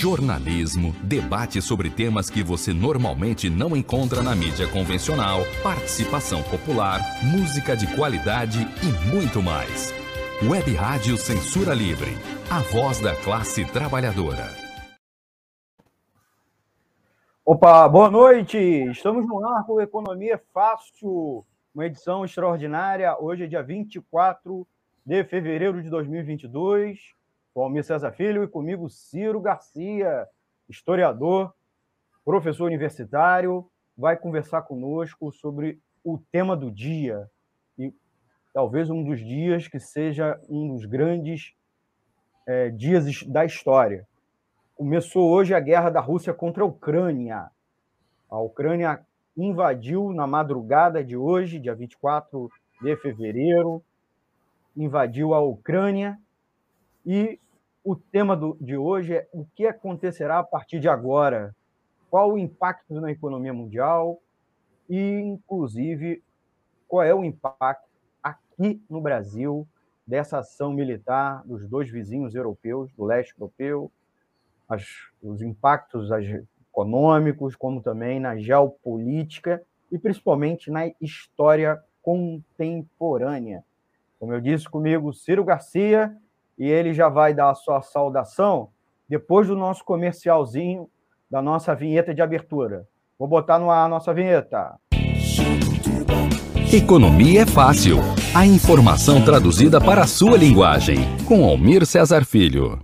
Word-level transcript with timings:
jornalismo, 0.00 0.94
debate 1.02 1.60
sobre 1.60 1.90
temas 1.90 2.30
que 2.30 2.42
você 2.42 2.72
normalmente 2.72 3.50
não 3.50 3.76
encontra 3.76 4.22
na 4.22 4.34
mídia 4.34 4.66
convencional, 4.66 5.40
participação 5.62 6.42
popular, 6.42 7.00
música 7.22 7.76
de 7.76 7.86
qualidade 7.94 8.60
e 8.82 9.14
muito 9.14 9.42
mais. 9.42 9.92
Web 10.42 10.74
Rádio 10.74 11.18
Censura 11.18 11.74
Livre, 11.74 12.12
a 12.50 12.60
voz 12.60 12.98
da 12.98 13.14
classe 13.14 13.62
trabalhadora. 13.66 14.46
Opa, 17.44 17.86
boa 17.86 18.10
noite! 18.10 18.56
Estamos 18.56 19.28
no 19.28 19.46
ar 19.46 19.66
com 19.66 19.82
Economia 19.82 20.40
Fácil, 20.54 21.44
uma 21.74 21.84
edição 21.84 22.24
extraordinária. 22.24 23.14
Hoje 23.20 23.44
é 23.44 23.46
dia 23.46 23.62
24 23.62 24.66
de 25.04 25.24
fevereiro 25.24 25.82
de 25.82 25.90
2022 25.90 27.19
com 27.52 27.62
Almir 27.62 27.84
César 27.84 28.12
Filho 28.12 28.44
e 28.44 28.48
comigo 28.48 28.88
Ciro 28.88 29.40
Garcia, 29.40 30.26
historiador, 30.68 31.52
professor 32.24 32.66
universitário, 32.66 33.68
vai 33.96 34.16
conversar 34.16 34.62
conosco 34.62 35.32
sobre 35.32 35.80
o 36.04 36.18
tema 36.30 36.56
do 36.56 36.70
dia 36.70 37.28
e 37.78 37.92
talvez 38.54 38.88
um 38.88 39.02
dos 39.02 39.18
dias 39.20 39.68
que 39.68 39.80
seja 39.80 40.40
um 40.48 40.68
dos 40.68 40.84
grandes 40.84 41.54
é, 42.46 42.70
dias 42.70 43.22
da 43.24 43.44
história. 43.44 44.06
Começou 44.76 45.30
hoje 45.30 45.54
a 45.54 45.60
guerra 45.60 45.90
da 45.90 46.00
Rússia 46.00 46.32
contra 46.32 46.62
a 46.62 46.66
Ucrânia. 46.66 47.50
A 48.30 48.38
Ucrânia 48.38 49.04
invadiu 49.36 50.12
na 50.12 50.26
madrugada 50.26 51.04
de 51.04 51.16
hoje, 51.16 51.58
dia 51.58 51.74
24 51.74 52.50
de 52.80 52.96
fevereiro, 52.96 53.82
invadiu 54.76 55.34
a 55.34 55.40
Ucrânia 55.40 56.18
e 57.04 57.38
o 57.84 57.96
tema 57.96 58.36
do, 58.36 58.56
de 58.60 58.76
hoje 58.76 59.14
é 59.14 59.28
o 59.32 59.44
que 59.54 59.66
acontecerá 59.66 60.38
a 60.38 60.44
partir 60.44 60.80
de 60.80 60.88
agora, 60.88 61.54
qual 62.10 62.32
o 62.32 62.38
impacto 62.38 63.00
na 63.00 63.10
economia 63.10 63.52
mundial? 63.52 64.20
E, 64.88 65.20
inclusive, 65.20 66.22
qual 66.88 67.02
é 67.02 67.14
o 67.14 67.24
impacto 67.24 67.88
aqui 68.22 68.82
no 68.90 69.00
Brasil 69.00 69.66
dessa 70.06 70.38
ação 70.38 70.72
militar 70.72 71.42
dos 71.46 71.66
dois 71.68 71.88
vizinhos 71.88 72.34
europeus, 72.34 72.92
do 72.92 73.04
leste 73.04 73.32
europeu, 73.38 73.90
as, 74.68 74.84
os 75.22 75.40
impactos 75.40 76.10
as, 76.10 76.24
econômicos, 76.70 77.56
como 77.56 77.82
também 77.82 78.20
na 78.20 78.36
geopolítica 78.36 79.62
e 79.90 79.98
principalmente 79.98 80.70
na 80.70 80.90
história 81.00 81.82
contemporânea. 82.00 83.64
Como 84.18 84.32
eu 84.32 84.40
disse 84.40 84.68
comigo, 84.68 85.12
Ciro 85.12 85.44
Garcia, 85.44 86.16
e 86.60 86.68
ele 86.68 86.92
já 86.92 87.08
vai 87.08 87.32
dar 87.32 87.48
a 87.48 87.54
sua 87.54 87.80
saudação 87.80 88.68
depois 89.08 89.48
do 89.48 89.56
nosso 89.56 89.82
comercialzinho, 89.82 90.90
da 91.30 91.40
nossa 91.40 91.74
vinheta 91.74 92.14
de 92.14 92.20
abertura. 92.20 92.86
Vou 93.18 93.26
botar 93.26 93.58
no 93.58 93.70
ar 93.70 93.86
a 93.86 93.88
nossa 93.88 94.12
vinheta. 94.12 94.78
Economia 96.70 97.42
é 97.42 97.46
fácil. 97.46 97.96
A 98.36 98.44
informação 98.44 99.24
traduzida 99.24 99.80
para 99.80 100.02
a 100.02 100.06
sua 100.06 100.36
linguagem. 100.36 100.98
Com 101.26 101.44
Almir 101.44 101.86
Cesar 101.86 102.26
Filho. 102.26 102.78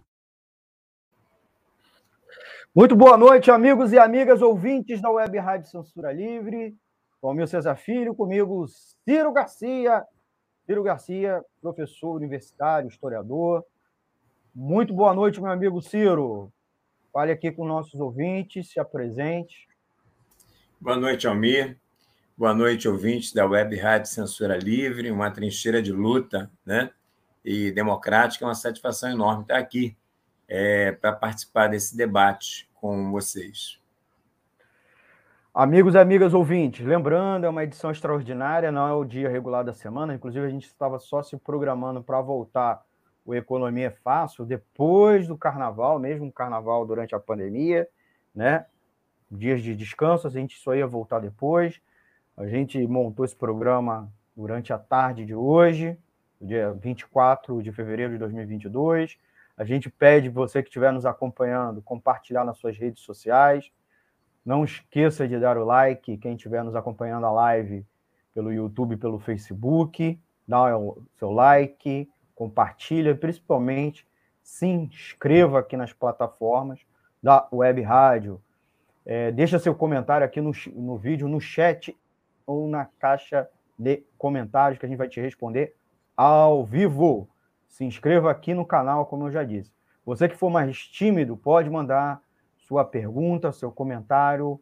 Muito 2.75 2.97
boa 2.97 3.19
noite, 3.19 3.51
amigos 3.51 3.93
e 3.93 3.99
amigas 3.99 4.41
ouvintes 4.41 5.03
da 5.03 5.11
Web 5.11 5.39
Rádio 5.39 5.71
Censura 5.71 6.15
Livre. 6.15 6.75
Com 7.21 7.29
Almir 7.29 7.47
Cesar 7.47 7.77
Filho, 7.77 8.15
comigo 8.15 8.65
Ciro 9.05 9.33
Garcia, 9.33 10.03
Ciro 10.67 10.83
Garcia, 10.83 11.45
professor 11.63 12.17
universitário, 12.17 12.89
historiador. 12.89 13.65
Muito 14.53 14.93
boa 14.93 15.15
noite, 15.15 15.41
meu 15.41 15.53
amigo 15.53 15.81
Ciro. 15.81 16.53
Fale 17.13 17.31
aqui 17.31 17.53
com 17.53 17.65
nossos 17.65 18.01
ouvintes, 18.01 18.71
se 18.71 18.81
apresente. 18.81 19.69
Boa 20.81 20.97
noite, 20.97 21.25
Almir. 21.29 21.79
Boa 22.37 22.53
noite, 22.53 22.89
ouvintes 22.89 23.33
da 23.33 23.47
Web 23.47 23.77
Rádio 23.77 24.11
Censura 24.11 24.57
Livre, 24.57 25.09
uma 25.09 25.31
trincheira 25.31 25.81
de 25.81 25.93
luta 25.93 26.51
né? 26.67 26.91
e 27.45 27.71
democrática. 27.71 28.45
É 28.45 28.49
uma 28.49 28.55
satisfação 28.57 29.09
enorme 29.09 29.43
estar 29.43 29.59
aqui 29.59 29.97
é, 30.49 30.91
para 30.91 31.13
participar 31.13 31.69
desse 31.69 31.97
debate 31.97 32.69
com 32.75 33.13
vocês. 33.13 33.81
Amigos 35.59 35.95
e 35.95 35.99
amigas 35.99 36.35
ouvintes, 36.35 36.85
lembrando, 36.85 37.47
é 37.47 37.49
uma 37.49 37.65
edição 37.65 37.91
extraordinária, 37.91 38.71
não 38.71 38.87
é 38.87 38.93
o 38.93 39.07
dia 39.07 39.27
regular 39.31 39.65
da 39.65 39.73
semana, 39.73 40.15
inclusive 40.15 40.45
a 40.45 40.51
gente 40.51 40.67
estava 40.67 40.99
só 40.99 41.23
se 41.23 41.35
programando 41.39 42.03
para 42.03 42.21
voltar 42.21 42.85
o 43.25 43.35
Economia 43.35 43.87
é 43.87 43.91
Fácil 43.91 44.45
depois 44.45 45.27
do 45.27 45.35
carnaval, 45.35 45.99
mesmo 45.99 46.31
carnaval 46.31 46.85
durante 46.85 47.15
a 47.15 47.19
pandemia, 47.19 47.89
né? 48.35 48.67
Dias 49.31 49.63
de 49.63 49.75
descanso, 49.75 50.27
a 50.27 50.31
gente 50.31 50.59
só 50.59 50.75
ia 50.75 50.87
voltar 50.87 51.21
depois. 51.21 51.81
A 52.37 52.47
gente 52.47 52.87
montou 52.87 53.25
esse 53.25 53.35
programa 53.35 54.13
durante 54.37 54.75
a 54.75 54.79
tarde 54.79 55.25
de 55.25 55.35
hoje, 55.35 55.99
dia 56.39 56.75
24 56.75 57.63
de 57.63 57.73
fevereiro 57.73 58.13
de 58.13 58.19
2022. 58.19 59.17
A 59.57 59.65
gente 59.65 59.89
pede 59.89 60.29
você 60.29 60.63
que 60.63 60.69
estiver 60.69 60.93
nos 60.93 61.07
acompanhando 61.07 61.81
compartilhar 61.81 62.45
nas 62.45 62.59
suas 62.59 62.77
redes 62.77 63.03
sociais 63.03 63.73
não 64.47 64.65
esqueça 64.65 65.27
de 65.27 65.39
dar 65.41 65.59
o 65.59 65.65
like, 65.65 66.17
quem 66.19 66.37
estiver 66.37 66.63
nos 66.63 66.77
acompanhando 66.77 67.27
a 67.27 67.33
live 67.33 67.85
pelo 68.33 68.53
YouTube, 68.53 68.97
pelo 68.97 69.19
Facebook, 69.19 70.21
dá 70.47 70.79
o 70.79 71.03
seu 71.19 71.33
like, 71.33 72.09
compartilha, 72.33 73.15
principalmente 73.17 74.07
se 74.43 74.65
inscreva 74.67 75.59
aqui 75.59 75.77
nas 75.77 75.93
plataformas 75.93 76.79
da 77.21 77.49
Web 77.53 77.83
Rádio. 77.83 78.41
É, 79.05 79.33
deixa 79.33 79.59
seu 79.59 79.75
comentário 79.75 80.25
aqui 80.25 80.41
no, 80.41 80.53
no 80.75 80.97
vídeo, 80.97 81.27
no 81.27 81.41
chat 81.41 81.97
ou 82.47 82.69
na 82.69 82.85
caixa 83.01 83.49
de 83.77 84.05
comentários 84.17 84.79
que 84.79 84.87
a 84.87 84.89
gente 84.89 84.99
vai 84.99 85.09
te 85.09 85.21
responder 85.21 85.75
ao 86.17 86.65
vivo. 86.65 87.29
Se 87.67 87.85
inscreva 87.85 88.31
aqui 88.31 88.55
no 88.55 88.65
canal, 88.65 89.07
como 89.07 89.27
eu 89.27 89.33
já 89.33 89.43
disse. 89.43 89.73
Você 90.05 90.29
que 90.29 90.37
for 90.37 90.49
mais 90.51 90.79
tímido, 90.79 91.37
pode 91.37 91.69
mandar 91.69 92.23
sua 92.67 92.85
pergunta, 92.85 93.53
seu 93.53 93.71
comentário, 93.71 94.61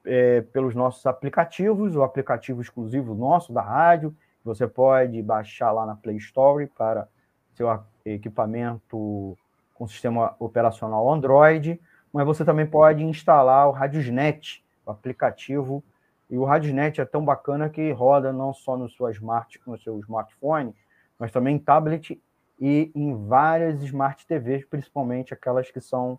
é, 0.09 0.41
pelos 0.41 0.75
nossos 0.75 1.05
aplicativos, 1.05 1.95
o 1.95 2.03
aplicativo 2.03 2.63
exclusivo 2.63 3.15
nosso 3.15 3.53
da 3.53 3.61
rádio, 3.61 4.17
você 4.43 4.67
pode 4.67 5.21
baixar 5.23 5.71
lá 5.71 5.85
na 5.85 5.95
Play 5.95 6.17
Store 6.17 6.67
para 6.67 7.07
seu 7.53 7.69
equipamento 8.05 9.37
com 9.75 9.87
sistema 9.87 10.35
operacional 10.39 11.13
Android, 11.13 11.79
mas 12.11 12.25
você 12.25 12.43
também 12.43 12.67
pode 12.67 13.05
instalar 13.05 13.69
o 13.69 13.73
Radiosnet, 13.73 14.65
o 14.87 14.91
aplicativo, 14.91 15.85
e 16.31 16.39
o 16.39 16.45
Radiosnet 16.45 17.01
é 17.01 17.05
tão 17.05 17.23
bacana 17.23 17.69
que 17.69 17.93
roda 17.93 18.33
não 18.33 18.55
só 18.55 18.77
no 18.77 18.89
seu, 18.89 19.11
smart, 19.11 19.61
no 19.67 19.79
seu 19.79 19.99
smartphone, 20.01 20.75
mas 21.19 21.31
também 21.31 21.57
em 21.57 21.59
tablet 21.59 22.19
e 22.59 22.91
em 22.95 23.15
várias 23.27 23.83
Smart 23.83 24.27
TVs, 24.27 24.65
principalmente 24.65 25.35
aquelas 25.35 25.71
que 25.71 25.81
são 25.81 26.19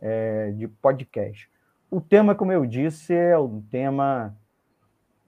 é, 0.00 0.50
de 0.52 0.68
podcast. 0.68 1.50
O 1.90 2.00
tema, 2.00 2.34
como 2.34 2.52
eu 2.52 2.66
disse, 2.66 3.14
é 3.14 3.36
o 3.36 3.62
tema 3.70 4.36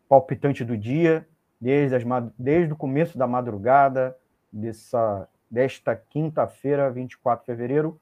palpitante 0.09 0.65
do 0.65 0.77
dia, 0.77 1.27
desde, 1.61 1.97
as, 1.97 2.03
desde 2.39 2.73
o 2.73 2.77
começo 2.77 3.17
da 3.17 3.27
madrugada 3.27 4.17
dessa, 4.53 5.29
desta 5.51 5.95
quinta-feira, 5.95 6.91
24 6.91 7.43
de 7.43 7.47
fevereiro 7.47 8.01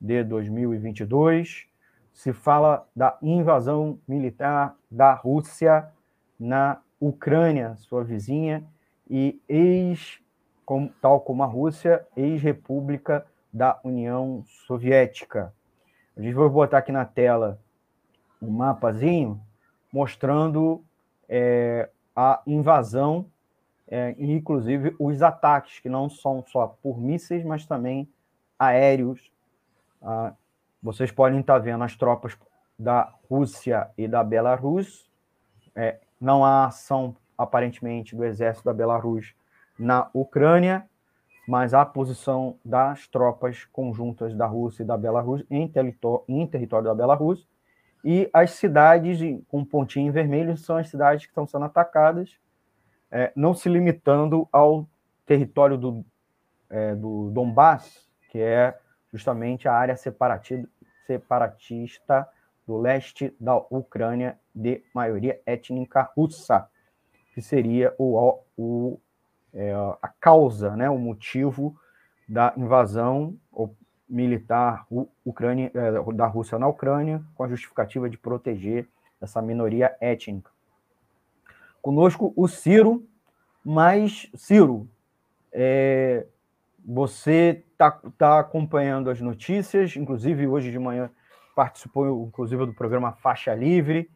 de 0.00 0.22
2022. 0.22 1.66
Se 2.12 2.32
fala 2.32 2.86
da 2.94 3.18
invasão 3.22 3.98
militar 4.06 4.76
da 4.90 5.12
Rússia 5.12 5.88
na 6.38 6.80
Ucrânia, 7.00 7.74
sua 7.76 8.04
vizinha, 8.04 8.64
e 9.08 9.40
ex, 9.48 10.20
tal 11.00 11.20
como 11.20 11.42
a 11.42 11.46
Rússia, 11.46 12.06
ex-república 12.16 13.26
da 13.52 13.78
União 13.84 14.42
Soviética. 14.66 15.52
A 16.16 16.22
gente 16.22 16.34
vai 16.34 16.48
botar 16.48 16.78
aqui 16.78 16.90
na 16.90 17.04
tela 17.04 17.60
um 18.40 18.50
mapazinho 18.50 19.40
mostrando 19.92 20.82
é, 21.28 21.90
a 22.14 22.40
invasão 22.46 23.26
é, 23.88 24.14
e, 24.18 24.32
inclusive, 24.32 24.96
os 24.98 25.22
ataques, 25.22 25.78
que 25.78 25.88
não 25.88 26.08
são 26.08 26.44
só 26.48 26.76
por 26.82 26.98
mísseis, 26.98 27.44
mas 27.44 27.66
também 27.66 28.08
aéreos. 28.58 29.30
Ah, 30.02 30.32
vocês 30.82 31.10
podem 31.10 31.40
estar 31.40 31.58
vendo 31.58 31.84
as 31.84 31.96
tropas 31.96 32.36
da 32.78 33.12
Rússia 33.30 33.88
e 33.96 34.08
da 34.08 34.24
Belarus. 34.24 35.10
É, 35.74 36.00
não 36.20 36.44
há 36.44 36.66
ação, 36.66 37.14
aparentemente, 37.36 38.16
do 38.16 38.24
exército 38.24 38.64
da 38.64 38.74
Belarus 38.74 39.34
na 39.78 40.08
Ucrânia, 40.12 40.88
mas 41.46 41.72
a 41.72 41.84
posição 41.84 42.58
das 42.64 43.06
tropas 43.06 43.64
conjuntas 43.66 44.34
da 44.34 44.46
Rússia 44.46 44.82
e 44.82 44.86
da 44.86 44.96
Belarus 44.96 45.44
em, 45.50 45.70
em 46.28 46.46
território 46.46 46.86
da 46.86 46.94
Belarus. 46.94 47.46
E 48.04 48.28
as 48.32 48.52
cidades 48.52 49.20
com 49.48 49.64
pontinho 49.64 50.12
vermelho 50.12 50.56
são 50.56 50.76
as 50.76 50.88
cidades 50.88 51.24
que 51.24 51.30
estão 51.30 51.46
sendo 51.46 51.64
atacadas, 51.64 52.38
é, 53.10 53.32
não 53.34 53.54
se 53.54 53.68
limitando 53.68 54.48
ao 54.52 54.88
território 55.24 55.76
do, 55.76 56.04
é, 56.68 56.94
do 56.94 57.30
Donbass, 57.30 58.08
que 58.30 58.40
é 58.40 58.78
justamente 59.12 59.68
a 59.68 59.72
área 59.72 59.96
separatista, 59.96 60.68
separatista 61.06 62.28
do 62.66 62.76
leste 62.76 63.34
da 63.40 63.56
Ucrânia 63.56 64.38
de 64.54 64.82
maioria 64.92 65.40
étnica 65.46 66.02
russa, 66.16 66.68
que 67.32 67.40
seria 67.40 67.94
o, 67.98 68.40
o, 68.56 69.00
é, 69.56 69.72
a 70.02 70.08
causa, 70.20 70.76
né, 70.76 70.88
o 70.88 70.98
motivo 70.98 71.76
da 72.28 72.52
invasão 72.56 73.36
militar 74.08 74.86
Ucrânia, 75.24 75.70
é, 75.74 76.12
da 76.12 76.26
Rússia 76.26 76.58
na 76.58 76.68
Ucrânia, 76.68 77.22
com 77.34 77.42
a 77.42 77.48
justificativa 77.48 78.08
de 78.08 78.16
proteger 78.16 78.86
essa 79.20 79.42
minoria 79.42 79.96
étnica. 80.00 80.50
Conosco 81.82 82.32
o 82.36 82.46
Ciro, 82.46 83.04
mas, 83.64 84.30
Ciro, 84.34 84.88
é, 85.52 86.26
você 86.84 87.64
está 87.72 87.90
tá 88.16 88.38
acompanhando 88.38 89.10
as 89.10 89.20
notícias, 89.20 89.96
inclusive 89.96 90.46
hoje 90.46 90.70
de 90.70 90.78
manhã 90.78 91.10
participou, 91.54 92.26
inclusive, 92.26 92.66
do 92.66 92.74
programa 92.74 93.12
Faixa 93.12 93.54
Livre, 93.54 94.10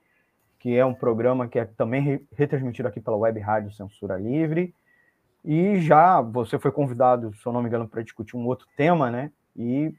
que 0.58 0.76
é 0.76 0.84
um 0.84 0.92
programa 0.92 1.48
que 1.48 1.58
é 1.58 1.64
também 1.64 2.26
retransmitido 2.36 2.86
aqui 2.86 3.00
pela 3.00 3.16
Web 3.16 3.40
Rádio 3.40 3.72
Censura 3.72 4.18
Livre. 4.18 4.74
E 5.44 5.80
já 5.80 6.20
você 6.20 6.58
foi 6.58 6.70
convidado, 6.70 7.34
se 7.34 7.46
eu 7.46 7.52
não 7.52 7.62
me 7.62 7.68
engano, 7.68 7.88
para 7.88 8.02
discutir 8.02 8.36
um 8.36 8.46
outro 8.46 8.66
tema, 8.76 9.10
né? 9.10 9.32
E, 9.56 9.94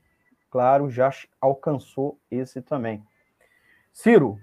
claro, 0.50 0.90
já 0.90 1.10
alcançou 1.40 2.20
esse 2.30 2.62
também. 2.62 3.04
Ciro, 3.92 4.40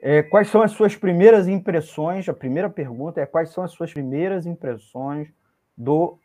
é, 0.00 0.22
quais 0.22 0.48
são 0.48 0.62
as 0.62 0.72
suas 0.72 0.96
primeiras 0.96 1.48
impressões? 1.48 2.28
A 2.28 2.34
primeira 2.34 2.70
pergunta 2.70 3.20
é 3.20 3.26
quais 3.26 3.50
são 3.50 3.64
as 3.64 3.72
suas 3.72 3.92
primeiras 3.92 4.46
impressões 4.46 5.28
do 5.76 6.18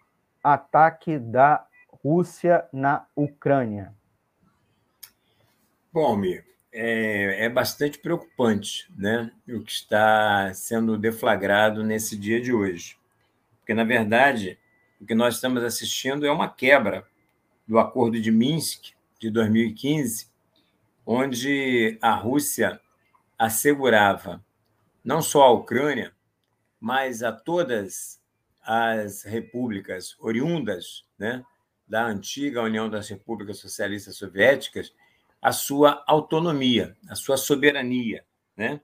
ataque 0.43 1.17
da 1.17 1.65
Rússia 2.03 2.65
na 2.71 3.05
Ucrânia? 3.15 3.93
Bom, 5.91 6.05
Almir, 6.05 6.45
é, 6.71 7.45
é, 7.45 7.49
bastante 7.49 7.99
preocupante 7.99 8.91
né, 8.97 9.31
o 9.47 9.61
que 9.61 9.71
está 9.71 10.51
sendo 10.53 10.97
deflagrado 10.97 11.83
nesse 11.83 12.17
dia 12.17 12.41
de 12.41 12.51
hoje. 12.51 12.97
Porque, 13.63 13.73
na 13.73 13.85
verdade, 13.85 14.59
o 14.99 15.05
que 15.05 15.15
nós 15.15 15.35
estamos 15.35 15.63
assistindo 15.63 16.25
é 16.25 16.31
uma 16.31 16.49
quebra 16.49 17.07
do 17.65 17.79
Acordo 17.79 18.19
de 18.19 18.29
Minsk 18.29 18.91
de 19.17 19.29
2015, 19.29 20.27
onde 21.05 21.97
a 22.01 22.13
Rússia 22.13 22.77
assegurava 23.39 24.43
não 25.01 25.21
só 25.21 25.43
a 25.43 25.51
Ucrânia, 25.51 26.13
mas 26.77 27.23
a 27.23 27.31
todas 27.31 28.21
as 28.61 29.23
repúblicas 29.23 30.17
oriundas 30.19 31.05
né, 31.17 31.45
da 31.87 32.05
antiga 32.05 32.61
União 32.61 32.89
das 32.89 33.07
Repúblicas 33.07 33.59
Socialistas 33.59 34.17
Soviéticas 34.17 34.93
a 35.41 35.53
sua 35.53 36.03
autonomia, 36.05 36.97
a 37.09 37.15
sua 37.15 37.37
soberania. 37.37 38.25
Né? 38.57 38.81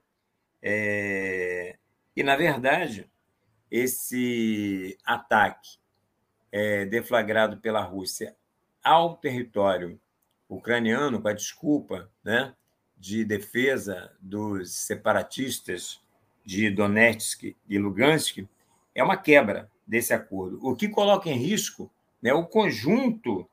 É... 0.62 1.76
E, 2.16 2.22
na 2.22 2.36
verdade, 2.36 3.10
esse 3.70 4.98
ataque 5.04 5.78
é, 6.50 6.84
deflagrado 6.84 7.58
pela 7.58 7.80
Rússia 7.80 8.34
ao 8.82 9.16
território 9.16 10.00
ucraniano, 10.48 11.20
com 11.20 11.28
a 11.28 11.32
desculpa 11.32 12.10
né, 12.24 12.54
de 12.98 13.24
defesa 13.24 14.12
dos 14.20 14.72
separatistas 14.72 16.00
de 16.44 16.70
Donetsk 16.70 17.56
e 17.68 17.78
Lugansk, 17.78 18.46
é 18.94 19.02
uma 19.02 19.16
quebra 19.16 19.70
desse 19.86 20.12
acordo, 20.12 20.58
o 20.62 20.74
que 20.74 20.88
coloca 20.88 21.28
em 21.28 21.36
risco 21.36 21.90
né, 22.20 22.32
o 22.32 22.44
conjunto 22.44 23.48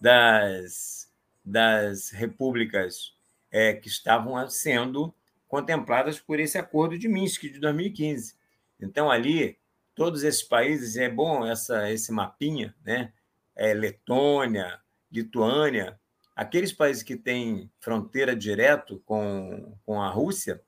das 0.00 1.10
das 1.44 2.10
repúblicas 2.10 3.14
é, 3.50 3.72
que 3.72 3.88
estavam 3.88 4.48
sendo 4.48 5.12
contempladas 5.48 6.20
por 6.20 6.38
esse 6.40 6.56
acordo 6.56 6.98
de 6.98 7.08
Minsk 7.08 7.42
de 7.42 7.58
2015. 7.58 8.34
Então, 8.82 9.10
ali, 9.10 9.58
todos 9.94 10.22
esses 10.22 10.42
países, 10.42 10.96
é 10.96 11.08
bom 11.08 11.46
essa, 11.46 11.90
esse 11.90 12.10
mapinha, 12.12 12.74
né? 12.84 13.12
É, 13.54 13.72
Letônia, 13.74 14.80
Lituânia, 15.10 16.00
aqueles 16.34 16.72
países 16.72 17.02
que 17.02 17.16
têm 17.16 17.70
fronteira 17.78 18.34
direto 18.34 19.02
com, 19.04 19.76
com 19.84 20.00
a 20.00 20.08
Rússia, 20.08 20.62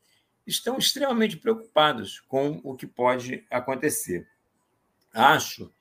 estão 0.46 0.76
extremamente 0.76 1.36
preocupados 1.36 2.20
com 2.20 2.60
o 2.62 2.74
que 2.74 2.86
pode 2.86 3.44
acontecer. 3.50 4.28
Acho 5.12 5.72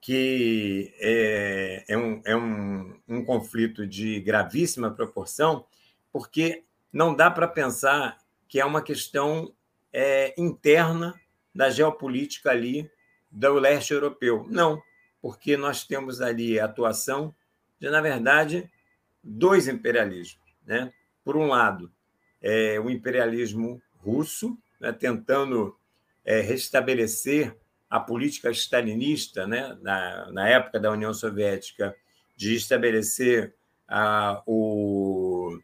que 0.00 0.94
é, 1.00 1.84
é, 1.88 1.96
um, 1.96 2.22
é 2.24 2.36
um, 2.36 3.00
um 3.08 3.24
conflito 3.24 3.86
de 3.86 4.20
gravíssima 4.20 4.90
proporção, 4.90 5.66
porque 6.12 6.64
não 6.92 7.14
dá 7.14 7.30
para 7.30 7.48
pensar 7.48 8.18
que 8.46 8.60
é 8.60 8.64
uma 8.64 8.82
questão 8.82 9.52
é, 9.92 10.34
interna 10.38 11.18
da 11.54 11.70
geopolítica 11.70 12.50
ali 12.50 12.90
do 13.30 13.54
leste 13.54 13.92
europeu. 13.92 14.46
Não, 14.48 14.82
porque 15.20 15.56
nós 15.56 15.84
temos 15.84 16.20
ali 16.20 16.58
a 16.58 16.64
atuação 16.64 17.34
de, 17.78 17.88
na 17.90 18.00
verdade, 18.00 18.70
dois 19.22 19.68
imperialismos. 19.68 20.44
Né? 20.66 20.92
Por 21.24 21.36
um 21.36 21.46
lado, 21.46 21.92
é, 22.42 22.78
o 22.78 22.90
imperialismo 22.90 23.80
russo, 23.96 24.58
né, 24.78 24.92
tentando 24.92 25.76
é, 26.24 26.40
restabelecer 26.40 27.56
a 27.88 28.00
política 28.00 28.50
stalinista, 28.50 29.46
né, 29.46 29.78
na, 29.80 30.30
na 30.32 30.48
época 30.48 30.80
da 30.80 30.90
União 30.90 31.14
Soviética, 31.14 31.94
de 32.36 32.54
estabelecer 32.54 33.54
a, 33.88 34.42
o, 34.46 35.58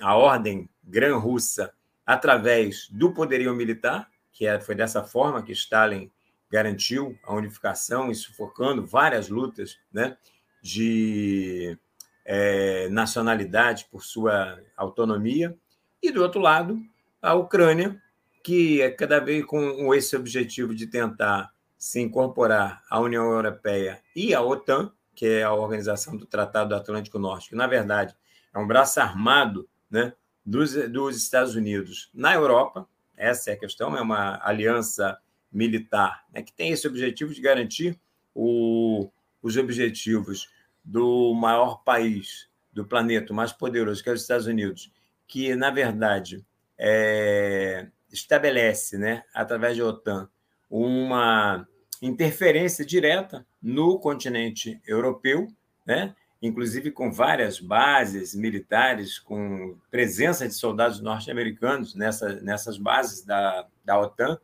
a 0.00 0.16
ordem 0.16 0.68
grã-russa 0.84 1.72
através 2.06 2.88
do 2.88 3.12
poderio 3.12 3.54
militar, 3.54 4.10
que 4.32 4.46
é, 4.46 4.60
foi 4.60 4.74
dessa 4.74 5.02
forma 5.04 5.42
que 5.42 5.52
Stalin 5.52 6.10
garantiu 6.50 7.18
a 7.22 7.34
unificação 7.34 8.10
e 8.10 8.14
sufocando 8.14 8.86
várias 8.86 9.28
lutas 9.28 9.78
né, 9.92 10.16
de 10.62 11.78
é, 12.24 12.88
nacionalidade 12.90 13.86
por 13.90 14.02
sua 14.02 14.60
autonomia, 14.76 15.56
e 16.02 16.10
do 16.10 16.22
outro 16.22 16.40
lado, 16.40 16.78
a 17.20 17.34
Ucrânia, 17.34 18.00
que 18.42 18.82
é 18.82 18.90
cada 18.90 19.20
vez 19.20 19.44
com 19.44 19.94
esse 19.94 20.16
objetivo 20.16 20.74
de 20.74 20.88
tentar 20.88 21.52
se 21.78 22.00
incorporar 22.00 22.82
à 22.90 23.00
União 23.00 23.24
Europeia 23.24 24.02
e 24.14 24.34
à 24.34 24.42
OTAN, 24.42 24.92
que 25.14 25.26
é 25.26 25.42
a 25.42 25.52
Organização 25.52 26.16
do 26.16 26.26
Tratado 26.26 26.70
do 26.70 26.74
Atlântico 26.74 27.18
Norte, 27.18 27.50
que, 27.50 27.54
na 27.54 27.66
verdade, 27.66 28.16
é 28.52 28.58
um 28.58 28.66
braço 28.66 29.00
armado 29.00 29.68
né, 29.90 30.12
dos, 30.44 30.74
dos 30.90 31.16
Estados 31.16 31.54
Unidos 31.54 32.10
na 32.12 32.34
Europa, 32.34 32.88
essa 33.22 33.50
é 33.50 33.54
a 33.54 33.58
questão, 33.58 33.96
é 33.96 34.00
uma 34.00 34.40
aliança 34.44 35.16
militar 35.50 36.24
né, 36.32 36.42
que 36.42 36.52
tem 36.52 36.72
esse 36.72 36.88
objetivo 36.88 37.32
de 37.32 37.40
garantir 37.40 37.98
o, 38.34 39.08
os 39.40 39.56
objetivos 39.56 40.50
do 40.84 41.32
maior 41.34 41.84
país 41.84 42.48
do 42.72 42.84
planeta, 42.84 43.32
o 43.32 43.36
mais 43.36 43.52
poderoso, 43.52 44.02
que 44.02 44.08
é 44.08 44.12
os 44.12 44.22
Estados 44.22 44.46
Unidos, 44.46 44.90
que, 45.28 45.54
na 45.54 45.70
verdade, 45.70 46.44
é, 46.76 47.86
estabelece, 48.10 48.98
né, 48.98 49.22
através 49.32 49.76
da 49.78 49.84
OTAN, 49.86 50.28
uma 50.68 51.68
interferência 52.00 52.84
direta 52.84 53.46
no 53.62 54.00
continente 54.00 54.80
europeu, 54.84 55.46
né? 55.86 56.16
Inclusive 56.42 56.90
com 56.90 57.12
várias 57.12 57.60
bases 57.60 58.34
militares, 58.34 59.16
com 59.16 59.78
presença 59.88 60.48
de 60.48 60.54
soldados 60.54 61.00
norte-americanos 61.00 61.94
nessa, 61.94 62.40
nessas 62.40 62.76
bases 62.76 63.24
da, 63.24 63.68
da 63.84 64.00
OTAN, 64.00 64.38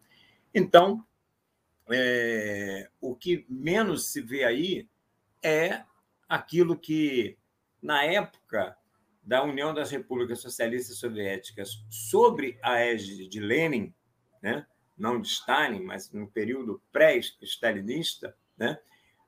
Então, 0.55 1.05
é, 1.91 2.89
o 3.01 3.17
que 3.17 3.45
menos 3.49 4.13
se 4.13 4.23
vê 4.23 4.45
aí 4.45 4.89
é 5.43 5.83
aquilo 6.29 6.79
que, 6.79 7.37
na 7.83 8.05
época 8.05 8.77
da 9.21 9.43
União 9.43 9.75
das 9.75 9.91
Repúblicas 9.91 10.41
Socialistas 10.41 10.99
Soviéticas, 10.99 11.85
sobre 11.91 12.59
a 12.63 12.79
égide 12.79 13.27
de 13.27 13.41
Lenin, 13.41 13.93
né? 14.41 14.65
não 14.97 15.21
de 15.21 15.29
Stalin, 15.29 15.83
mas 15.83 16.13
no 16.13 16.29
período 16.29 16.81
pré-stalinista, 16.93 18.37
né? 18.57 18.79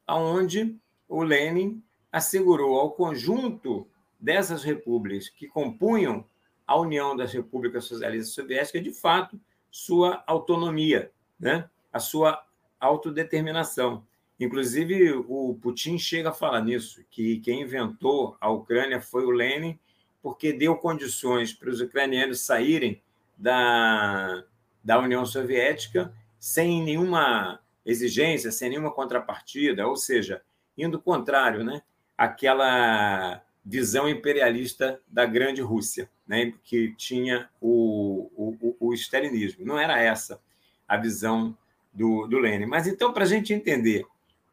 onde 0.07 0.79
o 1.09 1.23
Lenin 1.23 1.83
assegurou 2.13 2.79
ao 2.79 2.93
conjunto 2.93 3.87
dessas 4.19 4.63
repúblicas 4.63 5.29
que 5.29 5.47
compunham 5.47 6.25
a 6.67 6.79
União 6.79 7.17
das 7.17 7.33
Repúblicas 7.33 7.85
Socialistas 7.85 8.35
Soviéticas, 8.35 8.83
de 8.83 8.93
fato, 8.93 9.41
sua 9.71 10.23
autonomia, 10.27 11.11
né? 11.39 11.69
a 11.93 11.99
sua 11.99 12.45
autodeterminação. 12.79 14.05
Inclusive, 14.39 15.13
o 15.29 15.59
Putin 15.61 15.99
chega 15.99 16.31
a 16.31 16.33
falar 16.33 16.63
nisso, 16.63 17.05
que 17.11 17.41
quem 17.41 17.63
inventou 17.63 18.37
a 18.41 18.49
Ucrânia 18.49 19.01
foi 19.01 19.25
o 19.25 19.31
Lenin, 19.31 19.79
porque 20.23 20.53
deu 20.53 20.77
condições 20.77 21.53
para 21.53 21.71
os 21.71 21.81
ucranianos 21.81 22.41
saírem 22.41 23.03
da, 23.37 24.45
da 24.83 24.99
União 24.99 25.25
Soviética 25.25 26.13
sem 26.39 26.83
nenhuma 26.83 27.61
exigência, 27.85 28.51
sem 28.51 28.71
nenhuma 28.71 28.91
contrapartida, 28.93 29.87
ou 29.87 29.97
seja, 29.97 30.43
indo 30.77 31.01
contrário 31.01 31.65
né, 31.65 31.83
àquela 32.21 33.43
visão 33.65 34.07
imperialista 34.07 35.01
da 35.09 35.25
grande 35.25 35.63
Rússia, 35.63 36.11
né, 36.29 36.53
que 36.63 36.95
tinha 36.95 37.49
o, 37.59 38.31
o, 38.37 38.77
o 38.79 38.93
stalinismo. 38.93 39.65
Não 39.65 39.79
era 39.79 39.99
essa 39.99 40.39
a 40.87 40.99
visão 40.99 41.57
do, 41.91 42.27
do 42.27 42.39
Lenin. 42.39 42.67
Mas 42.67 42.87
então, 42.87 43.11
para 43.11 43.25
a 43.25 43.27
gente 43.27 43.55
entender 43.55 44.05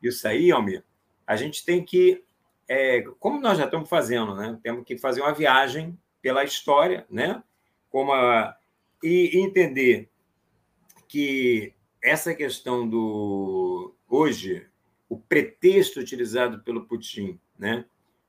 isso 0.02 0.26
aí, 0.26 0.50
Almir, 0.50 0.82
a 1.26 1.36
gente 1.36 1.66
tem 1.66 1.84
que, 1.84 2.24
é, 2.70 3.02
como 3.20 3.42
nós 3.42 3.58
já 3.58 3.66
estamos 3.66 3.90
fazendo, 3.90 4.34
né, 4.34 4.58
temos 4.64 4.86
que 4.86 4.98
fazer 4.98 5.20
uma 5.20 5.34
viagem 5.34 6.00
pela 6.22 6.46
história, 6.46 7.06
né, 7.10 7.44
como 7.90 8.14
a, 8.14 8.56
e 9.04 9.38
entender 9.38 10.10
que 11.06 11.74
essa 12.02 12.34
questão 12.34 12.88
do 12.88 13.94
hoje 14.08 14.66
o 15.10 15.18
pretexto 15.18 16.00
utilizado 16.00 16.62
pelo 16.64 16.86
Putin, 16.86 17.38
né, 17.58 17.86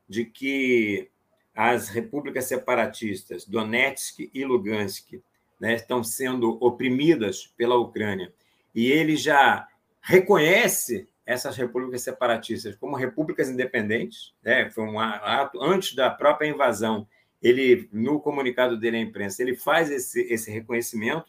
de 0.08 0.24
que 0.24 1.10
as 1.54 1.88
repúblicas 1.88 2.44
separatistas 2.44 3.44
Donetsk 3.44 4.30
e 4.32 4.44
Lugansk 4.44 5.20
né, 5.60 5.74
estão 5.74 6.04
sendo 6.04 6.56
oprimidas 6.60 7.46
pela 7.56 7.76
Ucrânia 7.76 8.32
e 8.74 8.90
ele 8.90 9.16
já 9.16 9.66
reconhece 10.00 11.08
essas 11.26 11.56
repúblicas 11.56 12.00
separatistas 12.00 12.74
como 12.76 12.96
repúblicas 12.96 13.50
independentes, 13.50 14.32
né? 14.42 14.70
Foi 14.70 14.84
um 14.84 14.98
ato 14.98 15.62
antes 15.62 15.94
da 15.94 16.08
própria 16.08 16.48
invasão. 16.48 17.06
Ele 17.42 17.86
no 17.92 18.18
comunicado 18.18 18.78
dele 18.78 18.96
à 18.96 19.00
imprensa 19.00 19.42
ele 19.42 19.54
faz 19.54 19.90
esse, 19.90 20.22
esse 20.22 20.50
reconhecimento 20.50 21.26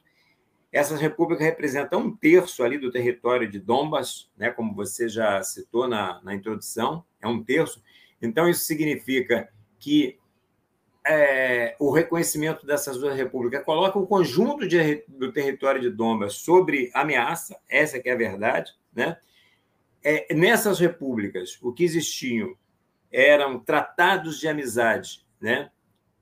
essas 0.71 1.01
repúblicas 1.01 1.45
representam 1.45 2.01
um 2.01 2.15
terço 2.15 2.63
ali 2.63 2.77
do 2.77 2.91
território 2.91 3.49
de 3.49 3.59
Donbas, 3.59 4.29
né, 4.37 4.51
como 4.51 4.75
você 4.75 5.09
já 5.09 5.41
citou 5.41 5.87
na, 5.87 6.21
na 6.23 6.35
introdução, 6.35 7.03
é 7.19 7.27
um 7.27 7.43
terço. 7.43 7.81
Então, 8.21 8.47
isso 8.47 8.65
significa 8.65 9.49
que 9.79 10.19
é, 11.05 11.75
o 11.79 11.91
reconhecimento 11.91 12.65
dessas 12.65 12.97
duas 12.97 13.15
repúblicas 13.15 13.63
coloca 13.63 13.97
o 13.97 14.05
conjunto 14.05 14.67
de, 14.67 15.03
do 15.07 15.31
território 15.31 15.81
de 15.81 15.89
Donbas 15.89 16.35
sobre 16.35 16.91
ameaça, 16.93 17.59
essa 17.67 17.99
que 17.99 18.09
é 18.09 18.13
a 18.13 18.17
verdade. 18.17 18.71
Né? 18.93 19.17
É, 20.03 20.33
nessas 20.35 20.79
repúblicas, 20.79 21.57
o 21.61 21.73
que 21.73 21.83
existiam 21.83 22.55
eram 23.11 23.59
tratados 23.59 24.39
de 24.39 24.47
amizade 24.47 25.25
né, 25.41 25.71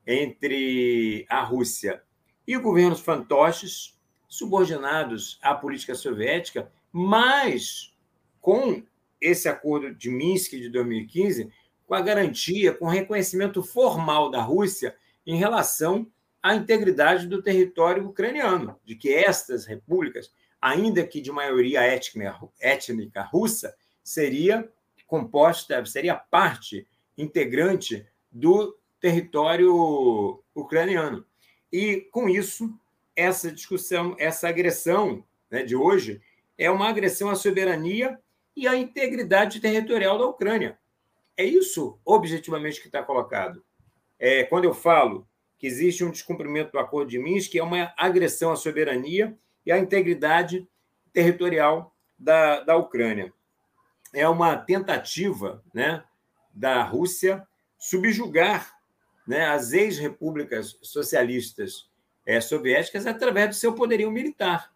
entre 0.06 1.25
a 1.30 1.44
Rússia 1.44 2.01
e 2.48 2.56
o 2.56 2.62
governo 2.62 2.96
fantoches, 2.96 3.97
subordinados 4.27 5.39
à 5.41 5.53
política 5.55 5.96
soviética, 5.96 6.72
mas 6.91 7.93
com 8.41 8.84
esse 9.19 9.50
acordo 9.50 9.93
de 9.93 10.10
Minsk 10.10 10.51
de 10.51 10.69
2015, 10.69 11.51
com 11.86 11.93
a 11.93 12.01
garantia, 12.01 12.74
com 12.74 12.86
o 12.86 12.89
reconhecimento 12.89 13.63
formal 13.63 14.29
da 14.29 14.41
Rússia 14.41 14.96
em 15.25 15.38
relação 15.38 16.07
à 16.41 16.55
integridade 16.55 17.27
do 17.27 17.41
território 17.41 18.07
ucraniano, 18.07 18.79
de 18.86 18.96
que 18.96 19.13
estas 19.13 19.65
repúblicas, 19.65 20.31
ainda 20.62 21.05
que 21.05 21.22
de 21.22 21.31
maioria 21.31 21.81
étnica, 21.81 22.38
étnica 22.60 23.22
russa, 23.24 23.75
seria 24.03 24.69
composta, 25.07 25.84
seria 25.86 26.15
parte 26.15 26.86
integrante 27.17 28.05
do 28.31 28.77
território 29.00 30.43
ucraniano. 30.53 31.25
E, 31.72 32.07
com 32.12 32.29
isso, 32.29 32.74
essa 33.17 33.51
discussão, 33.51 34.15
essa 34.19 34.47
agressão 34.47 35.25
né, 35.50 35.63
de 35.63 35.75
hoje 35.75 36.21
é 36.55 36.69
uma 36.69 36.88
agressão 36.88 37.29
à 37.29 37.36
soberania 37.36 38.19
e 38.55 38.67
à 38.67 38.75
integridade 38.75 39.59
territorial 39.59 40.19
da 40.19 40.25
Ucrânia. 40.25 40.77
É 41.36 41.43
isso, 41.43 42.00
objetivamente, 42.05 42.79
que 42.79 42.88
está 42.88 43.01
colocado. 43.01 43.63
É, 44.19 44.43
quando 44.43 44.65
eu 44.65 44.74
falo 44.74 45.27
que 45.57 45.65
existe 45.65 46.03
um 46.03 46.12
descumprimento 46.12 46.71
do 46.71 46.79
Acordo 46.79 47.09
de 47.09 47.17
Minsk, 47.17 47.55
é 47.55 47.63
uma 47.63 47.91
agressão 47.97 48.51
à 48.51 48.55
soberania 48.55 49.36
e 49.65 49.71
à 49.71 49.79
integridade 49.79 50.67
territorial 51.12 51.95
da, 52.17 52.62
da 52.62 52.75
Ucrânia. 52.75 53.33
É 54.13 54.27
uma 54.29 54.55
tentativa 54.55 55.63
né, 55.74 56.03
da 56.53 56.83
Rússia 56.83 57.45
subjugar 57.77 58.75
né, 59.27 59.45
as 59.47 59.74
ex-repúblicas 59.74 60.77
socialistas 60.81 61.89
é, 62.27 62.41
soviéticas 62.41 63.07
através 63.07 63.50
do 63.50 63.55
seu 63.55 63.74
poderio 63.74 64.12
militar. 64.12 64.74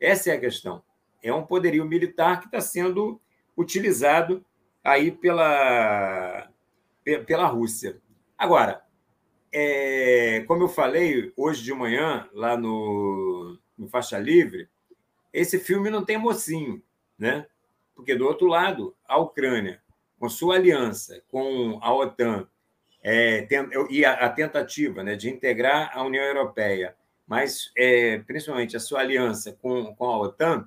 Essa 0.00 0.30
é 0.30 0.32
a 0.32 0.40
questão. 0.40 0.82
É 1.22 1.30
um 1.30 1.44
poderio 1.44 1.84
militar 1.84 2.40
que 2.40 2.46
está 2.46 2.62
sendo 2.62 3.20
utilizado 3.54 4.42
aí 4.82 5.12
pela, 5.12 6.50
pela 7.26 7.46
Rússia. 7.46 8.00
Agora, 8.38 8.82
é, 9.52 10.44
como 10.48 10.62
eu 10.62 10.68
falei 10.68 11.30
hoje 11.36 11.62
de 11.62 11.74
manhã, 11.74 12.26
lá 12.32 12.56
no, 12.56 13.58
no 13.76 13.86
Faixa 13.86 14.18
Livre, 14.18 14.68
esse 15.30 15.58
filme 15.58 15.90
não 15.90 16.04
tem 16.04 16.16
mocinho, 16.16 16.82
né? 17.18 17.46
Porque, 17.94 18.14
do 18.14 18.26
outro 18.26 18.46
lado, 18.46 18.96
a 19.06 19.18
Ucrânia, 19.18 19.80
com 20.18 20.28
sua 20.28 20.54
aliança 20.54 21.22
com 21.28 21.78
a 21.82 21.94
OTAN, 21.94 22.48
é, 23.04 23.46
e 23.90 24.02
a, 24.02 24.12
a, 24.14 24.30
tentativa 24.30 25.02
né, 25.02 25.14
de 25.14 25.28
integrar 25.28 25.90
a 25.92 26.02
União 26.02 26.24
Europeia, 26.24 26.96
mas 27.26 27.70
é, 27.76 28.18
principalmente 28.20 28.78
a 28.78 28.80
sua 28.80 29.00
aliança 29.00 29.52
com, 29.60 29.94
com 29.94 30.06
a 30.06 30.18
OTAN, 30.18 30.66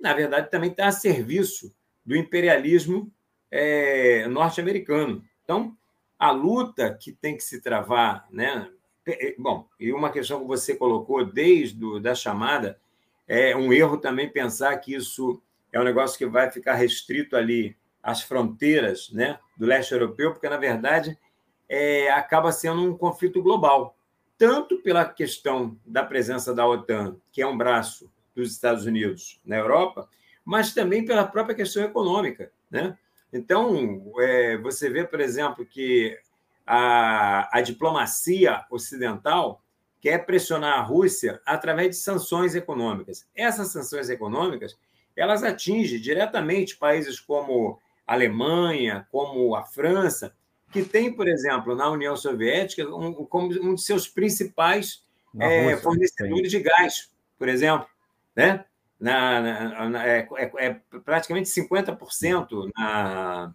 na 0.00 0.14
verdade, 0.14 0.50
também 0.50 0.70
está 0.70 0.86
a 0.86 0.92
serviço 0.92 1.74
do 2.04 2.16
imperialismo 2.16 3.12
é, 3.50 4.26
norte-americano. 4.28 5.22
Então, 5.44 5.76
a 6.18 6.30
luta 6.30 6.94
que 6.94 7.12
tem 7.12 7.36
que 7.36 7.42
se 7.42 7.60
travar, 7.60 8.26
né? 8.30 8.70
É, 9.06 9.34
bom, 9.38 9.68
e 9.78 9.92
uma 9.92 10.10
questão 10.10 10.40
que 10.40 10.46
você 10.46 10.74
colocou 10.74 11.22
desde 11.24 11.76
do, 11.76 12.00
da 12.00 12.14
chamada, 12.14 12.80
é 13.28 13.54
um 13.54 13.72
erro 13.72 13.98
também 13.98 14.28
pensar 14.28 14.74
que 14.78 14.94
isso 14.94 15.42
é 15.70 15.78
um 15.78 15.84
negócio 15.84 16.16
que 16.16 16.26
vai 16.26 16.50
ficar 16.50 16.74
restrito 16.74 17.36
ali 17.36 17.76
às 18.02 18.22
fronteiras 18.22 19.10
né, 19.10 19.38
do 19.56 19.66
leste 19.66 19.92
europeu, 19.92 20.32
porque, 20.32 20.48
na 20.48 20.56
verdade, 20.56 21.18
é, 21.68 22.10
acaba 22.10 22.52
sendo 22.52 22.82
um 22.82 22.96
conflito 22.96 23.42
global, 23.42 23.96
tanto 24.36 24.78
pela 24.78 25.04
questão 25.04 25.78
da 25.84 26.04
presença 26.04 26.54
da 26.54 26.66
OTAN, 26.66 27.16
que 27.32 27.40
é 27.42 27.46
um 27.46 27.56
braço 27.56 28.10
dos 28.34 28.52
Estados 28.52 28.84
Unidos 28.84 29.40
na 29.44 29.56
Europa, 29.56 30.08
mas 30.44 30.74
também 30.74 31.04
pela 31.04 31.24
própria 31.26 31.54
questão 31.54 31.82
econômica. 31.82 32.50
Né? 32.70 32.96
Então, 33.32 34.12
é, 34.18 34.56
você 34.58 34.90
vê, 34.90 35.04
por 35.04 35.20
exemplo, 35.20 35.64
que 35.64 36.18
a, 36.66 37.56
a 37.56 37.60
diplomacia 37.60 38.64
ocidental 38.70 39.62
quer 40.00 40.26
pressionar 40.26 40.78
a 40.78 40.82
Rússia 40.82 41.40
através 41.46 41.90
de 41.90 41.96
sanções 41.96 42.54
econômicas. 42.54 43.26
Essas 43.34 43.68
sanções 43.68 44.10
econômicas 44.10 44.76
elas 45.16 45.42
atingem 45.42 46.00
diretamente 46.00 46.76
países 46.76 47.20
como 47.20 47.78
a 48.06 48.14
Alemanha, 48.14 49.06
como 49.10 49.54
a 49.54 49.62
França, 49.62 50.34
que 50.74 50.82
tem, 50.82 51.12
por 51.12 51.28
exemplo, 51.28 51.76
na 51.76 51.88
União 51.88 52.16
Soviética, 52.16 52.84
um, 52.84 53.12
como 53.26 53.46
um 53.62 53.76
de 53.76 53.80
seus 53.80 54.08
principais 54.08 55.04
é, 55.38 55.76
fornecedores 55.76 56.50
de 56.50 56.58
gás, 56.58 57.12
por 57.38 57.48
exemplo. 57.48 57.86
Né? 58.34 58.64
Na, 58.98 59.40
na, 59.40 59.88
na 59.88 60.04
é, 60.04 60.28
é, 60.36 60.66
é, 60.66 60.80
praticamente 61.04 61.48
50% 61.48 62.72
na, 62.76 63.54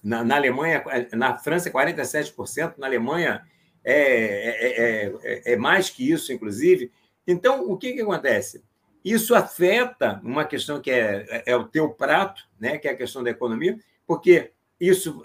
na, 0.00 0.22
na 0.22 0.36
Alemanha, 0.36 0.84
na 1.12 1.36
França, 1.36 1.72
47%, 1.72 2.74
na 2.78 2.86
Alemanha 2.86 3.44
é, 3.82 3.92
é, 3.92 5.12
é, 5.24 5.52
é, 5.54 5.56
mais 5.56 5.90
que 5.90 6.08
isso, 6.08 6.32
inclusive. 6.32 6.92
Então, 7.26 7.68
o 7.68 7.76
que, 7.76 7.94
que 7.94 8.02
acontece? 8.02 8.62
Isso 9.04 9.34
afeta 9.34 10.20
uma 10.22 10.44
questão 10.44 10.80
que 10.80 10.92
é, 10.92 11.42
é 11.46 11.56
o 11.56 11.64
teu 11.64 11.90
prato, 11.90 12.44
né, 12.60 12.78
que 12.78 12.86
é 12.86 12.92
a 12.92 12.96
questão 12.96 13.24
da 13.24 13.30
economia, 13.30 13.76
porque 14.06 14.52
isso 14.80 15.22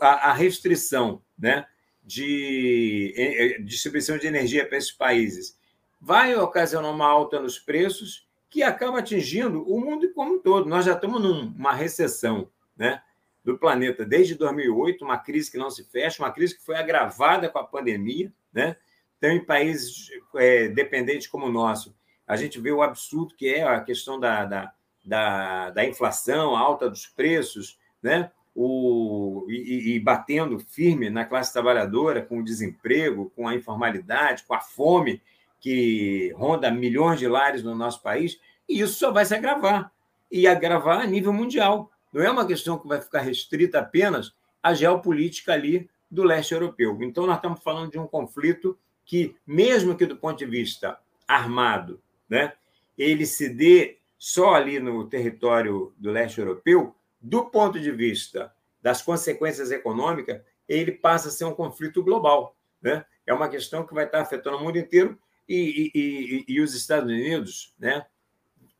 a 0.00 0.32
restrição 0.32 1.22
né, 1.38 1.66
de 2.04 3.56
distribuição 3.64 4.16
de 4.16 4.26
energia 4.26 4.66
para 4.66 4.78
esses 4.78 4.92
países 4.92 5.58
vai 6.00 6.34
ocasionar 6.36 6.90
uma 6.90 7.06
alta 7.06 7.40
nos 7.40 7.58
preços 7.58 8.26
que 8.48 8.62
acaba 8.62 9.00
atingindo 9.00 9.62
o 9.68 9.80
mundo 9.80 10.10
como 10.12 10.34
um 10.34 10.38
todo. 10.38 10.68
Nós 10.68 10.84
já 10.84 10.92
estamos 10.92 11.20
numa 11.20 11.72
recessão 11.72 12.48
né, 12.76 13.02
do 13.44 13.58
planeta 13.58 14.04
desde 14.04 14.34
2008, 14.34 15.04
uma 15.04 15.18
crise 15.18 15.50
que 15.50 15.58
não 15.58 15.70
se 15.70 15.84
fecha, 15.84 16.22
uma 16.22 16.32
crise 16.32 16.56
que 16.56 16.64
foi 16.64 16.76
agravada 16.76 17.48
com 17.48 17.58
a 17.58 17.64
pandemia. 17.64 18.32
Né? 18.52 18.76
Então, 19.18 19.30
em 19.30 19.44
países 19.44 20.10
é, 20.36 20.68
dependentes 20.68 21.26
como 21.26 21.46
o 21.46 21.52
nosso, 21.52 21.94
a 22.26 22.36
gente 22.36 22.60
vê 22.60 22.70
o 22.72 22.82
absurdo 22.82 23.34
que 23.34 23.48
é 23.48 23.62
a 23.62 23.80
questão 23.80 24.18
da, 24.18 24.44
da, 24.44 24.72
da, 25.04 25.70
da 25.70 25.84
inflação, 25.84 26.56
a 26.56 26.60
alta 26.60 26.90
dos 26.90 27.06
preços, 27.06 27.78
né? 28.02 28.30
O, 28.58 29.44
e, 29.50 29.96
e, 29.96 30.00
batendo 30.00 30.58
firme 30.58 31.10
na 31.10 31.26
classe 31.26 31.52
trabalhadora, 31.52 32.22
com 32.22 32.38
o 32.38 32.44
desemprego, 32.44 33.30
com 33.36 33.46
a 33.46 33.54
informalidade, 33.54 34.44
com 34.44 34.54
a 34.54 34.60
fome 34.60 35.20
que 35.60 36.32
ronda 36.34 36.70
milhões 36.70 37.18
de 37.18 37.28
lares 37.28 37.62
no 37.62 37.74
nosso 37.74 38.02
país, 38.02 38.40
e 38.66 38.80
isso 38.80 38.94
só 38.94 39.12
vai 39.12 39.26
se 39.26 39.34
agravar 39.34 39.92
e 40.32 40.46
agravar 40.46 41.00
a 41.00 41.06
nível 41.06 41.34
mundial. 41.34 41.90
Não 42.10 42.22
é 42.22 42.30
uma 42.30 42.46
questão 42.46 42.78
que 42.78 42.88
vai 42.88 42.98
ficar 42.98 43.20
restrita 43.20 43.80
apenas 43.80 44.34
à 44.62 44.72
geopolítica 44.72 45.52
ali 45.52 45.90
do 46.10 46.22
leste 46.22 46.54
europeu. 46.54 46.96
Então, 47.02 47.26
nós 47.26 47.36
estamos 47.36 47.62
falando 47.62 47.90
de 47.90 47.98
um 47.98 48.06
conflito 48.06 48.78
que, 49.04 49.36
mesmo 49.46 49.94
que 49.94 50.06
do 50.06 50.16
ponto 50.16 50.38
de 50.38 50.46
vista 50.46 50.98
armado, 51.28 52.00
né, 52.28 52.54
ele 52.96 53.26
se 53.26 53.50
dê 53.50 53.98
só 54.18 54.54
ali 54.54 54.80
no 54.80 55.06
território 55.06 55.92
do 55.98 56.10
leste 56.10 56.38
europeu, 56.38 56.94
do 57.20 57.46
ponto 57.46 57.78
de 57.80 57.90
vista 57.90 58.52
das 58.82 59.02
consequências 59.02 59.70
econômicas, 59.70 60.40
ele 60.68 60.92
passa 60.92 61.28
a 61.28 61.30
ser 61.32 61.44
um 61.44 61.54
conflito 61.54 62.02
global. 62.02 62.56
Né? 62.80 63.04
É 63.26 63.32
uma 63.32 63.48
questão 63.48 63.86
que 63.86 63.94
vai 63.94 64.04
estar 64.04 64.20
afetando 64.20 64.56
o 64.56 64.62
mundo 64.62 64.78
inteiro 64.78 65.18
e, 65.48 65.90
e, 65.94 66.00
e, 66.00 66.44
e 66.54 66.60
os 66.60 66.74
Estados 66.74 67.10
Unidos 67.10 67.74
né, 67.78 68.06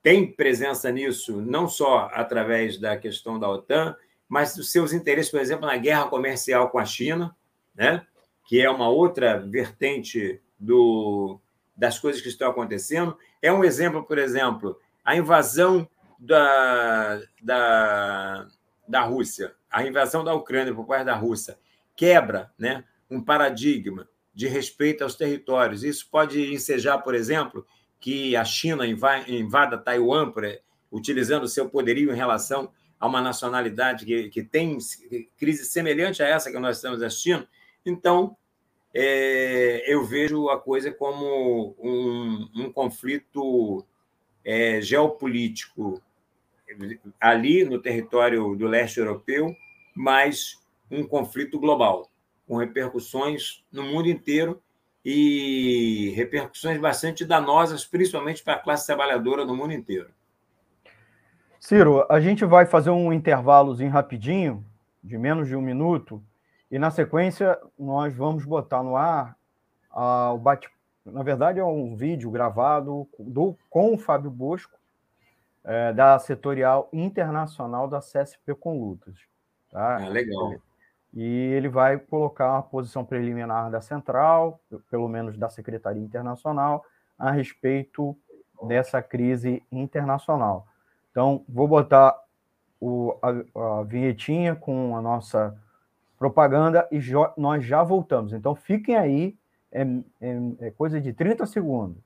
têm 0.03 0.31
presença 0.31 0.91
nisso, 0.91 1.41
não 1.41 1.69
só 1.69 2.09
através 2.13 2.79
da 2.79 2.97
questão 2.97 3.39
da 3.39 3.49
OTAN, 3.49 3.97
mas 4.29 4.55
dos 4.55 4.71
seus 4.71 4.93
interesses, 4.93 5.31
por 5.31 5.41
exemplo, 5.41 5.67
na 5.67 5.77
guerra 5.77 6.09
comercial 6.09 6.71
com 6.71 6.79
a 6.79 6.85
China, 6.85 7.35
né, 7.75 8.05
que 8.47 8.61
é 8.61 8.71
uma 8.71 8.89
outra 8.89 9.39
vertente 9.39 10.41
do, 10.59 11.41
das 11.77 11.99
coisas 11.99 12.23
que 12.23 12.29
estão 12.29 12.51
acontecendo. 12.51 13.17
É 13.43 13.53
um 13.53 13.65
exemplo, 13.65 14.05
por 14.05 14.19
exemplo, 14.19 14.81
a 15.05 15.17
invasão 15.17 15.89
da, 16.19 17.21
da, 17.43 18.49
da 18.87 19.01
Rússia, 19.03 19.55
a 19.71 19.87
invasão 19.87 20.25
da 20.25 20.35
Ucrânia 20.35 20.75
por 20.75 20.87
parte 20.87 21.07
da 21.07 21.15
Rússia, 21.15 21.59
quebra 21.95 22.53
né, 22.59 22.85
um 23.11 23.23
paradigma 23.23 24.09
de 24.35 24.47
respeito 24.47 25.03
aos 25.03 25.15
territórios. 25.15 25.83
Isso 25.83 26.09
pode 26.11 26.53
ensejar, 26.53 26.99
por 26.99 27.15
exemplo, 27.15 27.67
que 27.99 28.37
a 28.37 28.45
China 28.45 28.87
invada 28.87 29.79
Taiwan, 29.79 30.33
utilizando 30.93 31.49
seu 31.49 31.69
poderio 31.69 32.13
em 32.13 32.17
relação 32.17 32.71
a 32.99 33.07
uma 33.07 33.21
nacionalidade 33.21 34.05
que, 34.05 34.29
que 34.29 34.43
tem 34.43 34.79
crise 35.37 35.65
semelhante 35.65 36.23
a 36.23 36.27
essa 36.27 36.51
que 36.51 36.59
nós 36.59 36.77
estamos 36.77 37.03
assistindo. 37.03 37.47
Então, 37.85 38.37
é, 38.95 39.83
eu 39.87 40.05
vejo 40.05 40.49
a 40.49 40.59
coisa 40.59 40.91
como 40.91 41.77
um, 41.79 42.49
um 42.55 42.73
conflito 42.73 43.85
é, 44.45 44.81
geopolítico 44.81 46.03
ali 47.21 47.65
no 47.65 47.81
território 47.81 48.55
do 48.55 48.67
leste 48.67 48.99
europeu, 48.99 49.55
mas 49.95 50.61
um 50.91 51.07
conflito 51.07 51.59
global, 51.59 52.09
com 52.47 52.57
repercussões 52.57 53.65
no 53.73 53.83
mundo 53.83 54.09
inteiro 54.09 54.61
e 55.05 56.13
repercussões 56.17 56.81
bastante 56.81 57.25
danosas, 57.25 57.85
principalmente 57.85 58.43
para 58.43 58.55
a 58.55 58.59
classe 58.59 58.87
trabalhadora 58.87 59.45
no 59.45 59.57
mundo 59.57 59.73
inteiro. 59.73 60.11
Ciro, 61.59 62.05
a 62.09 62.21
gente 62.21 62.45
vai 62.45 62.67
fazer 62.67 62.91
um 62.91 63.13
intervalozinho 63.13 63.91
rapidinho, 63.91 64.65
de 65.03 65.17
menos 65.17 65.49
de 65.49 65.57
um 65.57 65.63
minuto, 65.63 66.23
e 66.71 66.79
na 66.79 66.91
sequência 66.91 67.59
nós 67.79 68.15
vamos 68.15 68.45
botar 68.45 68.83
no 68.83 68.97
ar 68.97 69.37
uh, 69.93 70.35
o 70.35 70.39
bate 70.39 70.69
na 71.13 71.23
verdade, 71.23 71.61
é 71.61 71.65
um 71.65 71.95
vídeo 71.95 72.31
gravado 72.31 73.09
do, 73.19 73.57
com 73.71 73.95
o 73.95 73.99
Fábio 73.99 74.31
Bosco, 74.31 74.77
é, 75.67 75.93
da 75.93 76.17
setorial 76.19 76.89
internacional 76.93 77.89
da 77.89 77.99
CSP 77.99 78.55
com 78.55 78.79
Lutas. 78.79 79.19
Tá? 79.71 79.97
Ah, 79.97 80.09
legal. 80.09 80.55
E 81.13 81.25
ele 81.25 81.69
vai 81.69 81.99
colocar 81.99 82.59
a 82.59 82.63
posição 82.63 83.05
preliminar 83.05 83.71
da 83.71 83.81
central, 83.81 84.61
pelo 84.91 85.09
menos 85.09 85.37
da 85.37 85.49
Secretaria 85.49 86.03
Internacional, 86.03 86.85
a 87.19 87.31
respeito 87.31 88.17
dessa 88.63 89.03
crise 89.03 89.63
internacional. 89.73 90.67
Então, 91.11 91.45
vou 91.49 91.67
botar 91.67 92.17
o, 92.81 93.17
a, 93.23 93.81
a 93.81 93.83
vinhetinha 93.83 94.55
com 94.55 94.97
a 94.97 95.01
nossa 95.01 95.57
propaganda 96.19 96.87
e 96.93 97.01
nós 97.37 97.65
já 97.65 97.83
voltamos. 97.83 98.33
Então, 98.33 98.55
fiquem 98.55 98.97
aí 98.97 99.37
é, 99.73 99.83
é, 100.21 100.67
é 100.67 100.71
coisa 100.71 101.01
de 101.01 101.13
30 101.13 101.45
segundos. 101.47 102.06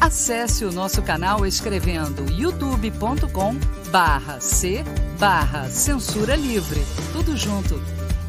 Acesse 0.00 0.64
o 0.64 0.70
nosso 0.70 1.02
canal 1.02 1.44
escrevendo 1.44 2.30
youtube.com 2.32 3.54
barra 3.90 4.40
C 4.40 4.84
barra 5.18 5.64
Censura 5.64 6.36
Livre. 6.36 6.80
Tudo 7.12 7.36
junto. 7.36 7.74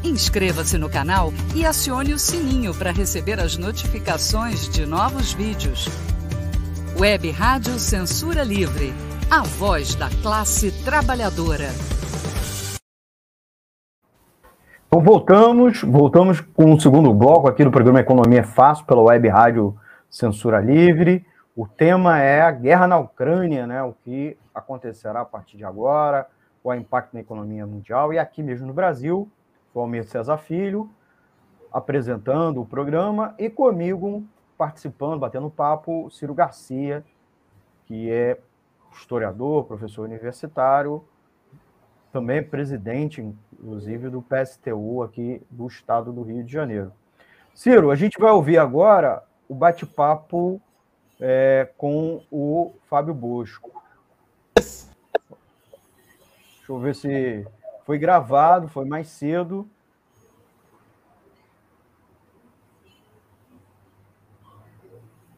Inscreva-se 0.02 0.76
no 0.76 0.90
canal 0.90 1.32
e 1.54 1.64
acione 1.64 2.12
o 2.12 2.18
sininho 2.18 2.74
para 2.74 2.90
receber 2.90 3.38
as 3.38 3.56
notificações 3.56 4.68
de 4.68 4.84
novos 4.84 5.32
vídeos. 5.32 5.88
Web 6.98 7.30
Rádio 7.30 7.78
Censura 7.78 8.42
Livre. 8.42 8.92
A 9.30 9.42
voz 9.42 9.94
da 9.94 10.08
classe 10.22 10.72
trabalhadora. 10.84 11.68
Então 14.88 15.00
voltamos, 15.00 15.82
voltamos 15.82 16.40
com 16.40 16.74
o 16.74 16.80
segundo 16.80 17.14
bloco 17.14 17.46
aqui 17.46 17.62
do 17.62 17.70
programa 17.70 18.00
Economia 18.00 18.42
Fácil 18.42 18.84
pela 18.86 19.02
Web 19.02 19.28
Rádio 19.28 19.76
Censura 20.10 20.58
Livre. 20.58 21.24
O 21.56 21.66
tema 21.66 22.20
é 22.20 22.40
a 22.40 22.50
guerra 22.50 22.86
na 22.86 22.98
Ucrânia, 22.98 23.66
né? 23.66 23.82
O 23.82 23.92
que 23.92 24.38
acontecerá 24.54 25.20
a 25.20 25.24
partir 25.24 25.56
de 25.56 25.64
agora, 25.64 26.28
é 26.64 26.68
o 26.68 26.74
impacto 26.74 27.14
na 27.14 27.20
economia 27.20 27.66
mundial. 27.66 28.12
E 28.12 28.18
aqui 28.18 28.42
mesmo 28.42 28.66
no 28.66 28.72
Brasil, 28.72 29.30
o 29.74 29.80
Almir 29.80 30.04
César 30.04 30.38
Filho 30.38 30.90
apresentando 31.72 32.60
o 32.60 32.66
programa 32.66 33.34
e 33.38 33.48
comigo 33.48 34.24
participando, 34.58 35.20
batendo 35.20 35.48
papo, 35.48 36.10
Ciro 36.10 36.34
Garcia, 36.34 37.04
que 37.86 38.10
é 38.10 38.38
historiador, 38.92 39.64
professor 39.64 40.02
universitário, 40.02 41.02
também 42.12 42.42
presidente, 42.42 43.22
inclusive, 43.52 44.10
do 44.10 44.20
PSTU 44.20 45.02
aqui 45.02 45.42
do 45.48 45.66
estado 45.66 46.12
do 46.12 46.22
Rio 46.22 46.44
de 46.44 46.52
Janeiro. 46.52 46.92
Ciro, 47.54 47.90
a 47.90 47.96
gente 47.96 48.18
vai 48.18 48.32
ouvir 48.32 48.58
agora 48.58 49.22
o 49.48 49.54
bate-papo 49.54 50.60
é, 51.20 51.70
com 51.76 52.24
o 52.30 52.74
Fábio 52.88 53.12
Bosco. 53.12 53.70
Deixa 54.54 54.78
eu 56.68 56.78
ver 56.78 56.94
se 56.94 57.46
foi 57.84 57.98
gravado, 57.98 58.68
foi 58.68 58.84
mais 58.86 59.08
cedo. 59.08 59.68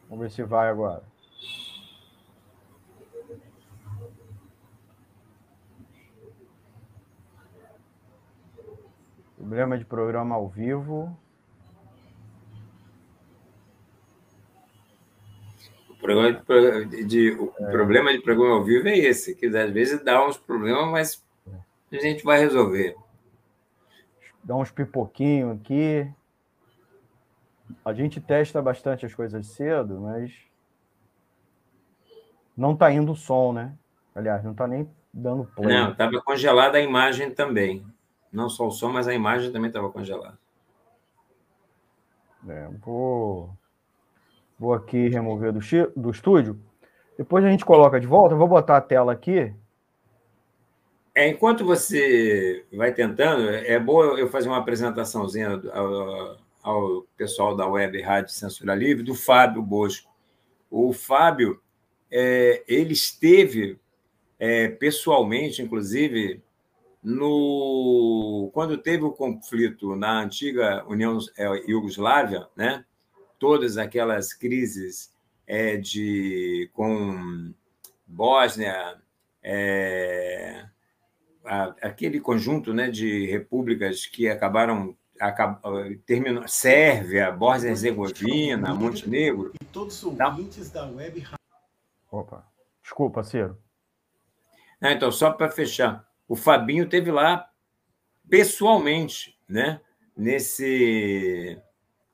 Vamos 0.09 0.23
ver 0.23 0.31
se 0.31 0.43
vai 0.43 0.69
agora. 0.69 1.03
Problema 9.35 9.77
de 9.77 9.83
programa 9.83 10.35
ao 10.35 10.47
vivo. 10.47 11.17
Problema 16.03 16.85
de, 16.85 17.03
de, 17.05 17.31
o 17.31 17.53
é. 17.59 17.71
problema 17.71 18.11
de 18.11 18.21
programa 18.21 18.55
ao 18.55 18.63
vivo 18.63 18.87
é 18.87 18.97
esse, 18.97 19.33
que 19.35 19.45
às 19.47 19.71
vezes 19.71 20.03
dá 20.03 20.25
uns 20.25 20.37
problemas, 20.37 20.91
mas 20.91 21.25
A 21.91 21.95
gente 21.99 22.23
vai 22.23 22.39
resolver. 22.39 22.95
Dá 24.43 24.55
uns 24.55 24.71
pipoquinhos 24.71 25.59
aqui. 25.59 26.11
A 27.85 27.93
gente 27.93 28.19
testa 28.19 28.61
bastante 28.61 29.05
as 29.05 29.13
coisas 29.13 29.45
cedo, 29.47 30.01
mas 30.01 30.33
não 32.55 32.75
tá 32.75 32.91
indo 32.91 33.11
o 33.11 33.15
som, 33.15 33.53
né? 33.53 33.73
Aliás, 34.13 34.43
não 34.43 34.53
tá 34.53 34.67
nem 34.67 34.89
dando 35.13 35.45
play. 35.45 35.75
Não, 35.75 35.91
estava 35.91 36.21
congelada 36.21 36.77
a 36.77 36.81
imagem 36.81 37.31
também. 37.31 37.85
Não 38.31 38.49
só 38.49 38.67
o 38.67 38.71
som, 38.71 38.91
mas 38.91 39.07
a 39.07 39.13
imagem 39.13 39.51
também 39.51 39.69
estava 39.69 39.89
congelada. 39.89 40.37
É, 42.47 42.67
vou, 42.81 43.55
vou 44.63 44.73
aqui 44.73 45.09
remover 45.09 45.51
do, 45.51 45.59
do 45.95 46.09
estúdio. 46.09 46.57
Depois 47.17 47.43
a 47.43 47.49
gente 47.49 47.65
coloca 47.65 47.99
de 47.99 48.07
volta. 48.07 48.33
Eu 48.33 48.37
vou 48.39 48.47
botar 48.47 48.77
a 48.77 48.81
tela 48.81 49.11
aqui. 49.11 49.53
É, 51.13 51.27
enquanto 51.27 51.65
você 51.65 52.65
vai 52.73 52.91
tentando, 52.93 53.49
é 53.49 53.77
bom 53.77 54.01
eu 54.17 54.29
fazer 54.29 54.47
uma 54.47 54.57
apresentaçãozinha 54.57 55.61
ao, 55.71 56.37
ao 56.63 57.01
pessoal 57.17 57.55
da 57.55 57.67
Web 57.67 58.01
Rádio 58.01 58.33
Censura 58.33 58.73
Livre, 58.73 59.03
do 59.03 59.13
Fábio 59.13 59.61
Bosco. 59.61 60.09
O 60.71 60.91
Fábio, 60.93 61.61
é, 62.09 62.63
ele 62.67 62.93
esteve 62.93 63.77
é, 64.39 64.69
pessoalmente, 64.69 65.61
inclusive, 65.61 66.41
no 67.03 68.49
quando 68.53 68.77
teve 68.77 69.03
o 69.03 69.11
conflito 69.11 69.95
na 69.95 70.21
antiga 70.21 70.83
União 70.87 71.19
é, 71.37 71.69
Iugoslávia, 71.69 72.47
né? 72.55 72.83
Todas 73.43 73.77
aquelas 73.77 74.33
crises 74.33 75.13
é, 75.45 75.75
de 75.75 76.69
com 76.71 77.53
Bósnia, 78.07 78.95
é, 79.43 80.65
a, 81.43 81.75
aquele 81.81 82.21
conjunto 82.21 82.73
né, 82.73 82.89
de 82.89 83.25
repúblicas 83.25 84.05
que 84.05 84.29
acabaram 84.29 84.95
acab, 85.19 85.59
terminou 86.05 86.47
Sérvia, 86.47 87.29
Bósnia-Herzegovina, 87.33 88.73
Montenegro. 88.73 89.51
E 89.61 89.65
todos 89.65 90.01
os 90.01 90.15
tá? 90.15 90.29
ouvintes 90.29 90.71
tá? 90.71 90.85
da 90.85 90.91
web. 90.91 91.27
Opa, 92.09 92.47
desculpa, 92.81 93.25
Ciro. 93.25 93.57
Ah, 94.79 94.93
então, 94.93 95.11
só 95.11 95.31
para 95.31 95.51
fechar, 95.51 96.07
o 96.29 96.37
Fabinho 96.37 96.87
teve 96.87 97.11
lá 97.11 97.49
pessoalmente, 98.29 99.37
né? 99.49 99.81
Nesse, 100.15 101.61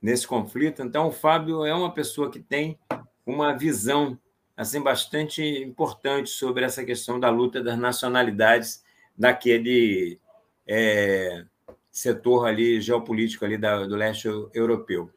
nesse 0.01 0.27
conflito. 0.27 0.81
Então, 0.81 1.07
o 1.07 1.12
Fábio 1.12 1.65
é 1.65 1.73
uma 1.73 1.93
pessoa 1.93 2.31
que 2.31 2.39
tem 2.39 2.79
uma 3.25 3.55
visão 3.55 4.17
assim 4.55 4.81
bastante 4.81 5.41
importante 5.41 6.29
sobre 6.29 6.65
essa 6.65 6.83
questão 6.83 7.19
da 7.19 7.29
luta 7.29 7.63
das 7.63 7.77
nacionalidades 7.77 8.83
daquele 9.17 10.19
é, 10.67 11.45
setor 11.89 12.45
ali 12.45 12.81
geopolítico 12.81 13.45
ali 13.45 13.57
da, 13.57 13.85
do 13.85 13.95
leste 13.95 14.27
europeu. 14.53 15.09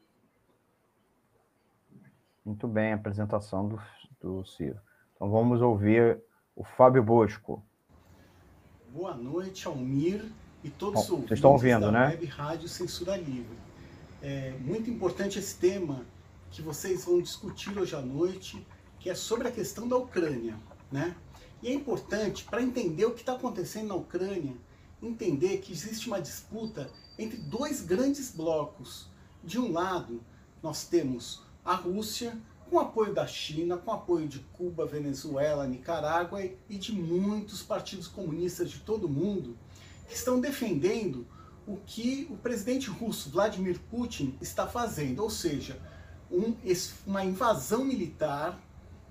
Muito 2.45 2.67
bem, 2.67 2.91
a 2.91 2.95
apresentação 2.95 3.67
do, 3.67 3.81
do 4.21 4.45
Ciro. 4.45 4.79
Então 5.15 5.29
vamos 5.29 5.61
ouvir 5.61 6.21
o 6.55 6.63
Fábio 6.63 7.03
Bosco. 7.03 7.63
Boa 8.89 9.15
noite, 9.15 9.67
Almir 9.67 10.23
e 10.63 10.69
todos 10.69 11.03
os 11.03 11.09
ouvintes 11.09 11.29
vocês 11.29 11.37
estão 11.39 11.51
ouvindo, 11.51 11.87
da 11.87 11.91
né? 11.91 12.07
Web 12.07 12.25
Rádio 12.27 12.69
Censura 12.69 13.17
Livre. 13.17 13.57
É 14.25 14.51
muito 14.51 14.89
importante 14.89 15.37
esse 15.37 15.55
tema 15.55 16.05
que 16.49 16.61
vocês 16.61 17.03
vão 17.03 17.21
discutir 17.21 17.77
hoje 17.77 17.93
à 17.93 17.99
noite, 17.99 18.65
que 18.97 19.09
é 19.09 19.15
sobre 19.15 19.49
a 19.49 19.51
questão 19.51 19.85
da 19.85 19.97
Ucrânia, 19.97 20.57
né? 20.89 21.13
E 21.61 21.67
é 21.67 21.73
importante, 21.73 22.45
para 22.45 22.61
entender 22.61 23.03
o 23.03 23.11
que 23.11 23.19
está 23.19 23.33
acontecendo 23.33 23.89
na 23.89 23.95
Ucrânia, 23.95 24.55
entender 25.01 25.57
que 25.57 25.73
existe 25.73 26.07
uma 26.07 26.21
disputa 26.21 26.89
entre 27.19 27.35
dois 27.35 27.81
grandes 27.81 28.31
blocos. 28.31 29.09
De 29.43 29.59
um 29.59 29.73
lado, 29.73 30.23
nós 30.63 30.85
temos 30.85 31.43
a 31.65 31.75
Rússia, 31.75 32.41
com 32.69 32.79
apoio 32.79 33.13
da 33.13 33.27
China, 33.27 33.75
com 33.75 33.91
apoio 33.91 34.29
de 34.29 34.39
Cuba, 34.53 34.85
Venezuela, 34.85 35.67
Nicarágua 35.67 36.41
e 36.69 36.77
de 36.77 36.93
muitos 36.93 37.61
partidos 37.61 38.07
comunistas 38.07 38.71
de 38.71 38.79
todo 38.79 39.03
o 39.03 39.09
mundo, 39.09 39.57
que 40.07 40.15
estão 40.15 40.39
defendendo 40.39 41.27
o 41.67 41.77
que 41.77 42.27
o 42.29 42.37
presidente 42.37 42.89
russo 42.89 43.29
Vladimir 43.29 43.79
Putin 43.89 44.37
está 44.41 44.67
fazendo, 44.67 45.23
ou 45.23 45.29
seja, 45.29 45.79
um, 46.29 46.55
uma 47.05 47.23
invasão 47.23 47.85
militar 47.85 48.59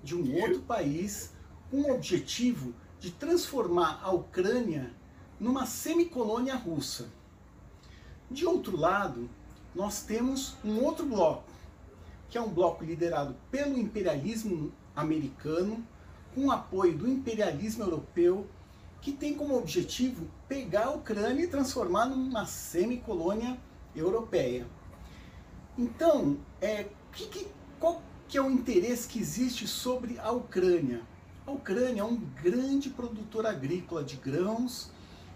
de 0.03 0.15
um 0.15 0.35
outro 0.35 0.61
país 0.61 1.31
com 1.71 1.81
o 1.81 1.93
objetivo 1.93 2.73
de 2.99 3.11
transformar 3.11 3.99
a 4.03 4.11
Ucrânia 4.11 4.93
numa 5.39 5.65
semicolônia 5.65 6.55
russa. 6.55 7.09
De 8.29 8.45
outro 8.45 8.77
lado, 8.77 9.29
nós 9.73 10.03
temos 10.03 10.55
um 10.63 10.83
outro 10.83 11.05
bloco, 11.05 11.51
que 12.29 12.37
é 12.37 12.41
um 12.41 12.49
bloco 12.49 12.83
liderado 12.83 13.35
pelo 13.49 13.77
imperialismo 13.77 14.71
americano, 14.95 15.85
com 16.35 16.51
apoio 16.51 16.97
do 16.97 17.07
imperialismo 17.07 17.83
europeu, 17.83 18.47
que 19.03 19.11
tem 19.11 19.33
como 19.33 19.57
objetivo 19.57 20.25
pegar 20.47 20.85
a 20.85 20.91
Ucrânia 20.91 21.43
e 21.43 21.47
transformar 21.47 22.05
numa 22.05 22.45
semicolônia 22.45 23.59
europeia. 23.93 24.65
Então, 25.77 26.37
é, 26.61 26.85
que, 27.11 27.27
que, 27.27 27.47
qual 27.81 28.01
que 28.29 28.37
é 28.37 28.41
o 28.41 28.49
interesse 28.49 29.05
que 29.09 29.19
existe 29.19 29.67
sobre 29.67 30.17
a 30.19 30.31
Ucrânia? 30.31 31.01
A 31.45 31.51
Ucrânia 31.51 31.99
é 31.99 32.03
um 32.05 32.15
grande 32.15 32.89
produtor 32.89 33.45
agrícola 33.45 34.05
de 34.05 34.15
grãos 34.15 34.89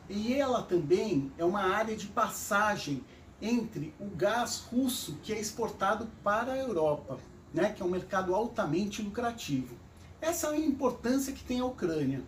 e 0.10 0.34
ela 0.34 0.64
também 0.64 1.30
é 1.38 1.44
uma 1.44 1.64
área 1.64 1.98
de 1.98 2.08
passagem 2.08 3.04
entre 3.42 3.94
o 4.00 4.06
gás 4.06 4.66
russo 4.72 5.18
que 5.22 5.34
é 5.34 5.40
exportado 5.42 6.08
para 6.24 6.54
a 6.54 6.58
Europa, 6.58 7.20
né, 7.54 7.74
que 7.74 7.82
é 7.82 7.86
um 7.86 7.90
mercado 7.90 8.34
altamente 8.34 9.02
lucrativo. 9.02 9.76
Essa 10.22 10.48
é 10.48 10.52
a 10.52 10.58
importância 10.58 11.34
que 11.34 11.44
tem 11.44 11.60
a 11.60 11.66
Ucrânia. 11.66 12.24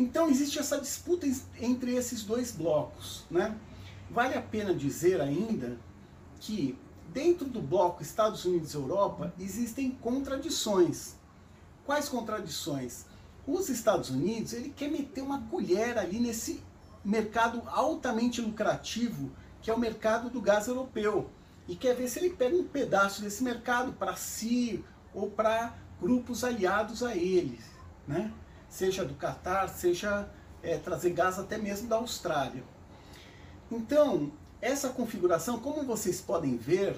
Então 0.00 0.30
existe 0.30 0.58
essa 0.58 0.80
disputa 0.80 1.26
entre 1.60 1.94
esses 1.94 2.22
dois 2.22 2.52
blocos. 2.52 3.26
Né? 3.30 3.54
Vale 4.10 4.34
a 4.34 4.40
pena 4.40 4.74
dizer 4.74 5.20
ainda 5.20 5.78
que 6.40 6.78
dentro 7.12 7.46
do 7.46 7.60
bloco 7.60 8.02
Estados 8.02 8.46
Unidos 8.46 8.72
e 8.72 8.78
Europa 8.78 9.34
existem 9.38 9.90
contradições. 9.90 11.16
Quais 11.84 12.08
contradições? 12.08 13.04
Os 13.46 13.68
Estados 13.68 14.08
Unidos 14.08 14.54
ele 14.54 14.70
quer 14.70 14.90
meter 14.90 15.20
uma 15.20 15.42
colher 15.48 15.98
ali 15.98 16.18
nesse 16.18 16.62
mercado 17.04 17.62
altamente 17.66 18.40
lucrativo 18.40 19.30
que 19.60 19.70
é 19.70 19.74
o 19.74 19.78
mercado 19.78 20.30
do 20.30 20.40
gás 20.40 20.66
europeu 20.66 21.28
e 21.68 21.76
quer 21.76 21.94
ver 21.94 22.08
se 22.08 22.20
ele 22.20 22.30
pega 22.30 22.56
um 22.56 22.64
pedaço 22.64 23.20
desse 23.20 23.44
mercado 23.44 23.92
para 23.92 24.16
si 24.16 24.82
ou 25.12 25.30
para 25.30 25.74
grupos 26.00 26.42
aliados 26.42 27.02
a 27.02 27.14
eles, 27.14 27.60
né? 28.08 28.32
Seja 28.70 29.04
do 29.04 29.14
Catar, 29.14 29.68
seja 29.68 30.30
é, 30.62 30.78
trazer 30.78 31.10
gás 31.10 31.38
até 31.38 31.58
mesmo 31.58 31.88
da 31.88 31.96
Austrália. 31.96 32.64
Então, 33.70 34.32
essa 34.62 34.88
configuração, 34.88 35.58
como 35.58 35.84
vocês 35.84 36.20
podem 36.22 36.56
ver, 36.56 36.96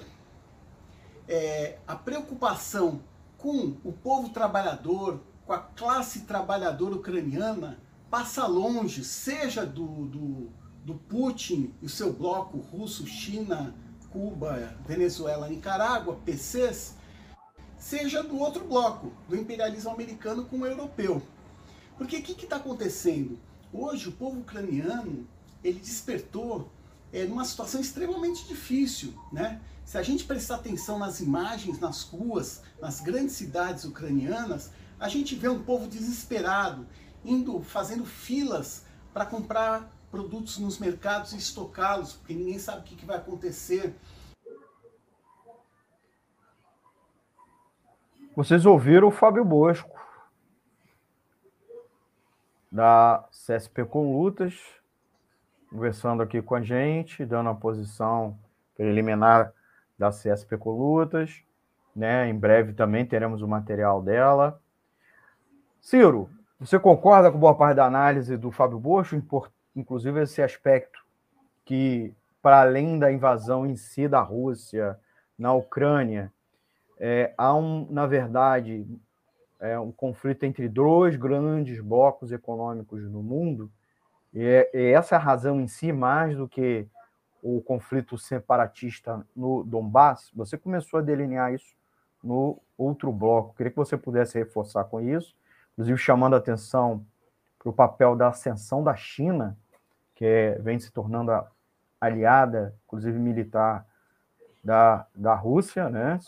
é, 1.27 1.77
a 1.85 1.95
preocupação 1.95 3.01
com 3.37 3.75
o 3.83 3.91
povo 3.91 4.29
trabalhador, 4.29 5.19
com 5.45 5.51
a 5.51 5.59
classe 5.59 6.21
trabalhadora 6.21 6.95
ucraniana, 6.95 7.77
passa 8.09 8.47
longe, 8.47 9.03
seja 9.03 9.65
do, 9.65 10.05
do 10.05 10.51
do 10.83 10.95
Putin 10.95 11.73
e 11.81 11.85
o 11.85 11.89
seu 11.89 12.11
bloco 12.11 12.57
russo, 12.57 13.07
China, 13.07 13.73
Cuba, 14.11 14.75
Venezuela, 14.85 15.47
Nicarágua, 15.47 16.19
PCs, 16.25 16.95
seja 17.77 18.21
do 18.21 18.37
outro 18.37 18.65
bloco, 18.65 19.11
do 19.27 19.35
imperialismo 19.35 19.91
americano 19.91 20.45
com 20.45 20.59
o 20.59 20.65
europeu. 20.65 21.21
Porque 21.97 22.17
o 22.17 22.23
que 22.23 22.43
está 22.43 22.57
acontecendo? 22.57 23.39
Hoje 23.71 24.09
o 24.09 24.11
povo 24.11 24.39
ucraniano 24.39 25.27
ele 25.63 25.79
despertou 25.79 26.69
é, 27.11 27.25
numa 27.25 27.45
situação 27.45 27.79
extremamente 27.79 28.47
difícil. 28.47 29.13
Né? 29.31 29.61
Se 29.85 29.97
a 29.97 30.03
gente 30.03 30.25
prestar 30.25 30.55
atenção 30.55 30.97
nas 30.97 31.19
imagens, 31.19 31.79
nas 31.79 32.03
ruas, 32.03 32.61
nas 32.81 32.99
grandes 33.01 33.35
cidades 33.35 33.85
ucranianas, 33.85 34.71
a 34.99 35.07
gente 35.07 35.35
vê 35.35 35.49
um 35.49 35.63
povo 35.63 35.87
desesperado, 35.87 36.87
indo, 37.23 37.61
fazendo 37.61 38.05
filas 38.05 38.85
para 39.13 39.25
comprar 39.25 39.91
produtos 40.09 40.57
nos 40.57 40.79
mercados 40.79 41.33
e 41.33 41.37
estocá-los, 41.37 42.13
porque 42.13 42.33
ninguém 42.33 42.59
sabe 42.59 42.81
o 42.81 42.83
que, 42.83 43.05
vai 43.05 43.17
acontecer. 43.17 43.95
Vocês 48.35 48.65
ouviram 48.65 49.07
o 49.07 49.11
Fábio 49.11 49.43
Bosco, 49.43 49.92
da 52.73 53.23
CSP 53.29 53.85
com 53.85 54.17
Lutas, 54.17 54.59
conversando 55.69 56.23
aqui 56.23 56.41
com 56.41 56.55
a 56.55 56.61
gente, 56.61 57.23
dando 57.23 57.49
a 57.49 57.53
posição 57.53 58.35
preliminar 58.75 59.53
da 59.95 60.09
CSP 60.09 60.57
com 60.57 60.71
Lutas. 60.71 61.43
Né? 61.95 62.27
Em 62.27 62.35
breve 62.35 62.73
também 62.73 63.05
teremos 63.05 63.43
o 63.43 63.47
material 63.47 64.01
dela. 64.01 64.59
Ciro, 65.79 66.27
você 66.59 66.79
concorda 66.79 67.31
com 67.31 67.37
boa 67.37 67.53
parte 67.53 67.75
da 67.75 67.85
análise 67.85 68.35
do 68.37 68.49
Fábio 68.49 68.79
Bosco? 68.79 69.15
inclusive 69.75 70.23
esse 70.23 70.41
aspecto 70.41 70.99
que, 71.63 72.11
para 72.41 72.61
além 72.61 72.97
da 72.97 73.11
invasão 73.11 73.67
em 73.67 73.75
si 73.75 74.07
da 74.07 74.21
Rússia 74.21 74.99
na 75.37 75.53
Ucrânia, 75.53 76.33
é, 76.99 77.33
há, 77.37 77.53
um, 77.53 77.87
na 77.91 78.07
verdade, 78.07 78.87
é, 79.63 79.79
um 79.79 79.93
conflito 79.93 80.43
entre 80.43 80.67
dois 80.67 81.15
grandes 81.15 81.79
blocos 81.79 82.33
econômicos 82.33 83.01
no 83.09 83.23
mundo, 83.23 83.71
e, 84.33 84.43
é, 84.43 84.69
e 84.73 84.91
essa 84.91 85.15
é 85.15 85.17
a 85.17 85.21
razão 85.21 85.61
em 85.61 85.67
si, 85.69 85.93
mais 85.93 86.35
do 86.35 86.49
que 86.49 86.85
o 87.41 87.61
conflito 87.61 88.17
separatista 88.17 89.25
no 89.33 89.63
Donbass, 89.63 90.29
você 90.35 90.57
começou 90.57 90.99
a 90.99 91.03
delinear 91.03 91.53
isso 91.53 91.75
no 92.21 92.61
outro 92.77 93.11
bloco. 93.11 93.55
Queria 93.55 93.71
que 93.71 93.77
você 93.77 93.97
pudesse 93.97 94.37
reforçar 94.37 94.83
com 94.85 94.99
isso, 94.99 95.33
inclusive 95.73 95.97
chamando 95.97 96.33
a 96.33 96.39
atenção 96.39 97.05
para 97.57 97.69
o 97.69 97.73
papel 97.73 98.17
da 98.17 98.27
ascensão 98.29 98.83
da 98.83 98.95
China, 98.95 99.57
que 100.13 100.25
é, 100.25 100.59
vem 100.59 100.77
se 100.77 100.91
tornando 100.91 101.31
aliada, 102.01 102.75
inclusive 102.85 103.17
militar, 103.17 103.85
da, 104.61 105.07
da 105.15 105.33
Rússia, 105.33 105.89
né? 105.89 106.19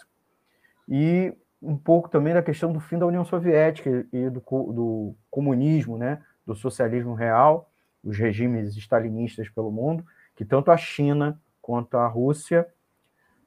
E 0.88 1.34
um 1.62 1.78
pouco 1.78 2.10
também 2.10 2.34
da 2.34 2.44
questão 2.44 2.72
do 2.72 2.80
fim 2.80 2.98
da 2.98 3.06
União 3.06 3.26
Soviética 3.26 4.06
e 4.12 4.30
do, 4.30 4.40
do 4.40 5.16
comunismo, 5.30 5.98
né? 5.98 6.22
Do 6.46 6.56
socialismo 6.56 7.14
real, 7.14 7.72
os 8.04 8.18
regimes 8.18 8.76
stalinistas 8.78 9.50
pelo 9.50 9.72
mundo, 9.72 10.06
que 10.36 10.46
tanto 10.46 10.72
a 10.72 10.78
China 10.78 11.40
quanto 11.62 11.98
a 11.98 12.08
Rússia 12.08 12.68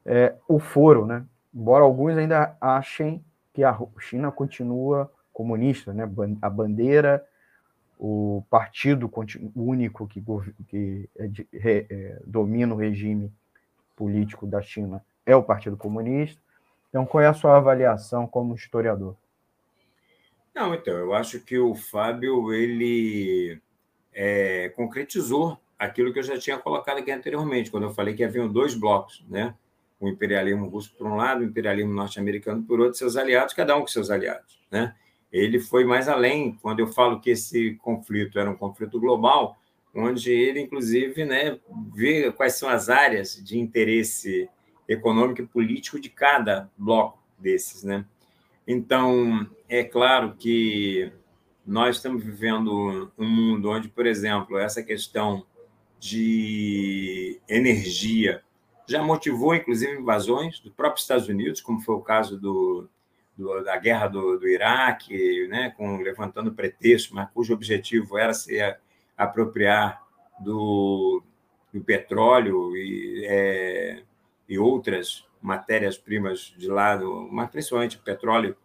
é, 0.05 0.35
o 0.49 0.59
foram, 0.59 1.07
né? 1.07 1.25
Embora 1.55 1.85
alguns 1.85 2.17
ainda 2.17 2.57
achem 2.61 3.25
que 3.53 3.63
a 3.63 3.77
China 3.99 4.33
continua 4.33 5.11
comunista, 5.33 5.93
né? 5.93 6.09
A 6.43 6.51
bandeira, 6.51 7.25
o 7.99 8.45
partido 8.49 9.11
único 9.55 10.07
que, 10.07 10.23
que 10.67 11.11
é, 11.53 11.87
é, 11.91 12.23
domina 12.25 12.75
o 12.75 12.79
regime 12.79 13.33
político 13.97 14.47
da 14.47 14.63
China 14.63 15.05
é 15.27 15.35
o 15.35 15.43
Partido 15.43 15.77
Comunista. 15.77 16.41
Então, 16.89 17.05
qual 17.05 17.23
é 17.23 17.27
a 17.27 17.35
sua 17.35 17.57
avaliação 17.57 18.27
como 18.27 18.55
historiador? 18.55 19.15
Não, 20.55 20.75
então, 20.75 20.95
eu 20.95 21.15
acho 21.15 21.41
que 21.41 21.59
o 21.59 21.75
Fábio 21.75 22.53
ele 22.53 23.61
é, 24.13 24.71
concretizou 24.71 25.59
aquilo 25.79 26.13
que 26.13 26.19
eu 26.19 26.25
já 26.25 26.39
tinha 26.39 26.59
colocado 26.59 26.99
aqui 26.99 27.11
anteriormente, 27.13 27.71
quando 27.71 27.85
eu 27.85 27.95
falei 27.95 28.15
que 28.15 28.25
haviam 28.25 28.49
dois 28.49 28.75
blocos, 28.75 29.25
né? 29.29 29.55
O 30.01 30.09
imperialismo 30.09 30.69
russo 30.69 30.93
por 30.97 31.07
um 31.07 31.17
lado, 31.17 31.41
o 31.41 31.45
imperialismo 31.45 31.93
norte-americano 31.93 32.63
por 32.63 32.81
outro, 32.81 32.99
seus 32.99 33.17
aliados, 33.17 33.55
cada 33.55 33.77
um 33.77 33.83
com 33.83 33.87
seus 33.87 34.11
aliados, 34.11 34.59
né? 34.71 34.95
Ele 35.31 35.61
foi 35.61 35.85
mais 35.85 36.09
além, 36.09 36.59
quando 36.63 36.81
eu 36.81 36.87
falo 36.89 37.21
que 37.21 37.31
esse 37.31 37.75
conflito 37.77 38.39
era 38.39 38.51
um 38.51 38.57
conflito 38.57 38.99
global, 38.99 39.57
onde 39.95 40.33
ele, 40.33 40.61
inclusive, 40.61 41.25
né, 41.25 41.59
vê 41.95 42.33
quais 42.33 42.55
são 42.55 42.69
as 42.69 42.89
áreas 42.89 43.43
de 43.43 43.59
interesse 43.59 44.49
econômico 44.89 45.43
e 45.43 45.47
político 45.47 46.01
de 46.01 46.09
cada 46.09 46.71
bloco 46.77 47.23
desses, 47.39 47.85
né? 47.85 48.05
Então, 48.67 49.49
é 49.69 49.85
claro 49.85 50.35
que 50.39 51.13
nós 51.67 51.97
estamos 51.97 52.25
vivendo 52.25 53.13
um 53.19 53.29
mundo 53.29 53.71
onde, 53.71 53.89
por 53.89 54.07
exemplo, 54.07 54.59
essa 54.59 54.83
questão 54.83 55.45
de 55.99 57.41
energia 57.49 58.43
já 58.87 59.03
motivou, 59.03 59.55
inclusive, 59.55 60.01
invasões 60.01 60.61
do 60.61 60.71
próprio 60.71 61.01
Estados 61.01 61.29
Unidos, 61.29 61.61
como 61.61 61.81
foi 61.81 61.95
o 61.95 62.01
caso 62.01 62.39
do, 62.41 62.89
do 63.37 63.63
da 63.63 63.77
guerra 63.77 64.09
do, 64.09 64.39
do 64.39 64.49
Iraque, 64.49 65.47
né, 65.49 65.75
com, 65.77 65.99
levantando 65.99 66.55
pretexto, 66.55 67.15
mas 67.15 67.31
cujo 67.33 67.53
objetivo 67.53 68.17
era 68.17 68.33
se 68.33 68.59
apropriar 69.17 70.03
do, 70.41 71.23
do 71.73 71.81
petróleo 71.83 72.75
e, 72.77 73.27
é, 73.27 74.03
e 74.49 74.59
outras 74.59 75.27
matérias-primas 75.41 76.55
de 76.57 76.69
lado, 76.69 77.29
mas 77.31 77.51
principalmente 77.51 77.99
petróleo 77.99 78.57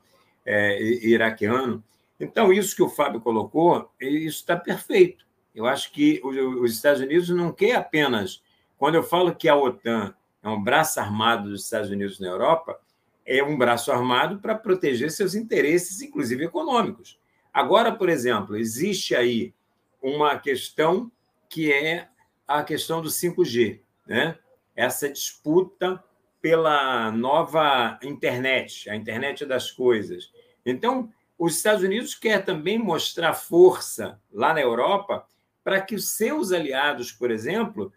é, 0.45 0.81
iraquiano. 0.81 1.83
Então, 2.19 2.51
isso 2.51 2.75
que 2.75 2.83
o 2.83 2.89
Fábio 2.89 3.21
colocou, 3.21 3.91
isso 3.99 4.39
está 4.39 4.55
perfeito. 4.55 5.25
Eu 5.53 5.65
acho 5.65 5.91
que 5.91 6.19
os 6.23 6.73
Estados 6.73 7.01
Unidos 7.01 7.29
não 7.29 7.51
quer 7.51 7.75
apenas. 7.75 8.41
Quando 8.77 8.95
eu 8.95 9.03
falo 9.03 9.35
que 9.35 9.47
a 9.47 9.55
OTAN 9.55 10.15
é 10.41 10.49
um 10.49 10.61
braço 10.61 10.99
armado 10.99 11.49
dos 11.49 11.63
Estados 11.63 11.89
Unidos 11.89 12.19
na 12.19 12.27
Europa, 12.27 12.79
é 13.25 13.43
um 13.43 13.57
braço 13.57 13.91
armado 13.91 14.39
para 14.39 14.55
proteger 14.55 15.11
seus 15.11 15.35
interesses, 15.35 16.01
inclusive 16.01 16.45
econômicos. 16.45 17.19
Agora, 17.53 17.91
por 17.91 18.09
exemplo, 18.09 18.57
existe 18.57 19.15
aí 19.15 19.53
uma 20.01 20.37
questão 20.37 21.11
que 21.47 21.71
é 21.71 22.09
a 22.47 22.63
questão 22.63 23.01
do 23.01 23.09
5G, 23.09 23.79
né? 24.07 24.37
Essa 24.75 25.09
disputa 25.09 26.03
pela 26.41 27.11
nova 27.11 27.97
internet, 28.03 28.89
a 28.89 28.95
internet 28.95 29.45
das 29.45 29.71
coisas. 29.71 30.31
Então, 30.65 31.09
os 31.37 31.55
Estados 31.57 31.83
Unidos 31.83 32.15
quer 32.15 32.43
também 32.43 32.77
mostrar 32.77 33.33
força 33.33 34.19
lá 34.31 34.53
na 34.53 34.61
Europa 34.61 35.25
para 35.63 35.81
que 35.81 35.95
os 35.95 36.09
seus 36.09 36.51
aliados, 36.51 37.11
por 37.11 37.31
exemplo, 37.31 37.93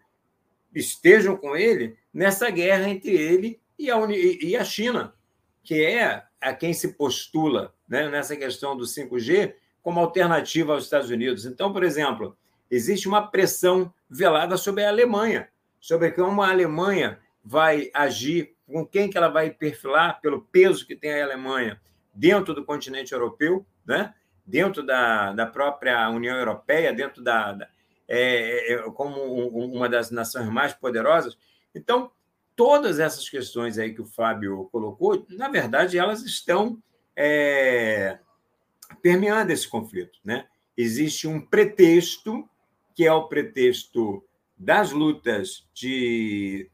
estejam 0.73 1.35
com 1.35 1.55
ele 1.55 1.97
nessa 2.13 2.49
guerra 2.49 2.87
entre 2.87 3.11
ele 3.11 3.59
e 3.77 3.91
a, 3.91 3.97
e 4.09 4.55
a 4.55 4.63
China, 4.63 5.13
que 5.63 5.83
é 5.83 6.23
a 6.39 6.53
quem 6.53 6.73
se 6.73 6.93
postula 6.93 7.73
né, 7.87 8.09
nessa 8.09 8.35
questão 8.35 8.75
do 8.75 8.85
5G 8.85 9.55
como 9.81 9.99
alternativa 9.99 10.73
aos 10.73 10.85
Estados 10.85 11.09
Unidos. 11.09 11.45
Então, 11.45 11.71
por 11.71 11.83
exemplo, 11.83 12.37
existe 12.69 13.07
uma 13.07 13.27
pressão 13.27 13.93
velada 14.09 14.57
sobre 14.57 14.83
a 14.83 14.89
Alemanha, 14.89 15.49
sobre 15.79 16.11
como 16.11 16.41
a 16.41 16.49
Alemanha 16.49 17.19
vai 17.43 17.89
agir, 17.93 18.55
com 18.65 18.85
quem 18.85 19.09
que 19.09 19.17
ela 19.17 19.29
vai 19.29 19.49
perfilar 19.49 20.19
pelo 20.19 20.41
peso 20.41 20.85
que 20.85 20.95
tem 20.95 21.13
a 21.13 21.23
Alemanha 21.23 21.79
dentro 22.13 22.53
do 22.53 22.65
continente 22.65 23.13
europeu, 23.13 23.65
né? 23.85 24.13
dentro 24.45 24.81
da, 24.83 25.33
da 25.33 25.45
própria 25.45 26.09
União 26.09 26.37
Europeia, 26.37 26.93
dentro 26.93 27.21
da, 27.21 27.53
da 27.53 27.67
é, 28.07 28.71
é, 28.71 28.73
é 28.73 28.91
como 28.91 29.21
uma 29.21 29.89
das 29.89 30.09
nações 30.09 30.47
mais 30.49 30.73
poderosas. 30.73 31.37
Então, 31.75 32.11
todas 32.55 32.99
essas 32.99 33.29
questões 33.29 33.77
aí 33.77 33.93
que 33.93 34.01
o 34.01 34.05
Fábio 34.05 34.69
colocou, 34.71 35.25
na 35.29 35.49
verdade, 35.49 35.97
elas 35.97 36.23
estão 36.23 36.81
é, 37.15 38.17
permeando 39.01 39.51
esse 39.51 39.67
conflito. 39.67 40.17
Né? 40.23 40.47
Existe 40.75 41.27
um 41.27 41.39
pretexto, 41.39 42.49
que 42.95 43.05
é 43.05 43.11
o 43.11 43.27
pretexto 43.27 44.23
das 44.57 44.91
lutas 44.91 45.67
de 45.73 46.69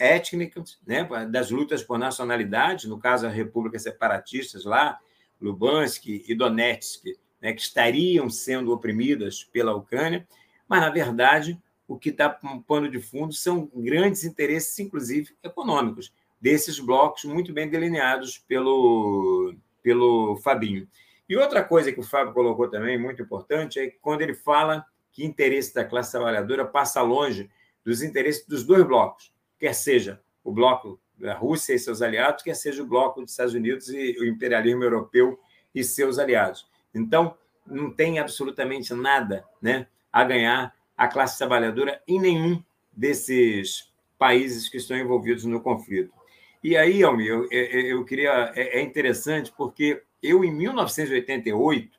étnicas, 0.00 0.78
né, 0.86 1.08
das 1.30 1.50
lutas 1.50 1.82
por 1.82 1.98
nacionalidade, 1.98 2.88
no 2.88 2.98
caso, 2.98 3.26
as 3.26 3.32
repúblicas 3.32 3.82
separatistas 3.82 4.64
lá, 4.64 4.98
Lubansk 5.40 6.06
e 6.06 6.34
Donetsk, 6.34 7.04
né, 7.40 7.52
que 7.52 7.60
estariam 7.60 8.28
sendo 8.28 8.72
oprimidas 8.72 9.44
pela 9.44 9.74
Ucrânia, 9.74 10.26
mas, 10.68 10.80
na 10.80 10.90
verdade, 10.90 11.58
o 11.86 11.96
que 11.96 12.10
está 12.10 12.38
um 12.44 12.60
pano 12.60 12.90
de 12.90 13.00
fundo 13.00 13.32
são 13.32 13.70
grandes 13.74 14.24
interesses, 14.24 14.78
inclusive 14.78 15.34
econômicos, 15.42 16.12
desses 16.40 16.78
blocos 16.78 17.24
muito 17.24 17.52
bem 17.52 17.68
delineados 17.68 18.38
pelo, 18.38 19.54
pelo 19.82 20.36
Fabinho. 20.36 20.86
E 21.28 21.36
outra 21.36 21.62
coisa 21.62 21.92
que 21.92 22.00
o 22.00 22.02
Fábio 22.02 22.34
colocou 22.34 22.68
também, 22.68 22.98
muito 22.98 23.22
importante, 23.22 23.78
é 23.78 23.86
que 23.88 23.98
quando 24.00 24.22
ele 24.22 24.34
fala 24.34 24.84
que 25.18 25.24
interesse 25.24 25.74
da 25.74 25.84
classe 25.84 26.12
trabalhadora 26.12 26.64
passa 26.64 27.02
longe 27.02 27.50
dos 27.84 28.02
interesses 28.04 28.46
dos 28.46 28.62
dois 28.62 28.86
blocos, 28.86 29.34
quer 29.58 29.74
seja 29.74 30.22
o 30.44 30.52
bloco 30.52 31.00
da 31.18 31.34
Rússia 31.34 31.74
e 31.74 31.78
seus 31.80 32.00
aliados, 32.00 32.44
quer 32.44 32.54
seja 32.54 32.84
o 32.84 32.86
bloco 32.86 33.20
dos 33.20 33.32
Estados 33.32 33.52
Unidos 33.52 33.88
e 33.88 34.16
o 34.20 34.24
imperialismo 34.24 34.84
europeu 34.84 35.36
e 35.74 35.82
seus 35.82 36.20
aliados. 36.20 36.68
Então, 36.94 37.36
não 37.66 37.90
tem 37.90 38.20
absolutamente 38.20 38.94
nada 38.94 39.44
né, 39.60 39.88
a 40.12 40.22
ganhar 40.22 40.72
a 40.96 41.08
classe 41.08 41.36
trabalhadora 41.36 42.00
em 42.06 42.20
nenhum 42.20 42.62
desses 42.92 43.92
países 44.16 44.68
que 44.68 44.76
estão 44.76 44.96
envolvidos 44.96 45.44
no 45.44 45.60
conflito. 45.60 46.14
E 46.62 46.76
aí, 46.76 47.02
Almir, 47.02 47.26
eu, 47.26 47.48
eu 47.50 48.04
queria. 48.04 48.52
É, 48.54 48.78
é 48.78 48.82
interessante 48.82 49.52
porque 49.56 50.00
eu, 50.22 50.44
em 50.44 50.52
1988, 50.52 51.98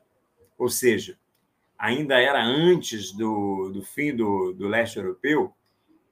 ou 0.58 0.69
seja, 0.69 1.18
ainda 1.79 2.19
era 2.19 2.43
antes 2.43 3.13
do, 3.13 3.71
do 3.73 3.81
fim 3.81 4.13
do, 4.13 4.51
do 4.51 4.67
leste 4.67 4.97
europeu, 4.97 5.53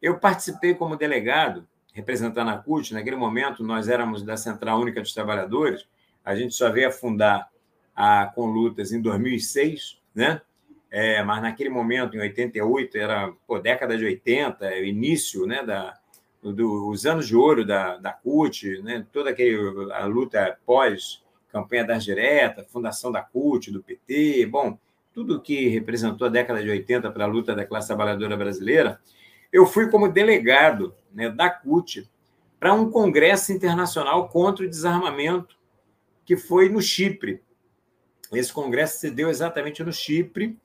eu 0.01 0.17
participei 0.17 0.73
como 0.73 0.95
delegado, 0.95 1.67
representando 1.93 2.49
a 2.49 2.57
CUT. 2.57 2.93
Naquele 2.93 3.17
momento, 3.17 3.63
nós 3.63 3.89
éramos 3.89 4.23
da 4.23 4.37
Central 4.37 4.79
Única 4.79 5.01
dos 5.01 5.13
Trabalhadores. 5.13 5.85
A 6.23 6.33
gente 6.35 6.55
só 6.55 6.71
veio 6.71 6.87
a 6.87 6.91
fundar 6.91 7.49
a 7.93 8.27
Conlutas 8.27 8.93
em 8.93 9.01
2006, 9.01 9.99
né? 10.15 10.41
É, 10.89 11.21
mas 11.21 11.41
naquele 11.41 11.69
momento, 11.69 12.15
em 12.15 12.21
88, 12.21 12.97
era 12.97 13.33
pô, 13.45 13.59
década 13.59 13.97
de 13.97 14.05
80, 14.05 14.65
o 14.65 14.85
início 14.85 15.45
né, 15.45 15.61
da, 15.61 15.99
do, 16.41 16.89
os 16.89 17.05
anos 17.05 17.27
de 17.27 17.35
ouro 17.35 17.65
da, 17.65 17.97
da 17.97 18.13
CUT, 18.13 18.81
né, 18.81 19.05
toda 19.11 19.31
aquele, 19.31 19.91
a 19.91 20.05
luta 20.05 20.57
pós 20.65 21.21
campanha 21.51 21.83
das 21.83 22.05
diretas, 22.05 22.71
fundação 22.71 23.11
da 23.11 23.21
CUT, 23.21 23.69
do 23.69 23.83
PT, 23.83 24.45
bom, 24.45 24.77
tudo 25.17 25.41
que 25.41 25.67
representou 25.69 26.27
a 26.27 26.29
década 26.29 26.61
de 26.61 26.69
80 26.69 27.09
para 27.09 27.23
a 27.23 27.27
luta 27.27 27.55
da 27.55 27.65
classe 27.65 27.87
trabalhadora 27.87 28.37
brasileira, 28.37 29.01
eu 29.51 29.65
fui 29.65 29.89
como 29.89 30.07
delegado 30.07 30.93
né, 31.11 31.27
da 31.27 31.49
CUT 31.49 32.07
para 32.59 32.71
um 32.71 32.91
congresso 32.91 33.51
internacional 33.51 34.29
contra 34.29 34.63
o 34.63 34.69
desarmamento 34.69 35.57
que 36.23 36.37
foi 36.37 36.69
no 36.69 36.79
Chipre. 36.79 37.41
Esse 38.31 38.53
congresso 38.53 38.99
se 38.99 39.09
deu 39.09 39.27
exatamente 39.27 39.83
no 39.83 39.91
Chipre 39.91 40.55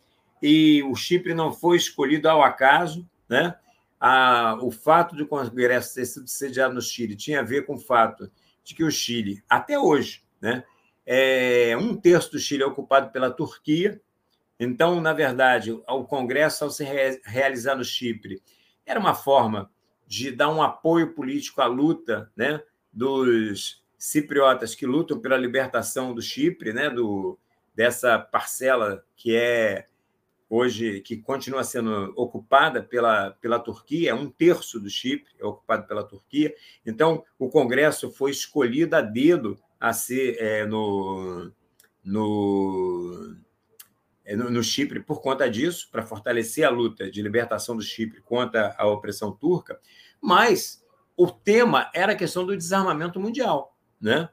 e 0.42 0.82
o 0.82 0.94
Chipre 0.94 1.32
não 1.32 1.50
foi 1.50 1.78
escolhido 1.78 2.28
ao 2.28 2.42
acaso, 2.42 3.08
né? 3.26 3.54
A, 3.98 4.58
o 4.60 4.70
fato 4.70 5.16
de 5.16 5.22
o 5.22 5.26
congresso 5.26 5.94
ter 5.94 6.04
sido 6.04 6.28
sediado 6.28 6.74
no 6.74 6.82
Chile 6.82 7.16
tinha 7.16 7.40
a 7.40 7.42
ver 7.42 7.64
com 7.64 7.76
o 7.76 7.80
fato 7.80 8.30
de 8.62 8.74
que 8.74 8.84
o 8.84 8.90
Chile, 8.90 9.42
até 9.48 9.78
hoje, 9.78 10.22
né, 10.42 10.62
é, 11.06 11.74
um 11.78 11.96
terço 11.96 12.32
do 12.32 12.38
Chile 12.38 12.62
é 12.62 12.66
ocupado 12.66 13.10
pela 13.10 13.30
Turquia. 13.30 13.98
Então, 14.62 15.00
na 15.00 15.12
verdade, 15.12 15.72
o 15.72 16.04
Congresso, 16.04 16.62
ao 16.62 16.70
se 16.70 16.84
realizar 17.24 17.74
no 17.74 17.84
Chipre, 17.84 18.40
era 18.86 19.00
uma 19.00 19.12
forma 19.12 19.68
de 20.06 20.30
dar 20.30 20.50
um 20.50 20.62
apoio 20.62 21.14
político 21.14 21.60
à 21.60 21.66
luta 21.66 22.30
né, 22.36 22.62
dos 22.92 23.82
cipriotas 23.98 24.74
que 24.74 24.86
lutam 24.86 25.18
pela 25.18 25.36
libertação 25.36 26.14
do 26.14 26.22
Chipre, 26.22 26.72
né, 26.72 26.88
do, 26.88 27.36
dessa 27.74 28.20
parcela 28.20 29.04
que 29.16 29.34
é 29.34 29.86
hoje 30.48 31.00
que 31.00 31.16
continua 31.16 31.64
sendo 31.64 32.12
ocupada 32.14 32.82
pela, 32.84 33.32
pela 33.40 33.58
Turquia, 33.58 34.10
é 34.10 34.14
um 34.14 34.30
terço 34.30 34.78
do 34.78 34.88
Chipre 34.88 35.32
é 35.40 35.44
ocupado 35.44 35.88
pela 35.88 36.04
Turquia. 36.04 36.54
Então, 36.86 37.24
o 37.36 37.48
Congresso 37.48 38.12
foi 38.12 38.30
escolhido 38.30 38.94
a 38.94 39.00
dedo 39.00 39.58
a 39.80 39.92
ser 39.92 40.36
é, 40.38 40.64
no, 40.66 41.50
no, 42.04 43.34
no, 44.26 44.50
no, 44.50 44.62
Chipre 44.62 45.00
por 45.00 45.20
conta 45.20 45.50
disso, 45.50 45.88
para 45.90 46.02
fortalecer 46.02 46.64
a 46.64 46.70
luta 46.70 47.10
de 47.10 47.22
libertação 47.22 47.76
do 47.76 47.82
Chipre 47.82 48.20
contra 48.20 48.74
a 48.78 48.86
opressão 48.86 49.32
turca, 49.32 49.80
mas 50.20 50.84
o 51.16 51.30
tema 51.30 51.90
era 51.94 52.12
a 52.12 52.16
questão 52.16 52.44
do 52.46 52.56
desarmamento 52.56 53.18
mundial, 53.20 53.76
né? 54.00 54.28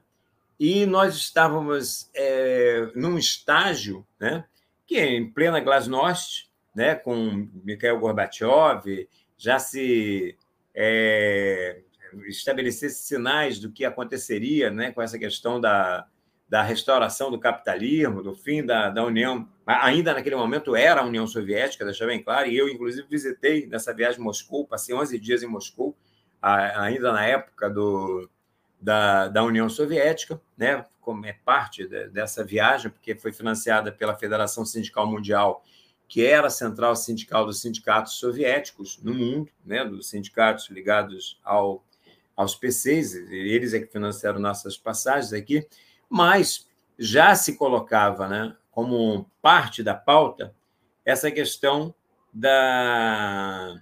E 0.58 0.84
nós 0.84 1.16
estávamos 1.16 2.10
é, 2.14 2.90
num 2.94 3.16
estágio, 3.16 4.06
né, 4.20 4.44
que 4.86 4.96
é 4.96 5.06
em 5.06 5.30
plena 5.30 5.58
glasnost, 5.58 6.50
né, 6.74 6.94
com 6.94 7.48
Mikhail 7.64 7.98
Gorbachev, 7.98 9.08
já 9.38 9.58
se 9.58 10.36
é, 10.74 11.82
estabelecesse 12.26 13.04
sinais 13.04 13.58
do 13.58 13.72
que 13.72 13.84
aconteceria 13.84 14.70
né, 14.70 14.92
com 14.92 15.00
essa 15.00 15.18
questão 15.18 15.60
da, 15.60 16.06
da 16.48 16.62
restauração 16.62 17.30
do 17.30 17.38
capitalismo, 17.38 18.22
do 18.22 18.34
fim 18.34 18.64
da, 18.64 18.90
da 18.90 19.04
União. 19.04 19.48
Ainda 19.82 20.14
naquele 20.14 20.36
momento 20.36 20.74
era 20.74 21.00
a 21.00 21.04
União 21.04 21.26
Soviética, 21.26 21.84
deixa 21.84 22.06
bem 22.06 22.22
claro, 22.22 22.48
e 22.48 22.56
eu, 22.56 22.68
inclusive, 22.68 23.06
visitei 23.08 23.66
nessa 23.66 23.92
viagem 23.94 24.20
Moscou, 24.20 24.66
passei 24.66 24.94
11 24.94 25.18
dias 25.18 25.42
em 25.42 25.46
Moscou, 25.46 25.96
ainda 26.42 27.12
na 27.12 27.24
época 27.24 27.68
do, 27.68 28.28
da, 28.80 29.28
da 29.28 29.44
União 29.44 29.68
Soviética, 29.68 30.40
né, 30.56 30.84
como 31.00 31.26
é 31.26 31.32
parte 31.44 31.86
de, 31.86 32.08
dessa 32.08 32.44
viagem, 32.44 32.90
porque 32.90 33.14
foi 33.14 33.32
financiada 33.32 33.92
pela 33.92 34.16
Federação 34.16 34.64
Sindical 34.64 35.06
Mundial, 35.06 35.62
que 36.08 36.26
era 36.26 36.48
a 36.48 36.50
central 36.50 36.96
sindical 36.96 37.46
dos 37.46 37.60
sindicatos 37.60 38.14
soviéticos 38.14 38.98
no 39.02 39.14
mundo, 39.14 39.50
né, 39.64 39.84
dos 39.84 40.08
sindicatos 40.08 40.68
ligados 40.70 41.40
ao 41.44 41.84
aos 42.40 42.54
PCs, 42.54 43.14
eles 43.14 43.74
é 43.74 43.80
que 43.80 43.92
financiaram 43.92 44.40
nossas 44.40 44.74
passagens 44.78 45.30
aqui, 45.30 45.66
mas 46.08 46.66
já 46.98 47.34
se 47.34 47.54
colocava 47.54 48.26
né, 48.26 48.56
como 48.80 49.30
parte 49.42 49.82
da 49.82 49.94
pauta 49.94 50.54
essa 51.04 51.30
questão 51.30 51.94
da, 52.32 53.74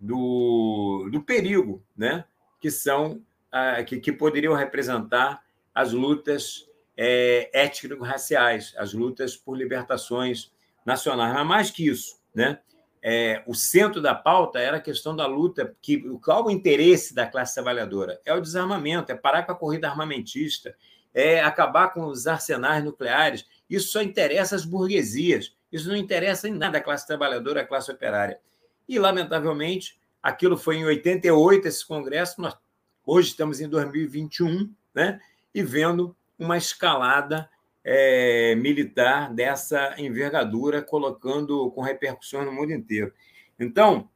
do, 0.00 1.10
do 1.12 1.22
perigo 1.22 1.82
né, 1.94 2.24
que 2.58 2.70
são 2.70 3.20
ah, 3.52 3.82
que, 3.84 4.00
que 4.00 4.10
poderiam 4.10 4.54
representar 4.54 5.42
as 5.74 5.92
lutas 5.92 6.66
é, 6.96 7.50
étnico-raciais, 7.52 8.74
as 8.78 8.94
lutas 8.94 9.36
por 9.36 9.56
libertações 9.56 10.50
nacionais. 10.86 11.34
Mas 11.34 11.46
mais 11.46 11.70
que 11.70 11.86
isso, 11.86 12.18
né? 12.34 12.58
é, 13.02 13.42
o 13.46 13.54
centro 13.54 14.00
da 14.00 14.14
pauta 14.14 14.58
era 14.58 14.78
a 14.78 14.80
questão 14.80 15.14
da 15.14 15.26
luta, 15.26 15.76
que 15.82 16.00
qual 16.18 16.46
o 16.46 16.50
interesse 16.50 17.14
da 17.14 17.26
classe 17.26 17.54
trabalhadora? 17.54 18.18
É 18.24 18.32
o 18.32 18.40
desarmamento, 18.40 19.12
é 19.12 19.14
parar 19.14 19.42
com 19.42 19.52
a 19.52 19.56
corrida 19.56 19.88
armamentista, 19.88 20.74
é 21.14 21.40
acabar 21.40 21.92
com 21.92 22.06
os 22.06 22.26
arsenais 22.26 22.82
nucleares. 22.82 23.44
Isso 23.68 23.88
só 23.88 24.02
interessa 24.02 24.54
as 24.54 24.64
burguesias, 24.64 25.54
isso 25.72 25.88
não 25.88 25.96
interessa 25.96 26.48
em 26.48 26.52
nada 26.52 26.78
a 26.78 26.80
classe 26.80 27.06
trabalhadora, 27.06 27.62
a 27.62 27.66
classe 27.66 27.90
operária. 27.90 28.38
E, 28.88 28.98
lamentavelmente, 28.98 29.98
aquilo 30.22 30.56
foi 30.56 30.76
em 30.76 30.84
88, 30.84 31.66
esse 31.66 31.86
congresso, 31.86 32.40
nós 32.40 32.56
hoje 33.04 33.30
estamos 33.30 33.60
em 33.60 33.68
2021, 33.68 34.72
né? 34.94 35.20
e 35.54 35.62
vendo 35.62 36.14
uma 36.38 36.58
escalada 36.58 37.48
é, 37.82 38.54
militar 38.56 39.32
dessa 39.32 39.94
envergadura, 39.96 40.82
colocando 40.82 41.70
com 41.70 41.80
repercussões 41.80 42.44
no 42.44 42.52
mundo 42.52 42.72
inteiro. 42.72 43.12
Então, 43.58 44.10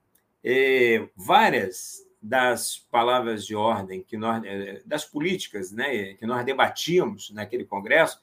é, 0.44 1.08
várias 1.16 2.06
das 2.20 2.76
palavras 2.90 3.46
de 3.46 3.54
ordem 3.54 4.02
que 4.02 4.16
nós, 4.16 4.44
é, 4.44 4.82
das 4.84 5.04
políticas, 5.04 5.72
né, 5.72 6.14
que 6.14 6.26
nós 6.26 6.44
debatíamos 6.44 7.30
naquele 7.30 7.64
congresso, 7.64 8.20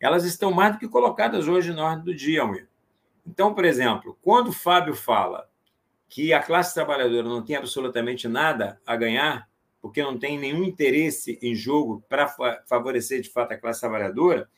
elas 0.00 0.24
estão 0.24 0.52
mais 0.52 0.74
do 0.74 0.78
que 0.78 0.88
colocadas 0.88 1.48
hoje 1.48 1.72
na 1.72 1.84
ordem 1.84 2.04
do 2.04 2.14
dia, 2.14 2.42
Almir. 2.42 2.68
Então, 3.26 3.54
por 3.54 3.64
exemplo, 3.64 4.16
quando 4.22 4.48
o 4.48 4.52
Fábio 4.52 4.94
fala 4.94 5.48
que 6.08 6.32
a 6.32 6.42
classe 6.42 6.74
trabalhadora 6.74 7.28
não 7.28 7.42
tem 7.42 7.56
absolutamente 7.56 8.28
nada 8.28 8.80
a 8.86 8.94
ganhar, 8.94 9.48
porque 9.80 10.02
não 10.02 10.18
tem 10.18 10.38
nenhum 10.38 10.64
interesse 10.64 11.38
em 11.42 11.54
jogo 11.54 12.02
para 12.08 12.28
favorecer 12.66 13.20
de 13.20 13.30
fato 13.30 13.52
a 13.52 13.56
classe 13.56 13.80
trabalhadora, 13.80 14.48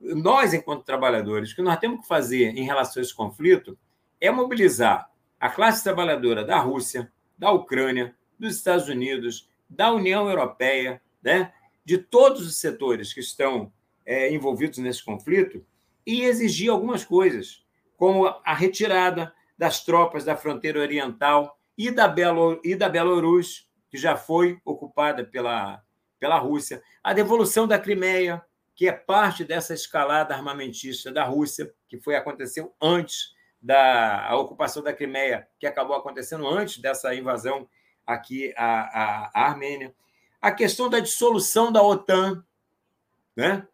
nós, 0.00 0.54
enquanto 0.54 0.84
trabalhadores, 0.84 1.52
o 1.52 1.56
que 1.56 1.62
nós 1.62 1.78
temos 1.78 2.00
que 2.00 2.08
fazer 2.08 2.56
em 2.56 2.64
relação 2.64 3.00
a 3.00 3.04
esse 3.04 3.14
conflito 3.14 3.78
é 4.20 4.30
mobilizar 4.30 5.10
a 5.38 5.48
classe 5.48 5.82
trabalhadora 5.82 6.44
da 6.44 6.58
Rússia, 6.58 7.10
da 7.36 7.50
Ucrânia, 7.50 8.14
dos 8.38 8.56
Estados 8.56 8.88
Unidos, 8.88 9.48
da 9.68 9.92
União 9.92 10.28
Europeia, 10.28 11.00
né? 11.22 11.52
de 11.84 11.98
todos 11.98 12.46
os 12.46 12.56
setores 12.56 13.12
que 13.12 13.20
estão 13.20 13.72
é, 14.04 14.32
envolvidos 14.32 14.78
nesse 14.78 15.04
conflito 15.04 15.64
e 16.06 16.22
exigir 16.22 16.70
algumas 16.70 17.04
coisas, 17.04 17.64
como 17.96 18.26
a 18.26 18.54
retirada 18.54 19.32
das 19.56 19.84
tropas 19.84 20.24
da 20.24 20.36
fronteira 20.36 20.80
oriental 20.80 21.58
e 21.76 21.90
da, 21.90 22.08
Belo, 22.08 22.60
e 22.64 22.74
da 22.74 22.88
Belarus, 22.88 23.68
que 23.90 23.98
já 23.98 24.16
foi 24.16 24.58
ocupada 24.64 25.24
pela, 25.24 25.82
pela 26.18 26.38
Rússia, 26.38 26.82
a 27.02 27.12
devolução 27.12 27.66
da 27.66 27.78
Crimeia, 27.78 28.42
que 28.74 28.88
é 28.88 28.92
parte 28.92 29.44
dessa 29.44 29.74
escalada 29.74 30.34
armamentista 30.34 31.12
da 31.12 31.24
Rússia, 31.24 31.72
que 31.88 31.98
foi 31.98 32.16
aconteceu 32.16 32.74
antes 32.80 33.34
da 33.60 34.26
a 34.26 34.36
ocupação 34.36 34.82
da 34.82 34.92
Crimeia, 34.92 35.46
que 35.58 35.66
acabou 35.66 35.94
acontecendo 35.94 36.48
antes 36.48 36.78
dessa 36.78 37.14
invasão 37.14 37.68
aqui 38.06 38.54
à, 38.56 38.80
à, 38.80 39.30
à 39.34 39.46
Armênia. 39.48 39.94
A 40.40 40.50
questão 40.50 40.88
da 40.88 41.00
dissolução 41.00 41.70
da 41.70 41.82
OTAN, 41.82 42.42
né? 43.36 43.66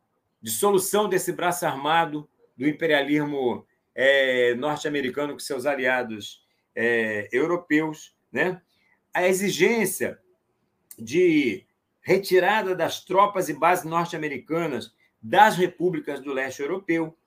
Dissolução 0.46 1.08
desse 1.08 1.32
braço 1.32 1.66
armado 1.66 2.30
do 2.56 2.68
imperialismo 2.68 3.66
é, 3.92 4.54
norte-americano 4.54 5.32
com 5.32 5.40
seus 5.40 5.66
aliados 5.66 6.46
é, 6.72 7.28
europeus, 7.32 8.14
né? 8.30 8.62
a 9.12 9.26
exigência 9.26 10.20
de 10.96 11.66
retirada 12.00 12.76
das 12.76 13.04
tropas 13.04 13.48
e 13.48 13.54
bases 13.54 13.84
norte-americanas 13.84 14.94
das 15.20 15.56
repúblicas 15.56 16.20
do 16.20 16.32
leste 16.32 16.62
europeu 16.62 17.18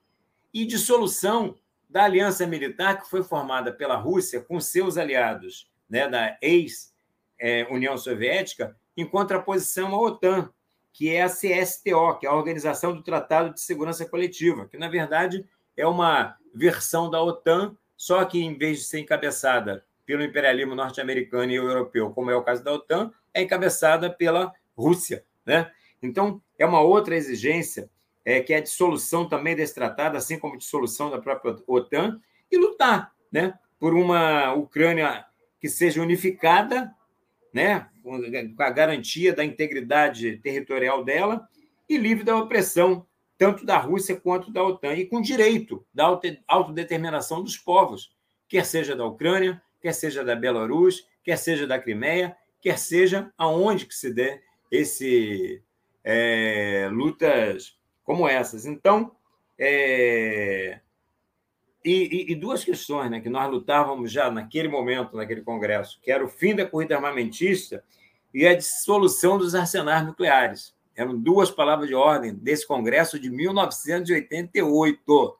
e 0.53 0.65
dissolução 0.65 1.57
da 1.89 2.05
aliança 2.05 2.47
militar 2.47 3.01
que 3.01 3.09
foi 3.09 3.21
formada 3.21 3.73
pela 3.73 3.97
Rússia 3.97 4.39
com 4.39 4.61
seus 4.61 4.95
aliados 4.95 5.69
né, 5.89 6.07
da 6.07 6.37
ex-União 6.41 7.97
Soviética, 7.97 8.77
em 8.95 9.05
contraposição 9.05 9.93
à 9.93 9.99
OTAN, 9.99 10.53
que 10.99 11.15
é 11.15 11.21
a 11.21 11.29
CSTO, 11.29 12.19
que 12.19 12.27
é 12.27 12.29
a 12.29 12.35
Organização 12.35 12.93
do 12.93 13.01
Tratado 13.01 13.53
de 13.53 13.61
Segurança 13.61 14.05
Coletiva, 14.05 14.67
que, 14.67 14.77
na 14.77 14.89
verdade, 14.89 15.45
é 15.77 15.87
uma 15.87 16.35
versão 16.53 17.09
da 17.09 17.23
OTAN, 17.23 17.73
só 17.95 18.25
que, 18.25 18.43
em 18.43 18.57
vez 18.57 18.79
de 18.79 18.83
ser 18.83 18.99
encabeçada 18.99 19.85
pelo 20.05 20.21
imperialismo 20.21 20.75
norte-americano 20.75 21.53
e 21.53 21.55
europeu, 21.55 22.09
como 22.09 22.29
é 22.29 22.35
o 22.35 22.43
caso 22.43 22.65
da 22.65 22.73
OTAN, 22.73 23.13
é 23.33 23.41
encabeçada 23.41 24.09
pela 24.09 24.51
Rússia. 24.77 25.23
Né? 25.45 25.71
Então, 26.03 26.41
é 26.57 26.65
uma 26.65 26.81
outra 26.81 27.15
exigência, 27.15 27.89
é, 28.25 28.41
que 28.41 28.53
é 28.53 28.57
a 28.57 28.61
dissolução 28.61 29.25
também 29.25 29.55
desse 29.55 29.73
tratado, 29.73 30.17
assim 30.17 30.37
como 30.37 30.55
a 30.55 30.57
dissolução 30.57 31.09
da 31.09 31.17
própria 31.17 31.55
OTAN, 31.65 32.19
e 32.51 32.57
lutar 32.57 33.13
né, 33.31 33.57
por 33.79 33.93
uma 33.93 34.51
Ucrânia 34.51 35.25
que 35.61 35.69
seja 35.69 36.01
unificada, 36.01 36.93
né, 37.53 37.87
com 38.09 38.63
a 38.63 38.69
garantia 38.69 39.33
da 39.33 39.43
integridade 39.43 40.37
territorial 40.37 41.03
dela 41.03 41.47
e 41.87 41.97
livre 41.97 42.23
da 42.23 42.37
opressão 42.37 43.05
tanto 43.39 43.65
da 43.65 43.77
Rússia 43.77 44.19
quanto 44.19 44.51
da 44.51 44.61
OTAN, 44.61 44.95
e 44.95 45.05
com 45.05 45.21
direito 45.21 45.85
da 45.93 46.05
autodeterminação 46.45 47.41
dos 47.41 47.57
povos, 47.57 48.13
quer 48.49 48.65
seja 48.65 48.97
da 48.97 49.05
Ucrânia, 49.05 49.61
quer 49.81 49.93
seja 49.93 50.25
da 50.25 50.35
Belarus, 50.35 51.07
quer 51.23 51.37
seja 51.37 51.65
da 51.65 51.79
Crimeia, 51.79 52.35
quer 52.59 52.77
seja 52.77 53.31
aonde 53.37 53.85
que 53.85 53.95
se 53.95 54.13
dê 54.13 54.41
esse 54.69 55.63
é, 56.03 56.89
lutas 56.91 57.77
como 58.03 58.27
essas. 58.27 58.65
Então, 58.65 59.15
é, 59.57 60.81
e, 61.83 62.33
e, 62.33 62.35
duas 62.35 62.65
questões 62.65 63.09
né, 63.09 63.21
que 63.21 63.29
nós 63.29 63.49
lutávamos 63.49 64.11
já 64.11 64.29
naquele 64.29 64.67
momento, 64.67 65.15
naquele 65.15 65.43
congresso, 65.43 65.97
que 66.01 66.11
era 66.11 66.25
o 66.25 66.27
fim 66.27 66.53
da 66.53 66.65
corrida 66.65 66.95
armamentista 66.95 67.85
e 68.33 68.47
a 68.47 68.55
dissolução 68.55 69.37
dos 69.37 69.55
arsenais 69.55 70.05
nucleares. 70.05 70.73
Eram 70.95 71.17
duas 71.17 71.49
palavras 71.49 71.87
de 71.87 71.95
ordem 71.95 72.35
desse 72.35 72.67
congresso 72.67 73.17
de 73.19 73.29
1988. 73.29 75.39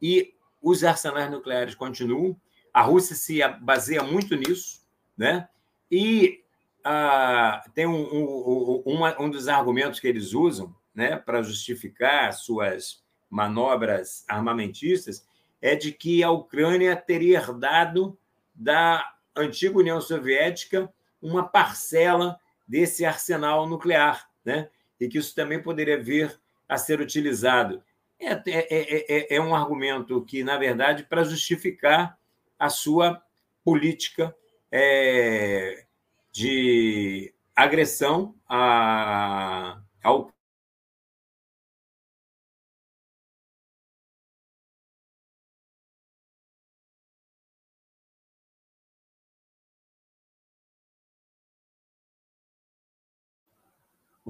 E 0.00 0.32
os 0.60 0.84
arsenais 0.84 1.28
nucleares 1.30 1.74
continuam. 1.74 2.36
A 2.72 2.82
Rússia 2.82 3.16
se 3.16 3.40
baseia 3.60 4.02
muito 4.02 4.36
nisso, 4.36 4.80
né? 5.16 5.48
E 5.90 6.42
ah, 6.84 7.62
tem 7.74 7.86
um, 7.86 7.94
um, 7.94 8.82
um, 8.86 9.24
um 9.24 9.30
dos 9.30 9.48
argumentos 9.48 10.00
que 10.00 10.08
eles 10.08 10.32
usam 10.32 10.74
né, 10.94 11.16
para 11.16 11.42
justificar 11.42 12.32
suas 12.32 13.02
manobras 13.30 14.24
armamentistas 14.28 15.26
é 15.60 15.74
de 15.74 15.92
que 15.92 16.22
a 16.22 16.30
Ucrânia 16.30 16.96
teria 16.96 17.38
herdado 17.38 18.18
da 18.54 19.04
antiga 19.34 19.78
União 19.78 20.00
Soviética 20.00 20.92
uma 21.22 21.46
parcela 21.46 22.38
desse 22.66 23.04
arsenal 23.04 23.66
nuclear, 23.68 24.28
né? 24.44 24.68
e 25.00 25.08
que 25.08 25.18
isso 25.18 25.34
também 25.34 25.62
poderia 25.62 26.02
vir 26.02 26.38
a 26.68 26.76
ser 26.76 27.00
utilizado. 27.00 27.82
É, 28.18 28.32
é, 28.32 29.34
é, 29.34 29.36
é 29.36 29.40
um 29.40 29.54
argumento 29.54 30.24
que, 30.24 30.44
na 30.44 30.56
verdade, 30.56 31.04
para 31.04 31.24
justificar 31.24 32.18
a 32.58 32.68
sua 32.68 33.22
política 33.64 34.34
é, 34.70 35.84
de 36.30 37.34
agressão 37.54 38.34
a, 38.48 39.80
ao 40.02 40.32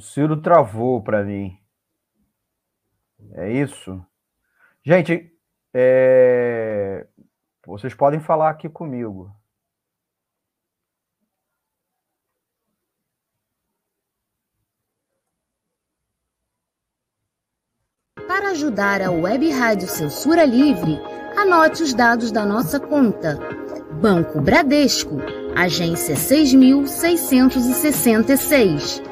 Ciro 0.03 0.43
travou 0.43 1.03
para 1.03 1.25
mim. 1.25 1.57
É 3.35 3.51
isso? 3.51 4.05
Gente, 4.85 5.33
é... 5.73 7.07
vocês 7.65 7.95
podem 7.95 8.19
falar 8.19 8.51
aqui 8.51 8.69
comigo. 8.69 9.33
Para 18.27 18.51
ajudar 18.51 19.01
a 19.03 19.13
Web 19.13 19.49
Rádio 19.51 19.87
Censura 19.87 20.45
Livre, 20.45 20.99
anote 21.37 21.85
os 21.85 21.95
dados 21.95 22.33
da 22.33 22.45
nossa 22.45 22.81
conta. 22.81 23.39
Banco 24.01 24.41
Bradesco, 24.41 25.19
agência 25.55 26.17
6666 26.17 29.12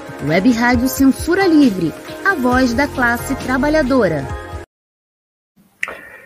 Web 0.27 0.51
Rádio 0.51 0.87
Censura 0.87 1.47
Livre, 1.47 1.91
a 2.23 2.35
voz 2.35 2.75
da 2.75 2.87
classe 2.87 3.35
trabalhadora. 3.43 4.21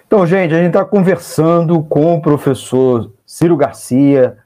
Então, 0.06 0.28
gente, 0.28 0.54
a 0.54 0.58
gente 0.58 0.68
está 0.68 0.84
conversando 0.84 1.82
com 1.82 2.14
o 2.14 2.22
professor 2.22 3.14
Ciro 3.26 3.56
Garcia, 3.56 4.38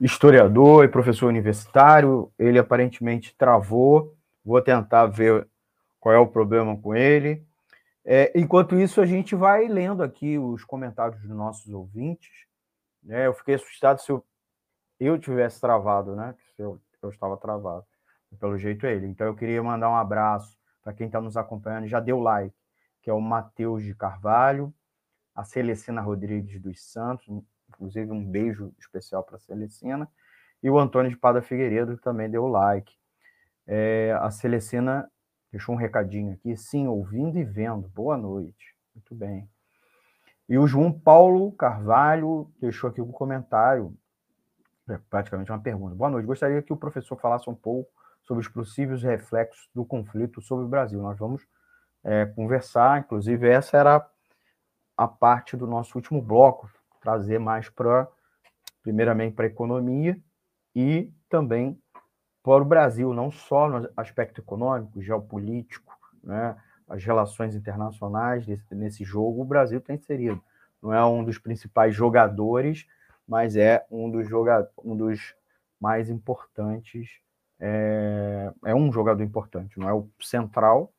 historiador 0.00 0.86
e 0.86 0.88
professor 0.88 1.26
universitário. 1.26 2.32
Ele 2.38 2.58
aparentemente 2.58 3.34
travou. 3.36 4.16
Vou 4.42 4.62
tentar 4.62 5.04
ver 5.04 5.46
qual 6.00 6.14
é 6.14 6.18
o 6.18 6.26
problema 6.26 6.74
com 6.74 6.94
ele. 6.94 7.44
É, 8.06 8.32
enquanto 8.34 8.74
isso, 8.74 9.02
a 9.02 9.06
gente 9.06 9.34
vai 9.34 9.68
lendo 9.68 10.02
aqui 10.02 10.38
os 10.38 10.64
comentários 10.64 11.20
dos 11.20 11.36
nossos 11.36 11.70
ouvintes. 11.74 12.46
Né? 13.02 13.26
Eu 13.26 13.34
fiquei 13.34 13.56
assustado 13.56 14.00
se 14.00 14.10
eu, 14.10 14.24
eu 14.98 15.18
tivesse 15.18 15.60
travado, 15.60 16.16
né? 16.16 16.34
Se 16.56 16.62
eu, 16.62 16.80
eu 17.02 17.10
estava 17.10 17.36
travado. 17.36 17.84
Pelo 18.38 18.58
jeito 18.58 18.86
é 18.86 18.94
ele. 18.94 19.06
Então 19.06 19.26
eu 19.26 19.34
queria 19.34 19.62
mandar 19.62 19.90
um 19.90 19.96
abraço 19.96 20.56
para 20.82 20.92
quem 20.92 21.06
está 21.06 21.20
nos 21.20 21.36
acompanhando, 21.36 21.86
já 21.86 22.00
deu 22.00 22.18
like, 22.18 22.54
que 23.02 23.10
é 23.10 23.12
o 23.12 23.20
Matheus 23.20 23.82
de 23.82 23.94
Carvalho, 23.94 24.72
a 25.34 25.44
Celestina 25.44 26.00
Rodrigues 26.00 26.60
dos 26.60 26.82
Santos, 26.82 27.26
inclusive 27.68 28.10
um 28.10 28.24
beijo 28.24 28.72
especial 28.78 29.22
para 29.22 29.36
a 29.36 29.38
Celestina, 29.38 30.08
e 30.62 30.70
o 30.70 30.78
Antônio 30.78 31.10
de 31.10 31.16
Pada 31.16 31.42
Figueiredo 31.42 31.96
que 31.96 32.02
também 32.02 32.30
deu 32.30 32.46
like. 32.46 32.92
É, 33.66 34.16
a 34.20 34.30
Celestina 34.30 35.10
deixou 35.52 35.74
um 35.74 35.78
recadinho 35.78 36.32
aqui, 36.32 36.56
sim, 36.56 36.86
ouvindo 36.86 37.38
e 37.38 37.44
vendo. 37.44 37.88
Boa 37.88 38.16
noite. 38.16 38.74
Muito 38.94 39.14
bem. 39.14 39.48
E 40.48 40.58
o 40.58 40.66
João 40.66 40.90
Paulo 40.90 41.52
Carvalho 41.52 42.50
deixou 42.58 42.88
aqui 42.88 43.02
um 43.02 43.12
comentário, 43.12 43.94
é 44.88 44.98
praticamente 45.10 45.52
uma 45.52 45.60
pergunta. 45.60 45.94
Boa 45.94 46.10
noite. 46.10 46.24
Gostaria 46.24 46.62
que 46.62 46.72
o 46.72 46.76
professor 46.76 47.16
falasse 47.16 47.48
um 47.50 47.54
pouco 47.54 47.90
sobre 48.28 48.42
os 48.42 48.48
possíveis 48.48 49.02
reflexos 49.02 49.70
do 49.74 49.86
conflito 49.86 50.42
sobre 50.42 50.66
o 50.66 50.68
Brasil. 50.68 51.00
Nós 51.00 51.18
vamos 51.18 51.46
é, 52.04 52.26
conversar, 52.26 53.00
inclusive 53.00 53.48
essa 53.48 53.78
era 53.78 54.06
a 54.94 55.08
parte 55.08 55.56
do 55.56 55.66
nosso 55.66 55.96
último 55.96 56.20
bloco, 56.20 56.70
trazer 57.00 57.38
mais 57.38 57.70
para, 57.70 58.06
primeiramente, 58.82 59.34
para 59.34 59.46
a 59.46 59.48
economia 59.48 60.20
e 60.76 61.10
também 61.30 61.80
para 62.42 62.62
o 62.62 62.66
Brasil, 62.66 63.14
não 63.14 63.30
só 63.30 63.66
no 63.66 63.88
aspecto 63.96 64.42
econômico, 64.42 65.00
geopolítico, 65.00 65.96
né, 66.22 66.54
as 66.86 67.02
relações 67.02 67.54
internacionais 67.54 68.46
nesse, 68.46 68.74
nesse 68.74 69.04
jogo, 69.04 69.40
o 69.40 69.44
Brasil 69.44 69.80
tem 69.80 69.96
inserido. 69.96 70.42
Não 70.82 70.92
é 70.92 71.04
um 71.04 71.24
dos 71.24 71.38
principais 71.38 71.94
jogadores, 71.94 72.86
mas 73.26 73.56
é 73.56 73.86
um 73.90 74.10
dos, 74.10 74.28
joga 74.28 74.68
um 74.84 74.96
dos 74.96 75.34
mais 75.80 76.10
importantes 76.10 77.20
é, 77.60 78.52
é 78.66 78.74
um 78.74 78.92
jogador 78.92 79.22
importante, 79.22 79.78
não 79.78 79.88
é 79.88 79.92
o 79.92 80.08
central, 80.20 80.92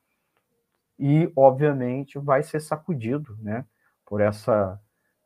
e 0.97 1.31
obviamente 1.35 2.19
vai 2.19 2.43
ser 2.43 2.59
sacudido 2.59 3.37
né, 3.41 3.65
por, 4.05 4.19
essa, 4.19 4.79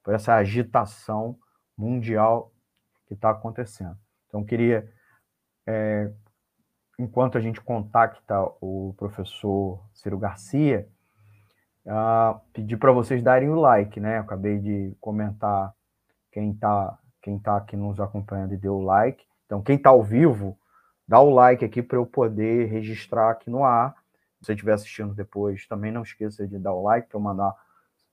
por 0.03 0.13
essa 0.13 0.35
agitação 0.35 1.37
mundial 1.75 2.51
que 3.07 3.13
está 3.13 3.31
acontecendo. 3.31 3.97
Então, 4.27 4.43
queria, 4.43 4.91
é, 5.65 6.11
enquanto 6.99 7.37
a 7.37 7.41
gente 7.41 7.59
contacta 7.59 8.39
o 8.61 8.93
professor 8.97 9.83
Ciro 9.93 10.17
Garcia, 10.17 10.87
uh, 11.85 12.39
pedir 12.53 12.77
para 12.77 12.91
vocês 12.91 13.21
darem 13.21 13.49
o 13.49 13.55
like, 13.55 13.99
né? 13.99 14.17
Eu 14.17 14.21
acabei 14.21 14.59
de 14.59 14.95
comentar 14.99 15.73
quem 16.31 16.51
está 16.51 16.97
quem 17.21 17.39
tá 17.39 17.55
aqui 17.55 17.77
nos 17.77 18.01
acompanhando 18.01 18.53
e 18.53 18.57
deu 18.57 18.75
o 18.75 18.81
like. 18.81 19.23
Então, 19.45 19.61
quem 19.61 19.77
está 19.77 19.91
ao 19.91 20.03
vivo, 20.03 20.57
dá 21.07 21.19
o 21.19 21.29
like 21.29 21.63
aqui 21.63 21.81
para 21.81 21.97
eu 21.97 22.05
poder 22.05 22.65
registrar 22.65 23.31
aqui 23.31 23.49
no 23.49 23.63
ar. 23.63 23.95
Se 24.39 24.47
você 24.47 24.53
estiver 24.53 24.73
assistindo 24.73 25.13
depois, 25.13 25.67
também 25.67 25.91
não 25.91 26.03
esqueça 26.03 26.47
de 26.47 26.57
dar 26.57 26.73
o 26.73 26.83
like 26.83 27.07
para 27.07 27.17
eu 27.17 27.21
mandar 27.21 27.53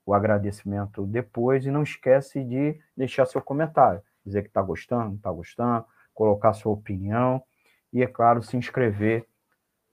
o 0.05 0.13
agradecimento 0.13 1.05
depois. 1.05 1.65
E 1.65 1.71
não 1.71 1.83
esquece 1.83 2.43
de 2.43 2.79
deixar 2.95 3.25
seu 3.25 3.41
comentário, 3.41 4.01
dizer 4.25 4.41
que 4.43 4.47
está 4.47 4.61
gostando, 4.61 5.05
não 5.05 5.15
está 5.15 5.31
gostando, 5.31 5.85
colocar 6.13 6.53
sua 6.53 6.71
opinião. 6.71 7.43
E, 7.91 8.01
é 8.01 8.07
claro, 8.07 8.41
se 8.41 8.55
inscrever 8.55 9.27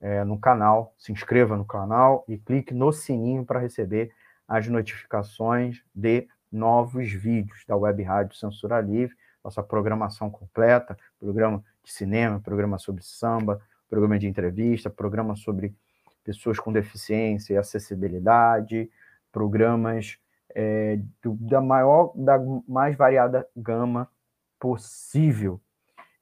é, 0.00 0.24
no 0.24 0.38
canal, 0.38 0.94
se 0.96 1.10
inscreva 1.12 1.56
no 1.56 1.64
canal 1.64 2.24
e 2.28 2.38
clique 2.38 2.72
no 2.72 2.92
sininho 2.92 3.44
para 3.44 3.58
receber 3.58 4.12
as 4.46 4.66
notificações 4.68 5.82
de 5.94 6.28
novos 6.50 7.12
vídeos 7.12 7.64
da 7.66 7.76
Web 7.76 8.02
Rádio 8.02 8.36
Censura 8.36 8.80
Livre, 8.80 9.14
nossa 9.42 9.62
programação 9.62 10.30
completa, 10.30 10.96
programa 11.18 11.64
de 11.82 11.92
cinema, 11.92 12.40
programa 12.40 12.78
sobre 12.78 13.02
samba, 13.02 13.60
programa 13.88 14.18
de 14.18 14.26
entrevista, 14.26 14.90
programa 14.90 15.36
sobre 15.36 15.74
pessoas 16.22 16.58
com 16.58 16.72
deficiência 16.72 17.54
e 17.54 17.56
acessibilidade, 17.56 18.90
programas 19.32 20.18
é, 20.54 20.98
do, 21.22 21.34
da 21.34 21.60
maior, 21.60 22.12
da 22.14 22.38
mais 22.66 22.96
variada 22.96 23.46
gama 23.56 24.08
possível. 24.58 25.60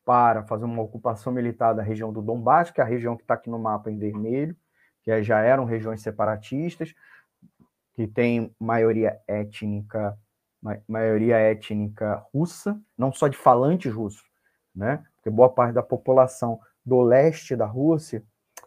para 0.05 0.43
fazer 0.45 0.65
uma 0.65 0.83
ocupação 0.83 1.33
militar 1.33 1.75
da 1.75 1.83
região 1.83 2.13
do 2.13 2.23
Donbass, 2.23 2.71
que 2.71 2.81
é 2.81 2.85
a 2.85 2.87
região 2.87 3.17
que 3.17 3.23
está 3.23 3.35
aqui 3.35 3.49
no 3.49 3.59
mapa 3.59 3.91
em 3.91 3.99
vermelho, 3.99 4.57
que 5.03 5.23
já 5.23 5.41
eram 5.41 5.65
regiões 5.65 6.03
separatistas, 6.03 6.95
que 7.95 8.07
tem 8.07 8.55
maioria 8.59 9.21
étnica, 9.27 10.19
maioria 10.89 11.37
étnica 11.39 12.25
russa, 12.33 12.81
não 12.97 13.13
só 13.13 13.29
de 13.29 13.37
falantes 13.37 13.93
russos, 13.93 14.25
né? 14.75 15.05
Porque 15.17 15.31
boa 15.31 15.49
parte 15.49 15.75
da 15.75 15.83
população 15.83 16.61
do 16.85 17.03
leste 17.03 17.55
da 17.57 17.67
Rússia, 17.67 18.25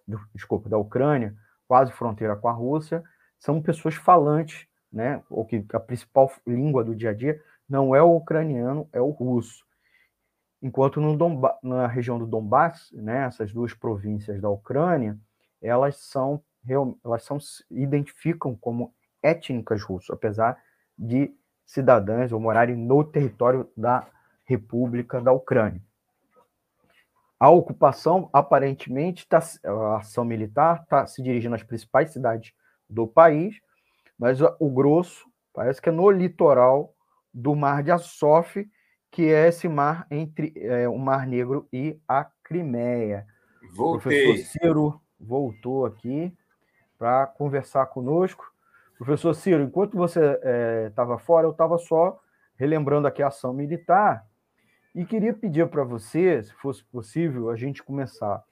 do, 0.07 0.19
desculpa, 0.33 0.69
da 0.69 0.77
Ucrânia, 0.77 1.35
quase 1.67 1.91
fronteira 1.91 2.35
com 2.35 2.47
a 2.47 2.51
Rússia, 2.51 3.03
são 3.39 3.61
pessoas 3.61 3.95
falantes, 3.95 4.67
né? 4.91 5.23
Ou 5.29 5.45
que 5.45 5.65
a 5.73 5.79
principal 5.79 6.31
língua 6.45 6.83
do 6.83 6.95
dia 6.95 7.09
a 7.09 7.13
dia 7.13 7.41
não 7.67 7.95
é 7.95 8.01
o 8.01 8.15
ucraniano, 8.15 8.87
é 8.93 9.01
o 9.01 9.09
russo. 9.09 9.65
Enquanto 10.61 11.01
no 11.01 11.17
Donba 11.17 11.57
na 11.61 11.87
região 11.87 12.17
do 12.17 12.25
Donbass, 12.25 12.91
né, 12.93 13.25
essas 13.25 13.51
duas 13.51 13.73
províncias 13.73 14.39
da 14.39 14.49
Ucrânia, 14.49 15.19
elas 15.63 15.97
são 15.97 16.43
elas 17.03 17.23
são 17.23 17.37
identificam 17.69 18.55
como 18.55 18.93
étnicas 19.21 19.81
russas, 19.83 20.11
apesar 20.11 20.57
de 20.97 21.33
cidadãs 21.65 22.31
ou 22.31 22.39
morarem 22.39 22.75
no 22.75 23.03
território 23.03 23.69
da 23.75 24.07
República 24.45 25.21
da 25.21 25.31
Ucrânia. 25.31 25.81
A 27.39 27.49
ocupação, 27.49 28.29
aparentemente, 28.31 29.27
tá, 29.27 29.39
a 29.65 29.97
ação 29.97 30.23
militar 30.23 30.83
está 30.83 31.05
se 31.05 31.21
dirigindo 31.21 31.55
às 31.55 31.63
principais 31.63 32.11
cidades 32.11 32.53
do 32.89 33.05
país, 33.05 33.59
mas 34.17 34.39
o 34.41 34.69
grosso 34.69 35.25
parece 35.53 35.81
que 35.81 35.89
é 35.89 35.91
no 35.91 36.09
litoral 36.09 36.93
do 37.33 37.55
Mar 37.55 37.83
de 37.83 37.91
Azov, 37.91 38.47
que 39.11 39.23
é 39.23 39.47
esse 39.47 39.67
mar 39.67 40.07
entre 40.09 40.53
é, 40.55 40.87
o 40.87 40.97
Mar 40.97 41.27
Negro 41.27 41.67
e 41.71 41.99
a 42.07 42.25
Crimeia. 42.43 43.27
Voltei. 43.75 44.23
Professor 44.25 44.59
Ciro 44.59 45.02
voltou 45.23 45.85
aqui 45.85 46.35
para 46.97 47.25
conversar 47.27 47.85
conosco. 47.87 48.51
Professor 48.97 49.33
Ciro, 49.33 49.63
enquanto 49.63 49.97
você 49.97 50.39
estava 50.87 51.15
é, 51.15 51.17
fora, 51.17 51.47
eu 51.47 51.51
estava 51.51 51.77
só 51.77 52.19
relembrando 52.55 53.07
aqui 53.07 53.21
a 53.21 53.27
ação 53.27 53.53
militar 53.53 54.25
e 54.95 55.03
queria 55.03 55.33
pedir 55.33 55.67
para 55.67 55.83
você, 55.83 56.43
se 56.43 56.53
fosse 56.53 56.83
possível, 56.83 57.49
a 57.49 57.55
gente 57.55 57.81
começar 57.81 58.43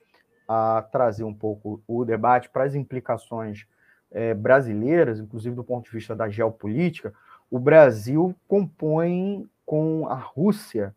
a 0.48 0.82
trazer 0.92 1.24
um 1.24 1.34
pouco 1.34 1.82
o 1.88 2.04
debate 2.04 2.50
para 2.50 2.64
as 2.64 2.74
implicações 2.74 3.68
é, 4.10 4.34
brasileiras, 4.34 5.20
inclusive 5.20 5.56
do 5.56 5.64
ponto 5.64 5.86
de 5.86 5.92
vista 5.92 6.16
da 6.16 6.28
geopolítica. 6.28 7.14
O 7.50 7.60
Brasil 7.60 8.36
compõe 8.48 9.48
com 9.66 10.08
a 10.08 10.16
Rússia, 10.16 10.96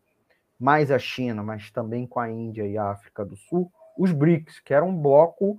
mais 0.58 0.90
a 0.90 0.98
China, 0.98 1.42
mas 1.42 1.70
também 1.70 2.06
com 2.06 2.18
a 2.18 2.30
Índia 2.30 2.66
e 2.66 2.78
a 2.78 2.90
África 2.90 3.24
do 3.24 3.36
Sul, 3.36 3.70
os 3.98 4.12
BRICS, 4.12 4.60
que 4.60 4.74
era 4.74 4.84
um 4.84 4.96
bloco, 4.96 5.56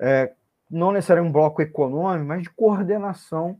é, 0.00 0.32
não 0.70 0.92
necessariamente 0.92 1.30
um 1.30 1.32
bloco 1.32 1.62
econômico, 1.62 2.26
mas 2.26 2.42
de 2.42 2.50
coordenação 2.50 3.58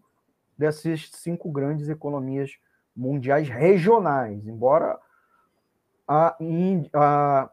dessas 0.56 1.10
cinco 1.12 1.50
grandes 1.50 1.88
economias 1.88 2.58
mundiais 2.96 3.48
regionais, 3.48 4.46
embora 4.46 4.98
a, 6.06 6.36
a, 6.92 7.50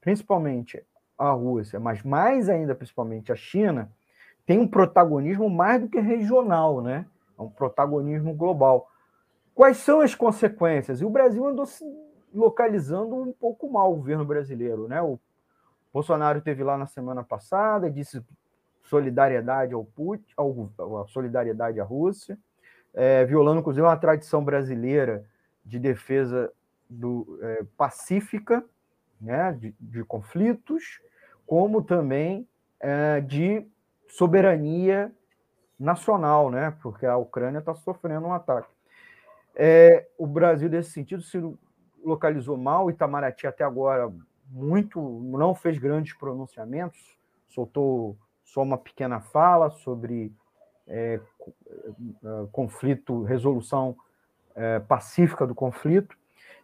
principalmente 0.00 0.84
a 1.18 1.30
Rússia, 1.30 1.78
mas 1.78 2.02
mais 2.02 2.48
ainda 2.48 2.74
principalmente 2.74 3.32
a 3.32 3.36
China, 3.36 3.90
tem 4.44 4.58
um 4.58 4.68
protagonismo 4.68 5.48
mais 5.48 5.80
do 5.80 5.88
que 5.88 6.00
regional, 6.00 6.80
né? 6.80 7.06
É 7.38 7.42
um 7.42 7.48
protagonismo 7.48 8.34
global. 8.34 8.88
Quais 9.54 9.78
são 9.78 10.00
as 10.00 10.14
consequências? 10.14 11.00
E 11.00 11.04
o 11.04 11.10
Brasil 11.10 11.46
andou 11.46 11.66
se 11.66 11.84
localizando 12.32 13.16
um 13.16 13.32
pouco 13.32 13.70
mal 13.70 13.92
o 13.92 13.96
governo 13.96 14.24
brasileiro, 14.24 14.86
né? 14.86 15.00
O 15.02 15.18
Bolsonaro 15.96 16.42
teve 16.42 16.62
lá 16.62 16.76
na 16.76 16.86
semana 16.86 17.24
passada, 17.24 17.90
disse 17.90 18.22
solidariedade 18.82 19.72
ao 19.72 19.82
Putin, 19.82 20.30
ao, 20.36 21.08
solidariedade 21.08 21.80
à 21.80 21.84
Rússia, 21.84 22.38
é, 22.92 23.24
violando 23.24 23.60
inclusive 23.60 23.86
uma 23.86 23.96
tradição 23.96 24.44
brasileira 24.44 25.24
de 25.64 25.78
defesa 25.78 26.52
do, 26.86 27.38
é, 27.40 27.64
pacífica, 27.78 28.62
né, 29.18 29.52
de, 29.52 29.74
de, 29.80 30.04
conflitos, 30.04 31.00
como 31.46 31.80
também 31.80 32.46
é, 32.78 33.22
de 33.22 33.66
soberania 34.06 35.10
nacional, 35.80 36.50
né, 36.50 36.76
porque 36.82 37.06
a 37.06 37.16
Ucrânia 37.16 37.60
está 37.60 37.74
sofrendo 37.74 38.26
um 38.26 38.34
ataque. 38.34 38.68
É, 39.54 40.06
o 40.18 40.26
Brasil, 40.26 40.68
nesse 40.68 40.90
sentido, 40.90 41.22
se 41.22 41.42
localizou 42.04 42.58
mal, 42.58 42.90
Itamaraty 42.90 43.46
até 43.46 43.64
agora 43.64 44.12
muito 44.50 45.00
não 45.24 45.54
fez 45.54 45.78
grandes 45.78 46.14
pronunciamentos, 46.14 47.16
soltou 47.48 48.16
só 48.44 48.62
uma 48.62 48.78
pequena 48.78 49.20
fala 49.20 49.70
sobre 49.70 50.32
é, 50.86 51.20
é 51.20 52.46
conflito, 52.52 53.22
resolução 53.24 53.96
é, 54.54 54.78
pacífica 54.80 55.46
do 55.46 55.54
conflito, 55.54 56.16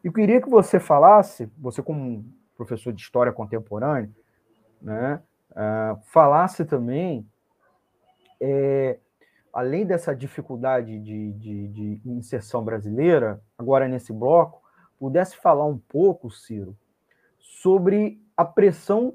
e 0.05 0.11
queria 0.11 0.41
que 0.41 0.49
você 0.49 0.81
falasse, 0.81 1.51
você 1.59 1.83
como 1.83 2.25
professor 2.57 2.93
de 2.93 3.01
história 3.01 3.33
contemporânea, 3.33 4.11
né, 4.81 5.21
uh, 5.51 6.01
falasse 6.07 6.65
também, 6.65 7.27
é, 8.41 8.99
além 9.53 9.87
dessa 9.87 10.15
dificuldade 10.15 10.99
de, 10.99 11.33
de, 11.33 11.69
de, 11.69 12.01
inserção 12.05 12.65
brasileira, 12.65 13.41
agora 13.57 13.87
nesse 13.87 14.13
bloco, 14.13 14.61
pudesse 14.99 15.37
falar 15.37 15.67
um 15.67 15.79
pouco, 15.79 16.31
Ciro, 16.31 16.77
sobre 17.63 18.21
a 18.37 18.45
pressão 18.45 19.15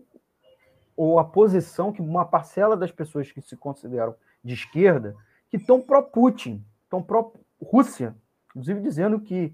ou 0.95 1.19
a 1.19 1.25
posição 1.25 1.91
que 1.91 2.01
uma 2.01 2.25
parcela 2.25 2.77
das 2.77 2.91
pessoas 2.91 3.29
que 3.29 3.41
se 3.41 3.57
consideram 3.57 4.15
de 4.41 4.53
esquerda, 4.53 5.15
que 5.49 5.57
estão 5.57 5.81
pró-Putin, 5.81 6.65
estão 6.83 7.03
pró-Rússia, 7.03 8.15
inclusive 8.49 8.79
dizendo 8.79 9.19
que 9.19 9.53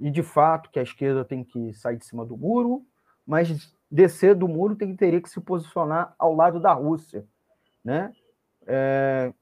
e 0.00 0.10
de 0.10 0.22
fato 0.22 0.70
que 0.70 0.78
a 0.78 0.82
esquerda 0.82 1.24
tem 1.24 1.44
que 1.44 1.74
sair 1.74 1.96
de 1.96 2.06
cima 2.06 2.24
do 2.24 2.36
muro, 2.36 2.86
mas 3.26 3.74
descer 3.90 4.34
do 4.34 4.48
muro 4.48 4.74
tem, 4.74 4.94
teria 4.96 5.20
que 5.20 5.28
se 5.28 5.40
posicionar 5.40 6.14
ao 6.18 6.34
lado 6.34 6.58
da 6.60 6.72
Rússia, 6.72 7.26
né? 7.84 8.12
É, 8.66 9.32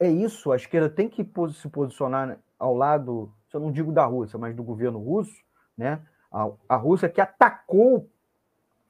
é 0.00 0.08
isso, 0.08 0.50
a 0.50 0.56
esquerda 0.56 0.88
tem 0.88 1.08
que 1.08 1.24
se 1.52 1.68
posicionar 1.68 2.38
ao 2.58 2.74
lado, 2.74 3.32
se 3.48 3.56
eu 3.56 3.60
não 3.60 3.70
digo 3.70 3.92
da 3.92 4.04
Rússia, 4.04 4.38
mas 4.38 4.54
do 4.56 4.64
governo 4.64 4.98
russo, 4.98 5.44
né? 5.76 6.00
A, 6.36 6.74
a 6.74 6.76
Rússia 6.76 7.08
que 7.08 7.20
atacou, 7.20 8.10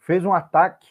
fez 0.00 0.24
um 0.24 0.32
ataque, 0.32 0.88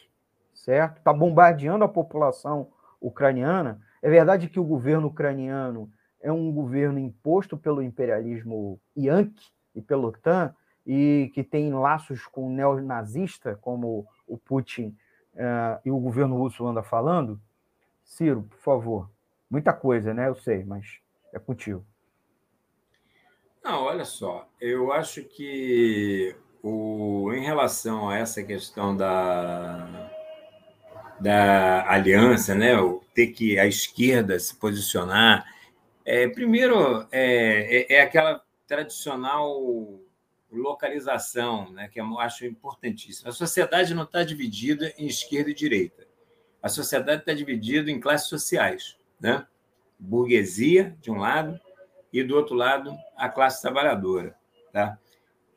certo? 0.54 0.96
Está 0.98 1.12
bombardeando 1.12 1.84
a 1.84 1.88
população 1.88 2.68
ucraniana. 2.98 3.78
É 4.00 4.08
verdade 4.08 4.48
que 4.48 4.58
o 4.58 4.64
governo 4.64 5.08
ucraniano 5.08 5.90
é 6.18 6.32
um 6.32 6.50
governo 6.50 6.98
imposto 6.98 7.58
pelo 7.58 7.82
imperialismo 7.82 8.80
Yankee 8.96 9.52
e 9.74 9.82
pela 9.82 10.06
OTAN, 10.06 10.54
e 10.86 11.30
que 11.34 11.44
tem 11.44 11.74
laços 11.74 12.26
com 12.26 12.46
o 12.46 12.50
neonazista, 12.50 13.54
como 13.60 14.06
o 14.26 14.38
Putin 14.38 14.96
uh, 15.34 15.80
e 15.84 15.90
o 15.90 15.98
governo 15.98 16.38
russo 16.38 16.66
anda 16.66 16.82
falando? 16.82 17.38
Ciro, 18.02 18.44
por 18.44 18.58
favor. 18.58 19.10
Muita 19.50 19.72
coisa, 19.74 20.14
né? 20.14 20.28
Eu 20.28 20.34
sei, 20.36 20.64
mas 20.64 21.00
é 21.34 21.38
contigo. 21.38 21.84
Não, 23.62 23.82
olha 23.82 24.04
só, 24.04 24.48
eu 24.60 24.92
acho 24.92 25.24
que 25.24 26.36
o, 26.68 27.32
em 27.32 27.44
relação 27.44 28.10
a 28.10 28.18
essa 28.18 28.42
questão 28.42 28.96
da, 28.96 30.10
da 31.20 31.88
aliança, 31.88 32.56
né, 32.56 32.76
o 32.76 33.04
ter 33.14 33.28
que 33.28 33.56
a 33.56 33.66
esquerda 33.66 34.36
se 34.38 34.56
posicionar 34.56 35.46
é, 36.04 36.28
primeiro, 36.28 37.06
é, 37.12 37.82
é, 37.92 37.94
é, 37.94 38.00
aquela 38.00 38.42
tradicional 38.66 40.00
localização, 40.50 41.70
né, 41.70 41.88
que 41.88 42.00
eu 42.00 42.18
acho 42.18 42.44
importantíssima. 42.44 43.30
A 43.30 43.32
sociedade 43.32 43.94
não 43.94 44.02
está 44.02 44.24
dividida 44.24 44.92
em 44.98 45.06
esquerda 45.06 45.50
e 45.50 45.54
direita. 45.54 46.06
A 46.60 46.68
sociedade 46.68 47.20
está 47.20 47.32
dividida 47.32 47.90
em 47.90 48.00
classes 48.00 48.28
sociais, 48.28 48.96
né? 49.20 49.46
Burguesia 49.98 50.96
de 51.00 51.10
um 51.10 51.18
lado 51.18 51.60
e 52.12 52.24
do 52.24 52.36
outro 52.36 52.54
lado 52.54 52.96
a 53.16 53.28
classe 53.28 53.62
trabalhadora, 53.62 54.36
tá? 54.72 54.98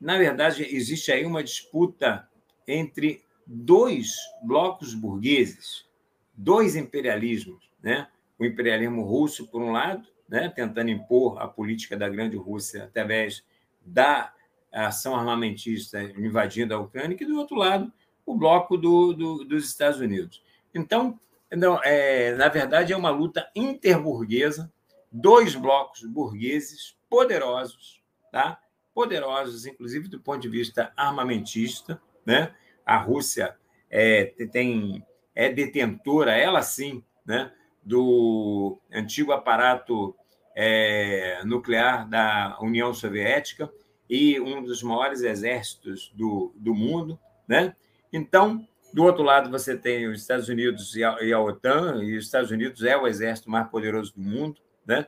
Na 0.00 0.16
verdade, 0.16 0.66
existe 0.74 1.12
aí 1.12 1.26
uma 1.26 1.42
disputa 1.44 2.28
entre 2.66 3.22
dois 3.46 4.14
blocos 4.42 4.94
burgueses, 4.94 5.84
dois 6.32 6.76
imperialismos, 6.76 7.70
né? 7.82 8.08
O 8.38 8.44
imperialismo 8.44 9.02
russo 9.02 9.46
por 9.48 9.60
um 9.60 9.72
lado, 9.72 10.08
né, 10.26 10.48
tentando 10.48 10.90
impor 10.90 11.42
a 11.42 11.48
política 11.48 11.96
da 11.96 12.08
grande 12.08 12.36
Rússia 12.36 12.84
através 12.84 13.44
da 13.84 14.32
ação 14.72 15.16
armamentista 15.16 16.00
invadindo 16.00 16.72
a 16.72 16.78
Ucrânia, 16.78 17.16
e 17.20 17.26
do 17.26 17.36
outro 17.36 17.56
lado, 17.56 17.92
o 18.24 18.36
bloco 18.36 18.76
do, 18.76 19.12
do, 19.12 19.44
dos 19.44 19.68
Estados 19.68 19.98
Unidos. 19.98 20.42
Então, 20.72 21.18
não, 21.50 21.82
é, 21.82 22.34
na 22.36 22.48
verdade, 22.48 22.92
é 22.92 22.96
uma 22.96 23.10
luta 23.10 23.50
interburguesa, 23.56 24.72
dois 25.10 25.56
blocos 25.56 26.04
burgueses 26.04 26.96
poderosos, 27.08 28.00
tá? 28.30 28.60
Poderosos, 29.00 29.64
inclusive 29.64 30.08
do 30.08 30.20
ponto 30.20 30.42
de 30.42 30.48
vista 30.50 30.92
armamentista. 30.94 31.98
Né? 32.26 32.54
A 32.84 32.98
Rússia 32.98 33.56
é, 33.88 34.26
tem, 34.52 35.02
é 35.34 35.48
detentora, 35.48 36.36
ela 36.36 36.60
sim, 36.60 37.02
né? 37.24 37.50
do 37.82 38.78
antigo 38.92 39.32
aparato 39.32 40.14
é, 40.54 41.40
nuclear 41.46 42.06
da 42.06 42.58
União 42.60 42.92
Soviética 42.92 43.72
e 44.08 44.38
um 44.38 44.62
dos 44.62 44.82
maiores 44.82 45.22
exércitos 45.22 46.12
do, 46.14 46.52
do 46.54 46.74
mundo. 46.74 47.18
Né? 47.48 47.74
Então, 48.12 48.68
do 48.92 49.04
outro 49.04 49.22
lado, 49.22 49.50
você 49.50 49.78
tem 49.78 50.08
os 50.08 50.20
Estados 50.20 50.50
Unidos 50.50 50.94
e 50.94 51.02
a, 51.02 51.16
e 51.22 51.32
a 51.32 51.40
OTAN, 51.40 52.04
e 52.04 52.18
os 52.18 52.26
Estados 52.26 52.50
Unidos 52.50 52.82
é 52.82 52.98
o 52.98 53.06
exército 53.06 53.50
mais 53.50 53.66
poderoso 53.70 54.12
do 54.14 54.20
mundo. 54.20 54.60
Né? 54.84 55.06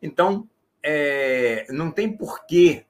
Então, 0.00 0.48
é, 0.80 1.66
não 1.70 1.90
tem 1.90 2.16
porquê 2.16 2.86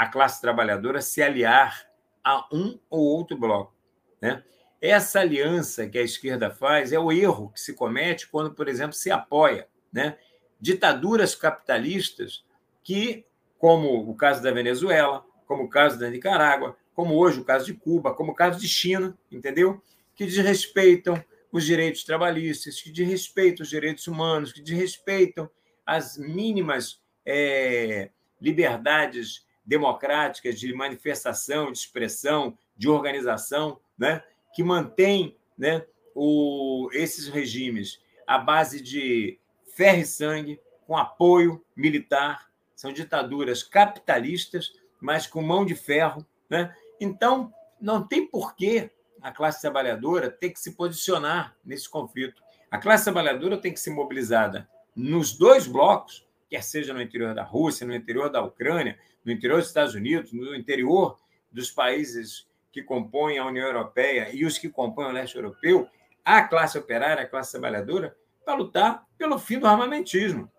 a 0.00 0.08
classe 0.08 0.40
trabalhadora 0.40 1.02
se 1.02 1.20
aliar 1.20 1.86
a 2.24 2.48
um 2.50 2.78
ou 2.88 3.00
outro 3.00 3.36
bloco. 3.36 3.74
Né? 4.18 4.42
Essa 4.80 5.20
aliança 5.20 5.86
que 5.86 5.98
a 5.98 6.02
esquerda 6.02 6.50
faz 6.50 6.90
é 6.90 6.98
o 6.98 7.12
erro 7.12 7.50
que 7.50 7.60
se 7.60 7.74
comete 7.74 8.26
quando, 8.26 8.50
por 8.54 8.66
exemplo, 8.66 8.94
se 8.94 9.10
apoia 9.10 9.68
né? 9.92 10.16
ditaduras 10.58 11.34
capitalistas 11.34 12.42
que 12.82 13.26
como 13.58 14.08
o 14.08 14.14
caso 14.14 14.42
da 14.42 14.50
Venezuela, 14.50 15.22
como 15.46 15.64
o 15.64 15.68
caso 15.68 15.98
da 15.98 16.08
Nicarágua, 16.08 16.78
como 16.94 17.14
hoje 17.16 17.38
o 17.38 17.44
caso 17.44 17.66
de 17.66 17.74
Cuba, 17.74 18.14
como 18.14 18.32
o 18.32 18.34
caso 18.34 18.58
de 18.58 18.66
China, 18.66 19.14
entendeu? 19.30 19.82
Que 20.14 20.24
desrespeitam 20.24 21.22
os 21.52 21.66
direitos 21.66 22.04
trabalhistas, 22.04 22.80
que 22.80 22.90
desrespeitam 22.90 23.64
os 23.64 23.68
direitos 23.68 24.06
humanos, 24.06 24.50
que 24.50 24.62
desrespeitam 24.62 25.50
as 25.84 26.16
mínimas 26.16 27.02
é, 27.26 28.08
liberdades 28.40 29.44
democráticas 29.70 30.58
de 30.58 30.74
manifestação, 30.74 31.70
de 31.70 31.78
expressão, 31.78 32.58
de 32.76 32.88
organização, 32.88 33.78
né? 33.96 34.20
que 34.52 34.64
mantém 34.64 35.36
né, 35.56 35.86
o, 36.12 36.90
esses 36.92 37.28
regimes 37.28 38.02
à 38.26 38.36
base 38.36 38.80
de 38.80 39.38
ferro 39.76 40.00
e 40.00 40.04
sangue, 40.04 40.60
com 40.88 40.96
apoio 40.96 41.64
militar, 41.76 42.50
são 42.74 42.92
ditaduras 42.92 43.62
capitalistas, 43.62 44.72
mas 45.00 45.28
com 45.28 45.40
mão 45.40 45.64
de 45.64 45.76
ferro. 45.76 46.26
Né? 46.48 46.74
Então, 47.00 47.54
não 47.80 48.04
tem 48.04 48.26
porquê 48.26 48.90
a 49.22 49.30
classe 49.30 49.60
trabalhadora 49.60 50.32
ter 50.32 50.50
que 50.50 50.58
se 50.58 50.72
posicionar 50.72 51.54
nesse 51.64 51.88
conflito. 51.88 52.42
A 52.68 52.76
classe 52.76 53.04
trabalhadora 53.04 53.56
tem 53.56 53.72
que 53.72 53.78
ser 53.78 53.90
mobilizada 53.90 54.68
nos 54.96 55.32
dois 55.32 55.68
blocos, 55.68 56.26
quer 56.50 56.62
seja 56.62 56.92
no 56.92 57.00
interior 57.00 57.32
da 57.32 57.44
Rússia, 57.44 57.86
no 57.86 57.94
interior 57.94 58.28
da 58.28 58.42
Ucrânia, 58.42 58.98
no 59.24 59.30
interior 59.30 59.58
dos 59.58 59.68
Estados 59.68 59.94
Unidos, 59.94 60.32
no 60.32 60.54
interior 60.54 61.16
dos 61.50 61.70
países 61.70 62.48
que 62.72 62.82
compõem 62.82 63.38
a 63.38 63.46
União 63.46 63.66
Europeia 63.66 64.28
e 64.32 64.44
os 64.44 64.58
que 64.58 64.68
compõem 64.68 65.06
o 65.06 65.12
leste 65.12 65.36
europeu, 65.36 65.88
a 66.24 66.42
classe 66.42 66.76
operária, 66.76 67.22
a 67.22 67.26
classe 67.26 67.52
trabalhadora, 67.52 68.16
para 68.44 68.54
lutar 68.54 69.06
pelo 69.16 69.38
fim 69.38 69.58
do 69.58 69.66
armamentismo, 69.66 70.50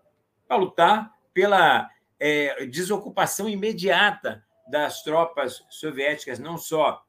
para 0.48 0.56
lutar 0.56 1.14
pela 1.34 1.90
é, 2.18 2.64
desocupação 2.66 3.48
imediata 3.48 4.44
das 4.68 5.02
tropas 5.02 5.64
soviéticas, 5.68 6.38
não 6.38 6.56
só 6.56 7.04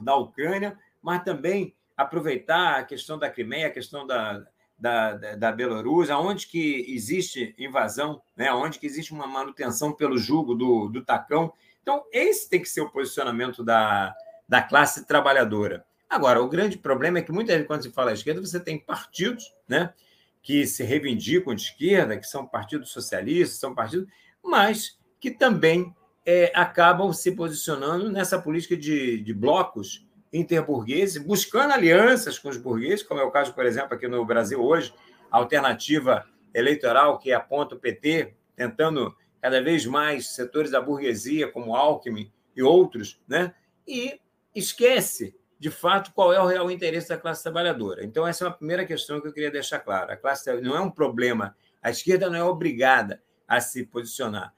da 0.00 0.16
Ucrânia, 0.16 0.78
mas 1.00 1.22
também 1.22 1.76
aproveitar 1.96 2.78
a 2.78 2.84
questão 2.84 3.18
da 3.18 3.30
Crimeia, 3.30 3.68
a 3.68 3.72
questão 3.72 4.06
da, 4.06 4.44
da, 4.78 5.14
da, 5.14 5.34
da 5.34 5.52
Bielorrússia, 5.52 6.16
onde 6.16 6.46
que 6.46 6.84
existe 6.88 7.54
invasão, 7.58 8.22
né? 8.36 8.52
onde 8.52 8.78
que 8.78 8.86
existe 8.86 9.12
uma 9.12 9.26
manutenção 9.26 9.92
pelo 9.92 10.16
jugo 10.16 10.54
do, 10.54 10.88
do 10.88 11.04
tacão. 11.04 11.52
Então, 11.82 12.04
esse 12.12 12.48
tem 12.48 12.60
que 12.60 12.68
ser 12.68 12.82
o 12.82 12.90
posicionamento 12.90 13.64
da, 13.64 14.14
da 14.48 14.62
classe 14.62 15.06
trabalhadora. 15.06 15.84
Agora, 16.08 16.42
o 16.42 16.48
grande 16.48 16.78
problema 16.78 17.18
é 17.18 17.22
que 17.22 17.32
muitas 17.32 17.54
vezes, 17.54 17.66
quando 17.66 17.82
se 17.82 17.90
fala 17.90 18.12
esquerda, 18.12 18.40
você 18.40 18.58
tem 18.58 18.78
partidos 18.78 19.52
né, 19.68 19.92
que 20.42 20.66
se 20.66 20.82
reivindicam 20.82 21.54
de 21.54 21.62
esquerda, 21.62 22.16
que 22.16 22.26
são 22.26 22.46
partidos 22.46 22.90
socialistas, 22.90 23.58
são 23.58 23.74
partidos, 23.74 24.08
mas 24.42 24.98
que 25.20 25.30
também 25.30 25.94
é, 26.24 26.52
acabam 26.54 27.12
se 27.12 27.32
posicionando 27.32 28.10
nessa 28.10 28.38
política 28.38 28.76
de, 28.76 29.20
de 29.22 29.34
blocos 29.34 30.07
interburgueses, 30.32 31.22
buscando 31.22 31.72
alianças 31.72 32.38
com 32.38 32.48
os 32.48 32.56
burgueses, 32.56 33.02
como 33.02 33.20
é 33.20 33.24
o 33.24 33.30
caso, 33.30 33.54
por 33.54 33.64
exemplo, 33.64 33.94
aqui 33.94 34.06
no 34.06 34.24
Brasil 34.24 34.62
hoje, 34.62 34.92
a 35.30 35.38
alternativa 35.38 36.26
eleitoral 36.54 37.18
que 37.18 37.32
aponta 37.32 37.74
o 37.74 37.78
PT, 37.78 38.34
tentando 38.56 39.16
cada 39.40 39.62
vez 39.62 39.86
mais 39.86 40.28
setores 40.34 40.70
da 40.70 40.80
burguesia, 40.80 41.50
como 41.50 41.74
Alckmin 41.74 42.32
e 42.56 42.62
outros, 42.62 43.20
né? 43.28 43.54
e 43.88 44.20
esquece, 44.54 45.34
de 45.58 45.70
fato, 45.70 46.12
qual 46.12 46.32
é 46.32 46.40
o 46.40 46.46
real 46.46 46.70
interesse 46.70 47.08
da 47.08 47.16
classe 47.16 47.42
trabalhadora. 47.42 48.04
Então, 48.04 48.26
essa 48.26 48.44
é 48.44 48.46
uma 48.46 48.54
primeira 48.54 48.84
questão 48.84 49.20
que 49.20 49.26
eu 49.26 49.32
queria 49.32 49.50
deixar 49.50 49.80
clara. 49.80 50.12
A 50.12 50.16
classe 50.16 50.52
não 50.60 50.76
é 50.76 50.80
um 50.80 50.90
problema, 50.90 51.56
a 51.82 51.90
esquerda 51.90 52.28
não 52.28 52.36
é 52.36 52.44
obrigada 52.44 53.22
a 53.46 53.60
se 53.60 53.84
posicionar. 53.86 54.52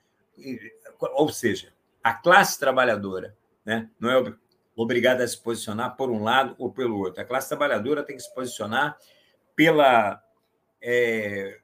Ou 1.14 1.28
seja, 1.28 1.72
a 2.02 2.12
classe 2.12 2.58
trabalhadora 2.58 3.36
né, 3.64 3.88
não 4.00 4.10
é 4.10 4.34
obrigada 4.82 5.22
a 5.22 5.28
se 5.28 5.40
posicionar 5.40 5.96
por 5.96 6.10
um 6.10 6.22
lado 6.22 6.54
ou 6.58 6.72
pelo 6.72 6.98
outro. 6.98 7.20
A 7.20 7.24
classe 7.24 7.48
trabalhadora 7.48 8.02
tem 8.02 8.16
que 8.16 8.22
se 8.22 8.34
posicionar 8.34 8.96
pela 9.54 10.22
é, 10.80 11.58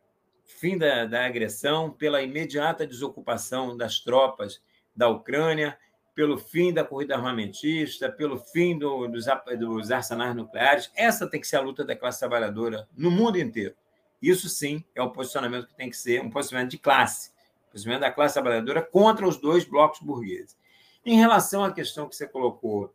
fim 0.44 0.76
da, 0.76 1.06
da 1.06 1.24
agressão, 1.24 1.90
pela 1.90 2.22
imediata 2.22 2.86
desocupação 2.86 3.76
das 3.76 4.00
tropas 4.00 4.60
da 4.94 5.08
Ucrânia, 5.08 5.78
pelo 6.14 6.38
fim 6.38 6.72
da 6.72 6.84
corrida 6.84 7.14
armamentista, 7.14 8.10
pelo 8.10 8.38
fim 8.38 8.78
do, 8.78 9.06
dos, 9.06 9.26
dos 9.58 9.90
arsenais 9.90 10.34
nucleares. 10.34 10.90
Essa 10.96 11.28
tem 11.28 11.40
que 11.40 11.46
ser 11.46 11.56
a 11.56 11.60
luta 11.60 11.84
da 11.84 11.94
classe 11.94 12.20
trabalhadora 12.20 12.88
no 12.96 13.10
mundo 13.10 13.38
inteiro. 13.38 13.74
Isso 14.20 14.48
sim 14.48 14.82
é 14.94 15.02
o 15.02 15.10
posicionamento 15.10 15.66
que 15.66 15.74
tem 15.74 15.90
que 15.90 15.96
ser 15.96 16.22
um 16.22 16.30
posicionamento 16.30 16.70
de 16.70 16.78
classe, 16.78 17.30
um 17.68 17.72
posicionamento 17.72 18.00
da 18.00 18.10
classe 18.10 18.34
trabalhadora 18.34 18.80
contra 18.82 19.28
os 19.28 19.36
dois 19.36 19.64
blocos 19.64 20.00
burgueses. 20.00 20.56
Em 21.04 21.16
relação 21.16 21.62
à 21.62 21.72
questão 21.72 22.08
que 22.08 22.16
você 22.16 22.26
colocou 22.26 22.92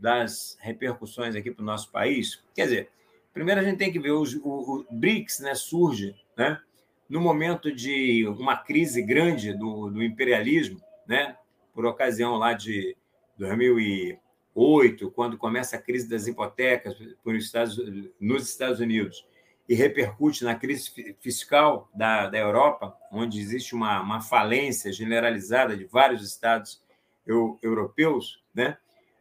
das 0.00 0.56
repercussões 0.60 1.36
aqui 1.36 1.50
para 1.50 1.62
o 1.62 1.66
nosso 1.66 1.90
país, 1.90 2.42
quer 2.54 2.64
dizer, 2.64 2.90
primeiro 3.32 3.60
a 3.60 3.64
gente 3.64 3.78
tem 3.78 3.92
que 3.92 3.98
ver 3.98 4.12
os, 4.12 4.34
o, 4.34 4.40
o 4.44 4.86
BRICS, 4.90 5.40
né, 5.40 5.54
surge, 5.54 6.14
né, 6.36 6.60
no 7.08 7.20
momento 7.20 7.74
de 7.74 8.26
uma 8.38 8.56
crise 8.56 9.02
grande 9.02 9.52
do, 9.52 9.90
do 9.90 10.02
imperialismo, 10.02 10.80
né, 11.06 11.36
por 11.74 11.84
ocasião 11.84 12.36
lá 12.36 12.52
de 12.52 12.96
2008, 13.36 15.10
quando 15.10 15.36
começa 15.36 15.76
a 15.76 15.80
crise 15.80 16.08
das 16.08 16.26
hipotecas 16.26 16.96
Estados, 17.26 17.78
nos 18.20 18.48
Estados 18.48 18.80
Unidos 18.80 19.26
e 19.68 19.74
repercute 19.74 20.44
na 20.44 20.54
crise 20.54 21.16
fiscal 21.20 21.88
da, 21.94 22.28
da 22.28 22.38
Europa, 22.38 22.96
onde 23.10 23.40
existe 23.40 23.74
uma, 23.74 24.00
uma 24.00 24.20
falência 24.20 24.92
generalizada 24.92 25.76
de 25.76 25.84
vários 25.84 26.26
estados 26.26 26.82
eu, 27.26 27.58
europeus, 27.62 28.42
né? 28.54 28.76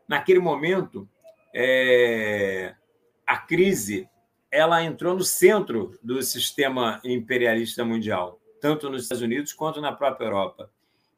Naquele 0.10 0.40
momento, 0.40 1.08
é, 1.54 2.74
a 3.26 3.38
crise 3.38 4.10
ela 4.52 4.84
entrou 4.84 5.16
no 5.16 5.24
centro 5.24 5.98
do 6.02 6.24
sistema 6.24 7.00
imperialista 7.04 7.86
mundial, 7.86 8.42
tanto 8.60 8.90
nos 8.90 9.04
Estados 9.04 9.22
Unidos 9.22 9.54
quanto 9.54 9.80
na 9.80 9.92
própria 9.92 10.26
Europa. 10.26 10.72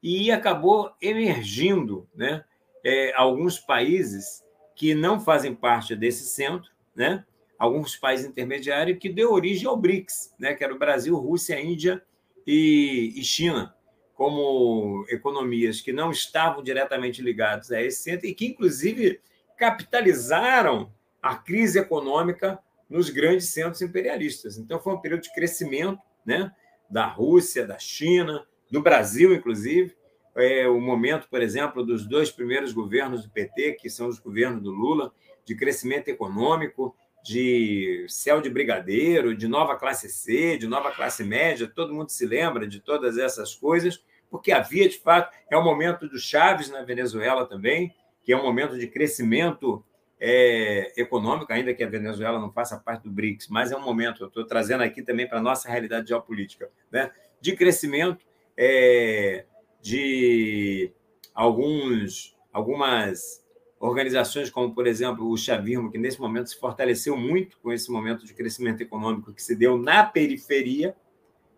E 0.03 0.29
acabou 0.29 0.91
emergindo 1.01 2.05
né, 2.13 2.43
é, 2.83 3.13
alguns 3.15 3.57
países 3.57 4.43
que 4.75 4.93
não 4.93 5.21
fazem 5.21 5.55
parte 5.55 5.95
desse 5.95 6.25
centro, 6.25 6.69
né, 6.93 7.23
alguns 7.57 7.95
países 7.95 8.25
intermediários, 8.25 8.99
que 8.99 9.07
deu 9.07 9.31
origem 9.31 9.67
ao 9.67 9.77
BRICS, 9.77 10.33
né, 10.37 10.53
que 10.53 10.63
era 10.65 10.73
o 10.73 10.79
Brasil, 10.79 11.15
Rússia, 11.15 11.61
Índia 11.61 12.03
e, 12.45 13.13
e 13.15 13.23
China, 13.23 13.73
como 14.21 15.03
economias 15.09 15.81
que 15.81 15.91
não 15.91 16.11
estavam 16.11 16.61
diretamente 16.61 17.23
ligadas 17.23 17.71
a 17.71 17.81
esse 17.81 18.03
centro 18.03 18.27
e 18.27 18.35
que, 18.35 18.45
inclusive, 18.45 19.19
capitalizaram 19.57 20.93
a 21.19 21.35
crise 21.35 21.79
econômica 21.79 22.59
nos 22.87 23.09
grandes 23.09 23.47
centros 23.47 23.81
imperialistas. 23.81 24.59
Então, 24.59 24.79
foi 24.79 24.93
um 24.93 25.01
período 25.01 25.23
de 25.23 25.33
crescimento 25.33 25.99
né, 26.23 26.51
da 26.87 27.07
Rússia, 27.07 27.65
da 27.65 27.79
China, 27.79 28.45
do 28.69 28.79
Brasil, 28.79 29.33
inclusive. 29.33 29.95
É 30.35 30.67
o 30.67 30.79
momento, 30.79 31.27
por 31.27 31.41
exemplo, 31.41 31.83
dos 31.83 32.07
dois 32.07 32.29
primeiros 32.29 32.71
governos 32.71 33.23
do 33.23 33.31
PT, 33.31 33.77
que 33.81 33.89
são 33.89 34.07
os 34.07 34.19
governos 34.19 34.61
do 34.61 34.69
Lula, 34.69 35.11
de 35.43 35.55
crescimento 35.55 36.09
econômico, 36.09 36.95
de 37.23 38.05
céu 38.07 38.39
de 38.39 38.51
brigadeiro, 38.51 39.35
de 39.35 39.47
nova 39.47 39.75
classe 39.75 40.09
C, 40.09 40.59
de 40.59 40.67
nova 40.67 40.91
classe 40.91 41.23
média, 41.23 41.67
todo 41.67 41.91
mundo 41.91 42.09
se 42.09 42.23
lembra 42.23 42.67
de 42.67 42.79
todas 42.79 43.17
essas 43.17 43.55
coisas, 43.55 44.03
porque 44.31 44.53
havia, 44.53 44.87
de 44.87 44.97
fato, 44.97 45.35
é 45.49 45.57
o 45.57 45.63
momento 45.63 46.07
do 46.07 46.17
Chaves 46.17 46.69
na 46.69 46.81
Venezuela 46.81 47.45
também, 47.45 47.93
que 48.23 48.31
é 48.31 48.37
um 48.37 48.43
momento 48.43 48.79
de 48.79 48.87
crescimento 48.87 49.83
é, 50.17 50.93
econômico, 50.95 51.51
ainda 51.51 51.73
que 51.73 51.83
a 51.83 51.89
Venezuela 51.89 52.39
não 52.39 52.49
faça 52.49 52.77
parte 52.77 53.03
do 53.03 53.11
BRICS, 53.11 53.49
mas 53.49 53.71
é 53.71 53.77
um 53.77 53.83
momento, 53.83 54.23
eu 54.23 54.27
estou 54.29 54.45
trazendo 54.45 54.83
aqui 54.83 55.03
também 55.03 55.27
para 55.27 55.39
a 55.39 55.41
nossa 55.41 55.67
realidade 55.67 56.07
geopolítica, 56.07 56.69
né? 56.89 57.11
de 57.41 57.55
crescimento 57.57 58.25
é, 58.55 59.45
de 59.81 60.93
alguns, 61.35 62.37
algumas 62.53 63.45
organizações, 63.79 64.49
como, 64.49 64.73
por 64.73 64.87
exemplo, 64.87 65.27
o 65.27 65.35
chavismo, 65.35 65.91
que 65.91 65.97
nesse 65.97 66.21
momento 66.21 66.49
se 66.49 66.59
fortaleceu 66.59 67.17
muito 67.17 67.57
com 67.59 67.73
esse 67.73 67.91
momento 67.91 68.25
de 68.25 68.33
crescimento 68.33 68.81
econômico 68.81 69.33
que 69.33 69.43
se 69.43 69.55
deu 69.55 69.77
na 69.77 70.05
periferia, 70.05 70.95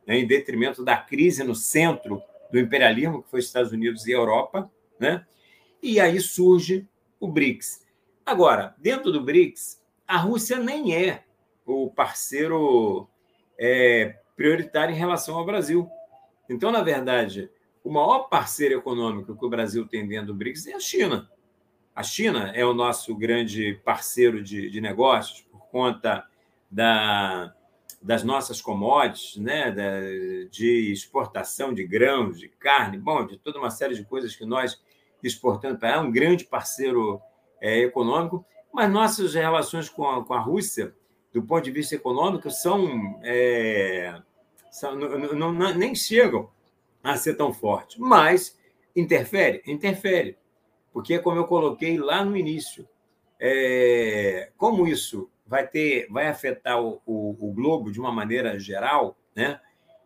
né, 0.08 0.18
em 0.18 0.26
detrimento 0.26 0.84
da 0.84 0.98
crise 0.98 1.44
no 1.44 1.54
centro 1.54 2.22
do 2.54 2.60
imperialismo, 2.60 3.24
que 3.24 3.32
foi 3.32 3.40
Estados 3.40 3.72
Unidos 3.72 4.06
e 4.06 4.12
Europa, 4.12 4.72
né? 5.00 5.26
e 5.82 6.00
aí 6.00 6.20
surge 6.22 6.88
o 7.20 7.28
BRICS. 7.28 7.84
Agora, 8.24 8.76
dentro 8.78 9.12
do 9.12 9.24
BRICS, 9.24 9.82
a 10.08 10.18
Rússia 10.18 10.60
nem 10.60 10.96
é 10.96 11.24
o 11.66 11.90
parceiro 11.90 13.10
é, 13.58 14.20
prioritário 14.36 14.94
em 14.94 14.98
relação 14.98 15.36
ao 15.36 15.44
Brasil. 15.44 15.90
Então, 16.48 16.72
na 16.72 16.84
verdade, 16.84 17.50
o 17.84 17.92
maior 17.92 18.30
parceiro 18.30 18.76
econômico 18.76 19.36
que 19.36 19.46
o 19.46 19.50
Brasil 19.50 19.88
tem 19.88 20.08
dentro 20.08 20.28
do 20.28 20.36
BRICS 20.36 20.68
é 20.68 20.74
a 20.76 20.80
China. 20.80 21.28
A 21.96 22.04
China 22.04 22.52
é 22.54 22.64
o 22.64 22.74
nosso 22.76 23.16
grande 23.16 23.82
parceiro 23.84 24.44
de, 24.44 24.70
de 24.70 24.80
negócios 24.80 25.42
por 25.42 25.66
conta 25.70 26.24
da, 26.70 27.52
das 28.04 28.24
nossas 28.24 28.62
commodities, 28.62 29.38
né? 29.38 29.72
De 30.52 30.92
exportação 30.92 31.74
de 31.74 31.86
grãos, 31.86 32.38
de 32.38 32.50
carne, 32.50 32.98
bom, 32.98 33.26
de 33.26 33.38
toda 33.38 33.58
uma 33.58 33.72
série 33.72 33.96
de 33.96 34.04
coisas 34.04 34.36
que 34.36 34.46
nós 34.46 34.80
exportando 35.24 35.80
para 35.80 35.96
é 35.96 36.00
um 36.00 36.12
grande 36.12 36.44
parceiro 36.44 37.22
é, 37.62 37.80
econômico, 37.80 38.46
mas 38.74 38.92
nossas 38.92 39.34
relações 39.34 39.88
com 39.88 40.06
a, 40.06 40.26
com 40.26 40.34
a 40.34 40.40
Rússia, 40.40 40.94
do 41.32 41.42
ponto 41.42 41.64
de 41.64 41.72
vista 41.72 41.96
econômico, 41.96 42.52
são, 42.52 43.20
é, 43.24 44.22
são 44.70 44.96
não, 44.96 45.54
não, 45.54 45.74
nem 45.74 45.96
chegam 45.96 46.50
a 47.02 47.16
ser 47.16 47.36
tão 47.36 47.54
fortes. 47.54 47.98
Mas 47.98 48.60
interfere? 48.94 49.64
Interfere. 49.66 50.38
Porque, 50.92 51.18
como 51.20 51.40
eu 51.40 51.46
coloquei 51.46 51.98
lá 51.98 52.24
no 52.24 52.36
início, 52.36 52.88
é, 53.40 54.52
como 54.58 54.88
isso 54.88 55.30
vai 55.54 55.68
ter, 55.68 56.08
vai 56.10 56.26
afetar 56.26 56.82
o, 56.82 57.00
o, 57.06 57.38
o 57.40 57.54
globo 57.54 57.92
de 57.92 58.00
uma 58.00 58.12
maneira 58.12 58.60
geral, 58.60 59.16
né? 59.36 59.62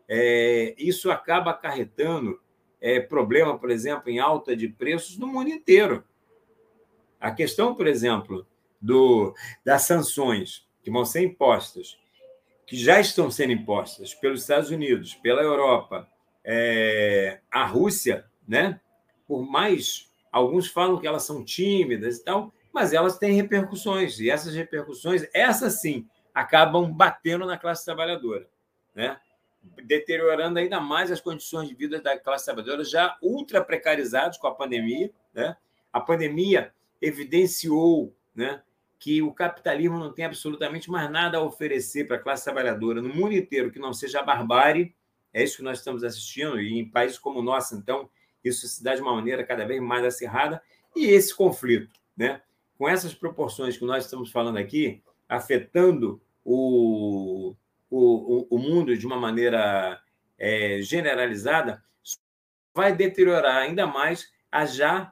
É, 0.05 0.75
isso 0.77 1.09
acaba 1.09 1.51
acarretando 1.51 2.41
é, 2.81 2.99
problema, 2.99 3.57
por 3.57 3.71
exemplo, 3.71 4.09
em 4.09 4.19
alta 4.19 4.57
de 4.57 4.67
preços 4.67 5.17
no 5.17 5.25
mundo 5.25 5.49
inteiro. 5.49 6.03
A 7.17 7.31
questão, 7.31 7.73
por 7.73 7.87
exemplo, 7.87 8.45
do, 8.81 9.33
das 9.63 9.83
sanções 9.83 10.67
que 10.83 10.91
vão 10.91 11.05
ser 11.05 11.21
impostas, 11.21 11.97
que 12.65 12.75
já 12.75 12.99
estão 12.99 13.31
sendo 13.31 13.53
impostas 13.53 14.13
pelos 14.13 14.41
Estados 14.41 14.69
Unidos, 14.69 15.15
pela 15.15 15.41
Europa, 15.41 16.09
é, 16.43 17.39
a 17.49 17.65
Rússia, 17.65 18.25
né? 18.45 18.81
Por 19.25 19.49
mais 19.49 20.11
alguns 20.29 20.67
falam 20.67 20.99
que 20.99 21.07
elas 21.07 21.23
são 21.23 21.41
tímidas 21.41 22.17
e 22.17 22.23
tal, 22.25 22.51
mas 22.77 22.93
elas 22.93 23.17
têm 23.17 23.33
repercussões 23.33 24.19
e 24.19 24.29
essas 24.29 24.53
repercussões, 24.53 25.27
essas 25.33 25.81
sim, 25.81 26.07
acabam 26.31 26.93
batendo 26.93 27.43
na 27.43 27.57
classe 27.57 27.83
trabalhadora, 27.83 28.47
né? 28.93 29.19
Deteriorando 29.83 30.59
ainda 30.59 30.79
mais 30.79 31.11
as 31.11 31.19
condições 31.19 31.67
de 31.67 31.73
vida 31.73 31.99
da 31.99 32.19
classe 32.19 32.45
trabalhadora 32.45 32.83
já 32.83 33.17
ultra 33.19 33.63
precarizados 33.63 34.37
com 34.37 34.45
a 34.45 34.53
pandemia, 34.53 35.11
né? 35.33 35.57
A 35.91 35.99
pandemia 35.99 36.71
evidenciou 37.01 38.15
né, 38.35 38.61
que 38.99 39.23
o 39.23 39.33
capitalismo 39.33 39.97
não 39.97 40.13
tem 40.13 40.25
absolutamente 40.25 40.91
mais 40.91 41.09
nada 41.09 41.39
a 41.39 41.41
oferecer 41.41 42.05
para 42.05 42.17
a 42.17 42.19
classe 42.19 42.43
trabalhadora 42.43 43.01
no 43.01 43.09
mundo 43.09 43.33
inteiro 43.33 43.71
que 43.71 43.79
não 43.79 43.91
seja 43.91 44.19
a 44.19 44.23
barbárie. 44.23 44.93
É 45.33 45.41
isso 45.43 45.57
que 45.57 45.63
nós 45.63 45.79
estamos 45.79 46.03
assistindo, 46.03 46.61
e 46.61 46.77
em 46.77 46.87
países 46.87 47.17
como 47.17 47.39
o 47.39 47.43
nosso, 47.43 47.75
então, 47.75 48.07
isso 48.43 48.67
se 48.67 48.83
dá 48.83 48.93
de 48.93 49.01
uma 49.01 49.15
maneira 49.15 49.43
cada 49.43 49.65
vez 49.65 49.81
mais 49.81 50.05
acirrada. 50.05 50.61
E 50.95 51.07
esse 51.07 51.35
conflito, 51.35 51.99
né, 52.15 52.39
com 52.77 52.87
essas 52.87 53.13
proporções 53.13 53.77
que 53.77 53.85
nós 53.85 54.05
estamos 54.05 54.31
falando 54.31 54.57
aqui, 54.57 55.01
afetando 55.27 56.21
o, 56.45 57.55
o, 57.89 58.47
o 58.55 58.57
mundo 58.57 58.95
de 58.97 59.05
uma 59.05 59.17
maneira 59.17 60.01
é, 60.37 60.79
generalizada, 60.81 61.83
vai 62.73 62.95
deteriorar 62.95 63.57
ainda 63.57 63.87
mais 63.87 64.31
a 64.51 64.65
já 64.65 65.11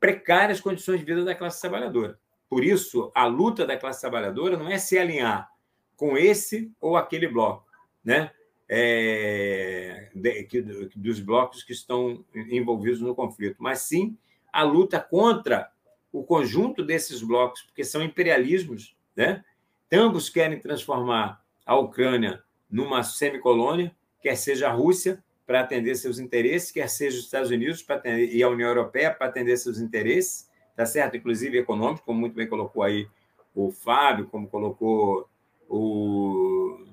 precárias 0.00 0.60
condições 0.60 1.00
de 1.00 1.04
vida 1.04 1.24
da 1.24 1.34
classe 1.34 1.60
trabalhadora. 1.60 2.18
Por 2.48 2.64
isso, 2.64 3.10
a 3.14 3.26
luta 3.26 3.66
da 3.66 3.76
classe 3.76 4.00
trabalhadora 4.00 4.56
não 4.56 4.68
é 4.68 4.78
se 4.78 4.98
alinhar 4.98 5.50
com 5.96 6.16
esse 6.16 6.72
ou 6.80 6.96
aquele 6.96 7.28
bloco, 7.28 7.66
né? 8.02 8.30
É, 8.66 10.10
de, 10.14 10.44
que, 10.44 10.62
dos 10.62 11.20
blocos 11.20 11.62
que 11.62 11.72
estão 11.72 12.24
envolvidos 12.34 13.00
no 13.00 13.14
conflito, 13.14 13.56
mas 13.58 13.80
sim 13.80 14.16
a 14.50 14.62
luta 14.62 14.98
contra 14.98 15.70
o 16.14 16.22
conjunto 16.22 16.84
desses 16.84 17.20
blocos, 17.22 17.62
porque 17.62 17.82
são 17.82 18.00
imperialismos, 18.00 18.96
né? 19.16 19.44
Ambos 19.92 20.28
querem 20.28 20.60
transformar 20.60 21.44
a 21.66 21.76
Ucrânia 21.76 22.40
numa 22.70 23.02
semicolônia, 23.02 23.94
quer 24.22 24.36
seja 24.36 24.68
a 24.68 24.72
Rússia, 24.72 25.22
para 25.44 25.60
atender 25.60 25.96
seus 25.96 26.20
interesses, 26.20 26.70
quer 26.70 26.88
seja 26.88 27.18
os 27.18 27.24
Estados 27.24 27.50
Unidos 27.50 27.82
para 27.82 27.96
atender, 27.96 28.32
e 28.32 28.42
a 28.44 28.48
União 28.48 28.68
Europeia 28.68 29.12
para 29.12 29.26
atender 29.26 29.56
seus 29.56 29.78
interesses, 29.78 30.48
tá 30.76 30.86
certo? 30.86 31.16
Inclusive 31.16 31.58
econômicos, 31.58 32.02
como 32.02 32.20
muito 32.20 32.34
bem 32.34 32.48
colocou 32.48 32.84
aí 32.84 33.08
o 33.52 33.72
Fábio, 33.72 34.28
como 34.28 34.46
colocou 34.46 35.28
o 35.68 36.86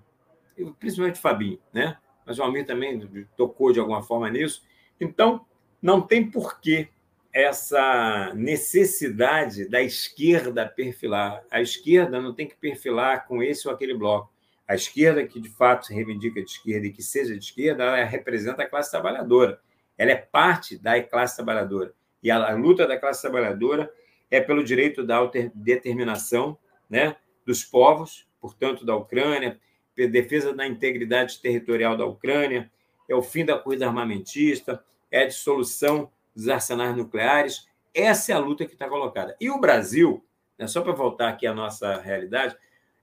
principalmente 0.79 1.19
o 1.19 1.21
Fabinho, 1.21 1.59
né? 1.71 1.95
Mas 2.25 2.39
o 2.39 2.43
Almir 2.43 2.65
também 2.65 3.07
tocou 3.37 3.71
de 3.71 3.79
alguma 3.79 4.01
forma 4.01 4.29
nisso. 4.31 4.63
Então, 4.99 5.45
não 5.81 6.01
tem 6.01 6.29
porquê 6.29 6.89
essa 7.33 8.33
necessidade 8.35 9.67
da 9.69 9.81
esquerda 9.81 10.65
perfilar. 10.67 11.43
A 11.49 11.61
esquerda 11.61 12.21
não 12.21 12.33
tem 12.33 12.47
que 12.47 12.55
perfilar 12.55 13.25
com 13.27 13.41
esse 13.41 13.67
ou 13.67 13.73
aquele 13.73 13.93
bloco. 13.93 14.31
A 14.67 14.75
esquerda, 14.75 15.25
que 15.25 15.39
de 15.39 15.49
fato 15.49 15.87
se 15.87 15.93
reivindica 15.93 16.41
de 16.41 16.49
esquerda 16.49 16.87
e 16.87 16.91
que 16.91 17.03
seja 17.03 17.37
de 17.37 17.43
esquerda, 17.43 17.83
ela 17.83 18.03
representa 18.05 18.63
a 18.63 18.69
classe 18.69 18.91
trabalhadora. 18.91 19.59
Ela 19.97 20.11
é 20.11 20.15
parte 20.15 20.77
da 20.77 21.01
classe 21.01 21.35
trabalhadora. 21.35 21.93
E 22.23 22.29
a, 22.29 22.53
luta 22.55 22.87
da 22.87 22.97
classe 22.97 23.21
trabalhadora 23.21 23.91
é 24.29 24.39
pelo 24.39 24.63
direito 24.63 25.03
da 25.03 25.17
autodeterminação 25.17 26.57
né, 26.89 27.15
dos 27.45 27.63
povos, 27.63 28.27
portanto, 28.39 28.85
da 28.85 28.95
Ucrânia, 28.95 29.59
defesa 29.95 30.53
da 30.53 30.65
integridade 30.65 31.39
territorial 31.39 31.95
da 31.97 32.05
Ucrânia, 32.05 32.71
é 33.09 33.15
o 33.15 33.21
fim 33.21 33.45
da 33.45 33.57
corrida 33.57 33.87
armamentista, 33.87 34.83
é 35.11 35.23
a 35.23 35.27
dissolução 35.27 36.09
dos 36.35 36.47
arsenais 36.47 36.95
nucleares. 36.95 37.67
Essa 37.93 38.31
é 38.31 38.35
a 38.35 38.39
luta 38.39 38.65
que 38.65 38.73
está 38.73 38.87
colocada. 38.87 39.35
E 39.39 39.49
o 39.49 39.59
Brasil, 39.59 40.25
né, 40.57 40.67
só 40.67 40.81
para 40.81 40.93
voltar 40.93 41.29
aqui 41.29 41.45
à 41.45 41.53
nossa 41.53 41.99
realidade, 41.99 42.55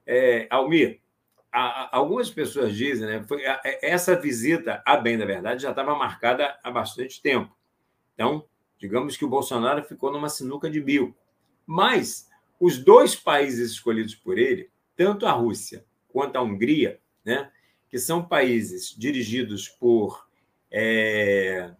é, 0.05 0.47
Almir, 0.49 0.99
algumas 1.51 2.29
pessoas 2.29 2.75
dizem, 2.75 3.07
né, 3.07 3.23
foi, 3.27 3.43
essa 3.81 4.15
visita, 4.15 4.81
a 4.85 4.97
bem 4.97 5.17
da 5.17 5.25
verdade, 5.25 5.63
já 5.63 5.69
estava 5.69 5.95
marcada 5.95 6.57
há 6.63 6.71
bastante 6.71 7.21
tempo. 7.21 7.55
Então, 8.13 8.45
digamos 8.77 9.17
que 9.17 9.25
o 9.25 9.29
Bolsonaro 9.29 9.83
ficou 9.83 10.11
numa 10.11 10.29
sinuca 10.29 10.69
de 10.69 10.81
bico. 10.81 11.15
Mas 11.65 12.27
os 12.59 12.77
dois 12.77 13.15
países 13.15 13.71
escolhidos 13.71 14.15
por 14.15 14.37
ele, 14.37 14.69
tanto 14.95 15.25
a 15.25 15.31
Rússia 15.31 15.85
quanto 16.09 16.35
a 16.35 16.41
Hungria, 16.41 16.99
né, 17.23 17.51
que 17.89 17.97
são 17.97 18.23
países 18.23 18.95
dirigidos 18.97 19.67
por 19.67 20.27
é, 20.71 21.71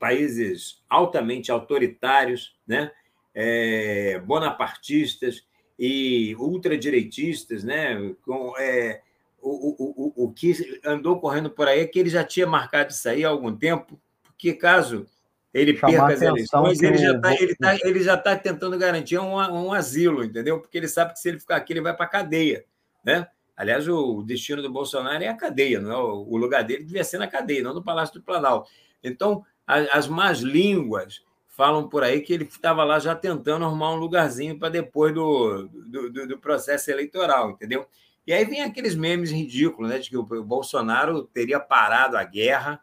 países 0.00 0.82
altamente 0.88 1.52
autoritários, 1.52 2.56
né, 2.66 2.90
é, 3.34 4.18
bonapartistas, 4.24 5.46
e 5.78 6.34
ultradireitistas, 6.36 7.62
né, 7.62 8.14
com, 8.22 8.54
é, 8.58 9.00
o, 9.40 10.14
o, 10.18 10.24
o 10.24 10.32
que 10.32 10.80
andou 10.84 11.20
correndo 11.20 11.50
por 11.50 11.68
aí 11.68 11.80
é 11.80 11.86
que 11.86 11.98
ele 11.98 12.10
já 12.10 12.24
tinha 12.24 12.46
marcado 12.46 12.90
isso 12.90 13.08
aí 13.08 13.24
há 13.24 13.28
algum 13.28 13.54
tempo, 13.54 14.00
porque 14.24 14.52
caso 14.52 15.06
ele 15.52 15.74
perca 15.74 16.06
as 16.06 16.22
eleições, 16.22 16.82
ele 16.82 16.98
já 16.98 17.16
está 17.16 17.34
ele 17.34 17.54
tá, 17.56 17.78
ele 17.82 18.02
já 18.02 18.16
tá 18.16 18.36
tentando 18.36 18.78
garantir 18.78 19.18
um, 19.18 19.34
um 19.34 19.72
asilo, 19.72 20.24
entendeu? 20.24 20.60
Porque 20.60 20.78
ele 20.78 20.88
sabe 20.88 21.12
que 21.12 21.18
se 21.18 21.28
ele 21.28 21.40
ficar 21.40 21.56
aqui, 21.56 21.72
ele 21.72 21.80
vai 21.80 21.94
para 21.94 22.06
a 22.06 22.08
cadeia. 22.08 22.64
Né? 23.04 23.26
Aliás, 23.56 23.88
o 23.88 24.22
destino 24.22 24.62
do 24.62 24.70
Bolsonaro 24.70 25.24
é 25.24 25.28
a 25.28 25.36
cadeia, 25.36 25.80
não 25.80 25.92
é? 25.92 25.96
o 25.96 26.36
lugar 26.36 26.62
dele 26.62 26.84
devia 26.84 27.02
ser 27.02 27.18
na 27.18 27.26
cadeia, 27.26 27.62
não 27.62 27.74
no 27.74 27.82
Palácio 27.82 28.14
do 28.14 28.22
Planalto. 28.22 28.70
Então, 29.02 29.44
as 29.92 30.08
más 30.08 30.40
línguas 30.40 31.22
falam 31.48 31.88
por 31.88 32.02
aí 32.02 32.20
que 32.20 32.32
ele 32.32 32.44
estava 32.44 32.82
lá 32.84 32.98
já 32.98 33.14
tentando 33.14 33.64
arrumar 33.64 33.92
um 33.92 33.96
lugarzinho 33.96 34.58
para 34.58 34.70
depois 34.70 35.14
do, 35.14 35.68
do, 35.68 36.26
do, 36.28 36.38
processo 36.38 36.90
eleitoral, 36.90 37.50
entendeu? 37.50 37.86
E 38.26 38.32
aí 38.32 38.44
vem 38.44 38.62
aqueles 38.62 38.94
memes 38.94 39.30
ridículos, 39.30 39.90
né, 39.90 39.98
de 39.98 40.08
que 40.08 40.16
o 40.16 40.22
Bolsonaro 40.22 41.24
teria 41.24 41.60
parado 41.60 42.16
a 42.16 42.24
guerra 42.24 42.80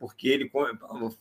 porque 0.00 0.28
ele 0.28 0.50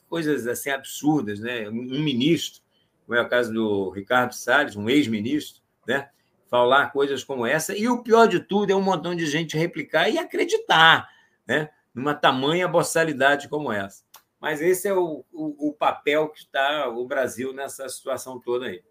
coisas 0.08 0.48
assim 0.48 0.70
absurdas, 0.70 1.42
né? 1.42 1.68
Um 1.68 2.02
ministro, 2.02 2.62
como 3.06 3.18
é 3.18 3.22
o 3.22 3.28
caso 3.28 3.54
do 3.54 3.90
Ricardo 3.90 4.34
Salles, 4.34 4.78
um 4.78 4.90
ex-ministro, 4.90 5.62
né? 5.86 6.10
Falar 6.48 6.92
coisas 6.92 7.24
como 7.24 7.46
essa 7.46 7.78
e 7.78 7.90
o 7.90 8.02
pior 8.02 8.28
de 8.28 8.40
tudo 8.40 8.72
é 8.72 8.76
um 8.76 8.82
montão 8.82 9.14
de 9.14 9.26
gente 9.26 9.58
replicar 9.58 10.10
e 10.10 10.18
acreditar, 10.18 11.10
né? 11.46 11.70
Numa 11.94 12.16
tamanha 12.16 12.70
boçalidade 12.70 13.50
como 13.50 13.72
essa. 13.72 14.04
Mas 14.40 14.62
esse 14.62 14.88
é 14.88 14.94
o, 14.94 15.26
o, 15.32 15.70
o 15.70 15.74
papel 15.74 16.30
que 16.30 16.40
está 16.40 16.88
o 16.88 17.06
Brasil 17.06 17.54
nessa 17.54 17.88
situação 17.90 18.40
toda 18.40 18.68
aí. 18.68 18.82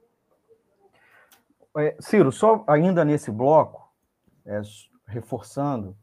É, 1.76 1.96
Ciro, 2.00 2.32
só 2.32 2.64
ainda 2.66 3.04
nesse 3.04 3.30
bloco, 3.30 3.88
é, 4.44 4.60
reforçando, 5.06 5.96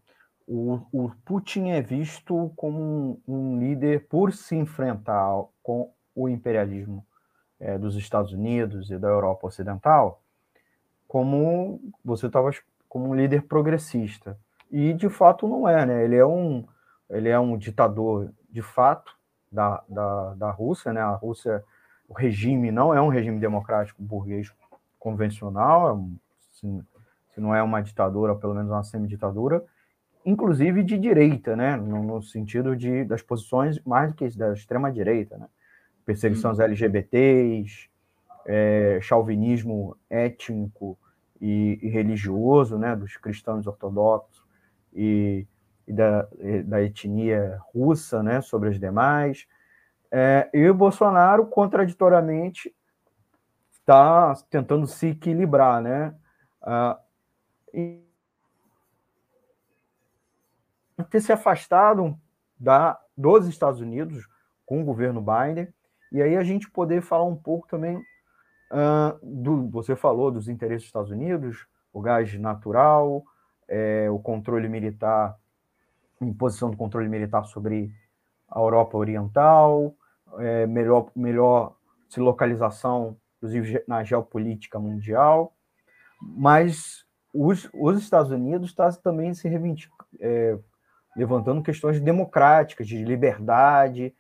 o, 0.48 0.80
o, 0.91 1.12
Putin 1.26 1.70
é 1.70 1.82
visto 1.82 2.52
como 2.56 3.22
um, 3.28 3.34
um, 3.36 3.60
líder 3.60 4.08
por 4.08 4.32
se 4.32 4.56
enfrentar 4.56 5.43
com 5.64 5.91
o 6.16 6.30
imperialismo 6.30 7.06
é, 7.60 7.78
dos 7.78 7.96
Estados 7.96 8.32
Unidos 8.32 8.91
e 8.91 8.98
da 8.98 9.08
Europa 9.08 9.48
Ocidental, 9.48 10.22
como 11.08 11.82
você 12.04 12.28
estava 12.28 12.52
como 12.88 13.10
um 13.10 13.16
líder 13.16 13.43
progressista. 13.43 14.38
E 14.72 14.93
de 14.93 15.10
fato 15.10 15.48
não 15.48 15.68
é, 15.68 15.86
né? 15.86 16.04
Ele 16.04 16.16
é 16.16 16.26
um, 16.26 16.66
ele 17.10 17.30
é 17.30 17.39
um 17.39 17.58
ditador 17.58 18.32
de 18.50 18.62
fato, 18.62 19.14
da, 19.56 19.82
da, 19.88 20.34
da 20.36 20.51
Rússia, 20.51 20.93
né? 20.93 21.01
A 21.01 21.16
Rússia, 21.16 21.64
o 22.08 22.14
regime 22.14 22.72
não 22.72 22.93
é 22.93 23.01
um 23.01 23.08
regime 23.08 23.39
democrático 23.39 24.03
burguês 24.03 24.53
convencional, 24.99 25.97
é 25.97 26.18
se, 26.51 26.84
se 27.34 27.41
não 27.41 27.56
é 27.56 27.64
uma 27.64 27.82
ditadura, 27.82 28.36
pelo 28.36 28.53
menos 28.53 28.70
uma 28.70 28.84
semi-ditadura, 28.84 29.64
inclusive 30.26 30.84
de 30.84 30.97
direita, 30.97 31.56
né? 31.56 31.78
No, 31.78 32.03
no, 32.03 32.22
sentido 32.22 32.76
de 32.76 33.06
das 33.06 33.22
posições 33.22 33.80
mais 33.86 34.12
do 34.12 34.16
que 34.16 34.28
da 34.38 34.53
extrema 34.53 34.91
direita, 34.91 35.38
né? 35.38 35.47
Perseguição 36.06 36.51
aos 36.51 36.60
LGBTs, 36.60 37.89
é, 38.45 38.99
chauvinismo 39.01 39.97
étnico 40.10 40.97
e, 41.41 41.80
e, 41.82 41.89
religioso, 41.89 42.78
né? 42.78 42.95
Dos 42.95 43.18
cristãos 43.18 43.66
ortodoxos 43.66 44.43
e 44.93 45.47
e 45.88 45.94
da, 45.94 46.28
da 46.66 46.82
etnia 46.82 47.60
russa 47.74 48.24
né, 48.24 48.42
sobre 48.42 48.70
as 48.70 48.80
demais. 48.80 49.48
É, 50.12 50.50
e 50.54 50.70
o 50.70 50.74
Bolsonaro, 50.74 51.46
contraditoriamente, 51.48 52.74
está 53.72 54.34
tentando 54.50 54.88
se 54.88 55.08
equilibrar. 55.08 55.82
Né? 55.82 56.16
Ah, 56.62 57.00
e 57.74 58.02
ter 61.10 61.22
se 61.22 61.32
afastado 61.32 62.18
da, 62.58 63.00
dos 63.18 63.48
Estados 63.48 63.82
Unidos 63.82 64.28
com 64.66 64.82
o 64.82 64.86
governo 64.86 65.22
Biden, 65.22 65.68
e 66.12 66.22
aí 66.22 66.38
a 66.38 66.44
gente 66.44 66.72
poder 66.72 67.02
falar 67.02 67.26
um 67.26 67.36
pouco 67.36 67.68
também 67.68 67.98
uh, 67.98 69.20
do. 69.22 69.70
Você 69.70 69.96
falou 69.96 70.32
dos 70.32 70.48
interesses 70.48 70.84
dos 70.84 70.88
Estados 70.88 71.12
Unidos, 71.12 71.68
o 71.92 72.02
gás 72.02 72.34
natural, 72.40 73.24
é, 73.68 74.10
o 74.10 74.20
controle 74.20 74.70
militar 74.70 75.38
imposição 76.22 76.70
do 76.70 76.78
controle 76.78 77.07
militar 77.09 77.43
sobre 77.45 77.91
a 78.49 78.59
Europa 78.59 78.97
Oriental, 78.97 79.95
é, 80.39 80.66
melhor, 80.66 81.11
melhor 81.16 81.76
localização, 82.18 83.18
inclusive 83.38 83.84
na 83.88 84.03
geopolítica 84.03 84.80
mundial, 84.80 85.53
mas 86.22 87.05
os, 87.34 87.70
os 87.74 87.97
Estados 87.97 88.32
Unidos 88.32 88.70
estão 88.70 88.89
tá 88.89 88.97
também 88.97 89.34
se 89.34 89.49
é, 90.20 90.57
levantando 91.16 91.61
questões 91.61 91.99
democráticas, 91.99 92.88
de 92.88 93.03
liberdade. 93.03 94.16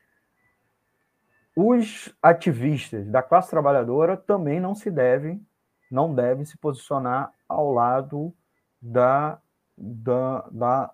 Os 1.55 2.13
ativistas 2.21 3.07
da 3.07 3.23
classe 3.23 3.49
trabalhadora 3.49 4.17
também 4.17 4.59
não 4.59 4.75
se 4.75 4.91
devem, 4.91 5.45
não 5.89 6.13
devem 6.13 6.43
se 6.43 6.57
posicionar 6.57 7.31
ao 7.47 7.71
lado 7.71 8.33
da, 8.81 9.39
da, 9.77 10.47
da 10.51 10.93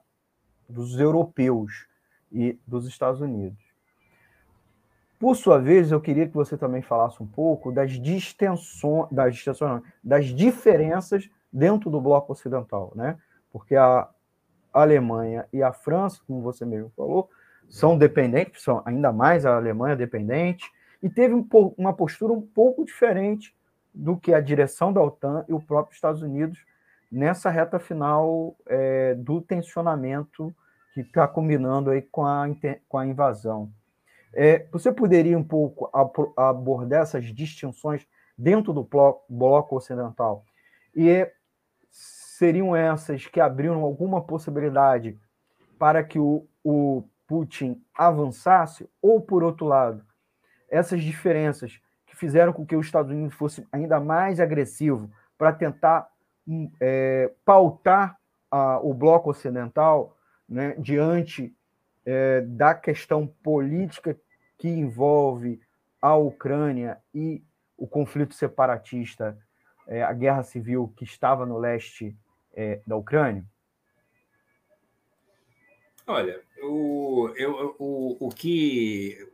dos 0.71 0.99
europeus 0.99 1.87
e 2.31 2.57
dos 2.65 2.87
Estados 2.87 3.21
Unidos. 3.21 3.71
Por 5.19 5.35
sua 5.35 5.59
vez, 5.59 5.91
eu 5.91 6.01
queria 6.01 6.27
que 6.27 6.33
você 6.33 6.57
também 6.57 6.81
falasse 6.81 7.21
um 7.21 7.27
pouco 7.27 7.71
das 7.71 7.91
distensões, 7.91 9.07
das, 9.11 9.35
distensões, 9.35 9.83
das 10.03 10.25
diferenças 10.25 11.29
dentro 11.53 11.91
do 11.91 12.01
bloco 12.01 12.31
ocidental, 12.31 12.91
né? 12.95 13.19
Porque 13.51 13.75
a 13.75 14.09
Alemanha 14.73 15.45
e 15.53 15.61
a 15.61 15.71
França, 15.71 16.21
como 16.25 16.41
você 16.41 16.65
mesmo 16.65 16.91
falou, 16.95 17.29
são 17.69 17.97
dependentes, 17.97 18.63
são 18.63 18.81
ainda 18.83 19.11
mais 19.11 19.45
a 19.45 19.55
Alemanha 19.55 19.95
dependente, 19.95 20.65
e 21.03 21.09
teve 21.09 21.33
um, 21.33 21.47
uma 21.77 21.93
postura 21.93 22.33
um 22.33 22.41
pouco 22.41 22.83
diferente 22.83 23.55
do 23.93 24.17
que 24.17 24.33
a 24.33 24.41
direção 24.41 24.91
da 24.91 25.01
OTAN 25.01 25.45
e 25.47 25.53
o 25.53 25.61
próprio 25.61 25.93
Estados 25.93 26.21
Unidos 26.21 26.65
nessa 27.11 27.49
reta 27.49 27.77
final 27.77 28.55
é, 28.65 29.13
do 29.15 29.41
tensionamento 29.41 30.55
que 30.93 31.01
está 31.01 31.27
combinando 31.27 31.89
aí 31.89 32.01
com 32.01 32.25
a, 32.25 32.45
com 32.87 32.97
a 32.97 33.05
invasão. 33.05 33.71
É, 34.33 34.65
você 34.71 34.91
poderia 34.91 35.37
um 35.37 35.43
pouco 35.43 35.89
abordar 36.37 37.01
essas 37.01 37.25
distinções 37.25 38.07
dentro 38.37 38.73
do 38.73 38.87
bloco 39.29 39.75
ocidental? 39.75 40.45
E 40.95 41.29
seriam 41.89 42.75
essas 42.75 43.25
que 43.27 43.39
abriram 43.39 43.81
alguma 43.83 44.21
possibilidade 44.21 45.19
para 45.77 46.03
que 46.03 46.19
o, 46.19 46.47
o 46.63 47.03
Putin 47.27 47.81
avançasse? 47.93 48.89
Ou, 49.01 49.21
por 49.21 49.43
outro 49.43 49.65
lado, 49.65 50.03
essas 50.69 51.03
diferenças 51.03 51.79
que 52.05 52.15
fizeram 52.15 52.53
com 52.53 52.65
que 52.65 52.75
os 52.75 52.85
Estados 52.85 53.11
Unidos 53.11 53.35
fosse 53.35 53.67
ainda 53.71 53.99
mais 53.99 54.39
agressivo 54.39 55.09
para 55.37 55.51
tentar 55.51 56.09
hum, 56.47 56.71
é, 56.79 57.31
pautar 57.45 58.17
a, 58.49 58.79
o 58.79 58.93
bloco 58.93 59.29
ocidental 59.29 60.15
né, 60.51 60.75
diante 60.77 61.55
é, 62.05 62.41
da 62.41 62.75
questão 62.75 63.25
política 63.25 64.19
que 64.57 64.67
envolve 64.67 65.61
a 66.01 66.15
Ucrânia 66.17 66.97
e 67.15 67.41
o 67.77 67.87
conflito 67.87 68.35
separatista, 68.35 69.39
é, 69.87 70.03
a 70.03 70.11
guerra 70.11 70.43
civil 70.43 70.93
que 70.97 71.05
estava 71.05 71.45
no 71.45 71.57
leste 71.57 72.15
é, 72.53 72.81
da 72.85 72.97
Ucrânia? 72.97 73.45
Olha, 76.05 76.41
o, 76.61 77.31
eu, 77.37 77.75
o, 77.79 78.27
o 78.27 78.29
que 78.29 79.25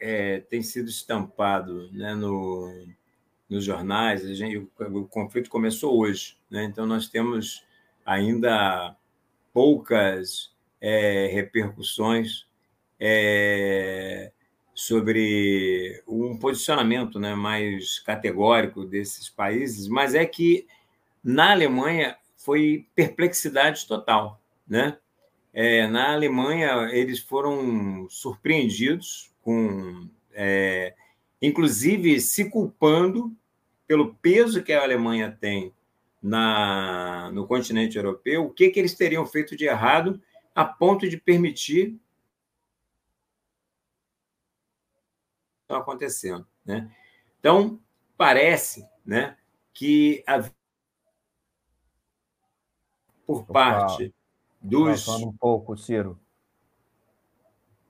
é, 0.00 0.40
tem 0.40 0.62
sido 0.62 0.88
estampado 0.88 1.92
né, 1.92 2.14
no, 2.14 2.88
nos 3.48 3.64
jornais, 3.64 4.22
gente, 4.36 4.58
o, 4.58 4.98
o, 4.98 5.06
conflito 5.06 5.48
começou 5.48 5.96
hoje, 5.96 6.36
né, 6.50 6.64
então 6.64 6.86
nós 6.86 7.08
temos 7.08 7.64
ainda 8.04 8.96
poucas 9.52 10.52
é, 10.80 11.28
repercussões 11.32 12.46
é, 12.98 14.30
sobre 14.74 16.02
um 16.06 16.36
posicionamento 16.36 17.18
né, 17.18 17.34
mais 17.34 17.98
categórico 17.98 18.84
desses 18.84 19.28
países, 19.28 19.88
mas 19.88 20.14
é 20.14 20.24
que 20.24 20.66
na 21.22 21.52
Alemanha 21.52 22.16
foi 22.36 22.86
perplexidade 22.94 23.86
total. 23.86 24.40
Né? 24.66 24.96
É, 25.52 25.86
na 25.86 26.12
Alemanha, 26.12 26.88
eles 26.92 27.18
foram 27.18 28.08
surpreendidos 28.08 29.30
com, 29.42 30.08
é, 30.32 30.94
inclusive, 31.42 32.20
se 32.20 32.48
culpando 32.48 33.34
pelo 33.86 34.14
peso 34.14 34.62
que 34.62 34.72
a 34.72 34.82
Alemanha 34.82 35.36
tem 35.40 35.74
na, 36.22 37.30
no 37.32 37.46
continente 37.46 37.96
europeu, 37.96 38.44
o 38.44 38.50
que, 38.50 38.70
que 38.70 38.78
eles 38.78 38.94
teriam 38.94 39.24
feito 39.26 39.56
de 39.56 39.64
errado 39.64 40.20
a 40.54 40.64
ponto 40.64 41.08
de 41.08 41.16
permitir 41.16 41.98
estão 45.62 45.78
acontecendo, 45.78 46.46
né? 46.64 46.90
Então 47.38 47.80
parece, 48.16 48.86
né, 49.06 49.36
que 49.72 50.22
a... 50.26 50.42
por 53.24 53.46
parte 53.46 54.12
dos. 54.60 55.04
Falando 55.04 55.28
um 55.28 55.36
pouco, 55.36 55.76
Ciro. 55.76 56.20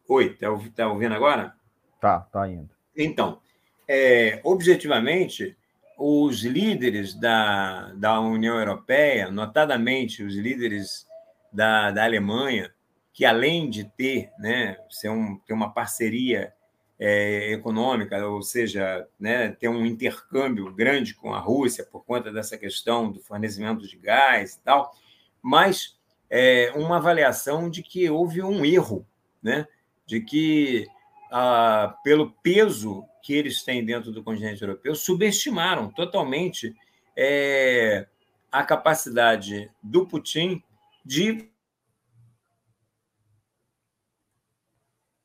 Oi, 0.07 0.35
tá, 0.35 0.49
tá 0.75 0.89
ouvindo 0.89 1.15
agora? 1.15 1.57
Tá, 2.01 2.21
tá 2.21 2.49
indo. 2.49 2.71
Então, 2.97 3.41
é, 3.89 4.41
objetivamente, 4.45 5.57
os 6.03 6.43
líderes 6.45 7.15
da, 7.15 7.93
da 7.93 8.19
União 8.19 8.59
Europeia, 8.59 9.31
notadamente 9.31 10.23
os 10.23 10.35
líderes 10.35 11.07
da, 11.53 11.91
da 11.91 12.05
Alemanha, 12.05 12.73
que 13.13 13.27
além 13.27 13.69
de 13.69 13.85
ter, 13.85 14.31
né, 14.39 14.79
ser 14.89 15.11
um, 15.11 15.37
ter 15.41 15.53
uma 15.53 15.75
parceria 15.75 16.55
é, 16.99 17.53
econômica, 17.53 18.27
ou 18.27 18.41
seja, 18.41 19.07
né, 19.19 19.51
ter 19.51 19.69
um 19.69 19.85
intercâmbio 19.85 20.73
grande 20.73 21.15
com 21.15 21.35
a 21.35 21.39
Rússia 21.39 21.85
por 21.85 22.03
conta 22.03 22.33
dessa 22.33 22.57
questão 22.57 23.13
do 23.13 23.21
fornecimento 23.21 23.87
de 23.87 23.99
gás 23.99 24.55
e 24.55 24.61
tal, 24.61 24.95
mas 25.43 25.99
é, 26.31 26.73
uma 26.77 26.97
avaliação 26.97 27.69
de 27.69 27.83
que 27.83 28.09
houve 28.09 28.43
um 28.43 28.65
erro, 28.65 29.07
né, 29.43 29.67
de 30.07 30.23
que 30.23 30.87
ah, 31.31 31.95
pelo 32.03 32.31
peso 32.43 33.05
que 33.23 33.35
eles 33.35 33.63
têm 33.63 33.85
dentro 33.85 34.13
do 34.13 34.23
continente 34.23 34.63
europeu, 34.63 34.95
subestimaram 34.95 35.91
totalmente 35.91 36.75
é, 37.17 38.07
a 38.51 38.65
capacidade 38.65 39.71
do 39.83 40.07
Putin 40.07 40.63
de. 41.05 41.51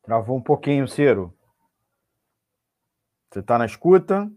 Travou 0.04 0.38
um 0.38 0.41
pouquinho, 0.41 0.88
Ciro. 0.88 1.34
Você 3.30 3.39
está 3.39 3.58
na 3.58 3.66
escuta? 3.66 4.32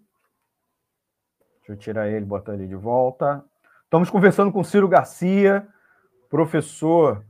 Deixa 1.59 1.73
eu 1.73 1.77
tirar 1.77 2.09
ele 2.09 2.25
botar 2.25 2.55
ele 2.55 2.67
de 2.67 2.75
volta. 2.75 3.45
Estamos 3.85 4.09
conversando 4.11 4.51
com 4.51 4.65
Ciro 4.65 4.89
Garcia, 4.89 5.69
professor 6.29 7.25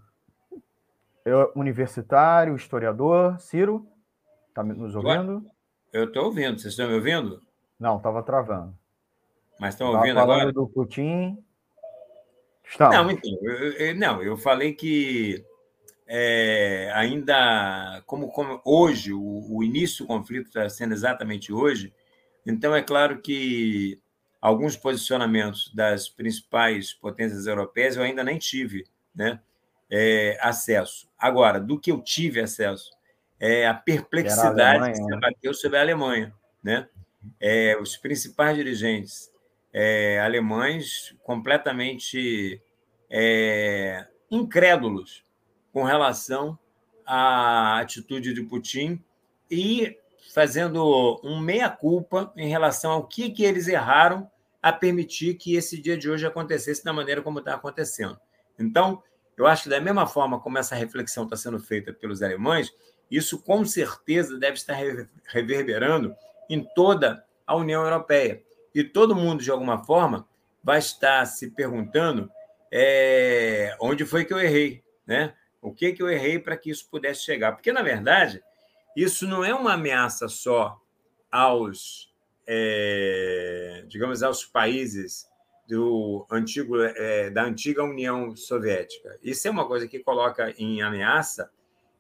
é, 1.25 1.33
universitário, 1.57 2.55
historiador. 2.55 3.39
Ciro, 3.41 3.87
está 4.49 4.63
nos 4.63 4.95
ouvindo? 4.95 5.45
Eu 5.93 6.05
estou 6.05 6.27
ouvindo. 6.27 6.59
Vocês 6.59 6.73
estão 6.73 6.89
me 6.89 6.95
ouvindo? 6.95 7.43
Não, 7.79 7.97
estava 7.97 8.23
travando. 8.23 8.77
Mas 9.59 9.75
estão 9.75 9.89
ouvindo 9.89 10.15
falando 10.15 10.41
agora? 10.41 10.53
do 10.53 10.69
Putin. 10.69 11.43
Estamos. 12.65 12.97
Não, 12.97 13.11
então, 13.11 13.39
eu, 13.43 13.73
eu, 13.73 13.95
não, 13.97 14.23
eu 14.23 14.37
falei 14.37 14.75
que 14.75 15.45
é, 16.07 16.91
ainda, 16.95 18.03
como, 18.07 18.29
como 18.31 18.61
hoje, 18.65 19.13
o, 19.13 19.57
o, 19.57 19.65
início 19.65 20.05
do 20.05 20.09
conflito 20.09 20.47
está 20.47 20.69
sendo 20.69 20.93
exatamente 20.93 21.53
hoje, 21.53 21.93
então 22.47 22.75
é 22.75 22.83
claro 22.83 23.21
que 23.21 24.01
alguns 24.41 24.77
posicionamentos 24.77 25.73
das 25.75 26.09
principais 26.09 26.93
potências 26.93 27.47
europeias 27.47 27.97
eu 27.97 28.03
ainda 28.03 28.23
nem 28.23 28.39
tive 28.39 28.85
né, 29.15 29.41
é, 29.91 30.39
acesso. 30.41 31.09
Agora, 31.19 31.59
do 31.59 31.79
que 31.79 31.91
eu 31.91 32.01
tive 32.01 32.41
acesso, 32.41 32.91
é 33.41 33.67
a 33.67 33.75
perplexidade 33.75 34.85
a 34.85 34.91
que 34.91 34.97
se 34.97 35.15
abateu 35.15 35.55
sobre 35.55 35.79
a 35.79 35.83
Alemanha. 35.83 36.35
Né? 36.63 36.89
É, 37.41 37.77
os 37.81 37.97
principais 37.97 38.57
dirigentes 38.57 39.31
é, 39.73 40.21
alemães 40.21 41.15
completamente 41.23 42.61
é, 43.11 44.07
incrédulos 44.31 45.25
com 45.73 45.85
relação 45.85 46.59
à 47.07 47.79
atitude 47.79 48.35
de 48.35 48.43
Putin 48.43 49.03
e 49.51 49.97
fazendo 50.35 51.21
um 51.23 51.39
meia-culpa 51.39 52.33
em 52.37 52.49
relação 52.49 52.93
ao 52.93 53.07
que, 53.07 53.31
que 53.31 53.45
eles 53.45 53.67
erraram 53.69 54.31
a 54.63 54.73
permitir 54.73 55.35
que 55.35 55.55
esse 55.55 55.81
dia 55.81 55.97
de 55.97 56.11
hoje 56.11 56.27
acontecesse 56.27 56.85
da 56.85 56.93
maneira 56.93 57.23
como 57.23 57.39
está 57.39 57.55
acontecendo. 57.55 58.19
Então, 58.59 59.03
eu 59.37 59.47
acho 59.47 59.65
que 59.65 59.69
da 59.69 59.81
mesma 59.81 60.07
forma 60.07 60.41
como 60.41 60.59
essa 60.59 60.75
reflexão 60.75 61.25
está 61.25 61.37
sendo 61.37 61.61
feita 61.61 61.93
pelos 61.93 62.23
alemães, 62.23 62.73
isso 63.11 63.43
com 63.43 63.65
certeza 63.65 64.39
deve 64.39 64.55
estar 64.55 64.77
reverberando 65.27 66.15
em 66.49 66.63
toda 66.75 67.25
a 67.47 67.57
União 67.57 67.83
Europeia. 67.83 68.43
E 68.75 68.85
todo 68.85 69.17
mundo, 69.17 69.43
de 69.43 69.51
alguma 69.51 69.85
forma, 69.85 70.29
vai 70.63 70.79
estar 70.79 71.25
se 71.27 71.51
perguntando 71.51 72.31
é, 72.71 73.77
onde 73.81 74.05
foi 74.05 74.25
que 74.25 74.33
eu 74.33 74.39
errei, 74.39 74.83
né? 75.07 75.35
O 75.61 75.73
que, 75.73 75.93
que 75.93 76.03
eu 76.03 76.09
errei 76.09 76.39
para 76.39 76.57
que 76.57 76.71
isso 76.71 76.89
pudesse 76.91 77.25
chegar? 77.25 77.53
Porque, 77.53 77.73
na 77.73 77.83
verdade, 77.83 78.43
isso 78.97 79.27
não 79.27 79.45
é 79.45 79.55
uma 79.55 79.75
ameaça 79.75 80.29
só 80.29 80.81
aos, 81.31 82.13
é, 82.47 83.85
digamos, 83.89 84.23
aos 84.23 84.45
países 84.45 85.27
do 85.69 86.27
antigo, 86.31 86.81
é, 86.81 87.31
da 87.31 87.45
antiga 87.45 87.83
União 87.83 88.35
Soviética. 88.37 89.19
Isso 89.23 89.47
é 89.49 89.51
uma 89.51 89.67
coisa 89.67 89.87
que 89.89 89.99
coloca 89.99 90.55
em 90.57 90.81
ameaça 90.81 91.51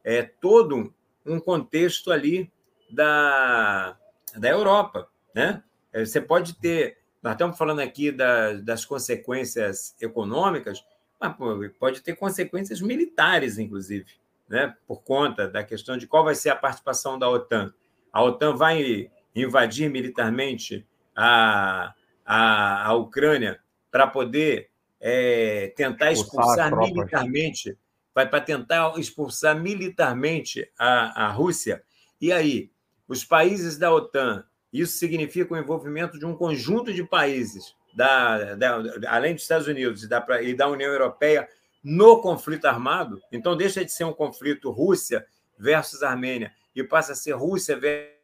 é, 0.04 0.22
todo 0.22 0.94
um 1.29 1.41
contexto 1.41 2.11
ali 2.11 2.51
da, 2.91 3.97
da 4.37 4.49
Europa. 4.49 5.09
Né? 5.35 5.62
É, 5.93 6.05
você 6.05 6.20
pode 6.20 6.55
ter, 6.55 6.99
nós 7.22 7.33
estamos 7.33 7.57
falando 7.57 7.81
aqui 7.81 8.11
da, 8.11 8.55
das 8.55 8.85
consequências 8.85 9.95
econômicas, 10.01 10.85
mas 11.20 11.35
pode 11.79 12.01
ter 12.01 12.14
consequências 12.16 12.81
militares, 12.81 13.59
inclusive, 13.59 14.07
né? 14.49 14.74
por 14.87 15.03
conta 15.03 15.49
da 15.49 15.64
questão 15.64 15.97
de 15.97 16.07
qual 16.07 16.24
vai 16.24 16.35
ser 16.35 16.51
a 16.51 16.57
participação 16.57 17.18
da 17.18 17.29
OTAN. 17.29 17.72
A 18.12 18.22
OTAN 18.22 18.55
vai 18.55 19.11
invadir 19.35 19.91
militarmente 19.91 20.87
a, 21.14 21.95
a, 22.24 22.87
a 22.89 22.95
Ucrânia 22.95 23.61
para 23.91 24.07
poder 24.07 24.70
é, 25.01 25.72
tentar 25.76 26.12
expulsar, 26.12 26.68
expulsar 26.68 26.76
militarmente 26.76 27.79
vai 28.18 28.28
para 28.28 28.40
tentar 28.40 28.98
expulsar 28.98 29.56
militarmente 29.56 30.68
a, 30.76 31.26
a 31.26 31.30
Rússia. 31.30 31.84
E 32.20 32.32
aí, 32.32 32.68
os 33.06 33.24
países 33.24 33.78
da 33.78 33.94
OTAN, 33.94 34.44
isso 34.72 34.98
significa 34.98 35.54
o 35.54 35.56
envolvimento 35.56 36.18
de 36.18 36.26
um 36.26 36.34
conjunto 36.34 36.92
de 36.92 37.04
países, 37.04 37.76
da, 37.94 38.56
da, 38.56 38.82
além 39.06 39.34
dos 39.34 39.44
Estados 39.44 39.68
Unidos 39.68 40.02
e 40.02 40.08
da, 40.08 40.42
e 40.42 40.52
da 40.52 40.66
União 40.66 40.90
Europeia, 40.90 41.48
no 41.80 42.20
conflito 42.20 42.64
armado. 42.64 43.22
Então, 43.30 43.56
deixa 43.56 43.84
de 43.84 43.92
ser 43.92 44.02
um 44.02 44.12
conflito 44.12 44.72
Rússia 44.72 45.24
versus 45.56 46.02
Armênia 46.02 46.52
e 46.74 46.82
passa 46.82 47.12
a 47.12 47.14
ser 47.14 47.36
Rússia 47.36 47.78
versus. 47.78 48.18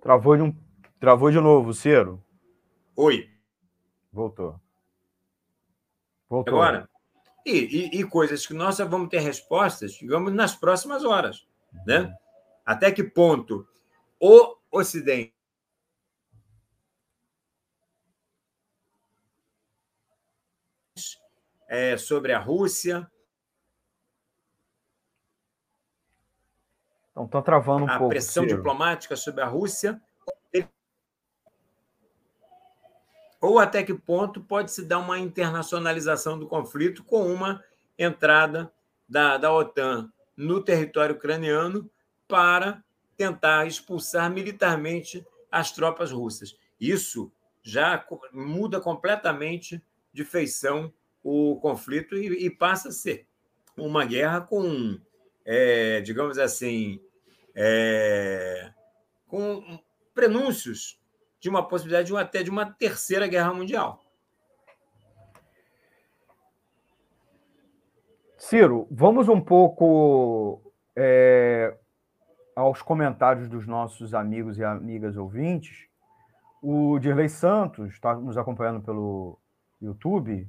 Travou 0.00 0.36
de, 0.36 0.42
um... 0.44 0.56
Travou 1.00 1.32
de 1.32 1.40
novo, 1.40 1.74
Ciro. 1.74 2.23
Oi. 2.96 3.30
Voltou. 4.12 4.60
Voltou. 6.28 6.54
Agora. 6.54 6.88
E, 7.44 7.50
e, 7.50 8.00
e, 8.00 8.04
coisas 8.04 8.46
que 8.46 8.54
nós 8.54 8.78
vamos 8.78 9.08
ter 9.08 9.18
respostas, 9.18 9.92
digamos, 9.92 10.32
nas 10.32 10.54
próximas 10.54 11.04
horas. 11.04 11.46
Né? 11.86 12.00
Uhum. 12.00 12.14
Até 12.64 12.90
que 12.90 13.04
ponto 13.04 13.68
o 14.18 14.56
Ocidente 14.70 15.34
é, 21.68 21.96
sobre 21.96 22.32
a 22.32 22.38
Rússia. 22.38 23.10
Então, 27.10 27.26
está 27.26 27.42
travando 27.42 27.84
um 27.84 27.88
a 27.88 27.98
pouco. 27.98 28.06
A 28.06 28.08
pressão 28.08 28.44
Ciro. 28.44 28.56
diplomática 28.56 29.16
sobre 29.16 29.42
a 29.42 29.46
Rússia 29.46 30.00
ou 33.44 33.58
até 33.58 33.82
que 33.82 33.92
ponto 33.92 34.40
pode 34.40 34.72
se 34.72 34.82
dar 34.82 34.98
uma 35.00 35.18
internacionalização 35.18 36.38
do 36.38 36.46
conflito 36.46 37.04
com 37.04 37.30
uma 37.30 37.62
entrada 37.98 38.72
da, 39.06 39.36
da 39.36 39.52
OTAN 39.52 40.10
no 40.34 40.62
território 40.62 41.14
ucraniano 41.14 41.90
para 42.26 42.82
tentar 43.18 43.66
expulsar 43.66 44.30
militarmente 44.30 45.26
as 45.52 45.70
tropas 45.70 46.10
russas. 46.10 46.56
Isso 46.80 47.30
já 47.62 48.02
muda 48.32 48.80
completamente 48.80 49.82
de 50.10 50.24
feição 50.24 50.90
o 51.22 51.56
conflito 51.60 52.16
e, 52.16 52.46
e 52.46 52.50
passa 52.50 52.88
a 52.88 52.92
ser 52.92 53.26
uma 53.76 54.06
guerra 54.06 54.40
com, 54.40 54.98
é, 55.44 56.00
digamos 56.00 56.38
assim, 56.38 56.98
é, 57.54 58.72
com 59.26 59.78
prenúncios 60.14 60.98
de 61.44 61.50
uma 61.50 61.62
possibilidade 61.62 62.06
de 62.06 62.16
até 62.16 62.42
de 62.42 62.48
uma 62.48 62.64
terceira 62.64 63.26
guerra 63.26 63.52
mundial. 63.52 64.00
Ciro, 68.38 68.88
vamos 68.90 69.28
um 69.28 69.38
pouco 69.38 70.72
é, 70.96 71.76
aos 72.56 72.80
comentários 72.80 73.46
dos 73.46 73.66
nossos 73.66 74.14
amigos 74.14 74.56
e 74.56 74.64
amigas 74.64 75.18
ouvintes. 75.18 75.86
O 76.62 76.98
Dirley 76.98 77.28
Santos 77.28 77.92
está 77.92 78.14
nos 78.14 78.38
acompanhando 78.38 78.80
pelo 78.80 79.38
YouTube. 79.82 80.48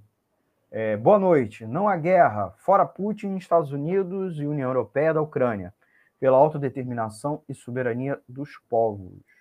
É, 0.71 0.95
boa 0.95 1.19
noite. 1.19 1.65
Não 1.65 1.89
há 1.89 1.97
guerra. 1.97 2.51
Fora 2.59 2.85
Putin, 2.85 3.35
Estados 3.35 3.73
Unidos 3.73 4.39
e 4.39 4.47
União 4.47 4.69
Europeia 4.69 5.13
da 5.13 5.21
Ucrânia, 5.21 5.73
pela 6.21 6.37
autodeterminação 6.37 7.43
e 7.49 7.53
soberania 7.53 8.17
dos 8.29 8.57
povos 8.69 9.34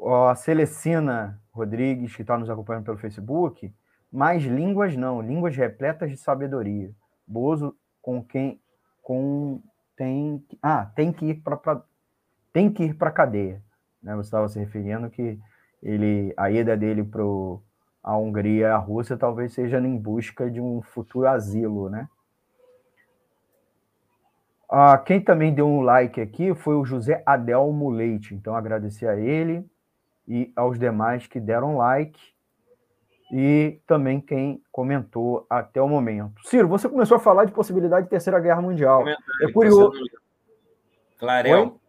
A 0.00 0.34
Celecina 0.34 1.40
Rodrigues, 1.52 2.14
que 2.14 2.22
está 2.22 2.38
nos 2.38 2.48
acompanhando 2.48 2.84
pelo 2.84 2.98
Facebook, 2.98 3.72
mais 4.12 4.42
línguas 4.42 4.96
não, 4.96 5.20
línguas 5.20 5.56
repletas 5.56 6.10
de 6.10 6.16
sabedoria. 6.16 6.90
Bozo 7.26 7.76
com 8.00 8.22
quem 8.22 8.60
com 9.02 9.60
tem 9.96 10.44
ah 10.62 10.86
tem 10.94 11.12
que 11.12 11.26
ir 11.26 11.34
para 11.42 11.82
tem 12.52 12.70
que 12.70 12.84
ir 12.84 12.94
para 12.94 13.10
cadeia, 13.10 13.62
né? 14.02 14.14
Você 14.16 14.28
estava 14.28 14.48
se 14.48 14.58
referindo 14.58 15.10
que 15.10 15.38
ele 15.82 16.32
a 16.36 16.50
ida 16.50 16.76
dele 16.76 17.02
para 17.02 17.22
a 18.02 18.16
Hungria, 18.16 18.74
a 18.74 18.78
Rússia, 18.78 19.16
talvez 19.16 19.52
seja 19.52 19.78
em 19.78 19.96
busca 19.96 20.50
de 20.50 20.60
um 20.60 20.80
futuro 20.80 21.26
asilo, 21.26 21.90
né? 21.90 22.08
Ah, 24.70 24.96
quem 24.98 25.20
também 25.20 25.54
deu 25.54 25.66
um 25.66 25.80
like 25.80 26.20
aqui 26.20 26.54
foi 26.54 26.76
o 26.76 26.84
José 26.84 27.22
Adelmo 27.26 27.90
Leite, 27.90 28.34
então 28.34 28.54
agradecer 28.54 29.08
a 29.08 29.16
ele 29.16 29.68
e 30.28 30.52
aos 30.54 30.78
demais 30.78 31.26
que 31.26 31.40
deram 31.40 31.78
like 31.78 32.20
e 33.32 33.80
também 33.86 34.20
quem 34.20 34.62
comentou 34.70 35.46
até 35.48 35.80
o 35.80 35.88
momento. 35.88 36.46
Ciro, 36.46 36.68
você 36.68 36.88
começou 36.88 37.16
a 37.16 37.20
falar 37.20 37.46
de 37.46 37.52
possibilidade 37.52 38.04
de 38.04 38.10
terceira 38.10 38.38
guerra 38.38 38.60
mundial. 38.60 39.04
É 39.08 39.52
curioso. 39.52 39.92
Clarel, 41.18 41.80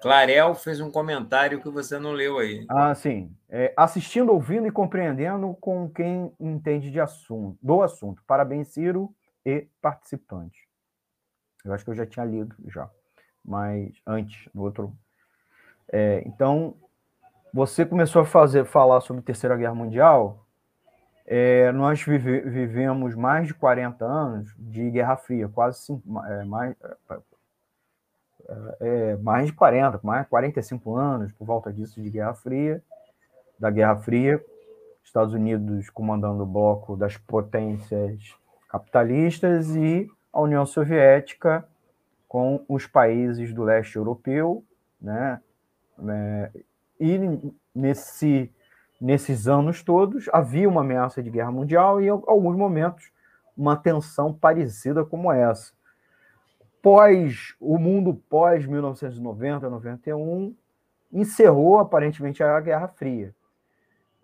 Clarel 0.00 0.54
fez 0.54 0.80
um 0.80 0.90
comentário 0.90 1.60
que 1.60 1.68
você 1.68 1.98
não 1.98 2.12
leu 2.12 2.38
aí. 2.38 2.64
Ah, 2.68 2.94
sim. 2.94 3.34
É, 3.48 3.72
assistindo, 3.76 4.32
ouvindo 4.32 4.66
e 4.66 4.70
compreendendo 4.70 5.54
com 5.60 5.90
quem 5.90 6.32
entende 6.38 6.90
de 6.90 7.00
assunto, 7.00 7.58
do 7.62 7.82
assunto. 7.82 8.22
Parabéns, 8.26 8.68
Ciro 8.68 9.14
e 9.44 9.68
participantes. 9.80 10.60
Eu 11.64 11.72
acho 11.72 11.84
que 11.84 11.90
eu 11.90 11.94
já 11.94 12.06
tinha 12.06 12.24
lido 12.24 12.54
já, 12.68 12.88
mas 13.44 13.92
antes, 14.06 14.48
no 14.54 14.62
outro. 14.62 14.96
É, 15.92 16.22
então, 16.26 16.76
você 17.56 17.86
começou 17.86 18.20
a 18.20 18.26
fazer 18.26 18.66
falar 18.66 19.00
sobre 19.00 19.20
a 19.20 19.24
Terceira 19.24 19.56
Guerra 19.56 19.74
Mundial. 19.74 20.44
É, 21.24 21.72
nós 21.72 22.02
vive, 22.02 22.40
vivemos 22.40 23.14
mais 23.14 23.46
de 23.46 23.54
40 23.54 24.04
anos 24.04 24.54
de 24.58 24.90
Guerra 24.90 25.16
Fria, 25.16 25.48
quase 25.48 25.80
cinco, 25.80 26.22
é, 26.26 26.44
mais, 26.44 26.76
é, 27.08 27.16
é 28.80 29.16
mais 29.16 29.46
de 29.46 29.54
40, 29.54 30.00
mais 30.02 30.24
de 30.24 30.28
45 30.28 30.96
anos 30.96 31.32
por 31.32 31.46
volta 31.46 31.72
disso 31.72 32.00
de 32.02 32.10
Guerra 32.10 32.34
Fria, 32.34 32.82
da 33.58 33.70
Guerra 33.70 33.96
Fria, 33.96 34.44
Estados 35.02 35.32
Unidos 35.32 35.88
comandando 35.88 36.42
o 36.42 36.46
bloco 36.46 36.94
das 36.94 37.16
potências 37.16 38.34
capitalistas 38.68 39.74
e 39.74 40.06
a 40.30 40.42
União 40.42 40.66
Soviética 40.66 41.66
com 42.28 42.62
os 42.68 42.86
países 42.86 43.54
do 43.54 43.64
leste 43.64 43.96
europeu, 43.96 44.62
né, 45.00 45.40
é, 46.06 46.50
e 46.98 47.18
nesse, 47.74 48.52
nesses 49.00 49.46
anos 49.46 49.82
todos 49.82 50.28
havia 50.32 50.68
uma 50.68 50.80
ameaça 50.80 51.22
de 51.22 51.30
guerra 51.30 51.52
mundial 51.52 52.00
e, 52.00 52.06
em 52.06 52.08
alguns 52.08 52.56
momentos, 52.56 53.10
uma 53.56 53.76
tensão 53.76 54.32
parecida 54.32 55.04
como 55.04 55.32
essa. 55.32 55.72
Pós 56.82 57.54
o 57.58 57.78
mundo 57.78 58.14
pós 58.28 58.66
1990, 58.66 59.68
91 59.68 60.54
encerrou 61.12 61.78
aparentemente 61.78 62.42
a 62.42 62.60
Guerra 62.60 62.88
Fria. 62.88 63.34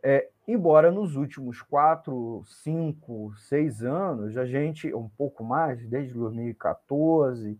É, 0.03 0.29
embora 0.47 0.91
nos 0.91 1.17
últimos 1.17 1.63
quatro, 1.63 2.43
cinco, 2.47 3.33
seis 3.37 3.83
anos 3.83 4.37
a 4.37 4.45
gente 4.45 4.93
um 4.95 5.09
pouco 5.09 5.45
mais, 5.45 5.87
desde 5.89 6.13
2014, 6.15 7.59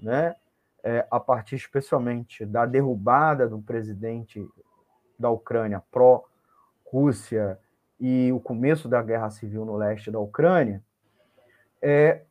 né, 0.00 0.34
é, 0.82 1.06
a 1.10 1.20
partir 1.20 1.56
especialmente 1.56 2.44
da 2.44 2.66
derrubada 2.66 3.48
do 3.48 3.60
presidente 3.60 4.46
da 5.18 5.30
Ucrânia 5.30 5.82
pró-Rússia 5.90 7.58
e 8.00 8.32
o 8.32 8.40
começo 8.40 8.88
da 8.88 9.00
guerra 9.00 9.30
civil 9.30 9.64
no 9.64 9.76
leste 9.76 10.10
da 10.10 10.18
Ucrânia, 10.18 10.82
é, 11.80 12.22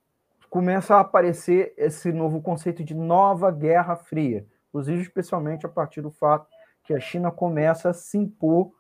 começa 0.50 0.96
a 0.96 1.00
aparecer 1.00 1.74
esse 1.78 2.12
novo 2.12 2.42
conceito 2.42 2.84
de 2.84 2.94
nova 2.94 3.50
guerra 3.52 3.96
fria, 3.96 4.46
inclusive 4.70 5.02
especialmente 5.02 5.66
a 5.66 5.70
partir 5.70 6.02
do 6.02 6.12
fato 6.12 6.48
que 6.84 6.94
a 6.94 7.00
China 7.00 7.32
começa 7.32 7.90
a 7.90 7.94
se 7.94 8.18
impor 8.18 8.72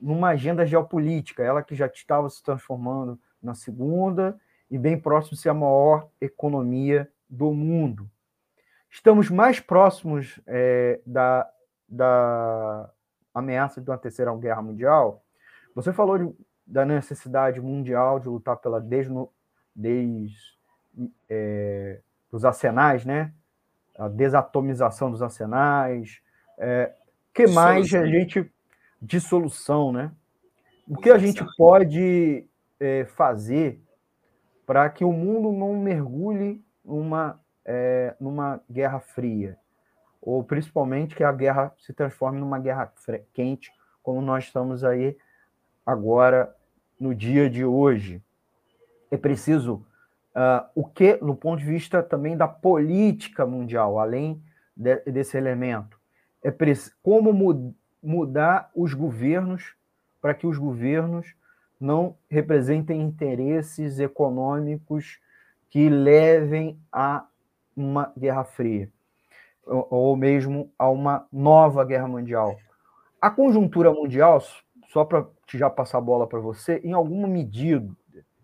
numa 0.00 0.30
agenda 0.30 0.66
geopolítica, 0.66 1.42
ela 1.42 1.62
que 1.62 1.74
já 1.74 1.86
estava 1.86 2.28
se 2.28 2.42
transformando 2.42 3.18
na 3.42 3.54
segunda 3.54 4.38
e 4.70 4.78
bem 4.78 4.98
próximo 4.98 5.36
de 5.36 5.42
ser 5.42 5.50
a 5.50 5.54
maior 5.54 6.08
economia 6.20 7.10
do 7.28 7.52
mundo. 7.52 8.10
Estamos 8.92 9.30
mais 9.30 9.58
próximos 9.58 10.38
é, 10.46 11.00
da, 11.06 11.50
da 11.88 12.90
ameaça 13.34 13.80
de 13.80 13.88
uma 13.88 13.96
terceira 13.96 14.30
guerra 14.36 14.60
mundial. 14.60 15.24
Você 15.74 15.94
falou 15.94 16.18
de, 16.18 16.36
da 16.66 16.84
necessidade 16.84 17.58
mundial 17.58 18.20
de 18.20 18.28
lutar 18.28 18.58
pela 18.58 18.78
desno, 18.78 19.30
des, 19.74 20.30
é, 21.26 22.00
dos 22.30 22.44
arsenais, 22.44 23.06
né? 23.06 23.32
A 23.98 24.08
desatomização 24.08 25.10
dos 25.10 25.22
arsenais. 25.22 26.20
É, 26.58 26.92
que 27.32 27.46
mais 27.46 27.94
a 27.94 28.04
gente 28.04 28.52
dissolução, 29.00 29.90
né? 29.90 30.12
O 30.86 30.98
que 30.98 31.10
a 31.10 31.16
gente 31.16 31.42
pode 31.56 32.46
é, 32.78 33.06
fazer 33.06 33.82
para 34.66 34.90
que 34.90 35.02
o 35.02 35.12
mundo 35.12 35.50
não 35.50 35.74
mergulhe 35.78 36.62
numa 36.84 37.40
é, 37.64 38.14
numa 38.20 38.60
guerra 38.70 39.00
fria, 39.00 39.58
ou 40.20 40.42
principalmente 40.42 41.14
que 41.14 41.24
a 41.24 41.32
guerra 41.32 41.72
se 41.78 41.92
transforme 41.92 42.38
numa 42.38 42.58
guerra 42.58 42.92
quente, 43.32 43.72
como 44.02 44.20
nós 44.20 44.44
estamos 44.44 44.84
aí 44.84 45.16
agora 45.84 46.54
no 46.98 47.14
dia 47.14 47.50
de 47.50 47.64
hoje. 47.64 48.22
É 49.10 49.16
preciso 49.16 49.84
uh, 50.34 50.68
o 50.74 50.84
que, 50.84 51.18
no 51.22 51.34
ponto 51.34 51.60
de 51.60 51.66
vista 51.66 52.02
também 52.02 52.36
da 52.36 52.48
política 52.48 53.46
mundial, 53.46 53.98
além 53.98 54.42
de, 54.76 54.96
desse 55.00 55.36
elemento, 55.36 56.00
é 56.42 56.52
como 57.02 57.32
mu 57.32 57.74
mudar 58.02 58.68
os 58.74 58.94
governos 58.94 59.76
para 60.20 60.34
que 60.34 60.44
os 60.44 60.58
governos 60.58 61.36
não 61.78 62.16
representem 62.28 63.00
interesses 63.00 64.00
econômicos 64.00 65.20
que 65.70 65.88
levem 65.88 66.80
a 66.90 67.26
uma 67.76 68.12
guerra 68.16 68.44
fria, 68.44 68.90
ou, 69.66 69.86
ou 69.90 70.16
mesmo 70.16 70.72
a 70.78 70.88
uma 70.88 71.26
nova 71.32 71.84
guerra 71.84 72.08
mundial. 72.08 72.56
A 73.20 73.30
conjuntura 73.30 73.92
mundial, 73.92 74.42
só 74.88 75.04
para 75.04 75.26
já 75.52 75.70
passar 75.70 75.98
a 75.98 76.00
bola 76.02 76.26
para 76.26 76.40
você, 76.40 76.80
em 76.84 76.92
alguma 76.92 77.28
medida, 77.28 77.88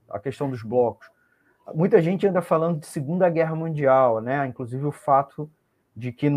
a 0.08 0.18
questão 0.18 0.48
dos 0.48 0.62
blocos, 0.62 1.10
muita 1.74 2.00
gente 2.00 2.26
anda 2.26 2.40
falando 2.40 2.80
de 2.80 2.86
Segunda 2.86 3.28
Guerra 3.28 3.54
Mundial, 3.54 4.20
né? 4.20 4.46
Inclusive 4.46 4.86
o 4.86 4.92
fato 4.92 5.50
de 5.94 6.12
que 6.12 6.28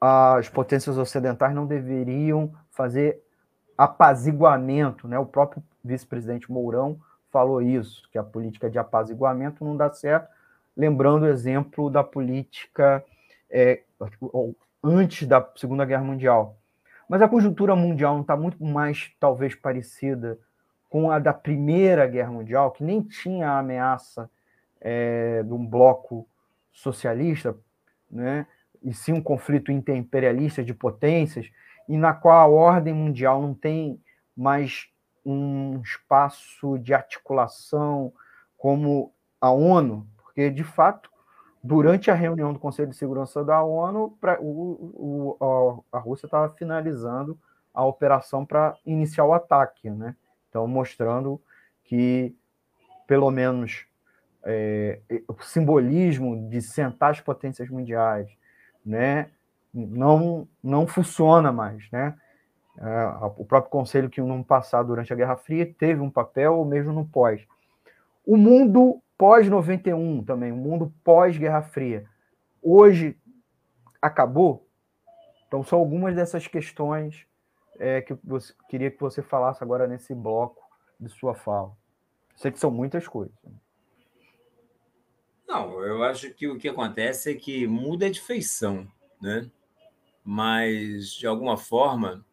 as 0.00 0.48
potências 0.48 0.98
ocidentais 0.98 1.54
não 1.54 1.66
deveriam 1.66 2.52
fazer 2.70 3.22
apaziguamento, 3.78 5.06
né? 5.06 5.18
O 5.18 5.26
próprio 5.26 5.62
vice-presidente 5.84 6.50
Mourão 6.50 6.98
falou 7.30 7.62
isso, 7.62 8.08
que 8.10 8.18
a 8.18 8.22
política 8.22 8.68
de 8.68 8.78
apaziguamento 8.78 9.64
não 9.64 9.76
dá 9.76 9.90
certo, 9.90 10.28
lembrando 10.76 11.24
o 11.24 11.28
exemplo 11.28 11.90
da 11.90 12.02
política 12.02 13.04
é, 13.50 13.82
antes 14.82 15.26
da 15.28 15.46
Segunda 15.56 15.84
Guerra 15.84 16.04
Mundial. 16.04 16.56
Mas 17.08 17.20
a 17.20 17.28
conjuntura 17.28 17.76
mundial 17.76 18.14
não 18.14 18.22
está 18.22 18.36
muito 18.36 18.64
mais, 18.64 19.12
talvez, 19.20 19.54
parecida 19.54 20.38
com 20.88 21.10
a 21.10 21.18
da 21.18 21.32
Primeira 21.32 22.06
Guerra 22.06 22.30
Mundial, 22.30 22.70
que 22.70 22.82
nem 22.82 23.02
tinha 23.02 23.50
a 23.50 23.58
ameaça 23.58 24.30
é, 24.80 25.42
de 25.42 25.52
um 25.52 25.64
bloco 25.64 26.26
socialista, 26.72 27.56
né? 28.10 28.46
e 28.82 28.92
sim 28.92 29.12
um 29.12 29.22
conflito 29.22 29.70
interimperialista 29.70 30.62
de 30.62 30.74
potências, 30.74 31.50
e 31.88 31.96
na 31.96 32.12
qual 32.12 32.38
a 32.38 32.46
ordem 32.46 32.94
mundial 32.94 33.40
não 33.40 33.54
tem 33.54 34.00
mais 34.36 34.88
um 35.24 35.80
espaço 35.80 36.78
de 36.78 36.92
articulação 36.92 38.12
como 38.56 39.12
a 39.40 39.50
ONU, 39.50 40.06
porque, 40.32 40.48
de 40.48 40.64
fato, 40.64 41.10
durante 41.62 42.10
a 42.10 42.14
reunião 42.14 42.54
do 42.54 42.58
Conselho 42.58 42.88
de 42.88 42.96
Segurança 42.96 43.44
da 43.44 43.62
ONU, 43.62 44.16
pra, 44.18 44.40
o, 44.40 45.36
o, 45.38 45.84
a 45.92 45.98
Rússia 45.98 46.26
estava 46.26 46.48
finalizando 46.54 47.38
a 47.72 47.84
operação 47.84 48.44
para 48.44 48.74
iniciar 48.84 49.26
o 49.26 49.34
ataque, 49.34 49.90
né? 49.90 50.16
Então, 50.48 50.66
mostrando 50.66 51.40
que, 51.84 52.34
pelo 53.06 53.30
menos, 53.30 53.86
é, 54.44 55.00
o 55.28 55.42
simbolismo 55.42 56.48
de 56.48 56.62
sentar 56.62 57.10
as 57.10 57.20
potências 57.20 57.68
mundiais, 57.68 58.28
né? 58.84 59.30
Não, 59.72 60.48
não 60.62 60.86
funciona 60.86 61.52
mais, 61.52 61.90
né? 61.90 62.14
É, 62.78 63.06
o 63.36 63.44
próprio 63.44 63.70
Conselho 63.70 64.08
que 64.08 64.20
no 64.20 64.42
passado, 64.42 64.86
durante 64.86 65.12
a 65.12 65.16
Guerra 65.16 65.36
Fria, 65.36 65.70
teve 65.78 66.00
um 66.00 66.10
papel, 66.10 66.64
mesmo 66.64 66.90
no 66.90 67.06
pós. 67.06 67.46
O 68.26 68.36
mundo 68.36 69.02
pós-91 69.22 70.26
também, 70.26 70.50
o 70.50 70.56
mundo 70.56 70.92
pós-Guerra 71.04 71.62
Fria. 71.62 72.08
Hoje 72.60 73.16
acabou? 74.00 74.68
Então, 75.46 75.62
são 75.62 75.78
algumas 75.78 76.12
dessas 76.16 76.48
questões 76.48 77.24
é, 77.78 78.02
que 78.02 78.14
você 78.24 78.52
queria 78.68 78.90
que 78.90 78.98
você 78.98 79.22
falasse 79.22 79.62
agora 79.62 79.86
nesse 79.86 80.12
bloco 80.12 80.60
de 80.98 81.08
sua 81.08 81.36
fala. 81.36 81.70
Sei 82.34 82.50
que 82.50 82.58
são 82.58 82.68
muitas 82.68 83.06
coisas. 83.06 83.32
Não, 85.46 85.80
eu 85.84 86.02
acho 86.02 86.34
que 86.34 86.48
o 86.48 86.58
que 86.58 86.68
acontece 86.68 87.30
é 87.30 87.34
que 87.36 87.64
muda 87.64 88.10
de 88.10 88.20
feição, 88.20 88.88
né? 89.20 89.48
Mas, 90.24 91.12
de 91.12 91.28
alguma 91.28 91.56
forma, 91.56 92.26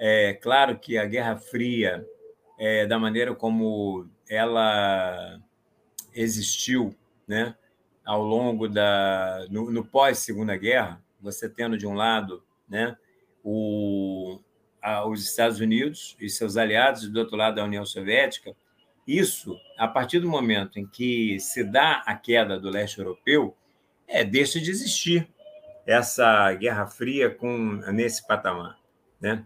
é 0.00 0.32
claro 0.32 0.78
que 0.78 0.96
a 0.96 1.04
Guerra 1.04 1.36
Fria, 1.36 2.08
é, 2.58 2.86
da 2.86 2.98
maneira 2.98 3.34
como 3.34 4.08
ela 4.26 5.38
existiu, 6.14 6.94
né? 7.26 7.54
Ao 8.04 8.22
longo 8.22 8.68
da... 8.68 9.46
no, 9.50 9.70
no 9.70 9.84
pós-Segunda 9.84 10.56
Guerra, 10.56 11.02
você 11.20 11.48
tendo 11.48 11.78
de 11.78 11.86
um 11.86 11.94
lado, 11.94 12.42
né? 12.68 12.96
O, 13.44 14.40
a, 14.80 15.06
os 15.06 15.24
Estados 15.24 15.60
Unidos 15.60 16.16
e 16.20 16.28
seus 16.28 16.56
aliados, 16.56 17.04
e 17.04 17.10
do 17.10 17.20
outro 17.20 17.36
lado 17.36 17.60
a 17.60 17.64
União 17.64 17.84
Soviética, 17.86 18.54
isso, 19.06 19.58
a 19.76 19.88
partir 19.88 20.20
do 20.20 20.28
momento 20.28 20.78
em 20.78 20.86
que 20.86 21.38
se 21.40 21.64
dá 21.64 22.02
a 22.06 22.14
queda 22.14 22.58
do 22.58 22.70
leste 22.70 22.98
europeu, 22.98 23.56
é, 24.06 24.24
deixa 24.24 24.60
de 24.60 24.70
existir 24.70 25.28
essa 25.86 26.52
Guerra 26.54 26.86
Fria 26.86 27.30
com, 27.30 27.80
nesse 27.92 28.26
patamar. 28.26 28.78
Né? 29.20 29.44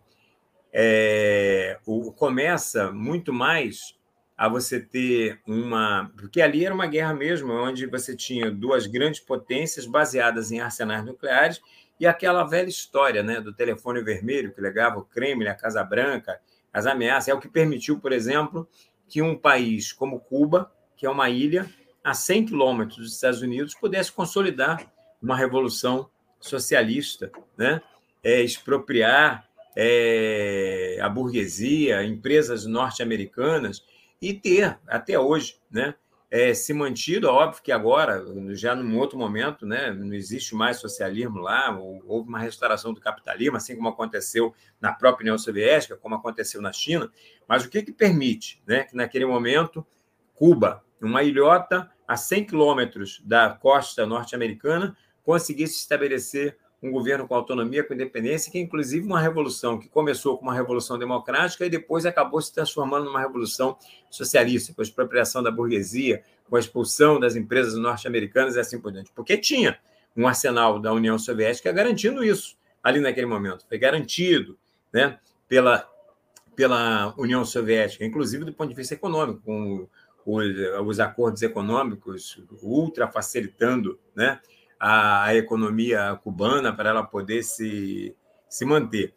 É, 0.73 1.79
o, 1.87 2.13
começa 2.13 2.93
muito 2.93 3.33
mais 3.33 3.96
a 4.37 4.49
você 4.49 4.79
ter 4.79 5.41
uma. 5.47 6.13
Porque 6.17 6.43
ali 6.43 6.65
era 6.65 6.75
uma 6.75 6.87
guerra 6.87 7.15
mesmo, 7.15 7.53
onde 7.53 7.87
você 7.87 8.15
tinha 8.15 8.51
duas 8.51 8.87
grandes 8.87 9.21
potências 9.21 9.87
baseadas 9.87 10.53
em 10.53 10.61
arsenais 10.61 11.05
nucleares 11.05 11.61
e 11.99 12.07
aquela 12.07 12.45
velha 12.45 12.69
história 12.69 13.23
né, 13.23 13.41
do 13.41 13.55
telefone 13.55 14.03
vermelho 14.03 14.53
que 14.53 14.61
legava 14.61 14.99
o 14.99 15.05
Kremlin, 15.05 15.47
a 15.47 15.55
Casa 15.55 15.83
Branca, 15.83 16.39
as 16.73 16.87
ameaças. 16.87 17.29
É 17.29 17.35
o 17.35 17.41
que 17.41 17.49
permitiu, 17.49 17.99
por 17.99 18.13
exemplo, 18.13 18.69
que 19.09 19.23
um 19.23 19.35
país 19.35 19.93
como 19.93 20.21
Cuba, 20.21 20.71
que 20.97 21.07
é 21.07 21.11
uma 21.11 21.31
ilha 21.31 21.67
a 22.05 22.13
100 22.13 22.47
quilômetros 22.47 22.99
dos 22.99 23.15
Estados 23.15 23.41
Unidos, 23.41 23.75
pudesse 23.75 24.13
consolidar 24.13 24.93
uma 25.23 25.37
revolução 25.37 26.11
socialista, 26.39 27.33
né? 27.57 27.81
É, 28.23 28.43
expropriar 28.43 29.49
é, 29.75 30.99
a 31.01 31.09
burguesia, 31.09 32.03
empresas 32.03 32.67
norte-americanas 32.67 33.83
e 34.21 34.33
ter, 34.35 34.79
até 34.87 35.19
hoje, 35.19 35.61
né? 35.71 35.95
É, 36.29 36.53
se 36.53 36.75
mantido, 36.75 37.29
óbvio 37.29 37.63
que 37.63 37.71
agora, 37.71 38.25
já 38.57 38.75
num 38.75 38.99
outro 38.99 39.17
momento, 39.17 39.65
né, 39.65 39.93
não 39.93 40.13
existe 40.13 40.57
mais 40.57 40.79
socialismo 40.79 41.39
lá, 41.39 41.71
houve 41.79 42.29
uma 42.29 42.41
restauração 42.41 42.93
do 42.93 43.01
capitalismo, 43.01 43.57
assim 43.57 43.77
como 43.77 43.89
aconteceu 43.89 44.53
na 44.81 44.93
própria 44.93 45.23
União 45.23 45.39
Soviética, 45.39 45.97
como 45.97 46.17
aconteceu 46.17 46.61
na 46.61 46.73
China, 46.73 47.09
mas 47.47 47.65
o 47.65 47.71
que, 47.71 47.81
que 47.81 47.93
permite 47.93 48.61
né, 48.67 48.83
que 48.83 48.97
naquele 48.97 49.25
momento 49.25 49.87
Cuba, 50.35 50.85
uma 51.01 51.23
ilhota 51.23 51.91
a 52.07 52.17
100 52.17 52.47
quilômetros 52.47 53.23
da 53.25 53.51
costa 53.51 54.05
norte-americana, 54.05 54.97
conseguisse 55.23 55.79
estabelecer 55.79 56.59
um 56.87 56.91
governo 56.91 57.27
com 57.27 57.35
autonomia, 57.35 57.83
com 57.85 57.95
independência, 57.95 58.51
que 58.51 58.59
é 58.59 58.61
inclusive 58.61 59.07
uma 59.07 59.21
revolução 59.21 59.79
que 59.79 59.89
começou 59.89 60.39
com 60.39 60.45
uma 60.45 60.55
revolução 60.55 60.99
democrática 60.99 61.65
e 61.67 61.71
depois 61.71 62.07
acabou 62.07 62.41
se 62.41 62.53
transformando 62.53 63.07
numa 63.07 63.21
revolução 63.21 63.77
socialista, 64.11 64.73
com 64.73 64.81
a 64.81 64.85
expropriação 64.85 65.43
da 65.43 65.51
burguesia, 65.51 66.23
com 66.49 66.57
a 66.57 66.61
expulsão 66.61 67.19
das 67.19 67.37
empresas 67.37 67.75
norte-americanas 67.75 68.57
e 68.57 68.61
assim 68.61 68.81
por 68.81 68.93
diante. 68.93 69.11
Porque 69.15 69.37
tinha 69.37 69.79
um 70.17 70.27
arsenal 70.27 70.79
da 70.79 70.93
União 70.93 71.19
Soviética 71.19 71.73
garantindo 71.73 72.25
isso 72.25 72.57
ali 72.83 73.01
naquele 73.01 73.27
momento. 73.27 73.67
Foi 73.69 73.79
garantido 73.79 74.57
né, 74.93 75.19
pela, 75.49 75.89
pela 76.55 77.15
União 77.19 77.45
Soviética, 77.45 78.05
inclusive 78.05 78.45
do 78.45 78.53
ponto 78.53 78.71
de 78.71 78.77
vista 78.77 78.95
econômico, 78.95 79.41
com 79.45 79.89
os, 80.25 80.47
os 80.87 81.01
acordos 81.01 81.43
econômicos 81.43 82.41
ultra 82.63 83.09
facilitando 83.09 83.99
né, 84.15 84.41
a, 84.79 85.25
a 85.25 85.35
economia 85.35 86.19
cubana 86.23 86.73
para 86.73 86.91
ela 86.91 87.03
poder 87.03 87.43
se, 87.43 88.15
se 88.49 88.65
manter. 88.65 89.15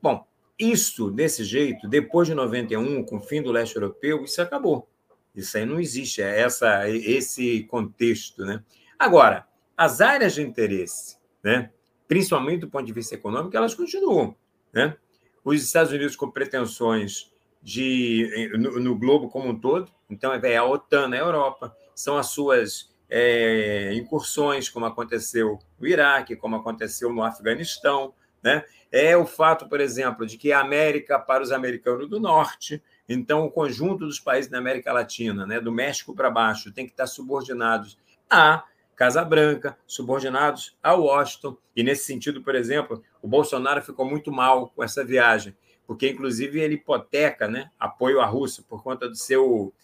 Bom, 0.00 0.26
isso 0.58 1.10
desse 1.10 1.44
jeito, 1.44 1.88
depois 1.88 2.28
de 2.28 2.34
91, 2.34 3.04
com 3.04 3.16
o 3.16 3.20
fim 3.20 3.42
do 3.42 3.52
leste 3.52 3.76
europeu, 3.76 4.24
isso 4.24 4.40
acabou. 4.40 4.88
Isso 5.34 5.56
aí 5.56 5.64
não 5.64 5.80
existe, 5.80 6.20
é 6.22 6.40
essa, 6.40 6.88
esse 6.88 7.64
contexto. 7.64 8.44
Né? 8.44 8.62
Agora, 8.98 9.46
as 9.76 10.00
áreas 10.00 10.34
de 10.34 10.42
interesse, 10.42 11.16
né, 11.42 11.70
principalmente 12.06 12.60
do 12.60 12.68
ponto 12.68 12.84
de 12.84 12.92
vista 12.92 13.14
econômico, 13.14 13.56
elas 13.56 13.74
continuam. 13.74 14.36
Né? 14.72 14.96
Os 15.44 15.62
Estados 15.62 15.92
Unidos 15.92 16.14
com 16.14 16.30
pretensões 16.30 17.32
de, 17.62 18.50
no, 18.58 18.78
no 18.78 18.98
globo 18.98 19.28
como 19.28 19.48
um 19.48 19.58
todo, 19.58 19.90
então 20.10 20.32
é 20.32 20.56
a 20.56 20.64
OTAN 20.64 21.08
na 21.08 21.16
Europa, 21.16 21.74
são 21.94 22.16
as 22.16 22.26
suas 22.26 22.91
é, 23.14 23.92
incursões, 23.92 24.70
como 24.70 24.86
aconteceu 24.86 25.58
no 25.78 25.86
Iraque, 25.86 26.34
como 26.34 26.56
aconteceu 26.56 27.12
no 27.12 27.22
Afeganistão. 27.22 28.14
Né? 28.42 28.64
É 28.90 29.14
o 29.14 29.26
fato, 29.26 29.68
por 29.68 29.82
exemplo, 29.82 30.24
de 30.24 30.38
que 30.38 30.50
a 30.50 30.60
América 30.60 31.18
para 31.18 31.42
os 31.42 31.52
americanos 31.52 32.08
do 32.08 32.18
Norte, 32.18 32.82
então 33.06 33.44
o 33.44 33.50
conjunto 33.50 34.06
dos 34.06 34.18
países 34.18 34.50
da 34.50 34.56
América 34.56 34.94
Latina, 34.94 35.46
né, 35.46 35.60
do 35.60 35.70
México 35.70 36.14
para 36.14 36.30
baixo, 36.30 36.72
tem 36.72 36.86
que 36.86 36.92
estar 36.92 37.06
subordinados 37.06 37.98
à 38.30 38.64
Casa 38.96 39.22
Branca, 39.22 39.76
subordinados 39.86 40.74
a 40.82 40.94
Washington. 40.94 41.58
E 41.76 41.82
nesse 41.82 42.06
sentido, 42.06 42.42
por 42.42 42.54
exemplo, 42.54 43.02
o 43.20 43.28
Bolsonaro 43.28 43.82
ficou 43.82 44.06
muito 44.06 44.32
mal 44.32 44.68
com 44.68 44.82
essa 44.82 45.04
viagem, 45.04 45.54
porque 45.86 46.08
inclusive 46.08 46.58
ele 46.60 46.76
hipoteca 46.76 47.46
né, 47.46 47.70
apoio 47.78 48.22
à 48.22 48.26
Rússia 48.26 48.64
por 48.66 48.82
conta 48.82 49.06
do 49.06 49.16
seu 49.16 49.74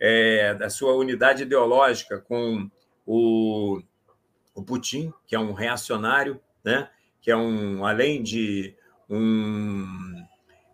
é, 0.00 0.54
da 0.54 0.70
sua 0.70 0.94
unidade 0.94 1.42
ideológica 1.42 2.18
com 2.20 2.70
o, 3.10 3.80
o 4.54 4.62
Putin, 4.62 5.14
que 5.26 5.34
é 5.34 5.38
um 5.38 5.54
reacionário, 5.54 6.38
né? 6.62 6.90
que 7.22 7.30
é 7.30 7.36
um, 7.36 7.86
além 7.86 8.22
de 8.22 8.76
um 9.08 9.86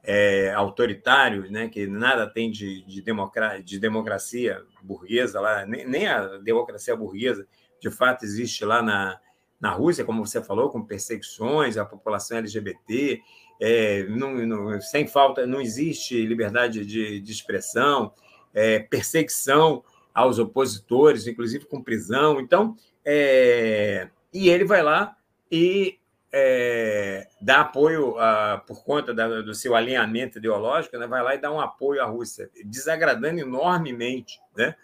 é, 0.02 0.52
autoritário, 0.52 1.48
né? 1.48 1.69
que 1.69 1.86
nada 1.86 2.27
tem 2.27 2.51
de, 2.51 2.82
de, 2.82 3.01
democra 3.01 3.61
de 3.62 3.78
democracia 3.78 4.61
burguesa 4.82 5.40
lá, 5.40 5.65
nem, 5.65 5.86
nem 5.86 6.09
a 6.09 6.39
democracia 6.39 6.97
burguesa 6.97 7.47
de 7.81 7.89
fato 7.89 8.24
existe 8.24 8.65
lá 8.65 8.82
na, 8.82 9.20
na 9.61 9.70
Rússia, 9.70 10.05
como 10.05 10.27
você 10.27 10.43
falou, 10.43 10.70
com 10.70 10.85
perseguições 10.85 11.77
à 11.77 11.85
população 11.85 12.39
LGBT, 12.39 13.23
é, 13.61 14.02
não, 14.09 14.35
não, 14.44 14.81
sem 14.81 15.06
falta, 15.06 15.47
não 15.47 15.61
existe 15.61 16.27
liberdade 16.27 16.85
de, 16.85 17.20
de 17.20 17.31
expressão, 17.31 18.12
é, 18.52 18.81
perseguição 18.81 19.85
aos 20.15 20.39
opositores, 20.39 21.27
inclusive 21.27 21.66
com 21.66 21.82
prisão. 21.82 22.41
Então, 22.41 22.77
é, 23.05 24.09
e 24.32 24.49
ele 24.49 24.65
vai 24.65 24.82
lá 24.82 25.16
e 25.51 25.99
é, 26.32 27.28
dá 27.41 27.61
apoio, 27.61 28.19
a, 28.19 28.59
por 28.66 28.85
conta 28.85 29.12
da, 29.12 29.43
do 29.43 29.55
seu 29.55 29.74
alinhamento 29.74 30.39
ideológico, 30.39 30.97
né, 30.97 31.07
vai 31.07 31.23
lá 31.23 31.35
e 31.35 31.41
dá 31.41 31.51
um 31.51 31.61
apoio 31.61 32.03
à 32.03 32.07
Rússia, 32.07 32.51
desagradando 32.65 33.41
enormemente 33.41 34.41
né, 34.57 34.74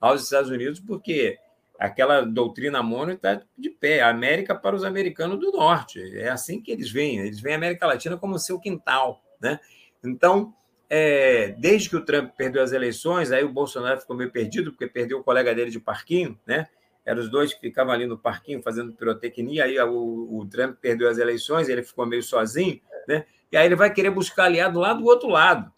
aos 0.00 0.24
Estados 0.24 0.50
Unidos, 0.50 0.80
porque 0.80 1.38
aquela 1.78 2.22
doutrina 2.22 2.82
mônica 2.82 3.32
está 3.32 3.46
de 3.56 3.70
pé, 3.70 4.00
a 4.00 4.10
América 4.10 4.54
para 4.54 4.74
os 4.74 4.84
americanos 4.84 5.38
do 5.38 5.52
Norte. 5.52 6.02
É 6.18 6.28
assim 6.28 6.60
que 6.60 6.72
eles 6.72 6.90
veem, 6.90 7.20
eles 7.20 7.40
veem 7.40 7.54
a 7.54 7.58
América 7.58 7.86
Latina 7.86 8.16
como 8.16 8.38
seu 8.38 8.58
quintal. 8.58 9.22
Né? 9.40 9.58
Então, 10.04 10.52
é, 10.90 11.54
desde 11.58 11.90
que 11.90 11.96
o 11.96 12.04
Trump 12.04 12.32
perdeu 12.36 12.62
as 12.62 12.72
eleições, 12.72 13.30
aí 13.30 13.44
o 13.44 13.52
Bolsonaro 13.52 14.00
ficou 14.00 14.16
meio 14.16 14.30
perdido, 14.30 14.72
porque 14.72 14.86
perdeu 14.86 15.18
o 15.18 15.24
colega 15.24 15.54
dele 15.54 15.70
de 15.70 15.80
parquinho, 15.80 16.38
né? 16.46 16.66
Eram 17.04 17.20
os 17.20 17.30
dois 17.30 17.52
que 17.54 17.60
ficavam 17.60 17.92
ali 17.92 18.06
no 18.06 18.18
parquinho 18.18 18.62
fazendo 18.62 18.92
pirotecnia, 18.92 19.64
aí 19.64 19.78
o, 19.80 20.38
o 20.38 20.46
Trump 20.46 20.76
perdeu 20.80 21.08
as 21.08 21.18
eleições, 21.18 21.68
ele 21.68 21.82
ficou 21.82 22.06
meio 22.06 22.22
sozinho, 22.22 22.80
né? 23.06 23.24
E 23.50 23.56
aí 23.56 23.66
ele 23.66 23.76
vai 23.76 23.92
querer 23.92 24.10
buscar 24.10 24.44
aliado 24.44 24.78
lá 24.78 24.92
do 24.92 25.04
outro 25.04 25.28
lado. 25.28 25.72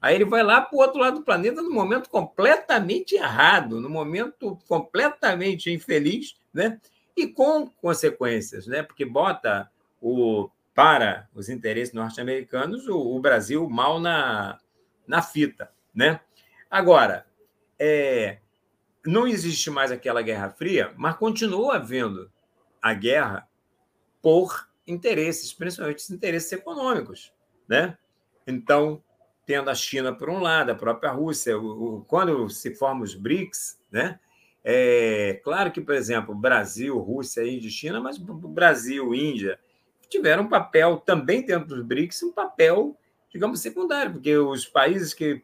Aí 0.00 0.14
ele 0.14 0.24
vai 0.24 0.42
lá 0.42 0.62
para 0.62 0.76
o 0.76 0.80
outro 0.80 0.98
lado 0.98 1.18
do 1.18 1.24
planeta 1.24 1.60
no 1.60 1.70
momento 1.70 2.08
completamente 2.08 3.14
errado, 3.14 3.80
no 3.80 3.90
momento 3.90 4.58
completamente 4.66 5.70
infeliz, 5.70 6.36
né? 6.52 6.80
E 7.14 7.26
com 7.26 7.66
consequências, 7.66 8.66
né? 8.66 8.82
Porque 8.82 9.04
bota 9.04 9.70
o 10.00 10.48
para 10.80 11.28
os 11.34 11.50
interesses 11.50 11.92
norte-americanos, 11.92 12.88
o, 12.88 12.96
o, 12.96 13.20
Brasil 13.20 13.68
mal 13.68 14.00
na, 14.00 14.58
na 15.06 15.20
fita. 15.20 15.70
Né? 15.94 16.18
Agora, 16.70 17.26
é, 17.78 18.38
não 19.04 19.28
existe 19.28 19.68
mais 19.68 19.92
aquela 19.92 20.22
Guerra 20.22 20.48
Fria, 20.48 20.94
mas 20.96 21.16
continua 21.16 21.76
havendo 21.76 22.32
a 22.80 22.94
guerra 22.94 23.46
por 24.22 24.70
interesses, 24.86 25.52
principalmente 25.52 25.98
os 25.98 26.10
interesses 26.10 26.50
econômicos. 26.50 27.30
Né? 27.68 27.98
Então, 28.46 29.04
tendo 29.44 29.68
a 29.68 29.74
China 29.74 30.14
por 30.14 30.30
um 30.30 30.40
lado, 30.40 30.72
a 30.72 30.74
própria 30.74 31.10
Rússia, 31.12 31.58
o, 31.58 31.98
o, 31.98 32.04
quando 32.06 32.48
se 32.48 32.74
formam 32.74 33.02
os 33.02 33.14
BRICS, 33.14 33.78
né? 33.92 34.18
É 34.64 35.40
claro 35.44 35.72
que, 35.72 35.80
por 35.82 35.94
exemplo, 35.94 36.34
Brasil, 36.34 36.98
Rússia, 36.98 37.46
Índia 37.46 37.68
e 37.68 37.70
China, 37.70 38.00
mas 38.00 38.16
Brasil, 38.16 39.14
Índia, 39.14 39.58
tiveram 40.10 40.42
um 40.42 40.48
papel 40.48 40.98
também 40.98 41.46
dentro 41.46 41.68
dos 41.68 41.82
BRICS, 41.82 42.24
um 42.24 42.32
papel, 42.32 42.98
digamos, 43.30 43.60
secundário, 43.60 44.12
porque 44.12 44.36
os 44.36 44.66
países 44.66 45.14
que 45.14 45.40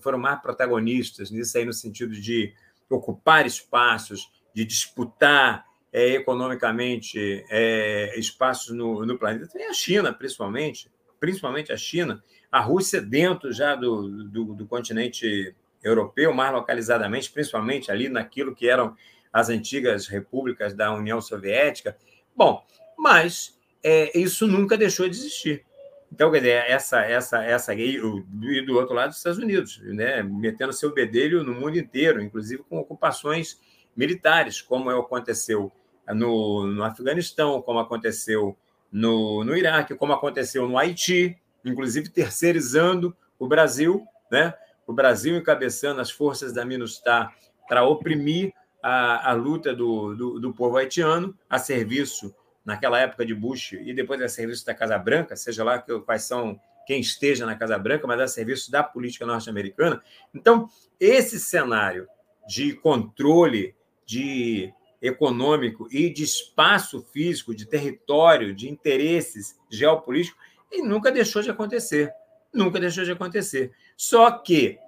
foram 0.00 0.18
mais 0.18 0.40
protagonistas 0.40 1.30
nisso 1.30 1.56
aí, 1.56 1.64
no 1.64 1.72
sentido 1.72 2.12
de 2.12 2.54
ocupar 2.88 3.46
espaços, 3.46 4.30
de 4.54 4.64
disputar 4.64 5.64
é, 5.90 6.08
economicamente 6.10 7.44
é, 7.50 8.18
espaços 8.18 8.74
no, 8.76 9.04
no 9.06 9.18
planeta, 9.18 9.48
tem 9.48 9.66
a 9.66 9.72
China, 9.72 10.12
principalmente, 10.12 10.90
principalmente 11.18 11.72
a 11.72 11.76
China, 11.76 12.22
a 12.50 12.60
Rússia 12.60 13.00
dentro 13.00 13.50
já 13.50 13.74
do, 13.74 14.24
do, 14.24 14.54
do 14.54 14.66
continente 14.66 15.54
europeu, 15.82 16.34
mais 16.34 16.52
localizadamente, 16.52 17.30
principalmente 17.30 17.90
ali 17.90 18.08
naquilo 18.08 18.54
que 18.54 18.68
eram 18.68 18.94
as 19.32 19.48
antigas 19.48 20.06
repúblicas 20.06 20.74
da 20.74 20.92
União 20.92 21.20
Soviética. 21.20 21.96
Bom, 22.36 22.64
mas 22.98 23.58
é, 23.82 24.18
isso 24.18 24.46
nunca 24.46 24.76
deixou 24.76 25.08
de 25.08 25.16
existir. 25.16 25.64
Então, 26.12 26.30
quer 26.30 26.38
dizer, 26.38 26.64
essa, 26.68 27.00
essa, 27.00 27.42
essa 27.42 27.74
e 27.74 27.98
do 27.98 28.74
outro 28.76 28.94
lado 28.94 29.08
dos 29.08 29.16
Estados 29.16 29.38
Unidos, 29.38 29.80
né, 29.82 30.22
metendo 30.22 30.72
seu 30.72 30.92
bedelho 30.92 31.42
no 31.42 31.54
mundo 31.54 31.78
inteiro, 31.78 32.20
inclusive 32.20 32.62
com 32.68 32.78
ocupações 32.78 33.58
militares, 33.96 34.60
como 34.60 34.90
aconteceu 34.90 35.72
no, 36.08 36.66
no 36.66 36.84
Afeganistão, 36.84 37.62
como 37.62 37.78
aconteceu 37.78 38.56
no, 38.90 39.42
no 39.42 39.56
Iraque, 39.56 39.94
como 39.94 40.12
aconteceu 40.12 40.68
no 40.68 40.76
Haiti, 40.76 41.38
inclusive 41.64 42.10
terceirizando 42.10 43.16
o 43.38 43.48
Brasil, 43.48 44.04
né? 44.30 44.52
o 44.86 44.92
Brasil 44.92 45.36
encabeçando 45.36 46.00
as 46.00 46.10
forças 46.10 46.52
da 46.52 46.64
MINUSTAH 46.64 47.32
para 47.68 47.84
oprimir 47.84 48.52
a, 48.82 49.30
a 49.30 49.32
luta 49.32 49.74
do, 49.74 50.14
do, 50.14 50.40
do, 50.40 50.52
povo 50.52 50.76
haitiano 50.76 51.34
a 51.48 51.58
serviço, 51.58 52.34
naquela 52.64 53.00
época 53.00 53.26
de 53.26 53.34
Bush, 53.34 53.72
e 53.72 53.92
depois 53.92 54.20
a 54.20 54.28
serviço 54.28 54.64
da 54.64 54.74
Casa 54.74 54.98
Branca, 54.98 55.36
seja 55.36 55.64
lá 55.64 55.78
quais 55.78 56.22
são 56.22 56.60
quem 56.86 57.00
esteja 57.00 57.46
na 57.46 57.56
Casa 57.56 57.78
Branca, 57.78 58.06
mas 58.06 58.20
a 58.20 58.26
serviço 58.26 58.70
da 58.70 58.82
política 58.82 59.26
norte-americana. 59.26 60.02
Então, 60.34 60.68
esse 60.98 61.38
cenário 61.38 62.08
de 62.46 62.74
controle 62.74 63.74
de 64.04 64.72
econômico 65.00 65.88
e 65.90 66.10
de 66.10 66.22
espaço 66.22 67.02
físico, 67.12 67.54
de 67.54 67.66
território, 67.66 68.54
de 68.54 68.68
interesses 68.68 69.58
geopolíticos, 69.68 70.40
e 70.70 70.82
nunca 70.82 71.10
deixou 71.10 71.42
de 71.42 71.50
acontecer. 71.50 72.12
Nunca 72.52 72.78
deixou 72.78 73.04
de 73.04 73.12
acontecer. 73.12 73.72
Só 73.96 74.30
que, 74.30 74.78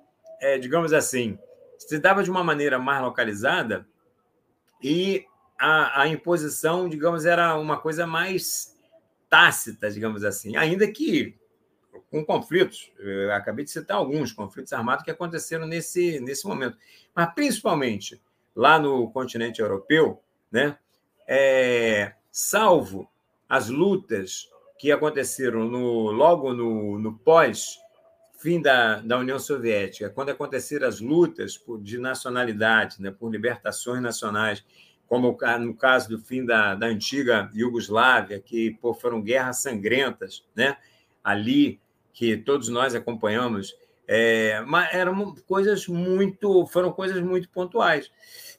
é, 0.40 0.59
digamos 0.59 0.92
assim, 0.92 1.38
se 1.78 1.98
dava 1.98 2.22
de 2.22 2.30
uma 2.30 2.44
maneira 2.44 2.78
mais 2.78 3.02
localizada 3.02 3.86
e 4.82 5.26
a, 5.59 6.02
a 6.02 6.09
imposição, 6.09 6.89
digamos, 6.89 7.24
era 7.24 7.56
uma 7.56 7.78
coisa 7.78 8.06
mais 8.06 8.76
tácita, 9.28 9.90
digamos 9.90 10.24
assim, 10.24 10.56
ainda 10.56 10.90
que 10.90 11.36
com 12.10 12.24
conflitos. 12.24 12.93
Eu 12.98 13.32
acabei 13.32 13.64
de 13.64 13.70
citar 13.70 13.97
alguns 13.97 14.32
conflitos 14.32 14.72
armados 14.72 15.05
que 15.05 15.10
aconteceram 15.10 15.66
nesse, 15.66 16.20
nesse 16.20 16.47
momento. 16.47 16.76
Mas, 17.14 17.35
principalmente, 17.35 18.20
lá 18.55 18.78
no 18.78 19.10
continente 19.10 19.60
europeu, 19.60 20.22
né, 20.51 20.78
é, 21.26 22.12
salvo 22.31 23.10
as 23.48 23.68
lutas 23.68 24.48
que 24.78 24.93
aconteceram 24.93 25.64
no, 25.64 26.10
logo 26.10 26.52
no, 26.52 26.98
no 26.98 27.18
pós 27.18 27.78
fim 28.44 28.60
da, 28.60 29.01
da 29.01 29.18
União 29.18 29.39
Soviética, 29.39 30.10
quando 30.10 30.28
aconteceram 30.28 30.86
as 30.86 31.01
lutas 31.01 31.56
por, 31.56 31.81
de 31.81 31.97
nacionalidade, 31.97 33.01
né, 33.01 33.10
por 33.10 33.31
libertações 33.31 34.02
nacionais, 34.02 34.62
como 35.09 35.36
no 35.60 35.74
caso 35.74 36.09
do 36.09 36.18
fim 36.18 36.44
da, 36.44 36.74
da 36.74 36.86
antiga 36.86 37.51
Iugoslávia, 37.55 38.40
que 38.40 38.72
pô, 38.81 38.94
foram 38.94 39.20
guerras 39.20 39.59
sangrentas, 39.59 40.44
né, 40.55 40.76
ali 41.22 41.81
que 42.12 42.36
todos 42.36 42.68
nós 42.68 42.94
acompanhamos, 42.94 43.76
é, 44.06 44.60
mas 44.66 44.94
eram 44.94 45.35
coisas 45.47 45.86
muito, 45.89 46.66
foram 46.66 46.93
coisas 46.93 47.20
muito 47.22 47.48
pontuais. 47.48 48.10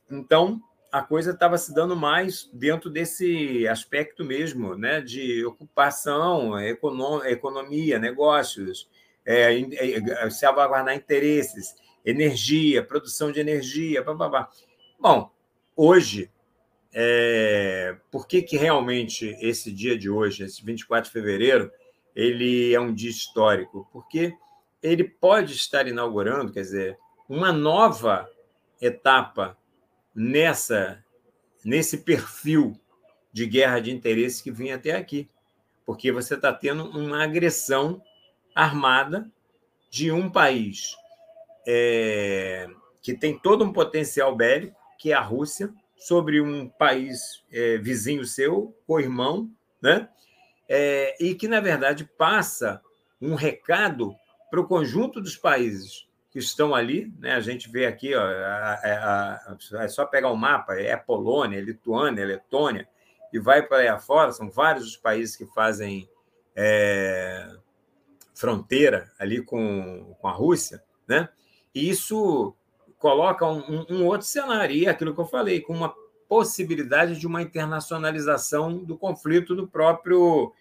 Então, 0.09 0.61
a 0.91 1.01
coisa 1.01 1.31
estava 1.31 1.57
se 1.57 1.73
dando 1.73 1.95
mais 1.95 2.49
dentro 2.53 2.89
desse 2.89 3.67
aspecto 3.67 4.23
mesmo, 4.23 4.75
né, 4.75 5.01
de 5.01 5.45
ocupação, 5.45 6.53
economia, 6.59 7.99
negócios, 7.99 8.89
é, 9.25 9.59
é, 9.59 10.29
salvaguardar 10.29 10.95
interesses, 10.95 11.75
energia, 12.05 12.83
produção 12.83 13.31
de 13.31 13.39
energia. 13.39 14.05
Bom, 14.99 15.31
hoje, 15.75 16.31
é, 16.97 17.97
por 18.09 18.25
que, 18.25 18.41
que 18.41 18.55
realmente 18.55 19.37
esse 19.41 19.69
dia 19.69 19.97
de 19.97 20.09
hoje, 20.09 20.45
esse 20.45 20.63
24 20.63 21.09
de 21.09 21.11
fevereiro, 21.11 21.69
ele 22.15 22.73
é 22.73 22.79
um 22.79 22.93
dia 22.93 23.09
histórico? 23.09 23.85
Porque 23.91 24.33
ele 24.81 25.03
pode 25.03 25.51
estar 25.51 25.89
inaugurando, 25.89 26.53
quer 26.53 26.61
dizer, 26.61 26.97
uma 27.27 27.51
nova 27.51 28.29
etapa 28.81 29.57
nessa 30.15 31.03
nesse 31.65 31.97
perfil 31.97 32.79
de 33.33 33.45
guerra 33.45 33.81
de 33.81 33.91
interesse 33.91 34.41
que 34.41 34.51
vinha 34.51 34.75
até 34.75 34.91
aqui, 34.91 35.27
porque 35.85 36.11
você 36.11 36.35
está 36.35 36.53
tendo 36.53 36.85
uma 36.91 37.23
agressão 37.23 38.01
armada 38.53 39.29
de 39.89 40.11
um 40.11 40.29
país 40.29 40.95
é, 41.67 42.69
que 43.01 43.13
tem 43.15 43.37
todo 43.37 43.65
um 43.65 43.73
potencial 43.73 44.33
bélico, 44.35 44.77
que 44.99 45.11
é 45.11 45.15
a 45.15 45.21
Rússia, 45.21 45.73
sobre 45.97 46.41
um 46.41 46.67
país 46.67 47.43
é, 47.51 47.77
vizinho 47.77 48.25
seu, 48.25 48.75
co-irmão, 48.85 49.49
né? 49.81 50.09
É, 50.67 51.15
e 51.23 51.35
que, 51.35 51.47
na 51.47 51.59
verdade, 51.59 52.05
passa 52.17 52.81
um 53.21 53.35
recado 53.35 54.15
para 54.49 54.59
o 54.59 54.67
conjunto 54.67 55.21
dos 55.21 55.35
países 55.35 56.07
que 56.31 56.39
estão 56.39 56.75
ali, 56.75 57.13
né? 57.19 57.33
A 57.33 57.39
gente 57.39 57.69
vê 57.69 57.85
aqui, 57.85 58.13
ó, 58.15 58.21
a, 58.21 58.73
a, 58.73 59.57
a, 59.79 59.83
é 59.83 59.87
só 59.87 60.05
pegar 60.05 60.29
o 60.29 60.35
mapa, 60.35 60.75
é 60.75 60.95
Polônia, 60.97 61.61
Lituânia, 61.61 62.25
Letônia, 62.25 62.87
e 63.31 63.39
vai 63.39 63.61
para 63.63 63.77
aí 63.77 63.87
afora, 63.87 64.31
são 64.31 64.49
vários 64.49 64.85
os 64.85 64.97
países 64.97 65.35
que 65.35 65.45
fazem 65.45 66.09
é, 66.55 67.55
fronteira 68.33 69.11
ali 69.19 69.41
com, 69.41 70.15
com 70.19 70.27
a 70.27 70.31
Rússia, 70.31 70.83
né? 71.07 71.29
E 71.73 71.89
isso 71.89 72.55
coloca 72.97 73.45
um, 73.45 73.85
um, 73.89 74.05
outro 74.05 74.27
cenário, 74.27 74.75
e 74.75 74.85
é 74.85 74.89
aquilo 74.89 75.13
que 75.13 75.21
eu 75.21 75.25
falei, 75.25 75.61
com 75.61 75.73
uma 75.73 75.93
possibilidade 76.27 77.19
de 77.19 77.27
uma 77.27 77.41
internacionalização 77.41 78.77
do 78.77 78.97
conflito 78.97 79.55
do 79.55 79.67
próprio 79.67 80.51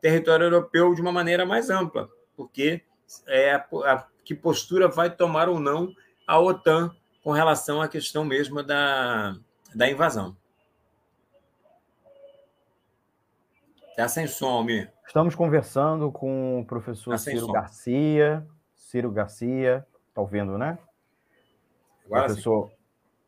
território 0.00 0.44
europeu 0.44 0.94
de 0.94 1.00
uma 1.00 1.12
maneira 1.12 1.44
mais 1.44 1.68
ampla, 1.68 2.08
porque 2.36 2.82
é 3.26 3.52
a, 3.52 3.66
a 3.84 4.06
que 4.24 4.34
postura 4.34 4.88
vai 4.88 5.10
tomar 5.10 5.48
ou 5.48 5.58
não 5.58 5.92
a 6.26 6.38
OTAN 6.38 6.94
com 7.22 7.32
relação 7.32 7.82
à 7.82 7.88
questão 7.88 8.24
mesmo 8.24 8.62
da, 8.62 9.36
da 9.74 9.90
invasão. 9.90 10.36
Está 13.90 14.08
sem 14.08 14.26
som, 14.26 14.48
Almir. 14.48 14.90
Estamos 15.06 15.34
conversando 15.34 16.10
com 16.10 16.60
o 16.60 16.64
professor 16.64 17.10
tá 17.10 17.18
Ciro 17.18 17.46
som. 17.46 17.52
Garcia. 17.52 18.46
Ciro 18.74 19.10
Garcia, 19.10 19.86
está 20.08 20.20
ouvindo, 20.20 20.56
né? 20.56 20.78
Professor, 22.10 22.70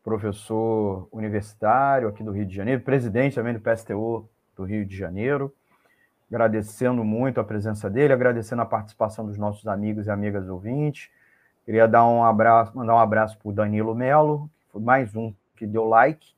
professor 0.03 1.07
universitário 1.11 2.07
aqui 2.07 2.23
do 2.23 2.31
Rio 2.31 2.45
de 2.45 2.55
Janeiro, 2.55 2.81
presidente 2.81 3.35
também 3.35 3.53
do 3.53 3.59
PSTU 3.59 4.29
do 4.55 4.63
Rio 4.63 4.85
de 4.85 4.95
Janeiro 4.95 5.53
agradecendo 6.33 7.03
muito 7.03 7.39
a 7.39 7.43
presença 7.43 7.87
dele, 7.89 8.11
agradecendo 8.11 8.63
a 8.63 8.65
participação 8.65 9.23
dos 9.23 9.37
nossos 9.37 9.67
amigos 9.67 10.07
e 10.07 10.11
amigas 10.11 10.49
ouvintes. 10.49 11.09
Queria 11.63 11.87
dar 11.87 12.07
um 12.07 12.23
abraço, 12.23 12.75
mandar 12.75 12.95
um 12.95 12.99
abraço 12.99 13.37
para 13.37 13.49
o 13.49 13.53
Danilo 13.53 13.93
Melo, 13.93 14.49
que 14.65 14.71
foi 14.71 14.81
mais 14.81 15.15
um 15.15 15.31
que 15.55 15.67
deu 15.67 15.87
like, 15.87 16.33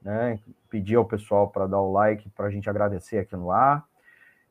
né? 0.00 0.38
Pedir 0.70 0.96
ao 0.96 1.04
pessoal 1.04 1.48
para 1.48 1.66
dar 1.66 1.78
o 1.78 1.92
like 1.92 2.28
para 2.30 2.46
a 2.46 2.50
gente 2.50 2.70
agradecer 2.70 3.18
aqui 3.18 3.36
no 3.36 3.50
ar. 3.50 3.84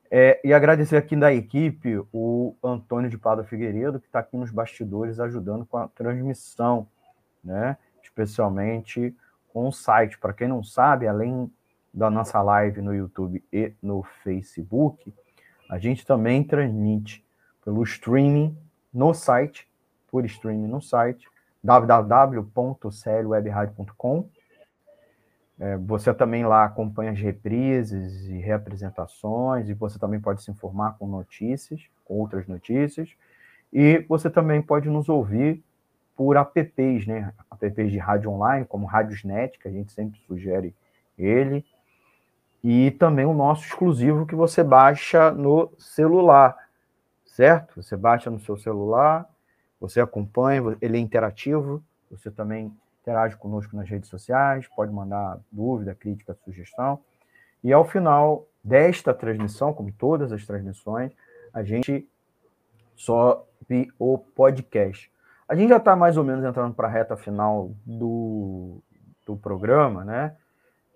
É, 0.08 0.40
e 0.44 0.54
agradecer 0.54 0.96
aqui 0.96 1.16
da 1.16 1.34
equipe 1.34 2.00
o 2.12 2.54
Antônio 2.62 3.10
de 3.10 3.18
Pado 3.18 3.42
Figueiredo, 3.42 3.98
que 3.98 4.06
está 4.06 4.20
aqui 4.20 4.36
nos 4.36 4.52
bastidores 4.52 5.18
ajudando 5.18 5.66
com 5.66 5.76
a 5.76 5.88
transmissão, 5.88 6.86
né? 7.44 7.76
especialmente 8.02 9.14
com 9.52 9.68
o 9.68 9.72
site. 9.72 10.18
Para 10.18 10.32
quem 10.32 10.48
não 10.48 10.62
sabe, 10.62 11.06
além 11.06 11.52
da 11.92 12.08
nossa 12.10 12.40
live 12.42 12.80
no 12.80 12.94
YouTube 12.94 13.44
e 13.52 13.72
no 13.82 14.02
Facebook, 14.22 15.12
a 15.68 15.78
gente 15.78 16.06
também 16.06 16.42
transmite 16.42 17.22
pelo 17.64 17.82
streaming 17.82 18.56
no 18.92 19.14
site, 19.14 19.68
por 20.10 20.24
streaming 20.24 20.66
no 20.68 20.80
site, 20.80 21.28
www.clwebradio.com. 21.62 24.28
É, 25.58 25.76
você 25.76 26.12
também 26.12 26.44
lá 26.44 26.64
acompanha 26.64 27.12
as 27.12 27.18
reprises 27.18 28.28
e 28.28 28.38
reapresentações, 28.38 29.68
e 29.68 29.74
você 29.74 29.96
também 29.98 30.20
pode 30.20 30.42
se 30.42 30.50
informar 30.50 30.98
com 30.98 31.06
notícias, 31.06 31.80
com 32.04 32.18
outras 32.18 32.48
notícias, 32.48 33.10
e 33.72 34.04
você 34.08 34.28
também 34.28 34.60
pode 34.60 34.88
nos 34.88 35.08
ouvir 35.08 35.62
por 36.16 36.36
apps, 36.36 37.06
né? 37.06 37.32
Apps 37.50 37.90
de 37.90 37.98
rádio 37.98 38.30
online, 38.30 38.64
como 38.66 38.86
Radiosnet, 38.86 39.58
que 39.58 39.68
a 39.68 39.70
gente 39.70 39.92
sempre 39.92 40.20
sugere 40.26 40.74
ele, 41.18 41.64
e 42.62 42.90
também 42.92 43.26
o 43.26 43.34
nosso 43.34 43.66
exclusivo 43.66 44.26
que 44.26 44.34
você 44.34 44.64
baixa 44.64 45.30
no 45.30 45.70
celular, 45.78 46.56
certo? 47.26 47.82
Você 47.82 47.96
baixa 47.96 48.30
no 48.30 48.40
seu 48.40 48.56
celular, 48.56 49.28
você 49.78 50.00
acompanha, 50.00 50.62
ele 50.80 50.96
é 50.96 51.00
interativo, 51.00 51.82
você 52.10 52.30
também 52.30 52.72
interage 53.02 53.36
conosco 53.36 53.76
nas 53.76 53.88
redes 53.88 54.08
sociais, 54.08 54.66
pode 54.74 54.90
mandar 54.90 55.38
dúvida, 55.52 55.94
crítica, 55.94 56.34
sugestão. 56.42 56.98
E 57.62 57.70
ao 57.70 57.84
final 57.84 58.46
desta 58.62 59.12
transmissão, 59.12 59.74
como 59.74 59.92
todas 59.92 60.32
as 60.32 60.46
transmissões, 60.46 61.12
a 61.52 61.62
gente 61.62 62.08
sobe 62.96 63.92
o 63.98 64.16
podcast. 64.16 65.12
A 65.54 65.56
gente 65.56 65.68
já 65.68 65.76
está 65.76 65.94
mais 65.94 66.16
ou 66.16 66.24
menos 66.24 66.44
entrando 66.44 66.74
para 66.74 66.88
a 66.88 66.90
reta 66.90 67.16
final 67.16 67.70
do, 67.86 68.82
do 69.24 69.36
programa, 69.36 70.04
né? 70.04 70.36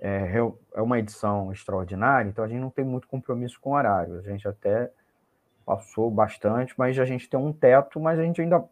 É, 0.00 0.36
é 0.74 0.82
uma 0.82 0.98
edição 0.98 1.52
extraordinária, 1.52 2.28
então 2.28 2.44
a 2.44 2.48
gente 2.48 2.58
não 2.58 2.68
tem 2.68 2.84
muito 2.84 3.06
compromisso 3.06 3.60
com 3.60 3.74
horário. 3.74 4.18
A 4.18 4.22
gente 4.22 4.48
até 4.48 4.90
passou 5.64 6.10
bastante, 6.10 6.74
mas 6.76 6.98
a 6.98 7.04
gente 7.04 7.30
tem 7.30 7.38
um 7.38 7.52
teto, 7.52 8.00
mas 8.00 8.18
a 8.18 8.24
gente 8.24 8.40
ainda 8.40 8.64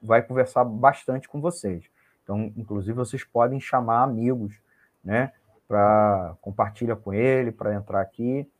vai 0.00 0.22
conversar 0.22 0.64
bastante 0.64 1.28
com 1.28 1.42
vocês. 1.42 1.84
Então, 2.22 2.50
inclusive, 2.56 2.94
vocês 2.94 3.22
podem 3.22 3.60
chamar 3.60 4.02
amigos, 4.02 4.58
né? 5.04 5.30
Para 5.68 6.36
compartilhar 6.40 6.96
com 6.96 7.12
ele, 7.12 7.52
para 7.52 7.74
entrar 7.74 8.00
aqui. 8.00 8.50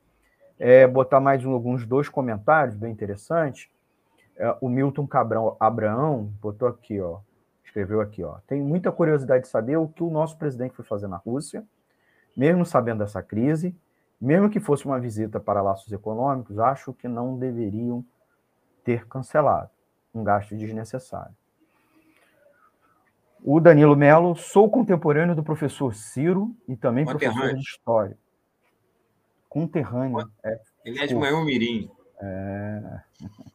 É, 0.59 0.87
botar 0.87 1.19
mais 1.19 1.47
um, 1.47 1.53
alguns 1.53 1.87
dois 1.87 2.11
comentários 2.11 2.77
bem 2.77 2.93
interessantes. 2.93 3.71
É, 4.37 4.57
o 4.61 4.69
Milton 4.69 5.07
Cabrão 5.07 5.57
Abraão 5.59 6.33
botou 6.41 6.69
aqui, 6.69 7.01
ó, 7.01 7.21
escreveu 7.65 8.01
aqui, 8.01 8.23
ó. 8.23 8.39
Tenho 8.47 8.65
muita 8.65 8.93
curiosidade 8.93 9.45
de 9.45 9.49
saber 9.49 9.77
o 9.77 9.89
que 9.89 10.03
o 10.03 10.11
nosso 10.11 10.37
presidente 10.37 10.75
foi 10.75 10.85
fazer 10.85 11.09
na 11.09 11.17
Rússia, 11.17 11.65
mesmo 12.37 12.67
sabendo 12.67 12.99
dessa 12.99 13.23
crise, 13.23 13.75
mesmo 14.21 14.51
que 14.51 14.61
fosse 14.61 14.85
uma 14.85 15.01
visita 15.01 15.41
para 15.41 15.63
laços 15.63 15.93
econômicos, 15.93 16.59
acho 16.59 16.93
que 16.93 17.09
não 17.09 17.39
deveriam 17.39 18.05
ter 18.85 19.07
cancelado 19.07 19.71
um 20.15 20.23
gasto 20.23 20.57
desnecessário. 20.57 21.35
O 23.43 23.61
Danilo 23.61 23.95
Melo, 23.95 24.35
sou 24.35 24.71
contemporâneo 24.71 25.35
do 25.35 25.43
professor 25.43 25.95
Ciro 25.95 26.55
e 26.67 26.77
também 26.77 27.05
professor 27.05 27.55
de 27.55 27.61
História. 27.61 28.19
Conterrâneo. 29.49 30.29
É, 30.45 30.61
Ele 30.85 30.99
é 30.99 31.07
de 31.07 31.15
Mirim. 31.15 31.91
É... 32.21 33.01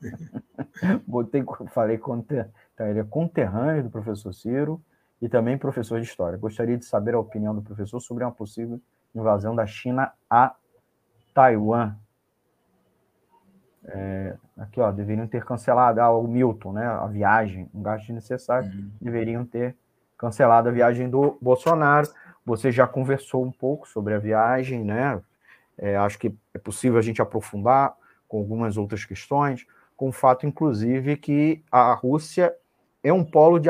Botei, 1.07 1.43
falei 1.73 1.97
conter... 1.97 2.49
então, 2.73 2.88
ele 2.88 2.99
é 2.99 3.03
conterrâneo 3.03 3.83
do 3.83 3.89
professor 3.89 4.33
Ciro 4.33 4.81
e 5.21 5.29
também 5.29 5.57
professor 5.57 5.99
de 5.99 6.07
História. 6.07 6.38
Gostaria 6.38 6.77
de 6.77 6.85
saber 6.85 7.13
a 7.13 7.19
opinião 7.19 7.53
do 7.53 7.61
professor 7.61 7.99
sobre 7.99 8.23
uma 8.23 8.31
possível 8.31 8.81
invasão 9.13 9.55
da 9.55 9.65
China 9.65 10.11
a 10.29 10.55
Taiwan. 11.33 11.95
É, 13.83 14.35
aqui, 14.57 14.79
ó, 14.79 14.91
deveriam 14.91 15.27
ter 15.27 15.43
cancelado 15.43 15.99
ah, 16.01 16.15
o 16.15 16.27
Milton, 16.27 16.73
né? 16.73 16.85
A 16.85 17.07
viagem, 17.07 17.69
um 17.73 17.81
gasto 17.81 18.13
necessário, 18.13 18.71
uhum. 18.71 18.91
deveriam 19.01 19.45
ter 19.45 19.75
cancelado 20.17 20.69
a 20.69 20.71
viagem 20.71 21.09
do 21.09 21.38
Bolsonaro. 21.41 22.07
Você 22.45 22.71
já 22.71 22.88
conversou 22.88 23.43
um 23.43 23.51
pouco 23.51 23.88
sobre 23.88 24.13
a 24.13 24.19
viagem, 24.19 24.83
né? 24.83 25.21
É, 25.77 25.97
acho 25.97 26.19
que 26.19 26.35
é 26.53 26.59
possível 26.59 26.99
a 26.99 27.01
gente 27.01 27.21
aprofundar 27.21 27.95
com 28.32 28.38
algumas 28.38 28.78
outras 28.78 29.03
questões, 29.03 29.68
com 29.98 30.08
o 30.08 30.12
fato, 30.14 30.48
inclusive, 30.48 31.18
que 31.18 31.62
a 31.70 31.94
Rússia 31.94 32.56
é 33.03 33.12
um 33.12 33.26
polo 33.26 33.60
de 33.60 33.68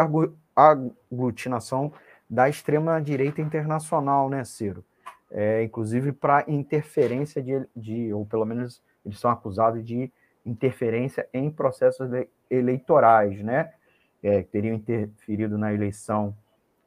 aglutinação 0.55 1.91
da 2.29 2.47
extrema-direita 2.47 3.41
internacional, 3.41 4.29
né, 4.29 4.43
Ciro? 4.43 4.85
É, 5.31 5.63
inclusive 5.63 6.11
para 6.11 6.45
interferência 6.47 7.41
de, 7.41 7.65
de, 7.75 8.13
ou 8.13 8.23
pelo 8.23 8.45
menos 8.45 8.83
eles 9.03 9.17
são 9.17 9.31
acusados 9.31 9.83
de 9.83 10.11
interferência 10.45 11.27
em 11.33 11.49
processos 11.49 12.07
eleitorais, 12.47 13.41
né? 13.41 13.73
É, 14.21 14.43
teriam 14.43 14.75
interferido 14.75 15.57
na 15.57 15.73
eleição 15.73 16.37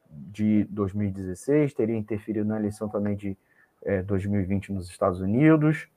de 0.08 0.62
2016, 0.70 1.74
teriam 1.74 1.98
interferido 1.98 2.46
na 2.46 2.56
eleição 2.56 2.88
também 2.88 3.16
de 3.16 3.36
é, 3.82 4.00
2020 4.00 4.72
nos 4.72 4.88
Estados 4.88 5.20
Unidos. 5.20 5.88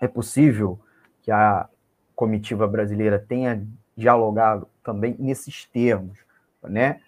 É 0.00 0.06
possível 0.06 0.78
que 1.22 1.30
a 1.30 1.68
comitiva 2.14 2.66
brasileira 2.66 3.18
tenha 3.18 3.66
dialogado 3.96 4.68
também 4.82 5.16
nesses 5.18 5.64
termos, 5.64 6.18
né? 6.62 7.00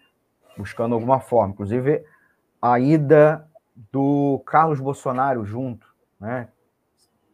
Buscando 0.56 0.94
alguma 0.94 1.20
forma. 1.20 1.52
Inclusive, 1.52 2.04
a 2.62 2.78
ida 2.78 3.46
do 3.92 4.40
Carlos 4.46 4.80
Bolsonaro 4.80 5.44
junto, 5.44 5.86
né? 6.18 6.48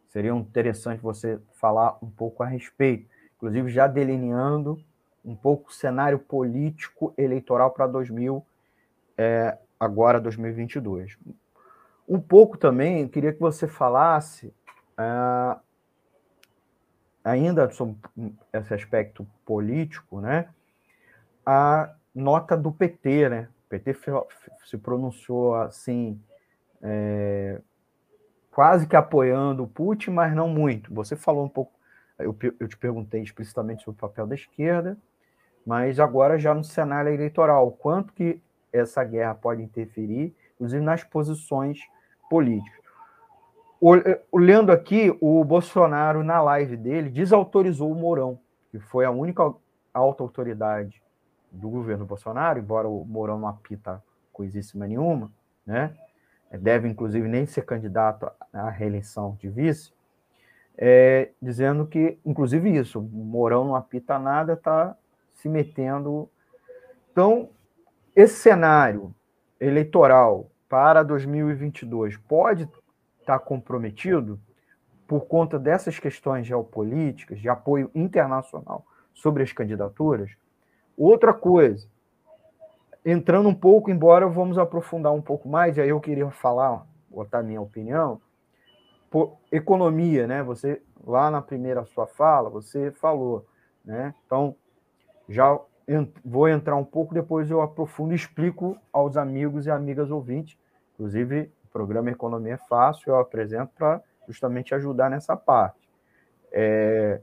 Seria 0.08 0.32
interessante 0.32 1.00
você 1.00 1.38
falar 1.52 1.96
um 2.02 2.10
pouco 2.10 2.42
a 2.42 2.46
respeito, 2.46 3.08
inclusive 3.36 3.70
já 3.70 3.86
delineando 3.86 4.82
um 5.24 5.36
pouco 5.36 5.70
o 5.70 5.72
cenário 5.72 6.18
político 6.18 7.14
eleitoral 7.16 7.70
para 7.70 7.86
2000, 7.86 8.44
é, 9.16 9.56
agora 9.78 10.20
2022. 10.20 11.16
Um 12.08 12.18
pouco 12.18 12.58
também, 12.58 13.06
queria 13.06 13.32
que 13.32 13.38
você 13.38 13.68
falasse 13.68 14.52
é, 14.98 15.56
ainda 17.24 17.70
sobre 17.70 17.96
esse 18.52 18.74
aspecto 18.74 19.26
político, 19.44 20.20
né? 20.20 20.48
A 21.44 21.94
nota 22.14 22.56
do 22.56 22.72
PT, 22.72 23.28
né? 23.28 23.48
O 23.66 23.68
PT 23.68 23.96
se 24.64 24.78
pronunciou 24.78 25.54
assim, 25.54 26.20
é, 26.82 27.60
quase 28.50 28.86
que 28.86 28.96
apoiando 28.96 29.62
o 29.62 29.68
Putin, 29.68 30.10
mas 30.10 30.34
não 30.34 30.48
muito. 30.48 30.92
Você 30.94 31.16
falou 31.16 31.44
um 31.44 31.48
pouco, 31.48 31.72
eu, 32.18 32.36
eu 32.58 32.68
te 32.68 32.76
perguntei 32.76 33.22
explicitamente 33.22 33.84
sobre 33.84 33.98
o 33.98 34.00
papel 34.00 34.26
da 34.26 34.34
esquerda, 34.34 34.96
mas 35.64 36.00
agora 36.00 36.38
já 36.38 36.54
no 36.54 36.64
cenário 36.64 37.12
eleitoral, 37.12 37.70
quanto 37.72 38.12
que 38.12 38.42
essa 38.72 39.04
guerra 39.04 39.34
pode 39.34 39.62
interferir, 39.62 40.34
inclusive 40.54 40.82
nas 40.82 41.04
posições 41.04 41.80
políticas. 42.28 42.79
Olhando 43.80 44.70
aqui, 44.70 45.16
o 45.20 45.42
Bolsonaro, 45.42 46.22
na 46.22 46.42
live 46.42 46.76
dele, 46.76 47.08
desautorizou 47.08 47.90
o 47.90 47.94
Mourão, 47.94 48.38
que 48.70 48.78
foi 48.78 49.06
a 49.06 49.10
única 49.10 49.54
alta 49.92 50.22
autoridade 50.22 51.02
do 51.50 51.68
governo 51.70 52.04
Bolsonaro, 52.04 52.58
embora 52.58 52.86
o 52.86 53.04
Mourão 53.04 53.38
não 53.38 53.48
apita 53.48 54.02
coisíssima 54.32 54.86
nenhuma, 54.86 55.32
né? 55.66 55.94
deve 56.58 56.88
inclusive 56.88 57.26
nem 57.28 57.46
ser 57.46 57.62
candidato 57.62 58.30
à 58.52 58.68
reeleição 58.70 59.36
de 59.40 59.48
vice, 59.48 59.92
é, 60.76 61.30
dizendo 61.40 61.86
que, 61.86 62.18
inclusive 62.24 62.74
isso, 62.76 63.00
o 63.00 63.02
Mourão 63.02 63.64
não 63.64 63.76
apita 63.76 64.18
nada, 64.18 64.54
está 64.54 64.96
se 65.34 65.48
metendo. 65.48 66.28
Então, 67.12 67.50
esse 68.16 68.34
cenário 68.36 69.14
eleitoral 69.60 70.50
para 70.68 71.02
2022 71.02 72.16
pode 72.16 72.68
estar 73.30 73.38
comprometido 73.38 74.40
por 75.06 75.26
conta 75.26 75.58
dessas 75.58 75.98
questões 75.98 76.46
geopolíticas, 76.46 77.40
de 77.40 77.48
apoio 77.48 77.90
internacional 77.94 78.84
sobre 79.14 79.42
as 79.42 79.52
candidaturas. 79.52 80.30
Outra 80.96 81.32
coisa, 81.32 81.88
entrando 83.04 83.48
um 83.48 83.54
pouco, 83.54 83.90
embora 83.90 84.28
vamos 84.28 84.58
aprofundar 84.58 85.12
um 85.12 85.22
pouco 85.22 85.48
mais, 85.48 85.76
e 85.76 85.80
aí 85.80 85.88
eu 85.88 86.00
queria 86.00 86.30
falar, 86.30 86.86
botar 87.08 87.42
minha 87.42 87.60
opinião, 87.60 88.20
por 89.10 89.36
economia, 89.50 90.26
né? 90.26 90.42
Você 90.42 90.80
lá 91.04 91.30
na 91.30 91.42
primeira 91.42 91.84
sua 91.86 92.06
fala, 92.06 92.48
você 92.48 92.92
falou, 92.92 93.44
né? 93.84 94.14
Então, 94.26 94.54
já 95.28 95.58
vou 96.24 96.48
entrar 96.48 96.76
um 96.76 96.84
pouco, 96.84 97.12
depois 97.12 97.50
eu 97.50 97.60
aprofundo 97.60 98.12
e 98.12 98.16
explico 98.16 98.76
aos 98.92 99.16
amigos 99.16 99.66
e 99.66 99.70
amigas 99.70 100.10
ouvintes. 100.10 100.56
Inclusive, 100.94 101.50
programa 101.72 102.10
Economia 102.10 102.54
é 102.54 102.68
Fácil 102.68 103.10
eu 103.10 103.18
apresento 103.18 103.72
para 103.76 104.02
justamente 104.26 104.74
ajudar 104.74 105.10
nessa 105.10 105.36
parte. 105.36 105.88
É, 106.52 107.20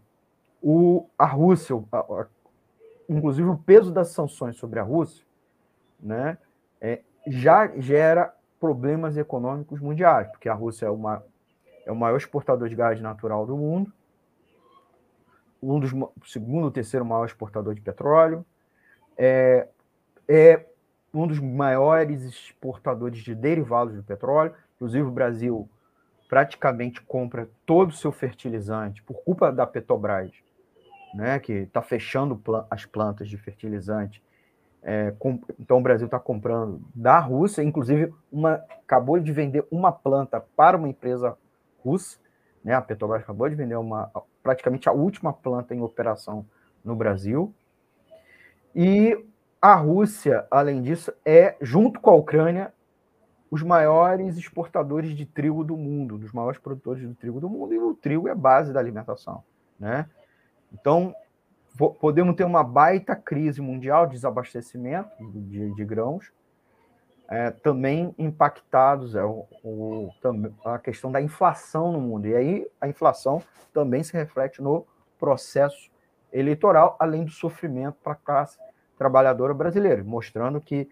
o, 0.61 1.07
a 1.17 1.25
Rússia, 1.25 1.75
a, 1.91 1.99
a, 1.99 2.27
inclusive 3.09 3.47
o 3.47 3.57
peso 3.57 3.91
das 3.91 4.09
sanções 4.09 4.57
sobre 4.57 4.79
a 4.79 4.83
Rússia, 4.83 5.25
né, 5.99 6.37
é, 6.79 7.01
já 7.25 7.67
gera 7.77 8.33
problemas 8.59 9.17
econômicos 9.17 9.79
mundiais, 9.79 10.27
porque 10.29 10.49
a 10.49 10.53
Rússia 10.53 10.87
é, 10.87 10.89
uma, 10.89 11.23
é 11.85 11.91
o 11.91 11.95
maior 11.95 12.17
exportador 12.17 12.69
de 12.69 12.75
gás 12.75 12.99
natural 13.01 13.45
do 13.45 13.55
mundo, 13.55 13.91
um 15.61 15.79
dos 15.79 15.91
segundo 16.25 16.65
ou 16.65 16.71
terceiro 16.71 17.05
maior 17.05 17.25
exportador 17.25 17.73
de 17.73 17.81
petróleo, 17.81 18.45
é, 19.17 19.67
é 20.27 20.65
um 21.19 21.27
dos 21.27 21.39
maiores 21.39 22.23
exportadores 22.23 23.19
de 23.19 23.33
derivados 23.33 23.95
do 23.95 24.03
petróleo. 24.03 24.53
Inclusive, 24.75 25.03
o 25.03 25.11
Brasil 25.11 25.69
praticamente 26.29 27.01
compra 27.01 27.49
todo 27.65 27.89
o 27.89 27.93
seu 27.93 28.11
fertilizante 28.11 29.01
por 29.03 29.23
culpa 29.23 29.51
da 29.51 29.65
Petrobras, 29.65 30.31
né, 31.13 31.39
que 31.39 31.53
está 31.53 31.81
fechando 31.81 32.41
as 32.69 32.85
plantas 32.85 33.27
de 33.29 33.37
fertilizante 33.37 34.21
É, 34.83 35.11
com, 35.19 35.41
então 35.59 35.79
o 35.79 35.81
Brasil 35.81 36.05
está 36.05 36.19
comprando 36.19 36.79
da 36.95 37.19
Rússia, 37.19 37.63
inclusive 37.63 38.13
uma, 38.31 38.63
acabou 38.85 39.19
de 39.19 39.33
vender 39.33 39.65
uma 39.69 39.91
planta 39.91 40.39
para 40.55 40.77
uma 40.77 40.87
empresa 40.87 41.35
russa, 41.83 42.19
né? 42.63 42.73
A 42.73 42.81
Petrobras 42.81 43.21
acabou 43.21 43.49
de 43.49 43.55
vender 43.55 43.75
uma 43.75 44.09
praticamente 44.41 44.87
a 44.87 44.93
última 44.93 45.33
planta 45.33 45.73
em 45.73 45.81
operação 45.81 46.45
no 46.85 46.95
Brasil. 46.95 47.51
E 48.73 49.17
a 49.61 49.75
Rússia, 49.75 50.45
além 50.51 50.81
disso, 50.81 51.11
é 51.25 51.55
junto 51.61 51.99
com 51.99 52.09
a 52.09 52.15
Ucrânia 52.15 52.73
os 53.49 53.63
maiores 53.63 54.37
exportadores 54.37 55.15
de 55.15 55.25
trigo 55.25 55.63
do 55.63 55.77
mundo, 55.77 56.17
dos 56.17 56.31
maiores 56.31 56.59
produtores 56.59 57.07
de 57.07 57.15
trigo 57.15 57.39
do 57.39 57.49
mundo, 57.49 57.73
e 57.73 57.79
o 57.79 57.93
trigo 57.93 58.27
é 58.27 58.35
base 58.35 58.73
da 58.73 58.79
alimentação, 58.79 59.43
né? 59.79 60.09
Então, 60.71 61.15
podemos 61.99 62.35
ter 62.35 62.43
uma 62.43 62.63
baita 62.63 63.15
crise 63.15 63.61
mundial 63.61 64.05
de 64.05 64.13
desabastecimento 64.13 65.09
de, 65.19 65.73
de 65.73 65.85
grãos, 65.85 66.31
é, 67.29 67.51
também 67.51 68.13
impactados 68.17 69.15
é, 69.15 69.23
o, 69.23 69.45
o, 69.63 70.09
a 70.65 70.79
questão 70.79 71.11
da 71.11 71.21
inflação 71.21 71.91
no 71.91 71.99
mundo. 71.99 72.27
E 72.27 72.35
aí 72.35 72.67
a 72.79 72.87
inflação 72.87 73.41
também 73.73 74.01
se 74.03 74.13
reflete 74.13 74.61
no 74.61 74.85
processo 75.19 75.89
eleitoral, 76.31 76.95
além 76.99 77.25
do 77.25 77.31
sofrimento 77.31 77.97
para 78.01 78.13
a 78.13 78.15
classe 78.15 78.57
trabalhadora 78.97 79.53
brasileira, 79.53 80.03
mostrando 80.03 80.59
que 80.59 80.89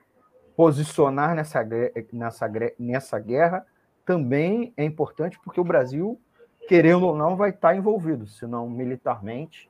posicionar 0.55 1.35
nessa, 1.35 1.67
nessa, 2.11 2.51
nessa 2.79 3.19
guerra 3.19 3.65
também 4.05 4.73
é 4.77 4.85
importante, 4.85 5.39
porque 5.43 5.59
o 5.59 5.63
Brasil, 5.63 6.19
querendo 6.67 7.07
ou 7.07 7.15
não, 7.15 7.35
vai 7.35 7.49
estar 7.49 7.75
envolvido, 7.75 8.27
se 8.27 8.45
não 8.45 8.69
militarmente 8.69 9.69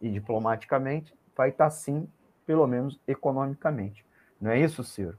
e 0.00 0.08
diplomaticamente, 0.08 1.14
vai 1.36 1.50
estar 1.50 1.70
sim, 1.70 2.08
pelo 2.46 2.66
menos 2.66 2.98
economicamente. 3.06 4.04
Não 4.40 4.50
é 4.50 4.58
isso, 4.58 4.82
Ciro? 4.82 5.18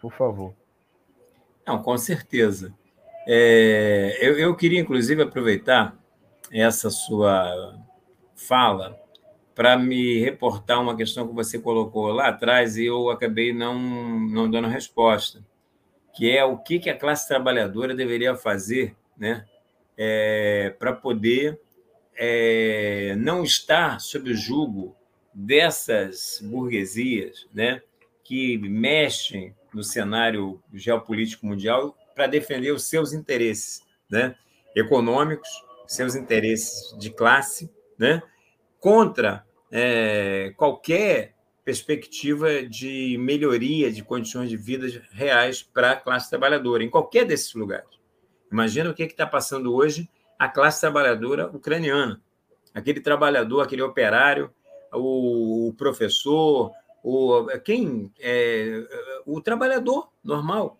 Por 0.00 0.12
favor. 0.12 0.52
Não, 1.66 1.82
com 1.82 1.96
certeza. 1.96 2.74
É, 3.26 4.18
eu, 4.20 4.38
eu 4.38 4.56
queria, 4.56 4.80
inclusive, 4.80 5.22
aproveitar 5.22 5.96
essa 6.52 6.90
sua 6.90 7.78
fala 8.34 9.00
para 9.54 9.78
me 9.78 10.18
reportar 10.18 10.80
uma 10.80 10.96
questão 10.96 11.28
que 11.28 11.34
você 11.34 11.58
colocou 11.58 12.08
lá 12.08 12.28
atrás 12.28 12.76
e 12.76 12.86
eu 12.86 13.08
acabei 13.08 13.52
não, 13.52 13.78
não 13.78 14.50
dando 14.50 14.68
resposta, 14.68 15.44
que 16.14 16.30
é 16.30 16.44
o 16.44 16.58
que, 16.58 16.78
que 16.78 16.90
a 16.90 16.98
classe 16.98 17.28
trabalhadora 17.28 17.94
deveria 17.94 18.34
fazer 18.34 18.96
né, 19.16 19.44
é, 19.96 20.74
para 20.78 20.92
poder 20.92 21.60
é, 22.16 23.14
não 23.16 23.44
estar 23.44 24.00
sob 24.00 24.30
o 24.30 24.36
jugo 24.36 24.96
dessas 25.32 26.40
burguesias 26.42 27.46
né, 27.52 27.80
que 28.24 28.58
mexem 28.58 29.54
no 29.72 29.82
cenário 29.82 30.60
geopolítico 30.72 31.46
mundial 31.46 31.96
para 32.14 32.26
defender 32.26 32.72
os 32.72 32.84
seus 32.84 33.12
interesses 33.12 33.82
né, 34.08 34.34
econômicos, 34.74 35.48
seus 35.86 36.14
interesses 36.14 36.96
de 36.98 37.10
classe, 37.10 37.70
né, 37.98 38.22
contra 38.84 39.46
é, 39.72 40.52
qualquer 40.58 41.34
perspectiva 41.64 42.62
de 42.62 43.16
melhoria 43.18 43.90
de 43.90 44.04
condições 44.04 44.50
de 44.50 44.58
vida 44.58 44.86
reais 45.10 45.62
para 45.62 45.92
a 45.92 45.96
classe 45.96 46.28
trabalhadora, 46.28 46.84
em 46.84 46.90
qualquer 46.90 47.24
desses 47.24 47.54
lugares. 47.54 47.98
Imagina 48.52 48.90
o 48.90 48.94
que 48.94 49.04
está 49.04 49.26
passando 49.26 49.74
hoje 49.74 50.06
a 50.38 50.50
classe 50.50 50.82
trabalhadora 50.82 51.46
ucraniana. 51.48 52.20
Aquele 52.74 53.00
trabalhador, 53.00 53.62
aquele 53.62 53.80
operário, 53.80 54.52
o, 54.92 55.68
o 55.68 55.72
professor, 55.72 56.70
o, 57.02 57.46
quem 57.64 58.12
é, 58.20 58.86
o 59.24 59.40
trabalhador 59.40 60.10
normal. 60.22 60.78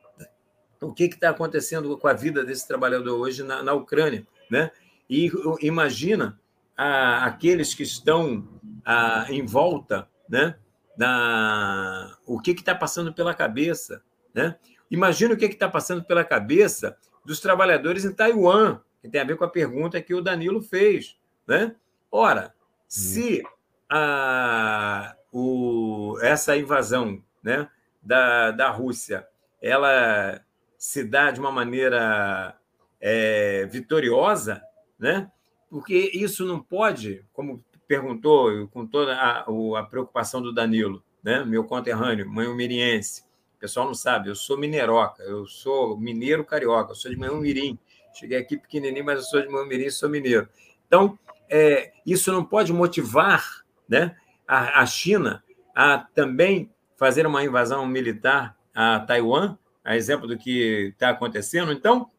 O 0.78 0.92
que 0.92 1.04
está 1.04 1.30
acontecendo 1.30 1.96
com 1.96 2.06
a 2.06 2.12
vida 2.12 2.44
desse 2.44 2.68
trabalhador 2.68 3.18
hoje 3.18 3.42
na, 3.42 3.62
na 3.62 3.72
Ucrânia? 3.72 4.26
Né? 4.50 4.70
E 5.08 5.32
imagina 5.62 6.38
a, 6.76 7.24
aqueles 7.24 7.74
que 7.74 7.82
estão 7.82 8.48
a, 8.84 9.26
em 9.30 9.44
volta, 9.44 10.08
né? 10.28 10.56
Da, 10.96 12.16
o 12.24 12.40
que 12.40 12.52
está 12.52 12.74
passando 12.74 13.12
pela 13.12 13.34
cabeça, 13.34 14.02
né? 14.32 14.56
Imagina 14.90 15.34
o 15.34 15.36
que 15.36 15.46
está 15.46 15.68
passando 15.68 16.04
pela 16.04 16.24
cabeça 16.24 16.96
dos 17.24 17.40
trabalhadores 17.40 18.04
em 18.04 18.12
Taiwan, 18.12 18.80
que 19.00 19.08
tem 19.08 19.20
a 19.20 19.24
ver 19.24 19.36
com 19.36 19.44
a 19.44 19.50
pergunta 19.50 20.00
que 20.00 20.14
o 20.14 20.20
Danilo 20.20 20.62
fez, 20.62 21.16
né? 21.46 21.74
Ora, 22.10 22.54
se 22.86 23.42
a, 23.90 25.16
o, 25.32 26.16
essa 26.22 26.56
invasão, 26.56 27.22
né, 27.42 27.68
da, 28.02 28.50
da 28.52 28.70
Rússia, 28.70 29.26
ela 29.60 30.40
se 30.78 31.02
dá 31.02 31.30
de 31.30 31.40
uma 31.40 31.50
maneira 31.50 32.56
é, 33.00 33.66
vitoriosa, 33.66 34.62
né? 34.98 35.30
Porque 35.68 36.10
isso 36.12 36.44
não 36.44 36.60
pode, 36.60 37.24
como 37.32 37.64
perguntou, 37.86 38.68
com 38.68 38.86
toda 38.86 39.14
a, 39.14 39.40
a 39.78 39.82
preocupação 39.82 40.40
do 40.40 40.52
Danilo, 40.52 41.02
né? 41.22 41.44
meu 41.44 41.64
conterrâneo, 41.64 42.28
manhumiriense. 42.28 43.22
O 43.56 43.60
pessoal 43.60 43.86
não 43.86 43.94
sabe, 43.94 44.28
eu 44.28 44.34
sou 44.34 44.58
mineroca, 44.58 45.22
eu 45.22 45.46
sou 45.46 45.96
mineiro 45.98 46.44
carioca, 46.44 46.92
eu 46.92 46.96
sou 46.96 47.10
de 47.10 47.16
Manhumirim. 47.16 47.78
Cheguei 48.12 48.38
aqui 48.38 48.56
pequenininho, 48.56 49.04
mas 49.04 49.20
eu 49.20 49.24
sou 49.24 49.40
de 49.40 49.48
Manhumirim 49.48 49.86
e 49.86 49.90
sou 49.90 50.08
mineiro. 50.08 50.48
Então, 50.86 51.18
é, 51.48 51.92
isso 52.04 52.32
não 52.32 52.44
pode 52.44 52.72
motivar 52.72 53.64
né, 53.88 54.16
a, 54.46 54.82
a 54.82 54.86
China 54.86 55.42
a 55.74 55.98
também 55.98 56.70
fazer 56.96 57.26
uma 57.26 57.42
invasão 57.42 57.86
militar 57.86 58.56
a 58.74 59.00
Taiwan, 59.00 59.56
a 59.84 59.96
exemplo 59.96 60.26
do 60.26 60.38
que 60.38 60.90
está 60.92 61.10
acontecendo. 61.10 61.72
Então, 61.72 62.10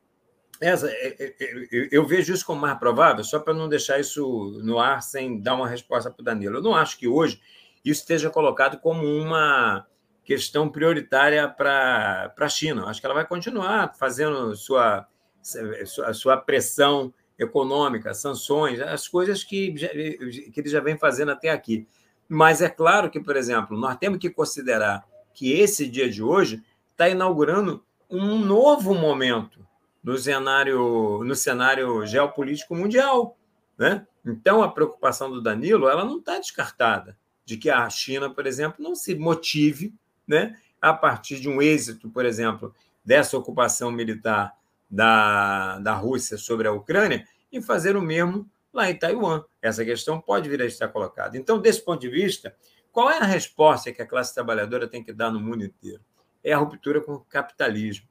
essa, 0.65 0.89
é, 0.89 1.15
é, 1.19 1.35
é, 1.39 1.89
eu 1.91 2.05
vejo 2.05 2.33
isso 2.33 2.45
como 2.45 2.61
mais 2.61 2.77
provável, 2.79 3.23
só 3.23 3.39
para 3.39 3.53
não 3.53 3.69
deixar 3.69 3.99
isso 3.99 4.59
no 4.63 4.79
ar 4.79 5.01
sem 5.01 5.39
dar 5.39 5.55
uma 5.55 5.67
resposta 5.67 6.09
para 6.09 6.21
o 6.21 6.25
Danilo. 6.25 6.57
Eu 6.57 6.61
não 6.63 6.75
acho 6.75 6.97
que 6.97 7.07
hoje 7.07 7.39
isso 7.83 8.01
esteja 8.01 8.29
colocado 8.29 8.79
como 8.79 9.05
uma 9.05 9.85
questão 10.23 10.67
prioritária 10.67 11.47
para 11.47 12.33
a 12.35 12.49
China. 12.49 12.85
Acho 12.85 12.99
que 12.99 13.05
ela 13.05 13.13
vai 13.13 13.27
continuar 13.27 13.93
fazendo 13.95 14.55
sua, 14.55 15.07
sua, 15.41 16.13
sua 16.13 16.37
pressão 16.37 17.13
econômica, 17.37 18.13
sanções, 18.13 18.79
as 18.79 19.07
coisas 19.07 19.43
que, 19.43 19.73
que 19.73 20.59
ele 20.59 20.69
já 20.69 20.79
vem 20.79 20.97
fazendo 20.97 21.31
até 21.31 21.49
aqui. 21.49 21.87
Mas 22.27 22.61
é 22.61 22.69
claro 22.69 23.11
que, 23.11 23.19
por 23.19 23.35
exemplo, 23.35 23.77
nós 23.77 23.97
temos 23.97 24.17
que 24.17 24.31
considerar 24.31 25.05
que 25.31 25.51
esse 25.51 25.87
dia 25.87 26.09
de 26.09 26.23
hoje 26.23 26.63
está 26.91 27.07
inaugurando 27.07 27.83
um 28.09 28.39
novo 28.39 28.95
momento 28.95 29.65
no 30.05 30.19
cenário, 30.19 31.23
no 31.23 31.35
cenário 31.35 32.05
geopolítico 32.05 32.75
mundial. 32.75 33.35
Né? 33.75 34.05
Então, 34.23 34.61
a 34.61 34.69
preocupação 34.69 35.31
do 35.31 35.41
Danilo 35.41 35.89
ela 35.89 36.05
não 36.05 36.19
está 36.19 36.37
descartada 36.37 37.17
de 37.43 37.57
que 37.57 37.71
a 37.71 37.89
China, 37.89 38.29
por 38.29 38.45
exemplo, 38.45 38.83
não 38.83 38.95
se 38.95 39.15
motive 39.15 39.93
né, 40.27 40.55
a 40.79 40.93
partir 40.93 41.39
de 41.39 41.49
um 41.49 41.59
êxito, 41.59 42.07
por 42.07 42.23
exemplo, 42.23 42.73
dessa 43.03 43.35
ocupação 43.35 43.91
militar 43.91 44.53
da, 44.89 45.79
da 45.79 45.93
Rússia 45.93 46.37
sobre 46.37 46.67
a 46.67 46.71
Ucrânia 46.71 47.27
e 47.51 47.59
fazer 47.59 47.97
o 47.97 48.01
mesmo 48.01 48.47
lá 48.71 48.89
em 48.89 48.95
Taiwan. 48.95 49.43
Essa 49.59 49.83
questão 49.83 50.21
pode 50.21 50.47
vir 50.47 50.61
a 50.61 50.65
estar 50.65 50.87
colocada. 50.89 51.35
Então, 51.35 51.59
desse 51.59 51.83
ponto 51.83 52.01
de 52.01 52.09
vista, 52.09 52.55
qual 52.91 53.09
é 53.09 53.17
a 53.17 53.25
resposta 53.25 53.91
que 53.91 54.01
a 54.01 54.07
classe 54.07 54.35
trabalhadora 54.35 54.87
tem 54.87 55.03
que 55.03 55.11
dar 55.11 55.31
no 55.31 55.39
mundo 55.39 55.65
inteiro? 55.65 56.01
É 56.43 56.53
a 56.53 56.57
ruptura 56.57 57.01
com 57.01 57.13
o 57.13 57.19
capitalismo 57.21 58.07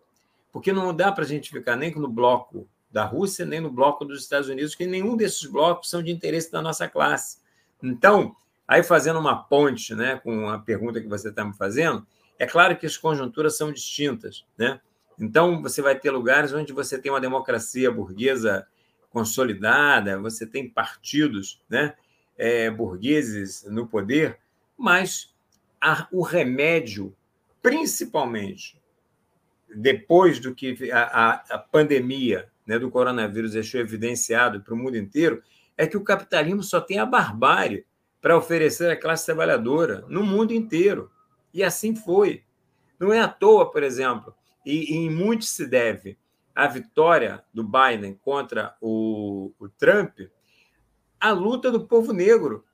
porque 0.54 0.72
não 0.72 0.94
dá 0.94 1.10
para 1.10 1.24
a 1.24 1.26
gente 1.26 1.50
ficar 1.50 1.74
nem 1.74 1.92
no 1.96 2.06
bloco 2.06 2.68
da 2.88 3.04
Rússia, 3.04 3.44
nem 3.44 3.58
no 3.58 3.72
bloco 3.72 4.04
dos 4.04 4.22
Estados 4.22 4.48
Unidos, 4.48 4.76
que 4.76 4.86
nenhum 4.86 5.16
desses 5.16 5.44
blocos 5.46 5.90
são 5.90 6.00
de 6.00 6.12
interesse 6.12 6.52
da 6.52 6.62
nossa 6.62 6.86
classe. 6.86 7.38
Então, 7.82 8.36
aí 8.66 8.80
fazendo 8.84 9.18
uma 9.18 9.42
ponte 9.42 9.96
né, 9.96 10.20
com 10.22 10.48
a 10.48 10.56
pergunta 10.60 11.00
que 11.00 11.08
você 11.08 11.30
está 11.30 11.44
me 11.44 11.52
fazendo, 11.56 12.06
é 12.38 12.46
claro 12.46 12.76
que 12.76 12.86
as 12.86 12.96
conjunturas 12.96 13.56
são 13.56 13.72
distintas. 13.72 14.46
Né? 14.56 14.80
Então, 15.18 15.60
você 15.60 15.82
vai 15.82 15.98
ter 15.98 16.12
lugares 16.12 16.52
onde 16.52 16.72
você 16.72 17.00
tem 17.00 17.10
uma 17.10 17.20
democracia 17.20 17.90
burguesa 17.90 18.64
consolidada, 19.10 20.20
você 20.20 20.46
tem 20.46 20.70
partidos 20.70 21.60
né, 21.68 21.96
é, 22.38 22.70
burgueses 22.70 23.64
no 23.64 23.88
poder, 23.88 24.38
mas 24.78 25.34
a, 25.80 26.06
o 26.12 26.22
remédio, 26.22 27.12
principalmente 27.60 28.78
depois 29.74 30.38
do 30.38 30.54
que 30.54 30.90
a, 30.90 31.42
a, 31.50 31.58
pandemia 31.58 32.48
né, 32.66 32.78
do 32.78 32.90
coronavírus 32.90 33.52
deixou 33.52 33.80
evidenciado 33.80 34.60
para 34.60 34.74
o 34.74 34.76
mundo 34.76 34.96
inteiro, 34.96 35.42
é 35.76 35.86
que 35.86 35.96
o 35.96 36.04
capitalismo 36.04 36.62
só 36.62 36.80
tem 36.80 36.98
a 36.98 37.06
barbárie 37.06 37.84
para 38.20 38.36
oferecer 38.36 38.90
à 38.90 38.96
classe 38.96 39.26
trabalhadora 39.26 40.04
no 40.08 40.22
mundo 40.22 40.52
inteiro. 40.52 41.10
E 41.52 41.62
assim 41.62 41.94
foi. 41.94 42.42
Não 42.98 43.12
é 43.12 43.20
à 43.20 43.28
toa, 43.28 43.70
por 43.70 43.82
exemplo, 43.82 44.34
e, 44.64 44.94
e 44.94 44.96
em 44.96 45.10
muito 45.10 45.44
se 45.44 45.66
deve 45.66 46.16
à 46.54 46.66
vitória 46.68 47.44
do 47.52 47.64
Biden 47.64 48.18
contra 48.22 48.76
o, 48.80 49.52
o 49.58 49.68
Trump, 49.68 50.20
a 51.20 51.32
luta 51.32 51.70
do 51.70 51.86
povo 51.86 52.12
negro 52.12 52.64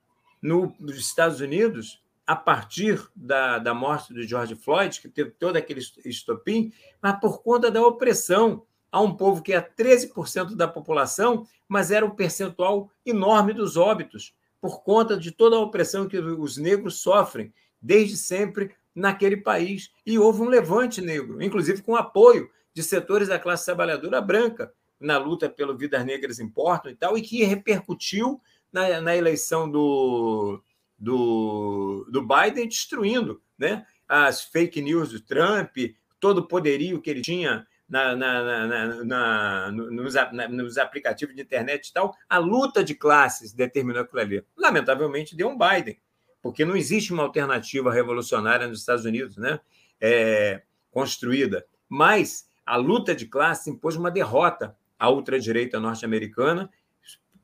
no, 0.42 0.74
nos 0.78 0.98
Estados 0.98 1.40
Unidos 1.40 2.02
a 2.30 2.36
partir 2.36 3.10
da, 3.16 3.58
da 3.58 3.74
morte 3.74 4.14
do 4.14 4.22
George 4.22 4.54
Floyd, 4.54 5.00
que 5.00 5.08
teve 5.08 5.32
todo 5.32 5.56
aquele 5.56 5.80
estopim, 6.04 6.72
mas 7.02 7.18
por 7.18 7.42
conta 7.42 7.72
da 7.72 7.84
opressão 7.84 8.62
a 8.92 9.00
um 9.00 9.16
povo 9.16 9.42
que 9.42 9.52
é 9.52 9.60
13% 9.60 10.54
da 10.54 10.68
população, 10.68 11.44
mas 11.66 11.90
era 11.90 12.06
um 12.06 12.14
percentual 12.14 12.88
enorme 13.04 13.52
dos 13.52 13.76
óbitos, 13.76 14.32
por 14.60 14.84
conta 14.84 15.16
de 15.16 15.32
toda 15.32 15.56
a 15.56 15.58
opressão 15.58 16.06
que 16.06 16.18
os 16.18 16.56
negros 16.56 17.00
sofrem 17.00 17.52
desde 17.82 18.16
sempre 18.16 18.76
naquele 18.94 19.38
país. 19.38 19.90
E 20.06 20.16
houve 20.16 20.40
um 20.40 20.48
levante 20.48 21.00
negro, 21.00 21.42
inclusive 21.42 21.82
com 21.82 21.96
apoio 21.96 22.48
de 22.72 22.84
setores 22.84 23.26
da 23.26 23.40
classe 23.40 23.64
trabalhadora 23.64 24.20
branca 24.20 24.72
na 25.00 25.18
luta 25.18 25.50
pelo 25.50 25.76
Vidas 25.76 26.04
Negras 26.04 26.38
Importam 26.38 26.92
e 26.92 26.94
tal, 26.94 27.18
e 27.18 27.22
que 27.22 27.42
repercutiu 27.42 28.40
na, 28.72 29.00
na 29.00 29.16
eleição 29.16 29.68
do, 29.68 30.62
do, 31.00 32.06
do 32.10 32.22
Biden, 32.22 32.68
destruindo 32.68 33.42
né, 33.58 33.86
as 34.06 34.42
fake 34.42 34.82
news 34.82 35.10
do 35.10 35.20
Trump, 35.20 35.76
todo 36.20 36.38
o 36.38 36.46
poderio 36.46 37.00
que 37.00 37.08
ele 37.08 37.22
tinha 37.22 37.66
na, 37.88 38.14
na, 38.14 38.66
na, 38.66 39.04
na 39.04 39.72
nos, 39.72 40.14
nos, 40.50 40.78
aplicativos 40.78 41.34
de 41.34 41.42
internet 41.42 41.88
e 41.88 41.92
tal, 41.92 42.14
a 42.28 42.38
luta 42.38 42.84
de 42.84 42.94
classes 42.94 43.52
determinou 43.52 44.02
aquilo 44.02 44.20
ali. 44.20 44.44
Lamentavelmente, 44.56 45.34
deu 45.34 45.48
um 45.48 45.58
Biden, 45.58 45.98
porque 46.40 46.64
não 46.64 46.76
existe 46.76 47.12
uma 47.12 47.24
alternativa 47.24 47.92
revolucionária 47.92 48.68
nos 48.68 48.80
Estados 48.80 49.04
Unidos 49.04 49.36
né, 49.36 49.58
é, 50.00 50.62
construída. 50.92 51.66
Mas 51.88 52.48
a 52.64 52.76
luta 52.76 53.14
de 53.14 53.26
classes 53.26 53.66
impôs 53.66 53.96
uma 53.96 54.10
derrota 54.10 54.76
à 54.98 55.10
ultradireita 55.10 55.80
norte-americana, 55.80 56.70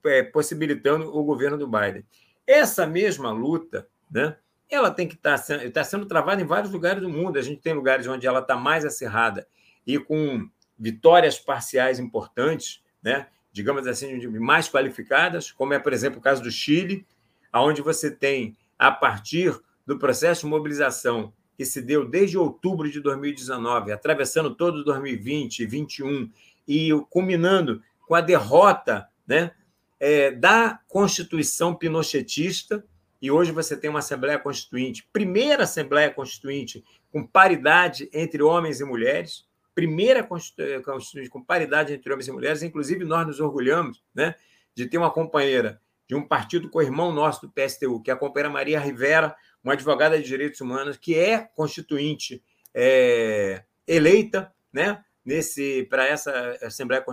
é, 0.05 0.23
possibilitando 0.23 1.13
o 1.17 1.25
governo 1.25 1.59
do 1.59 1.67
Biden. 1.67 2.05
Essa 2.47 2.87
mesma 2.87 3.31
luta, 3.31 3.89
né, 4.11 4.37
ela 4.71 4.91
tem 4.91 5.07
que 5.09 5.15
estar 5.15 5.39
tá, 5.39 5.71
tá 5.73 5.85
sendo 5.85 6.07
travada 6.07 6.41
em 6.41 6.47
vários 6.47 6.73
lugares 6.73 7.01
do 7.03 7.09
mundo. 7.09 7.39
A 7.39 7.43
gente 7.43 7.61
tem 7.61 7.73
lugares 7.73 8.07
onde 8.07 8.27
ela 8.27 8.41
está 8.41 8.57
mais 8.57 8.85
acirrada 8.85 9.47
e 9.87 9.99
com 9.99 10.49
vitórias 10.79 11.39
parciais 11.39 11.99
importantes, 11.99 12.83
né? 13.03 13.29
digamos 13.57 13.87
assim, 13.87 14.27
mais 14.39 14.69
qualificadas, 14.69 15.51
como 15.51 15.73
é, 15.73 15.79
por 15.79 15.95
exemplo, 15.95 16.19
o 16.19 16.23
caso 16.23 16.43
do 16.43 16.51
Chile, 16.51 17.07
onde 17.55 17.81
você 17.81 18.11
tem, 18.11 18.55
a 18.79 18.91
partir 18.91 19.59
do 19.87 19.99
processo 19.99 20.43
de 20.43 20.49
mobilização 20.49 21.33
que 21.57 21.65
se 21.65 21.81
deu 21.81 22.07
desde 22.07 22.37
outubro 22.37 22.91
de 22.91 23.01
2019, 23.01 23.93
atravessando 23.93 24.55
todo 24.55 24.85
2020 24.85 25.61
e 25.61 25.67
2021, 25.67 26.31
e 26.69 26.91
culminando 27.09 27.81
com 28.07 28.15
a 28.15 28.21
derrota 28.21 29.09
né, 29.27 29.53
é, 29.99 30.31
da 30.31 30.81
Constituição 30.89 31.75
pinochetista, 31.75 32.85
e 33.21 33.31
hoje 33.31 33.51
você 33.51 33.77
tem 33.77 33.89
uma 33.89 34.01
Assembleia 34.01 34.39
Constituinte, 34.39 35.09
primeira 35.13 35.65
Assembleia 35.65 36.11
Constituinte 36.11 36.85
com 37.11 37.27
paridade 37.27 38.09
entre 38.13 38.43
homens 38.43 38.81
e 38.81 38.85
mulheres, 38.85 39.47
primeira 39.75 40.23
Constituinte 40.23 41.31
com 41.31 41.43
paridade 41.43 41.93
entre 41.93 42.13
homens 42.13 42.29
e 42.29 42.33
mulheres, 42.33 42.63
inclusive 42.63 43.05
nós 43.05 43.27
nos 43.27 43.41
orgulhamos 43.41 44.03
né, 44.15 44.35
de 44.75 44.87
ter 44.87 44.99
uma 44.99 45.11
companheira 45.11 45.81
de 46.09 46.15
um 46.15 46.23
partido 46.23 46.71
co-irmão 46.71 47.13
nosso 47.13 47.47
do 47.47 47.53
PSTU, 47.53 48.01
que 48.01 48.11
é 48.11 48.15
a 48.15 48.17
companheira 48.17 48.53
Maria 48.53 48.79
Rivera, 48.79 49.35
uma 49.63 49.73
advogada 49.73 50.17
de 50.17 50.25
direitos 50.25 50.61
humanos, 50.61 50.97
que 50.97 51.19
é 51.19 51.39
constituinte 51.39 52.43
é, 52.73 53.65
eleita 53.87 54.53
né, 54.73 55.03
nesse 55.27 55.85
para 55.91 56.07
essa 56.07 56.57
Assembleia 56.63 57.05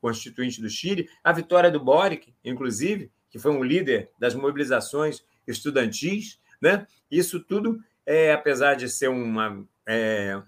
Constituinte 0.00 0.62
do 0.62 0.70
Chile, 0.70 1.10
a 1.22 1.32
vitória 1.32 1.70
do 1.70 1.80
Boric, 1.80 2.32
inclusive, 2.44 3.10
que 3.28 3.38
foi 3.38 3.50
um 3.50 3.64
líder 3.64 4.10
das 4.18 4.34
mobilizações 4.34 5.24
estudantis, 5.46 6.40
né? 6.62 6.86
Isso 7.10 7.40
tudo, 7.40 7.82
é, 8.06 8.32
apesar 8.32 8.74
de 8.74 8.88
ser 8.88 9.08
uma, 9.08 9.66
é, 9.86 10.40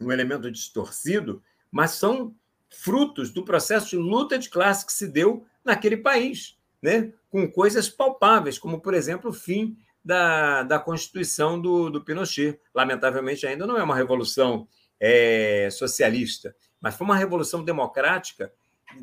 um 0.00 0.10
elemento 0.10 0.50
distorcido, 0.50 1.42
mas 1.70 1.92
são 1.92 2.34
frutos 2.70 3.30
do 3.30 3.44
processo 3.44 3.90
de 3.90 3.96
luta 3.96 4.38
de 4.38 4.48
classe 4.48 4.86
que 4.86 4.92
se 4.92 5.06
deu 5.06 5.46
naquele 5.62 5.98
país, 5.98 6.56
né? 6.80 7.12
com 7.30 7.50
coisas 7.50 7.88
palpáveis, 7.88 8.58
como, 8.58 8.80
por 8.80 8.92
exemplo, 8.92 9.30
o 9.30 9.34
fim 9.34 9.76
da, 10.04 10.62
da 10.62 10.78
Constituição 10.78 11.60
do, 11.60 11.88
do 11.88 12.04
Pinochet. 12.04 12.60
Lamentavelmente, 12.74 13.46
ainda 13.46 13.66
não 13.66 13.78
é 13.78 13.82
uma 13.82 13.96
revolução 13.96 14.68
é, 15.04 15.68
socialista, 15.72 16.54
mas 16.80 16.94
foi 16.94 17.04
uma 17.04 17.16
revolução 17.16 17.64
democrática 17.64 18.52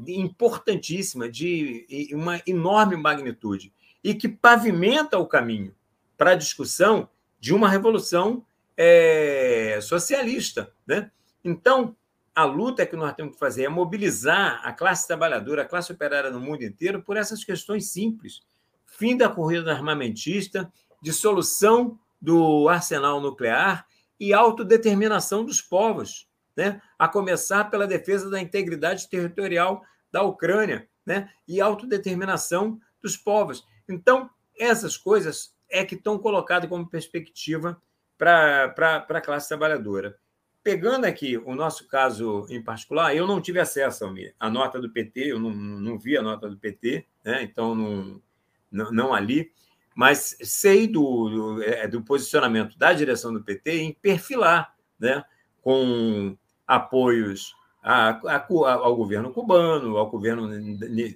importantíssima, 0.07 1.27
de 1.27 2.09
uma 2.13 2.41
enorme 2.47 2.95
magnitude, 2.95 3.73
e 4.01 4.13
que 4.13 4.29
pavimenta 4.29 5.17
o 5.17 5.25
caminho 5.25 5.75
para 6.17 6.31
a 6.31 6.35
discussão 6.35 7.09
de 7.37 7.53
uma 7.53 7.67
revolução 7.67 8.45
é, 8.77 9.79
socialista. 9.81 10.71
Né? 10.87 11.11
Então, 11.43 11.95
a 12.33 12.45
luta 12.45 12.85
que 12.85 12.95
nós 12.95 13.13
temos 13.13 13.33
que 13.33 13.39
fazer 13.39 13.65
é 13.65 13.69
mobilizar 13.69 14.61
a 14.63 14.71
classe 14.71 15.05
trabalhadora, 15.05 15.63
a 15.63 15.65
classe 15.65 15.91
operária 15.91 16.29
no 16.29 16.39
mundo 16.39 16.63
inteiro 16.63 17.01
por 17.01 17.17
essas 17.17 17.43
questões 17.43 17.91
simples. 17.91 18.41
Fim 18.85 19.17
da 19.17 19.27
corrida 19.27 19.73
armamentista, 19.73 20.71
dissolução 21.01 21.99
do 22.21 22.69
arsenal 22.69 23.19
nuclear 23.19 23.85
e 24.19 24.33
autodeterminação 24.33 25.45
dos 25.45 25.61
povos, 25.61 26.27
né? 26.55 26.81
a 26.97 27.07
começar 27.07 27.65
pela 27.65 27.87
defesa 27.87 28.29
da 28.29 28.41
integridade 28.41 29.09
territorial 29.09 29.81
da 30.11 30.23
Ucrânia 30.23 30.87
né? 31.05 31.31
e 31.47 31.61
autodeterminação 31.61 32.79
dos 33.01 33.15
povos. 33.15 33.65
Então, 33.87 34.29
essas 34.57 34.97
coisas 34.97 35.55
é 35.69 35.85
que 35.85 35.95
estão 35.95 36.17
colocadas 36.19 36.69
como 36.69 36.89
perspectiva 36.89 37.81
para 38.17 39.05
a 39.07 39.21
classe 39.21 39.47
trabalhadora. 39.47 40.17
Pegando 40.61 41.05
aqui 41.05 41.37
o 41.37 41.55
nosso 41.55 41.87
caso 41.87 42.45
em 42.49 42.61
particular, 42.61 43.15
eu 43.15 43.25
não 43.25 43.39
tive 43.39 43.59
acesso 43.59 44.05
à 44.37 44.49
nota 44.49 44.79
do 44.79 44.91
PT, 44.91 45.31
eu 45.31 45.39
não, 45.39 45.51
não 45.51 45.97
vi 45.97 46.17
a 46.17 46.21
nota 46.21 46.49
do 46.49 46.57
PT, 46.57 47.05
né? 47.23 47.43
então 47.43 47.73
não, 47.73 48.21
não, 48.69 48.91
não 48.91 49.13
ali, 49.13 49.51
mas 49.95 50.37
sei 50.41 50.87
do, 50.87 51.29
do, 51.29 51.63
é, 51.63 51.87
do, 51.87 52.01
posicionamento 52.01 52.77
da 52.77 52.93
direção 52.93 53.33
do 53.33 53.43
PT 53.43 53.79
em 53.79 53.93
perfilar 53.93 54.73
né? 54.99 55.23
com 55.61 56.37
apoios 56.67 57.53
a, 57.81 58.09
a, 58.09 58.45
ao 58.73 58.95
governo 58.95 59.31
cubano, 59.31 59.97
ao 59.97 60.09
governo 60.09 60.49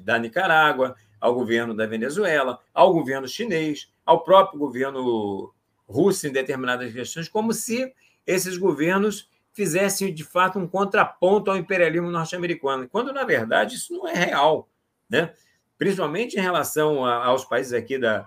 da 0.02 0.18
Nicarágua, 0.18 0.96
ao 1.20 1.34
governo 1.34 1.74
da 1.74 1.86
Venezuela, 1.86 2.60
ao 2.74 2.94
governo 2.94 3.28
chinês, 3.28 3.92
ao 4.06 4.24
próprio 4.24 4.60
governo 4.60 5.54
Rússia 5.88 6.28
em 6.28 6.32
determinadas 6.32 6.92
questões, 6.92 7.30
como 7.30 7.54
se 7.54 7.94
esses 8.26 8.58
governos 8.58 9.30
fizessem 9.54 10.14
de 10.14 10.24
fato 10.24 10.58
um 10.58 10.68
contraponto 10.68 11.52
ao 11.52 11.58
imperialismo 11.58 12.10
norte-americano, 12.10 12.90
quando 12.90 13.14
na 13.14 13.24
verdade 13.24 13.76
isso 13.76 13.94
não 13.94 14.08
é 14.08 14.14
real, 14.14 14.68
né? 15.10 15.34
Principalmente 15.78 16.38
em 16.38 16.42
relação 16.42 17.06
a, 17.06 17.26
aos 17.26 17.46
países 17.46 17.74
aqui 17.74 17.98
da 17.98 18.26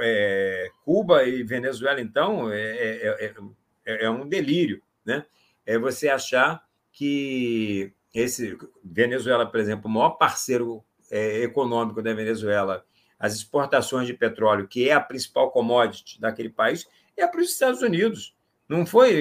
é, 0.00 0.70
Cuba 0.84 1.24
e 1.24 1.42
Venezuela, 1.42 2.00
então 2.00 2.50
é, 2.50 2.60
é, 2.60 3.34
é, 3.84 4.04
é 4.04 4.10
um 4.10 4.28
delírio, 4.28 4.82
né? 5.04 5.24
É 5.66 5.78
você 5.78 6.08
achar 6.08 6.62
que 6.92 7.92
esse 8.12 8.56
Venezuela, 8.82 9.46
por 9.46 9.58
exemplo, 9.58 9.88
o 9.88 9.92
maior 9.92 10.10
parceiro 10.10 10.84
é, 11.10 11.42
econômico 11.42 12.02
da 12.02 12.12
Venezuela 12.12 12.84
as 13.24 13.34
exportações 13.34 14.06
de 14.06 14.12
petróleo, 14.12 14.68
que 14.68 14.88
é 14.88 14.92
a 14.92 15.00
principal 15.00 15.50
commodity 15.50 16.20
daquele 16.20 16.50
país, 16.50 16.86
é 17.16 17.26
para 17.26 17.40
os 17.40 17.50
Estados 17.50 17.80
Unidos. 17.80 18.36
Não 18.68 18.84
foi, 18.84 19.12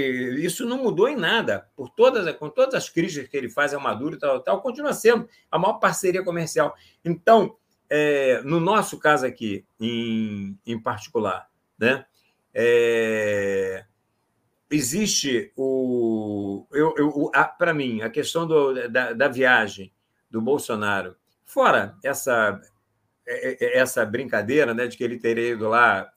isso 0.42 0.66
não 0.66 0.84
mudou 0.84 1.08
em 1.08 1.16
nada. 1.16 1.70
Por 1.76 1.90
todas, 1.90 2.30
com 2.36 2.50
todas 2.50 2.74
as 2.74 2.90
críticas 2.90 3.30
que 3.30 3.38
ele 3.38 3.50
faz 3.50 3.74
ao 3.74 3.80
Maduro 3.80 4.16
e 4.16 4.20
tal, 4.20 4.42
tal, 4.42 4.62
continua 4.62 4.94
sendo 4.94 5.28
a 5.50 5.58
maior 5.58 5.80
parceria 5.80 6.22
comercial. 6.22 6.76
Então, 7.04 7.56
é, 7.96 8.42
no 8.42 8.60
nosso 8.60 8.98
caso 8.98 9.24
aqui, 9.24 9.64
em, 9.80 10.58
em 10.66 10.82
particular, 10.82 11.48
né, 11.78 12.04
é, 12.52 13.86
existe 14.72 15.54
o. 15.56 16.66
Eu, 16.72 16.96
eu, 16.98 17.32
Para 17.60 17.72
mim, 17.72 18.02
a 18.02 18.10
questão 18.10 18.48
do, 18.48 18.90
da, 18.90 19.14
da 19.14 19.28
viagem 19.28 19.94
do 20.28 20.42
Bolsonaro, 20.42 21.16
fora 21.46 21.96
essa 22.04 22.60
é, 23.28 23.50
é, 23.52 23.58
é 23.60 23.78
essa 23.78 24.04
brincadeira 24.04 24.74
né, 24.74 24.88
de 24.88 24.98
que 24.98 25.04
ele 25.04 25.20
teria 25.20 25.50
ido 25.50 25.70
lá 25.70 26.12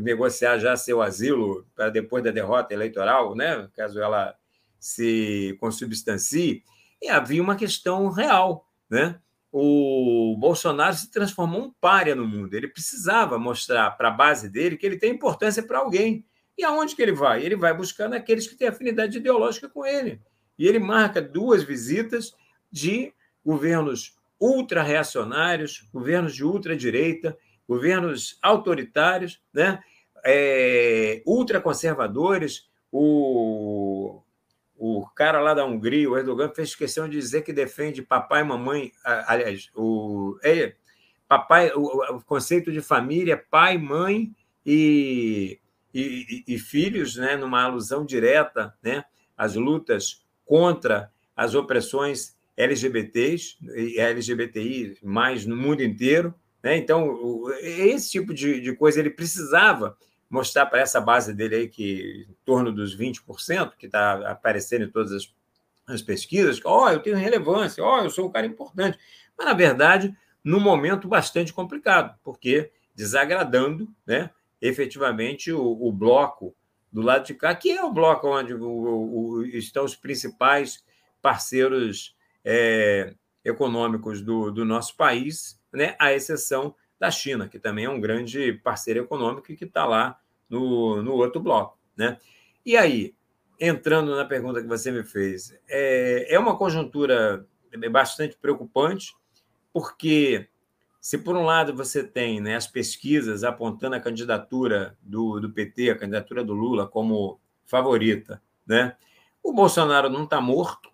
negociar 0.00 0.60
já 0.60 0.76
seu 0.76 1.02
asilo 1.02 1.66
para 1.74 1.90
depois 1.90 2.22
da 2.22 2.30
derrota 2.30 2.72
eleitoral, 2.72 3.34
né, 3.34 3.68
caso 3.74 4.00
ela 4.00 4.36
se 4.78 5.56
consubstancie, 5.58 6.62
havia 7.10 7.42
uma 7.42 7.56
questão 7.56 8.08
real. 8.08 8.68
Né? 8.88 9.20
O 9.52 10.34
Bolsonaro 10.38 10.96
se 10.96 11.10
transformou 11.10 11.62
um 11.62 11.72
párea 11.80 12.14
no 12.14 12.26
mundo. 12.26 12.54
Ele 12.54 12.66
precisava 12.66 13.38
mostrar 13.38 13.90
para 13.92 14.08
a 14.08 14.12
base 14.12 14.48
dele 14.48 14.78
que 14.78 14.86
ele 14.86 14.96
tem 14.96 15.12
importância 15.12 15.62
para 15.62 15.78
alguém. 15.78 16.24
E 16.56 16.64
aonde 16.64 16.96
que 16.96 17.02
ele 17.02 17.12
vai? 17.12 17.44
Ele 17.44 17.54
vai 17.54 17.76
buscando 17.76 18.14
aqueles 18.14 18.46
que 18.46 18.56
têm 18.56 18.68
afinidade 18.68 19.18
ideológica 19.18 19.68
com 19.68 19.84
ele. 19.84 20.20
E 20.58 20.66
ele 20.66 20.78
marca 20.78 21.20
duas 21.20 21.62
visitas 21.62 22.34
de 22.70 23.12
governos 23.44 24.16
ultra-reacionários, 24.40 25.86
governos 25.92 26.34
de 26.34 26.44
ultradireita, 26.44 27.36
governos 27.68 28.38
autoritários, 28.42 29.40
né? 29.52 29.78
é, 30.24 31.22
ultraconservadores, 31.26 32.68
o, 32.90 33.91
o 34.84 35.06
cara 35.14 35.40
lá 35.40 35.54
da 35.54 35.64
Hungria, 35.64 36.10
o 36.10 36.18
Erdogan, 36.18 36.48
fez 36.48 36.74
questão 36.74 37.08
de 37.08 37.16
dizer 37.16 37.42
que 37.42 37.52
defende 37.52 38.02
papai 38.02 38.40
e 38.40 38.44
mamãe, 38.44 38.90
aliás, 39.04 39.70
o, 39.76 40.36
é, 40.42 40.74
papai, 41.28 41.70
o, 41.72 42.16
o, 42.16 42.20
conceito 42.24 42.72
de 42.72 42.80
família, 42.80 43.40
pai, 43.48 43.78
mãe 43.78 44.34
e, 44.66 45.60
e, 45.94 46.42
e, 46.48 46.58
filhos, 46.58 47.14
né, 47.14 47.36
numa 47.36 47.62
alusão 47.62 48.04
direta 48.04 48.74
né, 48.82 49.04
às 49.36 49.54
lutas 49.54 50.24
contra 50.44 51.12
as 51.36 51.54
opressões 51.54 52.36
LGBTs 52.56 53.58
e 53.76 54.00
LGBTI 54.00 54.98
mais 55.00 55.46
no 55.46 55.56
mundo 55.56 55.80
inteiro. 55.84 56.34
Né? 56.60 56.76
Então, 56.76 57.44
esse 57.60 58.10
tipo 58.10 58.34
de, 58.34 58.60
de 58.60 58.74
coisa 58.74 58.98
ele 58.98 59.10
precisava 59.10 59.96
mostrar 60.32 60.64
para 60.64 60.80
essa 60.80 60.98
base 60.98 61.34
dele 61.34 61.54
aí, 61.56 61.68
que 61.68 62.26
em 62.26 62.36
torno 62.42 62.72
dos 62.72 62.96
20%, 62.96 63.74
que 63.78 63.84
está 63.84 64.30
aparecendo 64.30 64.86
em 64.86 64.90
todas 64.90 65.12
as, 65.12 65.34
as 65.86 66.00
pesquisas, 66.00 66.58
ó, 66.64 66.86
oh, 66.86 66.88
eu 66.88 67.00
tenho 67.00 67.18
relevância, 67.18 67.84
ó, 67.84 68.00
oh, 68.00 68.04
eu 68.04 68.08
sou 68.08 68.28
um 68.28 68.32
cara 68.32 68.46
importante. 68.46 68.98
Mas, 69.36 69.46
na 69.46 69.52
verdade, 69.52 70.16
num 70.42 70.58
momento 70.58 71.06
bastante 71.06 71.52
complicado, 71.52 72.18
porque 72.24 72.72
desagradando, 72.94 73.86
né, 74.06 74.30
efetivamente, 74.58 75.52
o, 75.52 75.60
o 75.60 75.92
bloco 75.92 76.56
do 76.90 77.02
lado 77.02 77.26
de 77.26 77.34
cá, 77.34 77.54
que 77.54 77.70
é 77.70 77.84
o 77.84 77.92
bloco 77.92 78.26
onde 78.26 78.54
o, 78.54 78.64
o, 78.64 79.44
estão 79.44 79.84
os 79.84 79.94
principais 79.94 80.82
parceiros 81.20 82.16
é, 82.42 83.12
econômicos 83.44 84.22
do, 84.22 84.50
do 84.50 84.64
nosso 84.64 84.96
país, 84.96 85.60
né, 85.70 85.94
à 85.98 86.10
exceção 86.14 86.74
da 86.98 87.10
China, 87.10 87.50
que 87.50 87.58
também 87.58 87.84
é 87.84 87.90
um 87.90 88.00
grande 88.00 88.54
parceiro 88.64 89.00
econômico 89.00 89.52
e 89.52 89.56
que 89.56 89.66
está 89.66 89.84
lá 89.84 90.18
no, 90.52 91.02
no 91.02 91.14
outro 91.14 91.40
bloco. 91.40 91.78
Né? 91.96 92.18
E 92.64 92.76
aí, 92.76 93.14
entrando 93.58 94.14
na 94.14 94.24
pergunta 94.24 94.60
que 94.60 94.68
você 94.68 94.90
me 94.90 95.02
fez, 95.02 95.58
é, 95.68 96.34
é 96.34 96.38
uma 96.38 96.56
conjuntura 96.56 97.46
bastante 97.90 98.36
preocupante, 98.36 99.16
porque 99.72 100.48
se 101.00 101.16
por 101.18 101.34
um 101.36 101.44
lado 101.44 101.74
você 101.74 102.04
tem 102.04 102.40
né, 102.40 102.54
as 102.54 102.66
pesquisas 102.66 103.42
apontando 103.42 103.96
a 103.96 104.00
candidatura 104.00 104.96
do, 105.02 105.40
do 105.40 105.50
PT, 105.50 105.90
a 105.90 105.98
candidatura 105.98 106.44
do 106.44 106.52
Lula 106.52 106.86
como 106.86 107.40
favorita, 107.64 108.42
né? 108.66 108.94
o 109.42 109.52
Bolsonaro 109.52 110.08
não 110.08 110.24
está 110.24 110.40
morto 110.40 110.90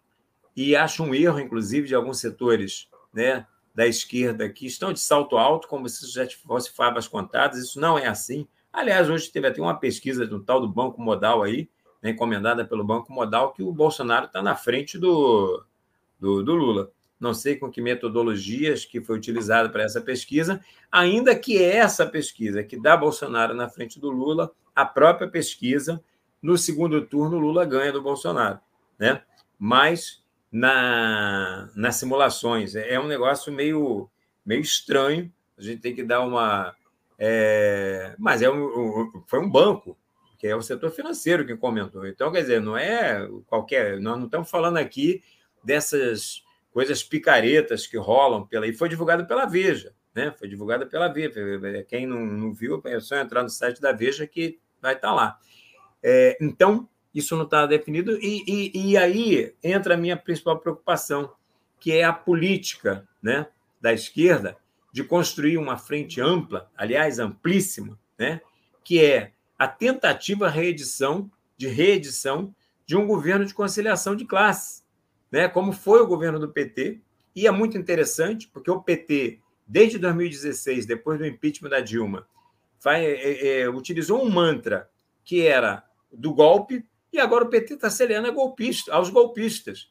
e 0.56 0.74
acho 0.74 1.02
um 1.02 1.14
erro, 1.14 1.40
inclusive, 1.40 1.88
de 1.88 1.94
alguns 1.94 2.20
setores 2.20 2.88
né, 3.12 3.46
da 3.74 3.86
esquerda 3.86 4.48
que 4.48 4.66
estão 4.66 4.92
de 4.92 5.00
salto 5.00 5.36
alto, 5.36 5.68
como 5.68 5.88
se 5.88 6.10
já 6.10 6.26
fosse 6.46 6.72
favas 6.72 7.06
contadas. 7.06 7.58
Isso 7.58 7.78
não 7.78 7.98
é 7.98 8.06
assim. 8.06 8.48
Aliás, 8.72 9.08
hoje 9.08 9.30
teve 9.30 9.46
até 9.46 9.60
uma 9.60 9.78
pesquisa 9.78 10.26
do 10.26 10.40
tal 10.40 10.60
do 10.60 10.68
Banco 10.68 11.00
Modal 11.00 11.42
aí, 11.42 11.68
né, 12.02 12.10
encomendada 12.10 12.64
pelo 12.64 12.84
Banco 12.84 13.12
Modal, 13.12 13.52
que 13.52 13.62
o 13.62 13.72
Bolsonaro 13.72 14.26
está 14.26 14.42
na 14.42 14.54
frente 14.54 14.98
do, 14.98 15.64
do, 16.18 16.42
do, 16.42 16.54
Lula. 16.54 16.90
Não 17.18 17.34
sei 17.34 17.56
com 17.56 17.70
que 17.70 17.80
metodologias 17.80 18.84
que 18.84 19.00
foi 19.00 19.16
utilizada 19.16 19.68
para 19.68 19.82
essa 19.82 20.00
pesquisa, 20.00 20.64
ainda 20.92 21.34
que 21.34 21.62
essa 21.62 22.06
pesquisa 22.06 22.62
que 22.62 22.80
dá 22.80 22.96
Bolsonaro 22.96 23.54
na 23.54 23.68
frente 23.68 23.98
do 23.98 24.10
Lula, 24.10 24.52
a 24.74 24.84
própria 24.84 25.28
pesquisa, 25.28 26.02
no 26.40 26.56
segundo 26.56 27.04
turno, 27.04 27.38
Lula 27.38 27.64
ganha 27.64 27.92
do 27.92 28.00
Bolsonaro. 28.00 28.60
Né? 28.98 29.20
Mas 29.58 30.22
na, 30.50 31.68
nas 31.74 31.96
simulações. 31.96 32.74
É 32.74 32.98
um 32.98 33.06
negócio 33.06 33.52
meio, 33.52 34.08
meio 34.44 34.60
estranho. 34.60 35.32
A 35.56 35.62
gente 35.62 35.80
tem 35.80 35.94
que 35.94 36.02
dar 36.02 36.20
uma. 36.20 36.74
É, 37.18 38.14
mas 38.18 38.42
é 38.42 38.50
um, 38.50 39.24
foi 39.26 39.40
um 39.40 39.50
banco, 39.50 39.98
que 40.38 40.46
é 40.46 40.54
o 40.54 40.62
setor 40.62 40.90
financeiro 40.90 41.44
que 41.44 41.56
comentou. 41.56 42.06
Então, 42.06 42.30
quer 42.30 42.42
dizer, 42.42 42.60
não 42.60 42.76
é 42.76 43.28
qualquer. 43.46 44.00
Nós 44.00 44.16
não 44.16 44.26
estamos 44.26 44.48
falando 44.48 44.76
aqui 44.76 45.22
dessas 45.64 46.44
coisas 46.70 47.02
picaretas 47.02 47.86
que 47.86 47.96
rolam 47.96 48.46
pela. 48.46 48.66
E 48.66 48.72
foi 48.72 48.88
divulgado 48.88 49.26
pela 49.26 49.46
Veja, 49.46 49.92
né? 50.14 50.32
Foi 50.38 50.46
divulgada 50.46 50.86
pela 50.86 51.08
Veja. 51.08 51.84
Quem 51.88 52.06
não, 52.06 52.24
não 52.24 52.54
viu, 52.54 52.80
é 52.84 53.00
só 53.00 53.16
entrar 53.16 53.42
no 53.42 53.48
site 53.48 53.80
da 53.80 53.90
Veja 53.90 54.26
que 54.26 54.60
vai 54.80 54.94
estar 54.94 55.12
lá. 55.12 55.38
É, 56.00 56.38
então, 56.40 56.88
isso 57.12 57.34
não 57.36 57.44
está 57.44 57.66
definido, 57.66 58.16
e, 58.20 58.44
e, 58.46 58.90
e, 58.90 58.96
aí 58.96 59.52
entra 59.62 59.94
a 59.94 59.96
minha 59.96 60.16
principal 60.16 60.60
preocupação, 60.60 61.32
que 61.80 61.92
é 61.92 62.04
a 62.04 62.12
política 62.12 63.08
né, 63.20 63.48
da 63.80 63.92
esquerda 63.92 64.56
de 64.92 65.04
construir 65.04 65.58
uma 65.58 65.76
frente 65.76 66.20
ampla, 66.20 66.70
aliás, 66.76 67.18
amplíssima, 67.18 67.98
né, 68.18 68.40
que 68.84 69.04
é 69.04 69.32
a 69.58 69.68
tentativa 69.68 70.48
reedição, 70.48 71.30
de 71.56 71.66
reedição 71.66 72.54
de 72.86 72.96
um 72.96 73.06
governo 73.06 73.44
de 73.44 73.52
conciliação 73.52 74.16
de 74.16 74.24
classes, 74.24 74.84
né, 75.30 75.48
como 75.48 75.72
foi 75.72 76.00
o 76.00 76.06
governo 76.06 76.38
do 76.38 76.48
PT, 76.48 77.00
e 77.34 77.46
é 77.46 77.50
muito 77.50 77.76
interessante, 77.76 78.48
porque 78.48 78.70
o 78.70 78.82
PT, 78.82 79.40
desde 79.66 79.98
2016, 79.98 80.86
depois 80.86 81.18
do 81.18 81.26
impeachment 81.26 81.70
da 81.70 81.80
Dilma, 81.80 82.26
vai, 82.82 83.04
é, 83.04 83.60
é, 83.60 83.68
utilizou 83.68 84.24
um 84.24 84.30
mantra 84.30 84.88
que 85.24 85.46
era 85.46 85.84
do 86.12 86.32
golpe, 86.32 86.84
e 87.12 87.18
agora 87.18 87.44
o 87.44 87.48
PT 87.48 87.74
está 87.74 87.90
celebrando 87.90 88.32
golpista, 88.32 88.92
aos 88.92 89.10
golpistas, 89.10 89.90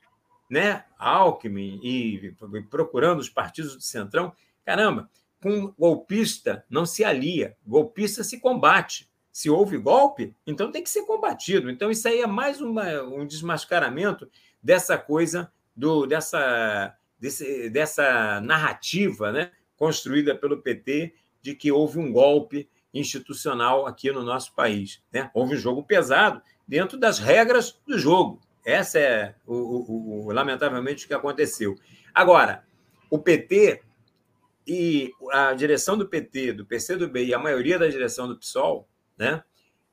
né? 0.49 0.85
Alckmin 0.97 1.79
e 1.83 2.33
procurando 2.69 3.19
os 3.19 3.29
partidos 3.29 3.75
do 3.75 3.81
Centrão. 3.81 4.33
Caramba, 4.67 5.09
com 5.41 5.73
golpista 5.79 6.65
não 6.69 6.85
se 6.85 7.01
alia, 7.01 7.55
golpista 7.65 8.21
se 8.21 8.37
combate. 8.37 9.09
Se 9.31 9.49
houve 9.49 9.77
golpe, 9.77 10.35
então 10.45 10.73
tem 10.73 10.83
que 10.83 10.89
ser 10.89 11.05
combatido. 11.05 11.71
Então, 11.71 11.89
isso 11.89 12.05
aí 12.05 12.19
é 12.19 12.27
mais 12.27 12.59
uma, 12.59 13.01
um 13.03 13.25
desmascaramento 13.25 14.29
dessa 14.61 14.97
coisa, 14.97 15.49
do, 15.73 16.05
dessa, 16.05 16.93
desse, 17.17 17.69
dessa 17.69 18.41
narrativa 18.41 19.31
né, 19.31 19.51
construída 19.77 20.35
pelo 20.35 20.61
PT 20.61 21.13
de 21.41 21.55
que 21.55 21.71
houve 21.71 21.97
um 21.97 22.11
golpe 22.11 22.67
institucional 22.93 23.85
aqui 23.85 24.11
no 24.11 24.23
nosso 24.23 24.53
país. 24.53 25.01
Né? 25.13 25.31
Houve 25.33 25.53
um 25.53 25.59
jogo 25.59 25.81
pesado 25.81 26.41
dentro 26.67 26.97
das 26.97 27.19
regras 27.19 27.79
do 27.87 27.97
jogo. 27.97 28.41
Essa 28.65 28.99
é, 28.99 29.35
o, 29.45 29.55
o, 29.55 30.25
o, 30.25 30.33
lamentavelmente, 30.33 31.05
o 31.05 31.07
que 31.07 31.13
aconteceu. 31.13 31.75
Agora, 32.13 32.65
o 33.09 33.17
PT 33.17 33.83
e 34.67 35.11
a 35.31 35.53
direção 35.53 35.97
do 35.97 36.07
PT, 36.07 36.53
do 36.53 36.65
PCdoB 36.65 37.25
e 37.25 37.33
a 37.33 37.39
maioria 37.39 37.79
da 37.79 37.87
direção 37.87 38.27
do 38.27 38.37
PSOL, 38.37 38.87
né, 39.17 39.43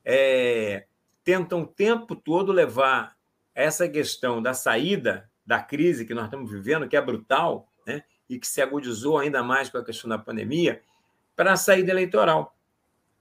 é, 0.03 0.85
tentam 1.23 1.61
o 1.61 1.67
tempo 1.67 2.15
todo 2.15 2.51
levar 2.51 3.15
essa 3.53 3.87
questão 3.87 4.41
da 4.41 4.53
saída 4.53 5.29
da 5.45 5.61
crise 5.61 6.05
que 6.05 6.13
nós 6.13 6.25
estamos 6.25 6.51
vivendo, 6.51 6.87
que 6.87 6.97
é 6.97 7.01
brutal, 7.01 7.71
né, 7.87 8.03
e 8.29 8.37
que 8.37 8.47
se 8.47 8.61
agudizou 8.61 9.17
ainda 9.17 9.41
mais 9.41 9.69
com 9.69 9.77
a 9.77 9.85
questão 9.85 10.09
da 10.09 10.17
pandemia, 10.17 10.81
para 11.35 11.53
a 11.53 11.57
saída 11.57 11.91
eleitoral. 11.91 12.55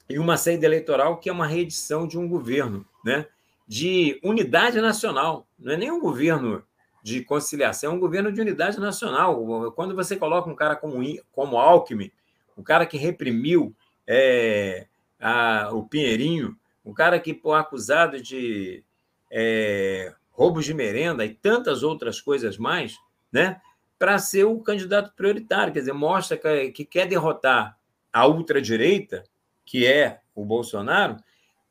E 0.09 0.18
uma 0.18 0.36
saída 0.36 0.66
eleitoral 0.66 1.18
que 1.18 1.28
é 1.28 1.32
uma 1.32 1.47
reedição 1.47 2.06
de 2.06 2.18
um 2.18 2.28
governo, 2.28 2.86
né? 3.05 3.26
de 3.66 4.20
unidade 4.22 4.81
nacional. 4.81 5.48
Não 5.59 5.72
é 5.72 5.76
nem 5.76 5.90
um 5.90 6.01
governo 6.01 6.62
de 7.05 7.22
conciliação, 7.22 7.93
é 7.93 7.94
um 7.94 8.01
governo 8.01 8.32
de 8.32 8.40
unidade 8.40 8.81
nacional. 8.81 9.70
Quando 9.72 9.94
você 9.94 10.16
coloca 10.16 10.48
um 10.48 10.55
cara 10.55 10.74
como, 10.74 11.05
como 11.32 11.59
Alckmin, 11.59 12.10
o 12.56 12.62
cara 12.62 12.86
que 12.86 12.97
reprimiu 12.97 13.76
é, 14.06 14.86
a, 15.20 15.68
o 15.70 15.86
Pinheirinho, 15.86 16.56
um 16.82 16.94
cara 16.94 17.20
que 17.20 17.35
foi 17.35 17.59
acusado 17.59 18.22
de 18.22 18.82
é, 19.31 20.14
roubos 20.31 20.64
de 20.64 20.72
merenda 20.72 21.26
e 21.26 21.35
tantas 21.35 21.82
outras 21.82 22.22
coisas 22.22 22.56
mais, 22.56 22.97
né? 23.31 23.60
para 23.98 24.18
ser 24.18 24.44
o 24.44 24.59
candidato 24.60 25.12
prioritário. 25.14 25.74
Quer 25.74 25.81
dizer, 25.81 25.93
mostra 25.93 26.39
que, 26.39 26.70
que 26.70 26.85
quer 26.86 27.06
derrotar 27.06 27.78
a 28.10 28.26
ultradireita, 28.26 29.24
que 29.62 29.86
é 29.86 30.20
o 30.35 30.43
Bolsonaro, 30.43 31.18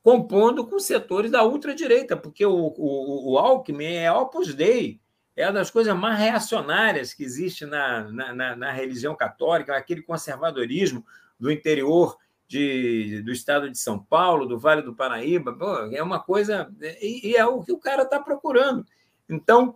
compondo 0.04 0.68
com 0.68 0.78
setores 0.78 1.32
da 1.32 1.44
ultradireita, 1.44 2.16
porque 2.16 2.46
o, 2.46 2.72
o, 2.78 3.32
o 3.32 3.38
Alckmin 3.40 3.96
é 3.96 4.12
Opus 4.12 4.54
Dei, 4.54 5.02
é 5.36 5.46
uma 5.46 5.54
das 5.54 5.72
coisas 5.72 5.96
mais 5.96 6.20
reacionárias 6.20 7.14
que 7.14 7.24
existe 7.24 7.66
na, 7.66 8.04
na, 8.12 8.34
na, 8.34 8.56
na 8.56 8.72
religião 8.72 9.16
católica, 9.16 9.76
aquele 9.76 10.02
conservadorismo 10.02 11.06
do 11.40 11.52
interior 11.52 12.18
de, 12.48 13.22
do 13.24 13.32
estado 13.32 13.70
de 13.70 13.78
São 13.78 13.98
Paulo, 13.98 14.46
do 14.46 14.60
Vale 14.60 14.84
do 14.84 14.96
Paraíba, 14.96 15.54
pô, 15.54 15.76
é 15.92 16.04
uma 16.04 16.20
coisa. 16.20 16.72
E, 17.02 17.32
e, 17.32 17.36
é 17.36 17.46
o 17.46 17.64
que 17.64 17.72
o 17.72 17.80
cara 17.80 18.04
está 18.04 18.20
procurando. 18.20 18.86
Então, 19.28 19.76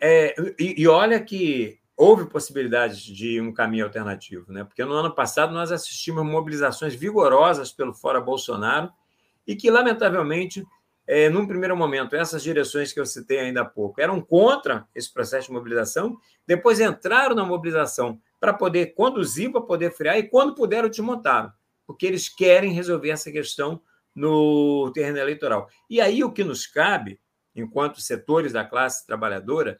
é, 0.00 0.34
e, 0.58 0.82
e, 0.82 0.88
olha 0.88 1.20
que 1.20 1.78
houve 1.96 2.26
possibilidades 2.26 3.00
de 3.00 3.40
um 3.40 3.52
caminho 3.52 3.84
alternativo, 3.84 4.50
né? 4.52 4.64
porque 4.64 4.84
no 4.84 4.94
ano 4.94 5.14
passado 5.14 5.52
nós 5.52 5.70
assistimos 5.70 6.24
mobilizações 6.24 6.94
vigorosas 6.94 7.70
pelo 7.70 7.94
Fora 7.94 8.20
Bolsonaro 8.20 8.90
e 9.46 9.54
que, 9.54 9.70
lamentavelmente, 9.70 10.64
é, 11.06 11.28
num 11.28 11.46
primeiro 11.46 11.76
momento, 11.76 12.16
essas 12.16 12.42
direções 12.42 12.92
que 12.92 12.98
eu 12.98 13.04
citei 13.04 13.38
ainda 13.38 13.60
há 13.60 13.64
pouco 13.64 14.00
eram 14.00 14.20
contra 14.20 14.88
esse 14.94 15.12
processo 15.12 15.48
de 15.48 15.52
mobilização, 15.52 16.16
depois 16.46 16.80
entraram 16.80 17.34
na 17.34 17.44
mobilização 17.44 18.20
para 18.40 18.54
poder 18.54 18.94
conduzir, 18.94 19.52
para 19.52 19.60
poder 19.60 19.92
frear, 19.92 20.18
e 20.18 20.28
quando 20.28 20.54
puderam, 20.54 20.88
desmontaram, 20.88 21.52
porque 21.86 22.06
eles 22.06 22.28
querem 22.28 22.72
resolver 22.72 23.10
essa 23.10 23.30
questão 23.30 23.80
no 24.14 24.90
terreno 24.94 25.18
eleitoral. 25.18 25.68
E 25.90 26.00
aí 26.00 26.24
o 26.24 26.32
que 26.32 26.44
nos 26.44 26.66
cabe, 26.66 27.20
enquanto 27.54 28.00
setores 28.00 28.52
da 28.52 28.64
classe 28.64 29.06
trabalhadora, 29.06 29.78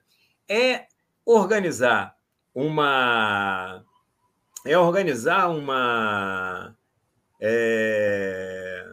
é 0.49 0.87
organizar 1.25 2.15
uma 2.55 3.83
é 4.67 4.79
organizar 4.79 5.49
uma 5.49 6.75
é, 7.41 8.87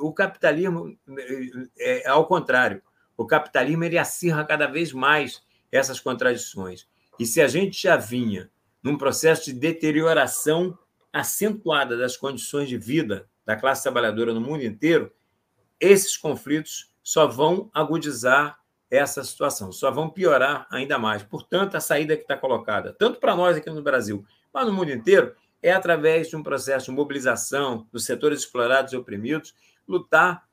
O 0.00 0.12
capitalismo 0.12 0.96
é, 1.78 2.06
é 2.06 2.08
ao 2.08 2.26
contrário. 2.26 2.82
O 3.16 3.26
capitalismo 3.26 3.84
ele 3.84 3.98
acirra 3.98 4.44
cada 4.44 4.66
vez 4.66 4.92
mais 4.92 5.42
essas 5.70 6.00
contradições. 6.00 6.88
E 7.18 7.26
se 7.26 7.40
a 7.40 7.46
gente 7.46 7.80
já 7.80 7.96
vinha 7.96 8.50
num 8.82 8.98
processo 8.98 9.44
de 9.44 9.52
deterioração 9.52 10.76
acentuada 11.12 11.96
das 11.96 12.16
condições 12.16 12.68
de 12.68 12.76
vida 12.76 13.28
da 13.44 13.54
classe 13.54 13.82
trabalhadora 13.82 14.32
no 14.32 14.40
mundo 14.40 14.64
inteiro, 14.64 15.12
esses 15.78 16.16
conflitos 16.16 16.92
só 17.02 17.26
vão 17.26 17.70
agudizar 17.72 18.58
essa 18.90 19.24
situação, 19.24 19.72
só 19.72 19.90
vão 19.90 20.10
piorar 20.10 20.66
ainda 20.70 20.98
mais. 20.98 21.22
Portanto, 21.22 21.76
a 21.76 21.80
saída 21.80 22.16
que 22.16 22.22
está 22.22 22.36
colocada, 22.36 22.94
tanto 22.98 23.18
para 23.18 23.34
nós 23.34 23.56
aqui 23.56 23.70
no 23.70 23.82
Brasil, 23.82 24.24
mas 24.52 24.66
no 24.66 24.72
mundo 24.72 24.92
inteiro, 24.92 25.34
é 25.62 25.72
através 25.72 26.28
de 26.28 26.36
um 26.36 26.42
processo 26.42 26.86
de 26.86 26.92
mobilização 26.92 27.86
dos 27.92 28.04
setores 28.04 28.40
explorados 28.40 28.92
e 28.92 28.96
oprimidos, 28.96 29.54
lutar 29.86 30.46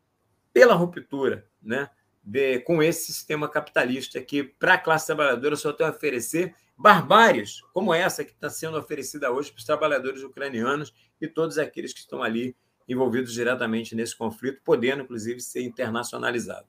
pela 0.54 0.76
ruptura 0.76 1.46
né, 1.62 1.90
de, 2.24 2.60
com 2.60 2.84
esse 2.84 3.12
sistema 3.12 3.50
capitalista 3.50 4.22
que, 4.22 4.44
para 4.44 4.76
a 4.76 4.78
classe 4.78 5.08
trabalhadora, 5.08 5.56
só 5.56 5.74
tem 5.74 5.88
a 5.88 5.90
oferecer 5.90 6.54
barbáries 6.78 7.62
como 7.74 7.94
essa 7.94 8.24
que 8.24 8.32
está 8.32 8.50
sendo 8.50 8.78
oferecida 8.78 9.32
hoje 9.32 9.52
para 9.52 9.60
os 9.60 9.66
trabalhadores 9.66 10.24
ucranianos 10.24 10.94
e 11.20 11.28
todos 11.28 11.58
aqueles 11.58 11.92
que 11.92 12.00
estão 12.00 12.22
ali 12.22 12.56
envolvidos 12.88 13.34
diretamente 13.34 13.96
nesse 13.96 14.18
conflito, 14.18 14.62
podendo, 14.64 15.04
inclusive, 15.04 15.40
ser 15.40 15.62
internacionalizado. 15.62 16.68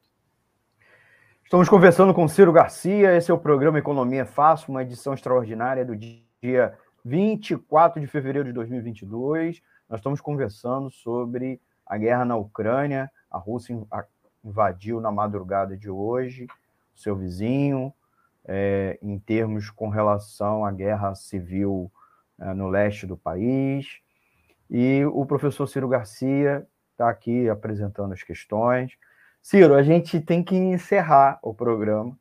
Estamos 1.45 1.69
conversando 1.69 2.15
com 2.15 2.29
Ciro 2.29 2.53
Garcia, 2.53 3.17
esse 3.17 3.31
é 3.31 3.35
o 3.35 3.39
programa 3.39 3.79
Economia 3.79 4.25
Fácil, 4.25 4.71
uma 4.71 4.83
edição 4.83 5.15
extraordinária 5.15 5.85
do 5.85 5.97
dia 5.97 6.79
24 7.05 8.01
de 8.01 8.06
fevereiro 8.06 8.48
de 8.48 8.52
2022. 8.52 9.62
Nós 9.89 10.01
estamos 10.01 10.20
conversando 10.20 10.90
sobre 10.90 11.60
a 11.86 11.97
guerra 11.97 12.24
na 12.24 12.36
Ucrânia. 12.36 13.10
A 13.31 13.39
Rússia 13.39 13.77
invadiu 14.44 15.01
na 15.01 15.10
madrugada 15.10 15.77
de 15.77 15.90
hoje 15.90 16.47
seu 17.01 17.16
vizinho, 17.16 17.93
é, 18.44 18.98
em 19.02 19.18
termos 19.18 19.70
com 19.70 19.89
relação 19.89 20.64
à 20.64 20.70
guerra 20.70 21.14
civil 21.14 21.90
é, 22.39 22.52
no 22.52 22.68
leste 22.68 23.06
do 23.06 23.16
país. 23.16 24.01
E 24.68 25.05
o 25.06 25.24
professor 25.24 25.66
Ciro 25.66 25.89
Garcia 25.89 26.66
está 26.93 27.09
aqui 27.09 27.48
apresentando 27.48 28.12
as 28.12 28.22
questões. 28.22 28.97
Ciro, 29.43 29.74
a 29.74 29.82
gente 29.82 30.20
tem 30.20 30.44
que 30.44 30.55
encerrar 30.55 31.39
o 31.43 31.55
programa, 31.55 32.16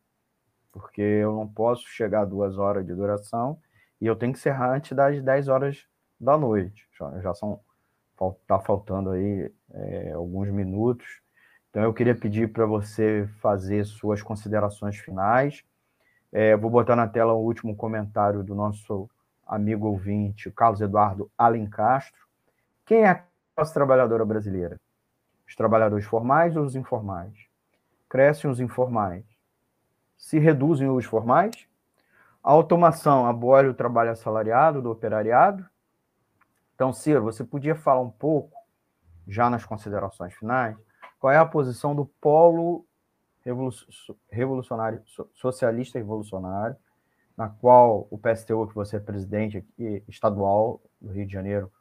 porque 0.71 1.01
eu 1.01 1.35
não 1.35 1.47
posso 1.47 1.87
chegar 1.89 2.21
a 2.21 2.25
duas 2.25 2.57
horas 2.57 2.85
de 2.85 2.95
duração 2.95 3.59
e 3.99 4.05
eu 4.05 4.15
tenho 4.15 4.33
que 4.33 4.39
encerrar 4.39 4.73
antes 4.73 4.95
das 4.95 5.21
10 5.21 5.47
horas 5.47 5.85
da 6.19 6.37
noite. 6.37 6.87
Já, 6.97 7.19
já 7.21 7.33
são 7.33 7.59
está 8.41 8.59
faltando 8.59 9.11
aí 9.11 9.51
é, 9.71 10.11
alguns 10.11 10.49
minutos. 10.49 11.21
Então 11.69 11.81
eu 11.83 11.93
queria 11.93 12.13
pedir 12.13 12.51
para 12.51 12.65
você 12.65 13.29
fazer 13.39 13.85
suas 13.85 14.21
considerações 14.21 14.97
finais 14.97 15.63
é, 16.31 16.55
vou 16.55 16.69
botar 16.69 16.95
na 16.95 17.07
tela 17.07 17.33
o 17.33 17.43
último 17.43 17.75
comentário 17.75 18.43
do 18.43 18.53
nosso 18.53 19.09
amigo 19.47 19.87
ouvinte, 19.87 20.51
Carlos 20.51 20.79
Eduardo 20.79 21.29
Alencastro. 21.37 22.27
Quem 22.85 23.01
é 23.01 23.09
a 23.09 23.23
classe 23.55 23.73
trabalhadora 23.73 24.23
brasileira? 24.23 24.79
Os 25.47 25.55
trabalhadores 25.55 26.05
formais 26.05 26.55
ou 26.55 26.63
os 26.63 26.75
informais? 26.75 27.33
Crescem 28.07 28.49
os 28.49 28.59
informais. 28.59 29.25
Se 30.17 30.37
reduzem 30.37 30.87
os 30.87 31.05
formais? 31.05 31.67
A 32.43 32.51
automação 32.51 33.25
abole 33.25 33.67
o 33.67 33.73
trabalho 33.73 34.11
assalariado 34.11 34.81
do 34.81 34.89
operariado? 34.89 35.65
Então, 36.73 36.93
Ciro, 36.93 37.23
você 37.23 37.43
podia 37.43 37.75
falar 37.75 38.01
um 38.01 38.09
pouco, 38.09 38.57
já 39.27 39.49
nas 39.49 39.65
considerações 39.65 40.33
finais, 40.33 40.77
qual 41.19 41.31
é 41.33 41.37
a 41.37 41.45
posição 41.45 41.93
do 41.93 42.05
polo 42.05 42.85
revolucionário, 44.31 45.01
socialista 45.35 45.97
revolucionário, 45.97 46.75
na 47.35 47.49
qual 47.49 48.07
o 48.09 48.17
PSTU, 48.17 48.67
que 48.67 48.75
você 48.75 48.97
é 48.97 48.99
presidente 48.99 49.57
aqui, 49.57 50.03
estadual 50.07 50.81
do 50.99 51.11
Rio 51.11 51.25
de 51.25 51.33
Janeiro, 51.33 51.71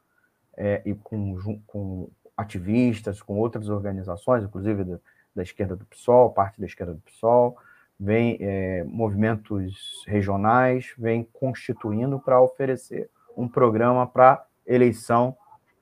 é, 0.55 0.81
e 0.85 0.93
com, 0.93 1.61
com 1.65 2.09
ativistas, 2.35 3.21
com 3.21 3.37
outras 3.37 3.69
organizações, 3.69 4.43
inclusive 4.43 4.83
da, 4.83 4.99
da, 5.35 5.43
esquerda 5.43 5.75
do 5.75 5.85
PSOL, 5.85 6.31
parte 6.31 6.59
da 6.59 6.65
esquerda 6.65 6.93
do 6.93 7.01
PSOL, 7.01 7.57
vem 7.99 8.37
é, 8.39 8.83
movimentos 8.85 10.03
regionais, 10.07 10.93
vem 10.97 11.27
constituindo 11.33 12.19
para 12.19 12.41
oferecer 12.41 13.09
um 13.35 13.47
programa 13.47 14.07
para 14.07 14.45
eleição 14.65 15.35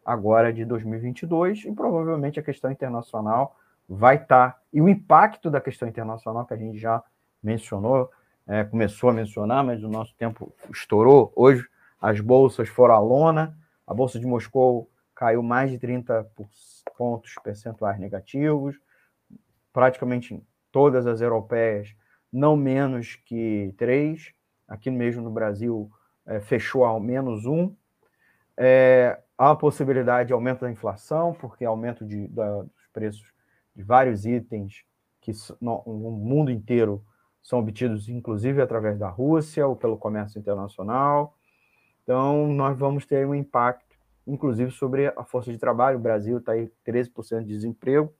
agora 0.03 0.51
de 0.51 0.65
2022 0.65 1.65
e 1.65 1.71
provavelmente 1.71 2.39
a 2.39 2.43
questão 2.43 2.71
internacional 2.71 3.55
vai 3.87 4.15
estar. 4.15 4.53
Tá, 4.53 4.59
e 4.73 4.81
o 4.81 4.89
impacto 4.89 5.51
da 5.51 5.61
questão 5.61 5.87
internacional, 5.87 6.45
que 6.45 6.53
a 6.53 6.57
gente 6.57 6.77
já 6.77 7.03
mencionou, 7.43 8.09
é, 8.47 8.63
começou 8.63 9.09
a 9.09 9.13
mencionar, 9.13 9.63
mas 9.63 9.83
o 9.83 9.89
nosso 9.89 10.15
tempo 10.15 10.53
estourou. 10.71 11.31
Hoje, 11.35 11.67
as 12.01 12.19
bolsas 12.19 12.69
foram 12.69 12.95
à 12.95 12.99
lona, 12.99 13.57
a 13.85 13.93
Bolsa 13.93 14.19
de 14.19 14.25
Moscou 14.25 14.89
caiu 15.13 15.43
mais 15.43 15.71
de 15.71 15.77
30 15.77 16.29
pontos 16.97 17.33
percentuais 17.43 17.99
negativos, 17.99 18.79
praticamente 19.73 20.41
todas 20.71 21.07
as 21.07 21.21
europeias, 21.21 21.95
não 22.31 22.55
menos 22.55 23.15
que 23.15 23.73
três. 23.77 24.33
Aqui 24.67 24.89
mesmo 24.89 25.21
no 25.21 25.31
Brasil, 25.31 25.89
é, 26.25 26.39
fechou 26.39 26.83
ao 26.83 26.99
menos 26.99 27.45
um. 27.45 27.73
É, 28.57 29.19
há 29.37 29.51
a 29.51 29.55
possibilidade 29.55 30.27
de 30.27 30.33
aumento 30.33 30.61
da 30.61 30.71
inflação, 30.71 31.33
porque 31.33 31.63
aumento 31.63 32.05
de, 32.05 32.27
da, 32.27 32.63
dos 32.63 32.87
preços 32.91 33.33
de 33.75 33.83
vários 33.83 34.25
itens 34.25 34.83
que 35.21 35.31
no, 35.61 35.83
no 35.85 36.11
mundo 36.11 36.51
inteiro 36.51 37.03
são 37.41 37.59
obtidos, 37.59 38.09
inclusive 38.09 38.61
através 38.61 38.97
da 38.97 39.07
Rússia 39.07 39.65
ou 39.67 39.75
pelo 39.75 39.97
comércio 39.97 40.39
internacional. 40.39 41.37
Então, 42.03 42.47
nós 42.47 42.77
vamos 42.77 43.05
ter 43.05 43.27
um 43.27 43.35
impacto, 43.35 43.95
inclusive, 44.25 44.71
sobre 44.71 45.07
a 45.07 45.23
força 45.23 45.51
de 45.51 45.57
trabalho. 45.57 45.97
O 45.97 46.01
Brasil 46.01 46.39
está 46.39 46.53
aí 46.53 46.71
13% 46.85 47.39
de 47.39 47.45
desemprego. 47.45 48.13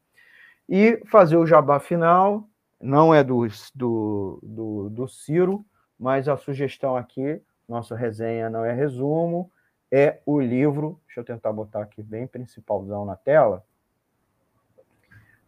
E 0.70 1.02
fazer 1.06 1.38
o 1.38 1.46
jabá 1.46 1.80
final, 1.80 2.48
não 2.80 3.14
é 3.14 3.24
do, 3.24 3.48
do, 3.74 4.40
do, 4.44 4.90
do 4.90 5.08
Ciro, 5.08 5.66
mas 6.00 6.28
a 6.28 6.38
sugestão 6.38 6.96
aqui, 6.96 7.42
nossa 7.68 7.96
resenha 7.96 8.50
não 8.50 8.64
é 8.64 8.74
resumo, 8.74 9.52
é 9.92 10.20
o 10.26 10.40
livro, 10.40 11.00
deixa 11.06 11.22
eu 11.22 11.24
tentar 11.24 11.52
botar 11.52 11.82
aqui 11.82 12.04
bem 12.04 12.28
principalzão 12.28 13.06
na 13.06 13.16
tela, 13.16 13.66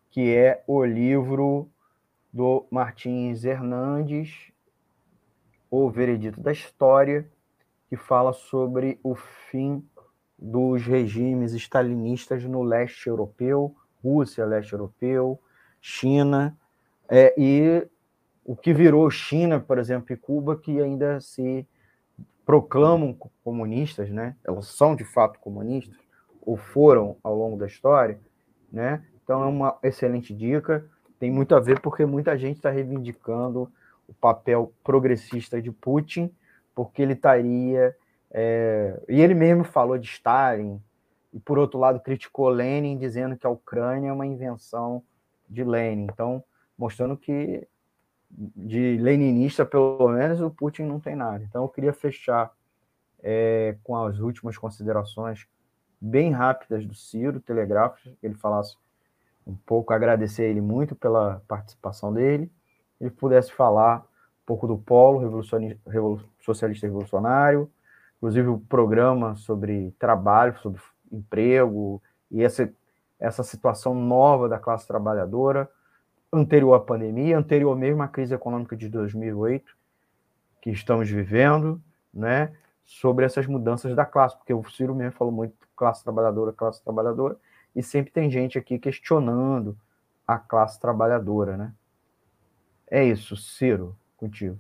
que 0.10 0.34
é 0.36 0.64
o 0.66 0.84
livro 0.84 1.70
do 2.32 2.66
Martins 2.72 3.44
Hernandes, 3.44 4.52
O 5.70 5.90
Veredito 5.90 6.42
da 6.42 6.52
História, 6.52 7.30
que 7.88 7.96
fala 7.96 8.34
sobre 8.34 9.00
o 9.04 9.16
fim 9.16 9.88
dos 10.38 10.84
regimes 10.84 11.54
stalinistas 11.54 12.44
no 12.46 12.64
leste 12.64 13.08
europeu, 13.08 13.76
Rússia, 14.04 14.46
leste 14.46 14.74
europeu, 14.74 15.40
China, 15.82 16.58
é, 17.10 17.34
e 17.38 17.88
o 18.46 18.56
que 18.56 18.74
virou 18.74 19.10
China, 19.10 19.60
por 19.60 19.78
exemplo, 19.78 20.14
e 20.14 20.18
Cuba, 20.18 20.56
que 20.56 20.82
ainda 20.82 21.20
se 21.20 21.68
proclamam 22.46 23.16
comunistas, 23.44 24.10
né? 24.10 24.36
Elas 24.44 24.68
são 24.68 24.96
de 24.96 25.04
fato 25.04 25.40
comunistas 25.40 25.98
ou 26.42 26.58
foram 26.58 27.16
ao 27.24 27.36
longo 27.36 27.58
da 27.58 27.68
história, 27.68 28.20
né? 28.72 29.04
Então 29.24 29.44
é 29.44 29.46
uma 29.46 29.78
excelente 29.84 30.34
dica. 30.34 30.84
Tem 31.20 31.30
muito 31.30 31.54
a 31.54 31.60
ver 31.60 31.80
porque 31.80 32.06
muita 32.06 32.38
gente 32.38 32.58
está 32.58 32.72
reivindicando 32.72 33.72
o 34.08 34.14
papel 34.14 34.74
progressista 34.84 35.62
de 35.62 35.72
Putin, 35.72 36.32
porque 36.74 37.02
ele 37.04 37.14
estaria 37.14 37.96
é... 38.32 39.00
e 39.08 39.22
ele 39.22 39.36
mesmo 39.36 39.64
falou 39.64 39.98
de 39.98 40.08
Stalin 40.08 40.82
e 41.32 41.40
por 41.40 41.60
outro 41.60 41.80
lado 41.80 42.00
criticou 42.00 42.50
Lenin 42.50 42.98
dizendo 42.98 43.38
que 43.38 43.46
a 43.46 43.50
Ucrânia 43.50 44.10
é 44.10 44.14
uma 44.14 44.26
invenção 44.26 45.04
de 45.48 45.64
Lenin. 45.64 46.08
Então 46.12 46.44
mostrando 46.80 47.18
que 47.18 47.68
de 48.32 48.98
leninista, 48.98 49.66
pelo 49.66 50.08
menos, 50.08 50.40
o 50.40 50.50
Putin 50.50 50.84
não 50.84 51.00
tem 51.00 51.16
nada. 51.16 51.44
Então, 51.44 51.64
eu 51.64 51.70
queria 51.70 51.92
fechar 51.92 52.52
é, 53.22 53.76
com 53.84 53.98
as 53.98 54.20
últimas 54.20 54.58
considerações 54.58 55.46
bem 56.00 56.32
rápidas 56.32 56.86
do 56.86 56.94
Ciro, 56.94 57.42
telegráficos, 57.42 58.16
que 58.20 58.26
ele 58.26 58.36
falasse 58.36 58.78
um 59.46 59.56
pouco, 59.56 59.92
agradecer 59.92 60.44
ele 60.44 60.62
muito 60.62 60.96
pela 60.96 61.42
participação 61.48 62.14
dele, 62.14 62.50
ele 63.02 63.10
pudesse 63.10 63.52
falar 63.52 64.00
um 64.00 64.46
pouco 64.46 64.68
do 64.68 64.78
Polo 64.78 65.42
Revolu 65.86 66.24
Socialista 66.40 66.88
Revolucionário, 66.88 67.70
inclusive 68.18 68.48
o 68.48 68.60
programa 68.60 69.36
sobre 69.36 69.92
trabalho, 69.98 70.58
sobre 70.60 70.82
emprego 71.12 72.02
e 72.30 72.44
essa, 72.44 72.72
essa 73.20 73.44
situação 73.44 73.96
nova 73.96 74.48
da 74.48 74.60
classe 74.60 74.88
trabalhadora, 74.88 75.70
anterior 76.32 76.74
à 76.74 76.80
pandemia, 76.80 77.38
anterior 77.38 77.76
mesmo 77.76 78.02
à 78.04 78.08
crise 78.08 78.34
econômica 78.34 78.76
de 78.76 78.88
2008 78.90 79.80
que 80.62 80.70
estamos 80.70 81.10
vivendo, 81.10 81.82
né? 82.14 82.54
Sobre 82.86 83.26
essas 83.26 83.46
mudanças 83.46 83.96
da 83.96 84.06
classe, 84.06 84.36
porque 84.38 84.54
o 84.54 84.64
Ciro 84.70 84.96
mesmo 84.96 85.14
falou 85.14 85.32
muito 85.32 85.56
classe 85.76 86.04
trabalhadora, 86.04 86.52
classe 86.52 86.84
trabalhadora, 86.84 87.38
e 87.76 87.82
sempre 87.82 88.12
tem 88.12 88.30
gente 88.30 88.58
aqui 88.58 88.78
questionando 88.78 89.78
a 90.28 90.38
classe 90.38 90.80
trabalhadora, 90.80 91.56
né? 91.56 91.74
É 92.90 93.04
isso, 93.04 93.38
Ciro, 93.38 93.96
contigo. 94.18 94.58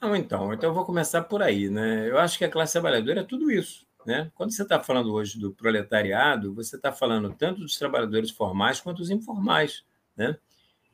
Não, 0.00 0.16
então, 0.16 0.52
então 0.52 0.70
eu 0.70 0.74
vou 0.74 0.84
começar 0.84 1.22
por 1.22 1.42
aí, 1.42 1.68
né? 1.68 2.08
Eu 2.08 2.18
acho 2.18 2.38
que 2.38 2.44
a 2.44 2.50
classe 2.50 2.72
trabalhadora 2.72 3.20
é 3.20 3.24
tudo 3.24 3.50
isso, 3.50 3.86
né? 4.04 4.30
Quando 4.34 4.52
você 4.52 4.62
está 4.62 4.80
falando 4.80 5.12
hoje 5.12 5.38
do 5.38 5.52
proletariado, 5.52 6.54
você 6.54 6.76
está 6.76 6.90
falando 6.90 7.32
tanto 7.32 7.60
dos 7.60 7.78
trabalhadores 7.78 8.30
formais 8.30 8.80
quanto 8.80 8.98
dos 8.98 9.10
informais, 9.10 9.84
né? 10.16 10.36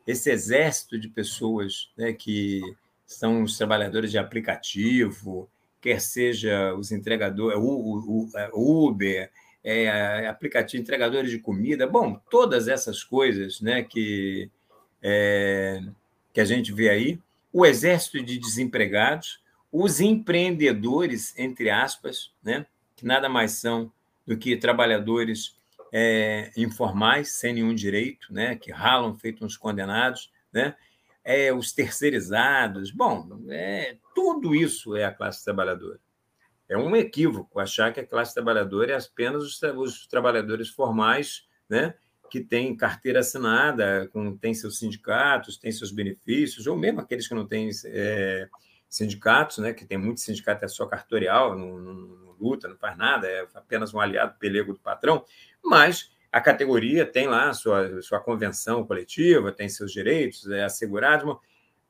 Esse 0.06 0.30
exército 0.30 0.98
de 0.98 1.08
pessoas 1.08 1.90
né, 1.96 2.12
que 2.12 2.60
são 3.06 3.42
os 3.42 3.56
trabalhadores 3.56 4.10
de 4.10 4.18
aplicativo, 4.18 5.48
quer 5.80 6.00
seja 6.00 6.74
os 6.74 6.92
entregadores, 6.92 7.58
o, 7.60 8.28
é, 8.36 8.50
Uber, 8.52 9.30
é, 9.64 10.26
aplicativo, 10.26 10.82
entregadores 10.82 11.30
de 11.30 11.38
comida, 11.38 11.86
bom, 11.86 12.20
todas 12.30 12.68
essas 12.68 13.04
coisas 13.04 13.60
né, 13.60 13.82
que, 13.82 14.50
é, 15.02 15.80
que 16.32 16.40
a 16.40 16.44
gente 16.44 16.72
vê 16.72 16.88
aí, 16.88 17.20
o 17.52 17.66
exército 17.66 18.22
de 18.22 18.38
desempregados, 18.38 19.40
os 19.70 20.00
empreendedores, 20.00 21.36
entre 21.38 21.70
aspas, 21.70 22.32
né, 22.42 22.66
que 22.96 23.04
nada 23.04 23.28
mais 23.28 23.52
são 23.52 23.92
do 24.26 24.36
que 24.36 24.56
trabalhadores 24.56 25.56
é, 25.92 26.50
informais, 26.56 27.32
sem 27.32 27.52
nenhum 27.52 27.74
direito, 27.74 28.32
né, 28.32 28.56
que 28.56 28.72
ralam 28.72 29.14
feito 29.14 29.44
uns 29.44 29.56
condenados, 29.56 30.32
né, 30.50 30.74
é, 31.22 31.52
os 31.52 31.72
terceirizados. 31.72 32.90
Bom, 32.90 33.44
é, 33.50 33.98
tudo 34.14 34.54
isso 34.54 34.96
é 34.96 35.04
a 35.04 35.12
classe 35.12 35.44
trabalhadora. 35.44 36.00
É 36.68 36.76
um 36.76 36.96
equívoco 36.96 37.60
achar 37.60 37.92
que 37.92 38.00
a 38.00 38.06
classe 38.06 38.32
trabalhadora 38.32 38.92
é 38.92 38.96
apenas 38.96 39.42
os, 39.42 39.62
os 39.76 40.06
trabalhadores 40.06 40.70
formais, 40.70 41.46
né, 41.68 41.94
que 42.30 42.40
têm 42.40 42.74
carteira 42.74 43.20
assinada, 43.20 44.08
com, 44.10 44.34
têm 44.38 44.54
seus 44.54 44.78
sindicatos, 44.78 45.58
têm 45.58 45.70
seus 45.70 45.92
benefícios, 45.92 46.66
ou 46.66 46.74
mesmo 46.74 47.00
aqueles 47.00 47.28
que 47.28 47.34
não 47.34 47.46
têm 47.46 47.68
é, 47.84 48.48
sindicatos, 48.88 49.58
né, 49.58 49.74
que 49.74 49.84
tem 49.84 49.98
muito 49.98 50.20
sindicato 50.20 50.64
é 50.64 50.68
só 50.68 50.86
cartorial, 50.86 51.58
não, 51.58 51.78
não, 51.78 51.94
luta, 52.42 52.68
não 52.68 52.76
faz 52.76 52.96
nada, 52.96 53.26
é 53.26 53.46
apenas 53.54 53.94
um 53.94 54.00
aliado 54.00 54.34
pelego 54.38 54.72
do 54.72 54.80
patrão, 54.80 55.24
mas 55.64 56.10
a 56.32 56.40
categoria 56.40 57.04
tem 57.04 57.28
lá 57.28 57.52
sua, 57.52 58.00
sua 58.00 58.18
convenção 58.18 58.84
coletiva, 58.84 59.52
tem 59.52 59.68
seus 59.68 59.92
direitos 59.92 60.48
é 60.50 60.64
assegurados. 60.64 61.36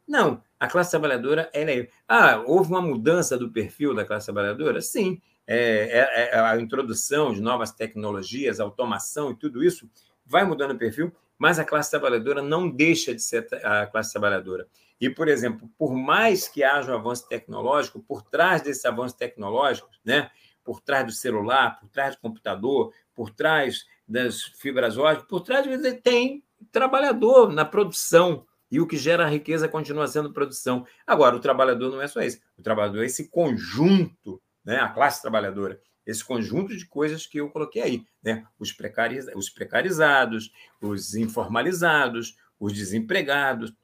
Não, 0.07 0.43
a 0.59 0.67
classe 0.67 0.91
trabalhadora 0.91 1.49
é. 1.55 1.89
Ah, 2.09 2.43
houve 2.45 2.71
uma 2.71 2.83
mudança 2.83 3.39
do 3.39 3.51
perfil 3.51 3.95
da 3.95 4.05
classe 4.05 4.27
trabalhadora? 4.27 4.81
Sim. 4.81 5.21
É, 5.47 5.99
é, 5.99 6.37
é, 6.37 6.39
a 6.39 6.61
introdução 6.61 7.33
de 7.33 7.41
novas 7.41 7.73
tecnologias, 7.73 8.61
automação 8.61 9.33
e 9.33 9.37
tudo 9.37 9.63
isso 9.63 9.89
vai 10.25 10.45
mudando 10.45 10.73
o 10.73 10.79
perfil, 10.79 11.13
mas 11.37 11.59
a 11.59 11.65
classe 11.65 11.91
trabalhadora 11.91 12.41
não 12.41 12.71
deixa 12.71 13.15
de 13.15 13.23
ser 13.23 13.49
a 13.65 13.87
classe 13.87 14.13
trabalhadora. 14.13 14.67
E, 15.01 15.11
por 15.11 15.27
exemplo, 15.29 15.69
por 15.77 15.93
mais 15.93 16.47
que 16.47 16.63
haja 16.63 16.93
um 16.93 16.99
avanço 16.99 17.29
tecnológico, 17.29 18.01
por 18.01 18.23
trás 18.23 18.63
desse 18.63 18.87
avanço 18.87 19.17
tecnológico, 19.17 19.91
né, 20.05 20.31
por 20.65 20.81
trás 20.81 21.07
do 21.07 21.13
celular, 21.13 21.79
por 21.81 21.89
trás 21.89 22.15
do 22.15 22.21
computador, 22.21 22.93
por 23.15 23.31
trás 23.31 23.85
das 24.07 24.43
fibras 24.43 24.97
óticas, 24.97 25.29
por 25.29 25.41
trás 25.41 25.67
tem 26.03 26.43
trabalhador 26.71 27.53
na 27.53 27.65
produção. 27.65 28.47
E 28.71 28.81
o 28.81 28.87
que 28.87 28.97
gera 28.97 29.29
riqueza 29.29 29.69
continua 29.69 30.07
sendo 30.07 30.33
produção. 30.33 30.87
Agora, 31.07 31.37
o 31.37 31.41
trabalhador 31.41 31.91
não 31.91 32.01
é 32.01 32.09
só 32.09 32.23
esse. 32.23 32.41
O 32.57 32.63
trabalhador 32.63 33.03
é 33.03 33.07
esse 33.07 33.29
conjunto, 33.29 34.41
né, 34.65 34.77
a 34.77 34.89
classe 34.89 35.21
trabalhadora, 35.21 35.79
esse 36.07 36.25
conjunto 36.25 36.75
de 36.75 36.87
coisas 36.87 37.27
que 37.27 37.39
eu 37.39 37.51
coloquei 37.51 37.83
aí. 37.83 38.07
Né? 38.23 38.47
Os, 38.59 38.73
precariz... 38.73 39.27
os 39.37 39.51
precarizados, 39.51 40.51
os 40.81 41.15
informalizados, 41.15 42.35
os 42.59 42.73
desempregados, 42.73 43.75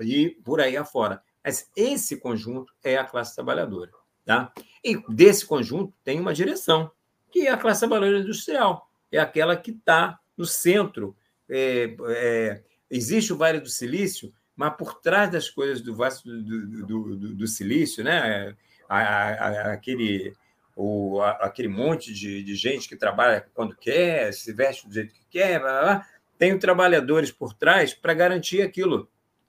e 0.00 0.30
por 0.44 0.60
aí 0.60 0.76
afora. 0.76 1.22
Mas 1.44 1.70
esse 1.76 2.16
conjunto 2.16 2.72
é 2.82 2.96
a 2.96 3.04
classe 3.04 3.34
trabalhadora. 3.34 3.90
Tá? 4.28 4.52
E 4.84 5.02
desse 5.08 5.46
conjunto 5.46 5.94
tem 6.04 6.20
uma 6.20 6.34
direção, 6.34 6.90
que 7.30 7.46
é 7.46 7.50
a 7.50 7.56
classe 7.56 7.80
trabalhadora 7.80 8.20
industrial. 8.20 8.86
É 9.10 9.18
aquela 9.18 9.56
que 9.56 9.70
está 9.70 10.20
no 10.36 10.44
centro. 10.44 11.16
É, 11.48 11.96
é, 12.08 12.62
existe 12.90 13.32
o 13.32 13.38
Vale 13.38 13.58
do 13.58 13.70
Silício, 13.70 14.30
mas 14.54 14.76
por 14.76 15.00
trás 15.00 15.30
das 15.30 15.48
coisas 15.48 15.80
do, 15.80 15.94
do, 15.94 16.86
do, 16.86 17.16
do, 17.16 17.34
do 17.36 17.46
Silício, 17.46 18.04
né? 18.04 18.54
A, 18.86 18.98
a, 18.98 19.28
a, 19.30 19.72
aquele, 19.72 20.34
o, 20.76 21.22
aquele 21.22 21.68
monte 21.68 22.12
de, 22.12 22.42
de, 22.42 22.54
gente 22.54 22.86
que 22.86 22.96
trabalha 22.96 23.46
quando 23.54 23.74
quer, 23.74 24.34
se 24.34 24.52
veste 24.52 24.86
do 24.86 24.92
jeito 24.92 25.14
que 25.14 25.24
quer, 25.30 25.58
blá, 25.58 25.70
blá, 25.70 25.80
blá. 25.80 26.06
tem 26.36 26.58
trabalhadores 26.58 27.32
por 27.32 27.54
trás 27.54 27.94
para 27.94 28.12
garantir 28.12 28.60
aquilo. 28.60 29.08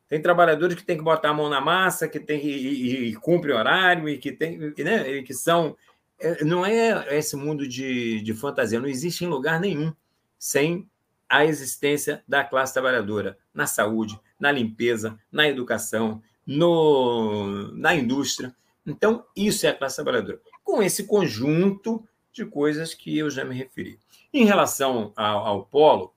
Tem 0.10 0.22
trabalhadores 0.22 0.76
que 0.76 0.84
têm 0.84 0.98
que 0.98 1.04
botar 1.04 1.30
a 1.30 1.34
mão 1.34 1.50
na 1.50 1.62
massa, 1.62 2.08
que 2.08 2.20
tem 2.20 2.44
e, 2.44 2.50
e, 2.50 3.10
e 3.10 3.16
cumpre 3.16 3.54
horário 3.54 4.10
e 4.10 4.18
que 4.18 4.32
tem, 4.32 4.58
né, 4.58 5.10
e 5.10 5.24
que 5.24 5.34
são 5.34 5.78
é, 6.20 6.44
não 6.44 6.66
é 6.66 7.18
esse 7.18 7.36
mundo 7.36 7.68
de, 7.68 8.22
de 8.22 8.34
fantasia, 8.34 8.80
não 8.80 8.90
existe 8.90 9.24
em 9.24 9.28
lugar 9.28 9.60
nenhum 9.60 9.94
sem 10.38 10.90
a 11.30 11.46
existência 11.46 12.24
da 12.28 12.44
classe 12.44 12.74
trabalhadora 12.74 13.38
na 13.54 13.68
saúde, 13.68 14.20
na 14.40 14.52
limpeza, 14.52 15.18
na 15.32 15.48
educação, 15.48 16.22
no, 16.46 17.72
na 17.74 17.94
indústria. 17.96 18.54
Então, 18.86 19.24
isso 19.36 19.66
é 19.66 19.70
a 19.70 19.76
classe 19.76 19.96
trabalhadora. 19.96 20.42
Com 20.64 20.82
esse 20.82 21.06
conjunto 21.06 22.04
de 22.34 22.46
coisas 22.46 22.94
que 22.94 23.16
eu 23.18 23.30
já 23.30 23.46
me 23.46 23.56
referi. 23.56 24.00
Em 24.34 24.46
relação 24.46 25.14
ao, 25.16 25.46
ao 25.46 25.66
polo, 25.66 26.14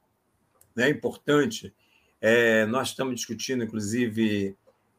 né, 0.74 0.86
é 0.86 0.90
importante 0.90 1.74
é, 2.22 2.64
nós 2.66 2.88
estamos 2.88 3.16
discutindo, 3.16 3.64
inclusive, 3.64 4.56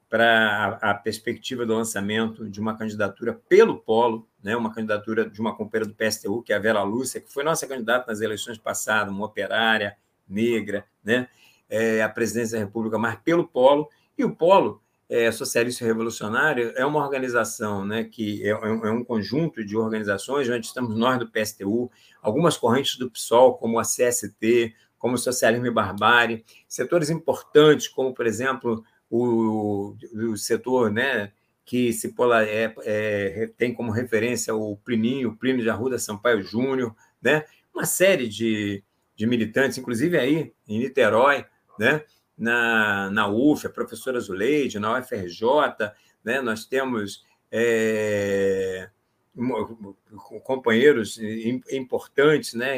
para 0.09 0.77
a, 0.81 0.91
a, 0.91 0.93
perspectiva 0.93 1.65
do 1.65 1.73
lançamento 1.73 2.49
de 2.49 2.59
uma 2.59 2.77
candidatura 2.77 3.33
pelo 3.47 3.79
Polo, 3.79 4.27
né, 4.43 4.57
uma 4.57 4.73
candidatura 4.73 5.29
de 5.29 5.39
uma 5.39 5.55
companheira 5.55 5.89
do 5.89 5.95
PSTU, 5.95 6.43
que 6.43 6.51
é 6.51 6.57
a 6.57 6.59
Vera 6.59 6.83
Lúcia, 6.83 7.21
que 7.21 7.31
foi 7.31 7.43
nossa 7.43 7.65
candidata 7.65 8.11
nas 8.11 8.19
eleições 8.19 8.57
passadas, 8.57 9.13
uma 9.13 9.25
operária 9.25 9.95
negra, 10.27 10.85
né, 11.01 11.29
é, 11.69 12.03
a 12.03 12.09
presidência 12.09 12.59
da 12.59 12.65
República, 12.65 12.99
mas 12.99 13.15
pelo 13.23 13.47
Polo. 13.47 13.89
E 14.17 14.25
o 14.25 14.35
Polo 14.35 14.83
é, 15.09 15.31
Socialista 15.31 15.85
Revolucionário 15.85 16.73
é 16.75 16.85
uma 16.85 16.99
organização 16.99 17.85
né, 17.85 18.03
que 18.03 18.43
é, 18.43 18.49
é, 18.49 18.67
é, 18.67 18.91
um 18.91 19.03
conjunto 19.03 19.65
de 19.65 19.77
organizações, 19.77 20.49
onde 20.49 20.65
estamos 20.65 20.93
nós 20.95 21.17
do 21.17 21.27
PSTU, 21.29 21.89
algumas 22.21 22.57
correntes 22.57 22.97
do 22.97 23.09
PSOL, 23.09 23.57
como 23.57 23.79
a 23.79 23.83
CST, 23.83 24.75
como 25.03 25.15
o 25.15 25.17
Socialismo 25.17 25.67
e 25.67 25.69
Barbárie, 25.69 26.45
setores 26.65 27.09
importantes, 27.09 27.89
como, 27.89 28.13
por 28.13 28.25
exemplo, 28.25 28.85
o, 29.09 29.97
o 30.31 30.38
setor 30.38 30.89
né, 30.89 31.34
que 31.65 31.91
se 31.91 32.13
pola, 32.13 32.45
é, 32.45 32.73
é, 32.85 33.51
tem 33.57 33.73
como 33.73 33.91
referência 33.91 34.55
o 34.55 34.77
Plininho, 34.77 35.31
o 35.31 35.35
Plínio 35.35 35.61
de 35.61 35.69
Arruda 35.69 35.99
Sampaio 35.99 36.41
Júnior, 36.41 36.95
né, 37.21 37.43
uma 37.73 37.85
série 37.85 38.30
de, 38.30 38.81
de 39.13 39.27
militantes, 39.27 39.77
inclusive 39.77 40.17
aí 40.17 40.53
em 40.65 40.80
Niterói, 40.80 41.45
né, 41.77 42.05
na, 42.38 43.11
na 43.11 43.27
UF, 43.27 43.67
a 43.67 43.69
professora 43.69 44.21
Zuleide, 44.21 44.80
na 44.80 44.97
UFRJ, 44.97 45.41
né, 46.23 46.39
nós 46.39 46.65
temos 46.65 47.25
é, 47.51 48.89
companheiros 50.43 51.19
importantes, 51.72 52.53
né, 52.53 52.77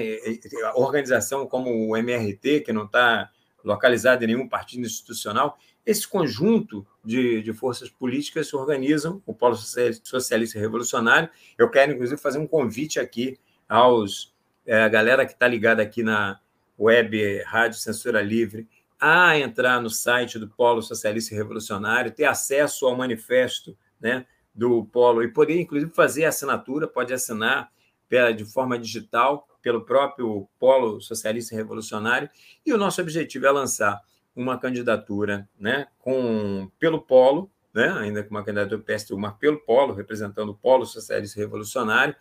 organização 0.76 1.46
como 1.46 1.70
o 1.70 1.98
MRT, 1.98 2.62
que 2.62 2.72
não 2.72 2.86
está 2.86 3.30
localizada 3.64 4.24
em 4.24 4.28
nenhum 4.28 4.48
partido 4.48 4.86
institucional, 4.86 5.58
esse 5.86 6.08
conjunto 6.08 6.86
de, 7.04 7.42
de, 7.42 7.54
forças 7.54 7.90
políticas 7.90 8.48
se 8.48 8.56
organizam, 8.56 9.22
o 9.26 9.34
Polo 9.34 9.56
Socialista 9.56 10.60
Revolucionário. 10.60 11.30
Eu 11.58 11.70
quero, 11.70 11.92
inclusive, 11.92 12.20
fazer 12.20 12.40
um 12.40 12.48
convite 12.48 13.00
aqui 13.00 13.38
aos 13.68 14.34
é, 14.66 14.82
a 14.82 14.90
galera 14.90 15.26
que 15.26 15.34
está 15.34 15.48
ligada 15.48 15.84
aqui 15.84 16.02
na 16.02 16.40
web 16.78 17.44
Rádio 17.44 17.78
Censura 17.78 18.22
Livre 18.22 18.68
a 19.00 19.38
entrar 19.38 19.80
no 19.82 19.90
site 19.90 20.40
do 20.40 20.48
Polo 20.48 20.82
Socialista 20.82 21.36
Revolucionário, 21.36 22.12
ter 22.12 22.26
acesso 22.26 22.88
ao 22.88 22.96
manifesto 22.96 23.78
né, 24.00 24.26
do 24.56 24.86
Polo 24.86 25.22
e 25.22 25.28
poder, 25.28 25.60
inclusive, 25.60 25.92
fazer 25.92 26.26
assinatura, 26.26 26.88
pode 26.88 27.14
assinar 27.14 27.70
de 28.38 28.46
forma 28.46 28.80
digital 28.80 29.48
pelo 29.62 29.82
próprio 29.82 30.48
Polo 30.58 31.02
Socialista 31.02 31.56
Revolucionário. 31.56 32.30
E 32.66 32.72
o 32.72 32.78
nosso 32.78 33.02
objetivo 33.02 33.46
é 33.46 33.52
lançar 33.52 34.00
uma 34.36 34.58
candidatura 34.58 35.50
né, 35.60 35.88
com, 36.00 36.72
pelo 36.80 37.02
Polo, 37.02 37.52
né, 37.74 37.90
ainda 38.00 38.24
com 38.24 38.30
uma 38.30 38.44
candidatura 38.44 38.82
PSTU, 38.82 39.18
mas 39.18 39.34
pelo 39.34 39.60
Polo, 39.60 39.94
representando 39.94 40.50
o 40.50 40.56
Polo 40.56 40.86
Socialista 40.86 41.40
Revolucionário, 41.40 42.16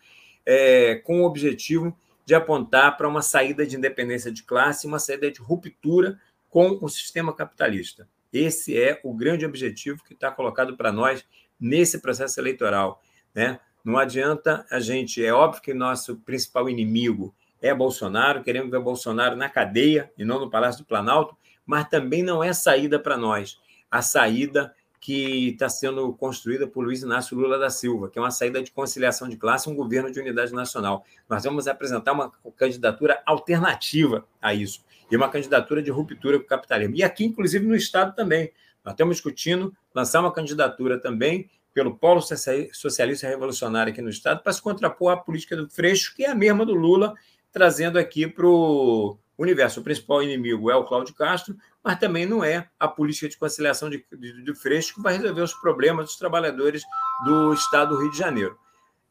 é, 0.45 0.95
com 0.95 1.21
o 1.21 1.25
objetivo 1.25 1.97
de 2.25 2.33
apontar 2.33 2.97
para 2.97 3.07
uma 3.07 3.21
saída 3.21 3.65
de 3.65 3.77
independência 3.77 4.31
de 4.31 4.43
classe, 4.43 4.87
uma 4.87 4.99
saída 4.99 5.31
de 5.31 5.39
ruptura 5.39 6.19
com 6.49 6.79
o 6.81 6.89
sistema 6.89 7.33
capitalista. 7.33 8.07
Esse 8.33 8.77
é 8.77 8.99
o 9.03 9.13
grande 9.13 9.45
objetivo 9.45 10.03
que 10.03 10.13
está 10.13 10.31
colocado 10.31 10.75
para 10.75 10.91
nós 10.91 11.23
nesse 11.59 11.99
processo 11.99 12.39
eleitoral. 12.39 13.01
Né? 13.33 13.59
Não 13.83 13.97
adianta 13.97 14.65
a 14.69 14.79
gente. 14.79 15.23
É 15.23 15.33
óbvio 15.33 15.61
que 15.61 15.73
nosso 15.73 16.17
principal 16.17 16.69
inimigo 16.69 17.33
é 17.61 17.73
Bolsonaro, 17.73 18.43
queremos 18.43 18.69
ver 18.69 18.79
Bolsonaro 18.79 19.35
na 19.35 19.49
cadeia 19.49 20.11
e 20.17 20.23
não 20.23 20.39
no 20.39 20.49
Palácio 20.49 20.83
do 20.83 20.87
Planalto, 20.87 21.35
mas 21.65 21.87
também 21.89 22.21
não 22.21 22.43
é 22.43 22.53
saída 22.53 22.99
para 22.99 23.17
nós. 23.17 23.59
A 23.89 24.01
saída 24.01 24.73
que 24.99 25.49
está 25.49 25.69
sendo 25.69 26.11
construída 26.13 26.67
por 26.67 26.83
Luiz 26.83 27.03
Inácio 27.03 27.37
Lula 27.37 27.59
da 27.59 27.69
Silva, 27.69 28.09
que 28.09 28.17
é 28.17 28.21
uma 28.21 28.31
saída 28.31 28.61
de 28.61 28.71
conciliação 28.71 29.29
de 29.29 29.37
classe, 29.37 29.69
um 29.69 29.75
governo 29.75 30.11
de 30.11 30.19
unidade 30.19 30.51
nacional. 30.51 31.05
Nós 31.29 31.43
vamos 31.43 31.67
apresentar 31.67 32.11
uma 32.11 32.31
candidatura 32.57 33.21
alternativa 33.23 34.27
a 34.41 34.53
isso, 34.53 34.83
e 35.11 35.15
uma 35.15 35.29
candidatura 35.29 35.83
de 35.83 35.91
ruptura 35.91 36.39
com 36.39 36.45
o 36.45 36.47
capitalismo. 36.47 36.95
E 36.95 37.03
aqui, 37.03 37.23
inclusive, 37.23 37.65
no 37.67 37.75
Estado 37.75 38.15
também. 38.15 38.51
Nós 38.83 38.93
estamos 38.93 39.17
discutindo 39.17 39.75
lançar 39.95 40.19
uma 40.19 40.31
candidatura 40.31 40.99
também 40.99 41.49
pelo 41.73 41.97
Polo 41.97 42.21
Socialista 42.21 43.27
Revolucionário 43.27 43.91
aqui 43.91 44.01
no 44.01 44.09
Estado 44.09 44.43
para 44.43 44.53
se 44.53 44.61
contrapor 44.61 45.11
à 45.11 45.17
política 45.17 45.55
do 45.55 45.69
Freixo, 45.69 46.13
que 46.15 46.23
é 46.23 46.29
a 46.29 46.35
mesma 46.35 46.65
do 46.65 46.73
Lula, 46.73 47.13
trazendo 47.51 47.97
aqui 47.97 48.27
para 48.27 48.45
o 48.45 49.17
universo. 49.37 49.79
O 49.79 49.83
principal 49.83 50.21
inimigo 50.21 50.69
é 50.69 50.75
o 50.75 50.85
Cláudio 50.85 51.13
Castro, 51.15 51.55
mas 51.83 51.99
também 51.99 52.25
não 52.25 52.43
é 52.43 52.69
a 52.79 52.87
política 52.87 53.27
de 53.27 53.37
conciliação 53.37 53.89
de, 53.89 54.05
de, 54.11 54.43
de 54.43 54.55
Freixo 54.55 54.95
que 54.95 55.01
vai 55.01 55.17
resolver 55.17 55.41
os 55.41 55.53
problemas 55.53 56.05
dos 56.05 56.15
trabalhadores 56.15 56.83
do 57.25 57.53
Estado 57.53 57.95
do 57.95 58.01
Rio 58.01 58.11
de 58.11 58.17
Janeiro. 58.17 58.57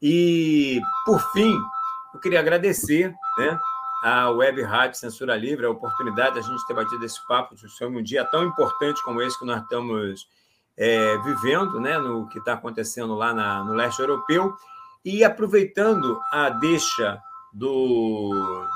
E, 0.01 0.81
por 1.05 1.19
fim, 1.31 1.55
eu 2.13 2.19
queria 2.19 2.39
agradecer 2.39 3.13
né, 3.37 3.59
à 4.03 4.29
Web 4.31 4.61
Rádio 4.63 4.99
Censura 4.99 5.35
Livre 5.35 5.65
a 5.65 5.69
oportunidade 5.69 6.33
de 6.33 6.39
a 6.39 6.43
gente 6.43 6.65
ter 6.65 6.73
batido 6.73 7.05
esse 7.05 7.25
papo 7.27 7.55
sobre 7.69 7.99
um 7.99 8.03
dia 8.03 8.25
tão 8.25 8.43
importante 8.43 9.03
como 9.03 9.21
esse 9.21 9.37
que 9.37 9.45
nós 9.45 9.61
estamos 9.61 10.27
é, 10.77 11.17
vivendo, 11.19 11.79
né, 11.79 11.97
no 11.97 12.27
que 12.27 12.39
está 12.39 12.53
acontecendo 12.53 13.15
lá 13.15 13.33
na, 13.33 13.63
no 13.63 13.73
leste 13.73 13.99
europeu, 13.99 14.53
e 15.03 15.23
aproveitando 15.23 16.19
a 16.31 16.49
deixa 16.49 17.21
do 17.53 18.67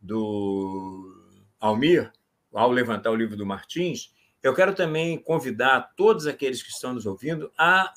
do 0.00 1.14
Almir, 1.60 2.10
ao 2.52 2.70
levantar 2.70 3.10
o 3.10 3.14
livro 3.14 3.36
do 3.36 3.44
Martins, 3.44 4.12
eu 4.42 4.54
quero 4.54 4.74
também 4.74 5.18
convidar 5.18 5.92
todos 5.94 6.26
aqueles 6.26 6.62
que 6.62 6.70
estão 6.70 6.94
nos 6.94 7.04
ouvindo 7.04 7.52
a 7.56 7.92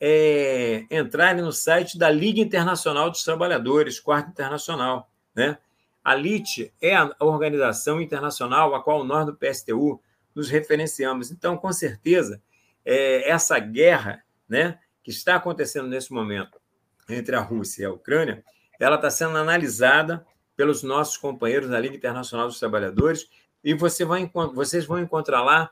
é, 0.00 0.86
entrarem 0.90 1.42
no 1.42 1.52
site 1.52 1.98
da 1.98 2.08
Liga 2.08 2.40
Internacional 2.40 3.10
dos 3.10 3.24
Trabalhadores, 3.24 3.98
Quarto 3.98 4.30
Internacional. 4.30 5.10
Né? 5.34 5.58
A 6.04 6.14
LIT 6.14 6.72
é 6.80 6.94
a 6.94 7.12
organização 7.18 8.00
internacional 8.00 8.74
a 8.74 8.82
qual 8.82 9.04
nós 9.04 9.26
do 9.26 9.34
PSTU 9.34 10.00
nos 10.34 10.48
referenciamos. 10.48 11.32
Então, 11.32 11.56
com 11.56 11.72
certeza, 11.72 12.40
é, 12.88 13.28
essa 13.28 13.58
guerra 13.58 14.24
né, 14.48 14.78
que 15.04 15.10
está 15.10 15.36
acontecendo 15.36 15.88
nesse 15.88 16.10
momento 16.10 16.58
entre 17.06 17.36
a 17.36 17.40
Rússia 17.40 17.82
e 17.82 17.84
a 17.84 17.92
Ucrânia, 17.92 18.42
ela 18.80 18.96
está 18.96 19.10
sendo 19.10 19.36
analisada 19.36 20.26
pelos 20.56 20.82
nossos 20.82 21.18
companheiros 21.18 21.68
da 21.68 21.78
Liga 21.78 21.94
Internacional 21.94 22.46
dos 22.46 22.58
Trabalhadores, 22.58 23.28
e 23.62 23.74
você 23.74 24.04
vai, 24.04 24.30
vocês 24.54 24.86
vão 24.86 24.98
encontrar 24.98 25.42
lá 25.42 25.70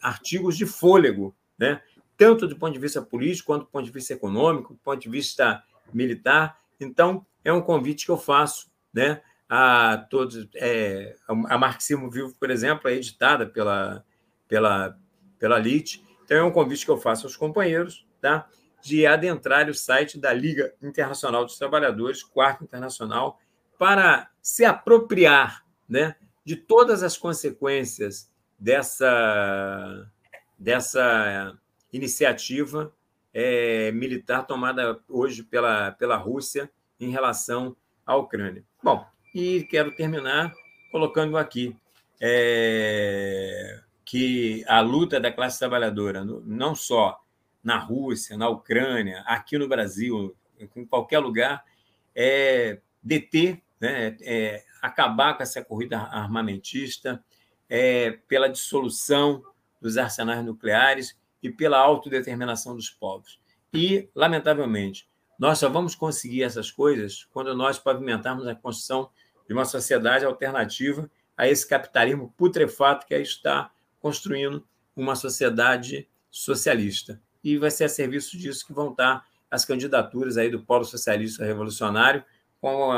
artigos 0.00 0.56
de 0.56 0.64
fôlego, 0.64 1.36
né? 1.58 1.82
tanto 2.16 2.46
do 2.46 2.56
ponto 2.56 2.72
de 2.72 2.78
vista 2.78 3.02
político, 3.02 3.46
quanto 3.46 3.64
do 3.64 3.70
ponto 3.70 3.84
de 3.84 3.92
vista 3.92 4.14
econômico, 4.14 4.72
do 4.72 4.80
ponto 4.80 5.00
de 5.00 5.08
vista 5.08 5.62
militar. 5.92 6.58
Então, 6.80 7.26
é 7.44 7.52
um 7.52 7.60
convite 7.60 8.06
que 8.06 8.10
eu 8.10 8.16
faço 8.16 8.70
né, 8.92 9.20
a 9.48 10.06
todos. 10.10 10.48
É, 10.54 11.14
a 11.28 11.58
Marxismo 11.58 12.10
Vivo, 12.10 12.34
por 12.38 12.50
exemplo, 12.50 12.88
é 12.88 12.94
editada 12.94 13.46
pela, 13.46 14.04
pela, 14.48 14.98
pela 15.38 15.58
LIT. 15.58 16.07
Então, 16.28 16.36
é 16.36 16.44
um 16.44 16.50
convite 16.50 16.84
que 16.84 16.90
eu 16.90 16.98
faço 16.98 17.26
aos 17.26 17.34
companheiros 17.36 18.06
tá, 18.20 18.46
de 18.82 19.06
adentrar 19.06 19.70
o 19.70 19.74
site 19.74 20.18
da 20.18 20.30
Liga 20.30 20.74
Internacional 20.82 21.42
dos 21.42 21.56
Trabalhadores, 21.56 22.22
Quarto 22.22 22.62
Internacional, 22.62 23.40
para 23.78 24.28
se 24.42 24.62
apropriar 24.62 25.64
né, 25.88 26.16
de 26.44 26.54
todas 26.54 27.02
as 27.02 27.16
consequências 27.16 28.30
dessa, 28.58 30.06
dessa 30.58 31.56
iniciativa 31.90 32.92
é, 33.32 33.90
militar 33.92 34.46
tomada 34.46 35.00
hoje 35.08 35.42
pela, 35.42 35.92
pela 35.92 36.16
Rússia 36.18 36.70
em 37.00 37.08
relação 37.08 37.74
à 38.04 38.14
Ucrânia. 38.16 38.62
Bom, 38.82 39.02
e 39.34 39.62
quero 39.70 39.92
terminar 39.92 40.52
colocando 40.92 41.38
aqui 41.38 41.74
é, 42.20 43.80
que 44.08 44.64
a 44.66 44.80
luta 44.80 45.20
da 45.20 45.30
classe 45.30 45.58
trabalhadora, 45.58 46.24
não 46.24 46.74
só 46.74 47.20
na 47.62 47.76
Rússia, 47.78 48.38
na 48.38 48.48
Ucrânia, 48.48 49.22
aqui 49.26 49.58
no 49.58 49.68
Brasil, 49.68 50.34
em 50.58 50.86
qualquer 50.86 51.18
lugar, 51.18 51.62
é 52.16 52.80
deter 53.02 53.62
né, 53.78 54.16
é, 54.22 54.64
acabar 54.80 55.36
com 55.36 55.42
essa 55.42 55.62
corrida 55.62 55.98
armamentista, 55.98 57.22
é, 57.68 58.12
pela 58.26 58.48
dissolução 58.48 59.42
dos 59.78 59.98
arsenais 59.98 60.42
nucleares 60.42 61.14
e 61.42 61.50
pela 61.50 61.76
autodeterminação 61.76 62.74
dos 62.74 62.88
povos. 62.88 63.38
E, 63.74 64.08
lamentavelmente, 64.14 65.06
nós 65.38 65.58
só 65.58 65.68
vamos 65.68 65.94
conseguir 65.94 66.44
essas 66.44 66.70
coisas 66.70 67.28
quando 67.30 67.54
nós 67.54 67.78
pavimentarmos 67.78 68.46
a 68.46 68.54
construção 68.54 69.10
de 69.46 69.52
uma 69.52 69.66
sociedade 69.66 70.24
alternativa 70.24 71.10
a 71.36 71.46
esse 71.46 71.68
capitalismo 71.68 72.32
putrefato 72.38 73.06
que 73.06 73.12
aí 73.12 73.22
está 73.22 73.70
construindo 74.00 74.66
uma 74.94 75.14
sociedade 75.14 76.08
socialista. 76.30 77.20
E 77.42 77.56
vai 77.56 77.70
ser 77.70 77.84
a 77.84 77.88
serviço 77.88 78.36
disso 78.36 78.66
que 78.66 78.72
vão 78.72 78.90
estar 78.90 79.24
as 79.50 79.64
candidaturas 79.64 80.36
aí 80.36 80.50
do 80.50 80.62
Polo 80.62 80.84
Socialista 80.84 81.44
Revolucionário, 81.44 82.24
com, 82.60 82.90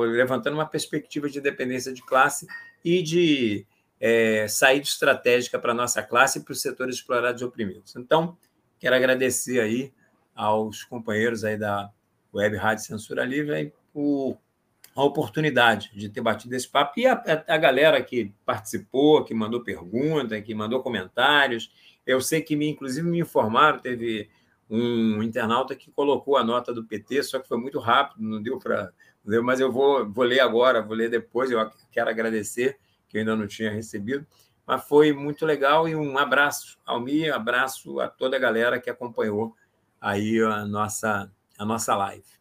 levantando 0.00 0.54
uma 0.54 0.66
perspectiva 0.66 1.28
de 1.28 1.38
independência 1.38 1.92
de 1.92 2.02
classe 2.02 2.46
e 2.84 3.02
de 3.02 3.66
é, 3.98 4.46
saída 4.48 4.84
estratégica 4.84 5.58
para 5.58 5.72
a 5.72 5.74
nossa 5.74 6.02
classe 6.02 6.38
e 6.38 6.42
para 6.42 6.52
os 6.52 6.60
setores 6.60 6.96
explorados 6.96 7.40
e 7.40 7.44
oprimidos. 7.44 7.96
Então, 7.96 8.36
quero 8.78 8.94
agradecer 8.94 9.60
aí 9.60 9.92
aos 10.34 10.84
companheiros 10.84 11.44
aí 11.44 11.56
da 11.56 11.90
Web 12.32 12.56
Rádio 12.56 12.84
Censura 12.84 13.24
Livre 13.24 13.72
por 13.92 14.38
a 15.00 15.04
oportunidade 15.04 15.90
de 15.94 16.08
ter 16.08 16.20
batido 16.20 16.54
esse 16.54 16.68
papo 16.68 17.00
e 17.00 17.06
a, 17.06 17.12
a, 17.48 17.56
galera 17.56 18.02
que 18.02 18.32
participou, 18.44 19.24
que 19.24 19.32
mandou 19.32 19.62
pergunta, 19.62 20.40
que 20.40 20.54
mandou 20.54 20.82
comentários. 20.82 21.72
Eu 22.06 22.20
sei 22.20 22.42
que, 22.42 22.54
me, 22.54 22.68
inclusive, 22.68 23.08
me 23.08 23.20
informaram, 23.20 23.78
teve 23.78 24.28
um 24.68 25.22
internauta 25.22 25.74
que 25.74 25.90
colocou 25.90 26.36
a 26.36 26.44
nota 26.44 26.72
do 26.72 26.84
PT, 26.84 27.22
só 27.22 27.38
que 27.38 27.48
foi 27.48 27.58
muito 27.58 27.78
rápido, 27.78 28.22
não 28.22 28.42
deu 28.42 28.58
para. 28.58 28.92
Mas 29.42 29.60
eu 29.60 29.70
vou, 29.70 30.08
vou 30.10 30.24
ler 30.24 30.40
agora, 30.40 30.82
vou 30.82 30.96
ler 30.96 31.10
depois. 31.10 31.50
Eu 31.50 31.70
quero 31.90 32.10
agradecer, 32.10 32.78
que 33.08 33.16
eu 33.16 33.20
ainda 33.20 33.36
não 33.36 33.46
tinha 33.46 33.70
recebido. 33.70 34.26
Mas 34.66 34.86
foi 34.86 35.12
muito 35.12 35.44
legal 35.44 35.88
e 35.88 35.96
um 35.96 36.16
abraço 36.16 36.78
ao 36.86 37.00
Mi, 37.00 37.28
abraço 37.28 38.00
a 38.00 38.08
toda 38.08 38.36
a 38.36 38.40
galera 38.40 38.80
que 38.80 38.88
acompanhou 38.88 39.54
aí 40.00 40.40
a 40.40 40.64
nossa, 40.64 41.30
a 41.58 41.64
nossa 41.64 41.96
live. 41.96 42.39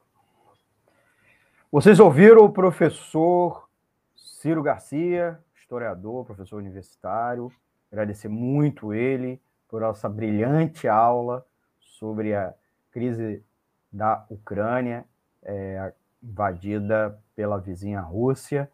Vocês 1.71 1.99
ouviram 1.99 2.45
o 2.45 2.51
professor 2.51 3.69
Ciro 4.15 4.63
Garcia, 4.63 5.37
historiador, 5.55 6.25
professor 6.25 6.57
universitário. 6.57 7.51
Agradecer 7.91 8.27
muito 8.27 8.91
ele 8.91 9.39
por 9.67 9.83
essa 9.83 10.09
brilhante 10.09 10.87
aula 10.87 11.45
sobre 11.79 12.33
a 12.33 12.55
crise 12.89 13.43
da 13.93 14.25
Ucrânia, 14.31 15.05
é, 15.43 15.93
invadida 16.23 17.19
pela 17.35 17.59
vizinha 17.59 18.01
Rússia, 18.01 18.67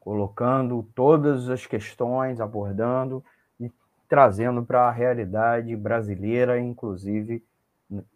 colocando 0.00 0.82
todas 0.94 1.46
as 1.50 1.66
questões, 1.66 2.40
abordando 2.40 3.22
e 3.60 3.70
trazendo 4.08 4.64
para 4.64 4.88
a 4.88 4.90
realidade 4.90 5.76
brasileira, 5.76 6.58
inclusive 6.58 7.44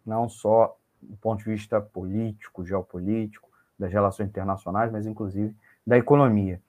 não 0.03 0.27
só 0.27 0.75
do 0.99 1.15
ponto 1.17 1.43
de 1.43 1.51
vista 1.51 1.79
político, 1.79 2.65
geopolítico, 2.65 3.44
das 3.77 3.91
relações 3.91 4.29
internacionais, 4.29 4.91
mas 4.91 5.05
inclusive 5.05 5.55
da 5.85 5.97
economia. 5.97 6.61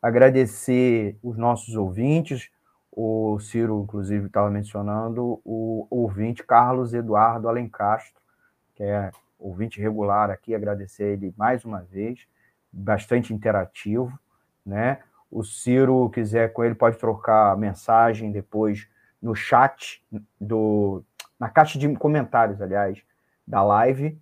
Agradecer 0.00 1.18
os 1.22 1.36
nossos 1.36 1.74
ouvintes, 1.74 2.50
o 2.92 3.38
Ciro, 3.38 3.82
inclusive, 3.82 4.26
estava 4.26 4.50
mencionando 4.50 5.40
o 5.44 5.86
ouvinte 5.90 6.44
Carlos 6.44 6.92
Eduardo 6.94 7.48
Alencastro, 7.48 8.20
que 8.74 8.82
é 8.82 9.10
ouvinte 9.38 9.80
regular 9.80 10.30
aqui, 10.30 10.54
agradecer 10.54 11.12
ele 11.12 11.32
mais 11.36 11.64
uma 11.64 11.82
vez, 11.82 12.26
bastante 12.72 13.32
interativo, 13.32 14.18
né? 14.64 14.98
O 15.30 15.44
Ciro 15.44 16.08
quiser 16.10 16.52
com 16.52 16.64
ele 16.64 16.74
pode 16.74 16.96
trocar 16.96 17.56
mensagem 17.56 18.32
depois 18.32 18.88
no 19.20 19.34
chat 19.34 20.02
do 20.40 21.04
na 21.38 21.48
caixa 21.48 21.78
de 21.78 21.88
comentários, 21.96 22.60
aliás, 22.60 23.00
da 23.46 23.62
live, 23.62 24.20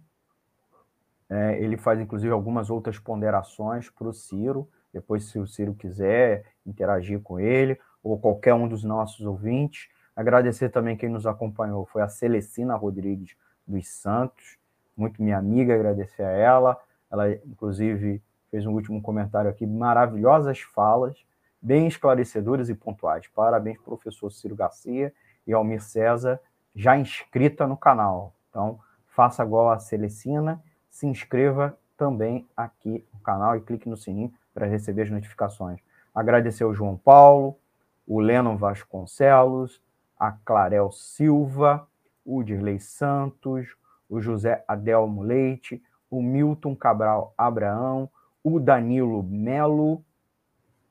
é, 1.28 1.58
ele 1.60 1.76
faz, 1.76 2.00
inclusive, 2.00 2.32
algumas 2.32 2.70
outras 2.70 2.98
ponderações 2.98 3.90
para 3.90 4.08
o 4.08 4.12
Ciro. 4.12 4.68
Depois, 4.92 5.24
se 5.24 5.38
o 5.38 5.46
Ciro 5.46 5.74
quiser 5.74 6.44
interagir 6.64 7.20
com 7.20 7.38
ele, 7.38 7.78
ou 8.02 8.18
qualquer 8.18 8.54
um 8.54 8.68
dos 8.68 8.84
nossos 8.84 9.26
ouvintes. 9.26 9.88
Agradecer 10.14 10.68
também 10.68 10.96
quem 10.96 11.08
nos 11.08 11.26
acompanhou. 11.26 11.84
Foi 11.86 12.02
a 12.02 12.08
Celestina 12.08 12.76
Rodrigues 12.76 13.36
dos 13.66 13.88
Santos, 13.88 14.56
muito 14.96 15.20
minha 15.20 15.36
amiga, 15.36 15.74
agradecer 15.74 16.22
a 16.22 16.30
ela. 16.30 16.80
Ela, 17.10 17.32
inclusive, 17.32 18.22
fez 18.50 18.64
um 18.64 18.72
último 18.72 19.02
comentário 19.02 19.50
aqui, 19.50 19.66
maravilhosas 19.66 20.60
falas, 20.60 21.26
bem 21.60 21.86
esclarecedoras 21.88 22.68
e 22.68 22.74
pontuais. 22.74 23.26
Parabéns, 23.34 23.78
professor 23.78 24.30
Ciro 24.30 24.54
Garcia 24.54 25.12
e 25.46 25.52
Almir 25.52 25.82
César, 25.82 26.40
já 26.74 26.96
inscrita 26.96 27.66
no 27.66 27.76
canal. 27.76 28.34
Então, 28.48 28.78
faça 29.08 29.42
igual 29.42 29.70
a 29.70 29.78
Celestina 29.78 30.62
se 30.96 31.06
inscreva 31.06 31.78
também 31.94 32.48
aqui 32.56 33.06
no 33.12 33.20
canal 33.20 33.54
e 33.54 33.60
clique 33.60 33.86
no 33.86 33.98
sininho 33.98 34.32
para 34.54 34.66
receber 34.66 35.02
as 35.02 35.10
notificações. 35.10 35.78
Agradecer 36.14 36.64
ao 36.64 36.72
João 36.72 36.96
Paulo, 36.96 37.58
o 38.06 38.18
Lennon 38.18 38.56
Vasconcelos, 38.56 39.82
a 40.18 40.32
Clarel 40.32 40.90
Silva, 40.90 41.86
o 42.24 42.42
Dirley 42.42 42.80
Santos, 42.80 43.76
o 44.08 44.22
José 44.22 44.64
Adelmo 44.66 45.22
Leite, 45.22 45.82
o 46.10 46.22
Milton 46.22 46.74
Cabral 46.74 47.34
Abraão, 47.36 48.08
o 48.42 48.58
Danilo 48.58 49.22
Melo 49.22 50.02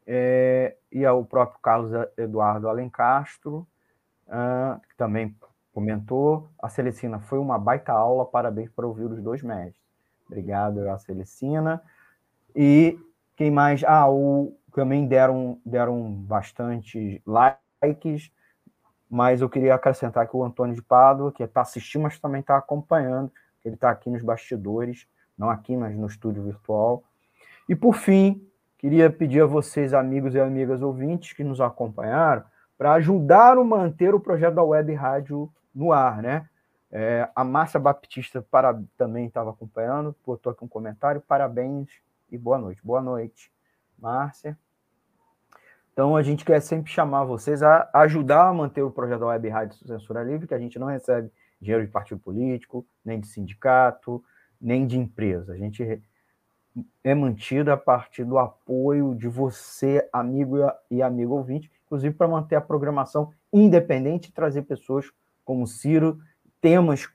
é, 0.06 0.78
e 0.92 1.04
o 1.08 1.26
próprio 1.26 1.60
Carlos 1.62 1.92
Eduardo 2.16 2.70
Alencastro, 2.70 3.68
uh, 4.28 4.80
que 4.88 4.96
também 4.96 5.36
comentou. 5.74 6.48
A 6.62 6.70
Celestina 6.70 7.20
foi 7.20 7.40
uma 7.40 7.58
baita 7.58 7.92
aula, 7.92 8.24
parabéns 8.24 8.70
para 8.70 8.86
ouvir 8.86 9.06
os 9.06 9.20
dois 9.24 9.42
mestres. 9.42 9.85
Obrigado 10.28 10.90
a 10.90 10.98
Celicina. 10.98 11.82
E 12.56 12.98
quem 13.36 13.52
mais? 13.52 13.84
Ah, 13.84 14.10
o, 14.10 14.58
também 14.74 15.08
deram, 15.08 15.60
deram 15.66 16.12
bastante 16.12 17.22
likes, 17.26 18.32
mas 19.10 19.42
eu 19.42 19.50
queria 19.50 19.76
acrescentar 19.76 20.28
que 20.28 20.36
o 20.36 20.44
Antônio 20.44 20.76
de 20.76 20.82
Pádua, 20.82 21.32
que 21.32 21.44
está 21.44 21.62
assistindo, 21.62 22.04
mas 22.04 22.20
também 22.20 22.42
está 22.42 22.58
acompanhando, 22.58 23.32
ele 23.64 23.76
está 23.76 23.90
aqui 23.90 24.10
nos 24.10 24.22
bastidores, 24.22 25.08
não 25.38 25.50
aqui, 25.50 25.76
mas 25.76 25.96
no 25.96 26.08
estúdio 26.08 26.44
virtual. 26.44 27.04
E 27.68 27.76
por 27.76 27.96
fim, 27.96 28.46
queria 28.78 29.10
pedir 29.10 29.42
a 29.42 29.46
vocês, 29.46 29.94
amigos 29.94 30.36
e 30.36 30.40
amigas 30.40 30.82
ouvintes 30.82 31.34
que 31.34 31.44
nos 31.44 31.62
acompanharam, 31.62 32.44
para 32.78 32.94
ajudar 32.94 33.58
a 33.58 33.64
manter 33.64 34.14
o 34.14 34.20
projeto 34.20 34.56
da 34.56 34.64
Web 34.64 34.94
Rádio 34.94 35.50
no 35.74 35.92
ar, 35.92 36.22
né? 36.22 36.48
É, 36.98 37.30
a 37.36 37.44
Márcia 37.44 37.78
Baptista 37.78 38.42
para, 38.42 38.82
também 38.98 39.26
estava 39.26 39.50
acompanhando, 39.50 40.16
botou 40.26 40.50
aqui 40.50 40.64
um 40.64 40.68
comentário. 40.68 41.20
Parabéns 41.20 41.90
e 42.32 42.38
boa 42.38 42.58
noite. 42.58 42.80
Boa 42.82 43.02
noite, 43.02 43.52
Márcia. 44.00 44.58
Então, 45.92 46.16
a 46.16 46.24
gente 46.24 46.46
quer 46.46 46.62
sempre 46.62 46.90
chamar 46.90 47.26
vocês 47.26 47.62
a 47.62 47.90
ajudar 47.96 48.48
a 48.48 48.54
manter 48.54 48.82
o 48.82 48.90
projeto 48.90 49.20
da 49.20 49.26
Web 49.26 49.50
Rádio 49.50 49.78
Censura 49.86 50.24
Livre, 50.24 50.48
que 50.48 50.54
a 50.54 50.58
gente 50.58 50.80
não 50.80 50.88
recebe 50.88 51.30
dinheiro 51.60 51.86
de 51.86 51.92
partido 51.92 52.22
político, 52.22 52.88
nem 53.04 53.20
de 53.20 53.28
sindicato, 53.28 54.24
nem 54.60 54.88
de 54.88 54.98
empresa. 54.98 55.52
A 55.52 55.58
gente 55.58 56.02
é 57.04 57.14
mantido 57.14 57.74
a 57.74 57.78
partir 57.78 58.24
do 58.24 58.40
apoio 58.40 59.14
de 59.16 59.28
você, 59.28 60.08
amigo 60.14 60.60
e 60.90 61.02
amigo 61.02 61.34
ouvinte, 61.34 61.70
inclusive 61.86 62.16
para 62.16 62.30
manter 62.30 62.56
a 62.56 62.62
programação 62.62 63.34
independente 63.52 64.30
e 64.30 64.34
trazer 64.34 64.62
pessoas 64.62 65.12
como 65.44 65.68
Ciro 65.68 66.22
temas 66.66 67.08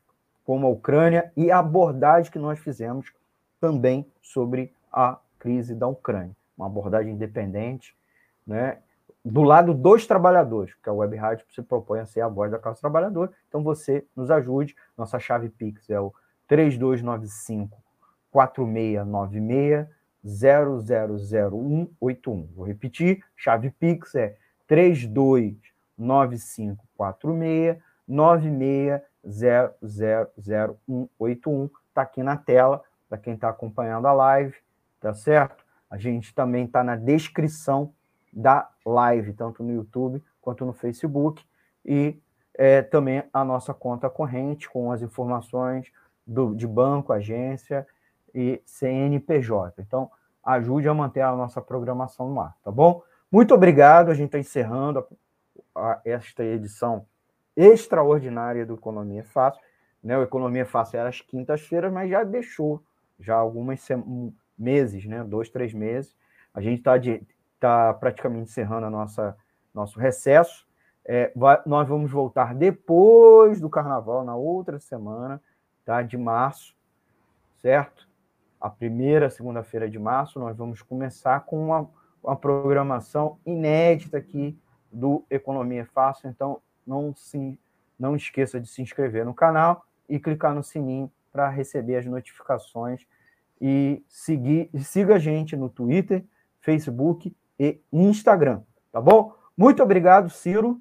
como 0.45 0.65
a 0.65 0.71
Ucrânia 0.71 1.33
e 1.37 1.51
a 1.51 1.59
abordagem 1.59 2.31
que 2.31 2.39
nós 2.39 2.61
fizemos 2.61 3.13
também 3.61 4.07
sobre 4.23 4.73
a 4.93 5.19
crise 5.41 5.75
da 5.75 5.89
Ucrânia. 5.89 6.37
Uma 6.57 6.69
abordagem 6.69 7.15
independente, 7.15 7.97
né, 8.47 8.79
do 9.25 9.43
lado 9.43 9.75
dos 9.75 10.07
trabalhadores, 10.07 10.73
porque 10.75 10.89
a 10.89 10.93
Web 10.93 11.17
Rádio 11.17 11.45
se 11.51 11.61
propõe 11.63 11.99
a 11.99 12.07
ser 12.07 12.21
a 12.21 12.29
voz 12.29 12.53
da 12.53 12.61
classe 12.61 12.81
trabalhadora. 12.81 13.33
Então 13.49 13.65
você 13.65 14.07
nos 14.15 14.31
ajude. 14.31 14.77
Nossa 14.97 15.19
chave 15.19 15.49
Pix 15.49 15.91
é 15.91 15.99
o 15.99 16.15
3295 16.47 17.77
4696 18.31 19.89
000181. 20.23 22.47
Vou 22.55 22.65
repetir, 22.65 23.25
chave 23.35 23.71
Pix 23.71 24.15
é 24.15 24.37
3295 24.69 26.87
46 26.97 27.83
96 28.07 29.10
000181. 29.27 31.71
Está 31.89 32.03
aqui 32.03 32.23
na 32.23 32.37
tela 32.37 32.83
para 33.09 33.19
quem 33.19 33.35
está 33.35 33.49
acompanhando 33.49 34.07
a 34.07 34.13
live, 34.13 34.55
tá 35.01 35.13
certo? 35.15 35.65
A 35.91 35.99
gente 35.99 36.33
também 36.35 36.67
está 36.67 36.85
na 36.85 36.95
descrição 36.95 37.93
da 38.33 38.71
live, 38.87 39.33
tanto 39.33 39.63
no 39.63 39.73
YouTube 39.73 40.23
quanto 40.41 40.65
no 40.65 40.73
Facebook, 40.73 41.45
e 41.85 42.21
é, 42.55 42.83
também 42.83 43.23
a 43.33 43.45
nossa 43.45 43.75
conta 43.75 44.09
corrente 44.09 44.69
com 44.69 44.93
as 44.93 45.03
informações 45.03 45.91
do, 46.27 46.55
de 46.55 46.67
banco, 46.67 47.13
agência 47.13 47.87
e 48.35 48.63
CNPJ. 48.65 49.83
Então, 49.83 50.11
ajude 50.45 50.89
a 50.89 50.95
manter 50.95 51.21
a 51.21 51.35
nossa 51.35 51.61
programação 51.61 52.31
no 52.31 52.41
ar, 52.41 52.57
tá 52.63 52.71
bom? 52.71 53.03
Muito 53.31 53.55
obrigado, 53.55 54.11
a 54.11 54.15
gente 54.15 54.27
está 54.27 54.39
encerrando 54.39 55.07
a, 55.75 55.93
a, 55.93 56.01
esta 56.05 56.45
edição 56.45 57.07
extraordinária 57.57 58.65
do 58.65 58.75
Economia 58.75 59.25
Fácil. 59.25 59.63
Né? 60.03 60.17
O 60.17 60.23
Economia 60.23 60.65
Fácil 60.65 60.99
era 60.99 61.09
às 61.09 61.21
quintas-feiras, 61.21 61.93
mas 61.93 62.11
já 62.11 62.25
deixou 62.25 62.83
já 63.19 63.37
alguns 63.37 63.87
meses, 64.59 65.05
né? 65.05 65.23
dois, 65.25 65.49
três 65.51 65.73
meses. 65.75 66.17
A 66.55 66.61
gente 66.61 66.79
está 66.79 66.95
tá 67.59 67.95
praticamente 67.95 68.51
encerrando 68.51 68.87
a 68.87 68.91
nossa 68.91 69.37
nosso 69.75 69.99
recesso. 69.99 70.67
É, 71.05 71.33
vai, 71.35 71.61
nós 71.65 71.89
vamos 71.89 72.11
voltar 72.11 72.55
depois 72.55 73.61
do 73.61 73.71
Carnaval, 73.71 74.25
na 74.25 74.37
outra 74.37 74.79
semana, 74.79 75.41
tá? 75.85 76.03
de 76.03 76.17
março, 76.19 76.77
certo? 77.59 78.09
A 78.61 78.69
primeira 78.69 79.31
segunda-feira 79.31 79.89
de 79.89 79.99
março, 79.99 80.39
nós 80.39 80.57
vamos 80.57 80.83
começar 80.83 81.41
com 81.41 81.65
uma, 81.65 81.89
uma 82.23 82.37
programação 82.37 83.39
inédita 83.47 84.19
aqui 84.19 84.59
do 84.93 85.25
Economia 85.31 85.87
Fácil. 85.87 86.29
Então, 86.29 86.61
não, 86.87 87.15
se, 87.15 87.59
não 87.99 88.17
esqueça 88.17 88.61
de 88.61 88.69
se 88.69 88.83
inscrever 88.83 89.25
no 89.25 89.35
canal 89.35 89.85
e 90.09 90.19
clicar 90.19 90.55
no 90.55 90.63
sininho 90.63 91.11
para 91.33 91.49
receber 91.49 91.97
as 91.97 92.07
notificações 92.07 93.07
e 93.61 94.03
seguir, 94.09 94.71
siga 94.81 95.17
a 95.17 95.19
gente 95.19 95.57
no 95.57 95.69
Twitter, 95.69 96.25
Facebook 96.61 97.35
e 97.59 97.81
Instagram, 97.93 98.63
tá 98.91 99.01
bom? 99.01 99.35
Muito 99.57 99.83
obrigado, 99.83 100.31
Ciro. 100.31 100.81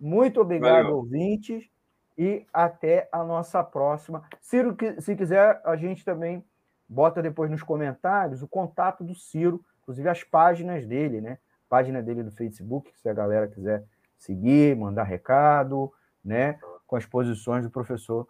Muito 0.00 0.40
obrigado, 0.40 0.84
Valeu. 0.84 0.96
ouvintes. 0.96 1.68
E 2.16 2.44
até 2.52 3.08
a 3.12 3.22
nossa 3.22 3.62
próxima. 3.62 4.24
Ciro, 4.40 4.76
se 4.98 5.14
quiser, 5.14 5.60
a 5.64 5.76
gente 5.76 6.04
também 6.04 6.44
bota 6.88 7.22
depois 7.22 7.48
nos 7.48 7.62
comentários 7.62 8.42
o 8.42 8.48
contato 8.48 9.04
do 9.04 9.14
Ciro, 9.14 9.64
inclusive 9.82 10.08
as 10.08 10.24
páginas 10.24 10.84
dele, 10.84 11.20
né? 11.20 11.38
Página 11.68 12.02
dele 12.02 12.24
do 12.24 12.32
Facebook, 12.32 12.90
se 12.96 13.08
a 13.08 13.14
galera 13.14 13.46
quiser 13.46 13.84
seguir, 14.18 14.76
mandar 14.76 15.04
recado, 15.04 15.92
né? 16.24 16.58
Com 16.86 16.96
as 16.96 17.06
posições 17.06 17.64
do 17.64 17.70
professor 17.70 18.26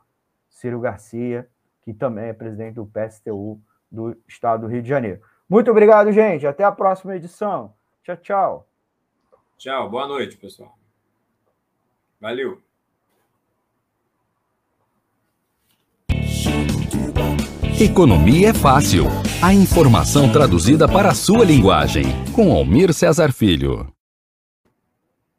Ciro 0.49 0.81
Garcia, 0.81 1.49
que 1.83 1.93
também 1.93 2.27
é 2.27 2.33
presidente 2.33 2.75
do 2.75 2.87
PSTU 2.87 3.61
do 3.91 4.17
Estado 4.29 4.63
do 4.63 4.67
Rio 4.67 4.83
de 4.83 4.89
Janeiro. 4.89 5.21
Muito 5.49 5.71
obrigado, 5.71 6.13
gente. 6.13 6.47
Até 6.47 6.63
a 6.63 6.73
próxima 6.73 7.17
edição. 7.17 7.75
Tchau, 8.03 8.17
tchau. 8.17 8.69
Tchau. 9.57 9.91
Boa 9.91 10.07
noite, 10.07 10.37
pessoal. 10.37 10.77
Valeu. 12.21 12.61
Economia 17.81 18.49
é 18.49 18.55
fácil. 18.55 19.05
A 19.41 19.55
informação 19.55 20.33
traduzida 20.33 20.89
para 20.89 21.11
a 21.11 21.15
sua 21.15 21.45
linguagem. 21.45 22.05
Com 22.35 22.53
Almir 22.53 22.93
Cesar 22.93 23.33
Filho. 23.33 23.98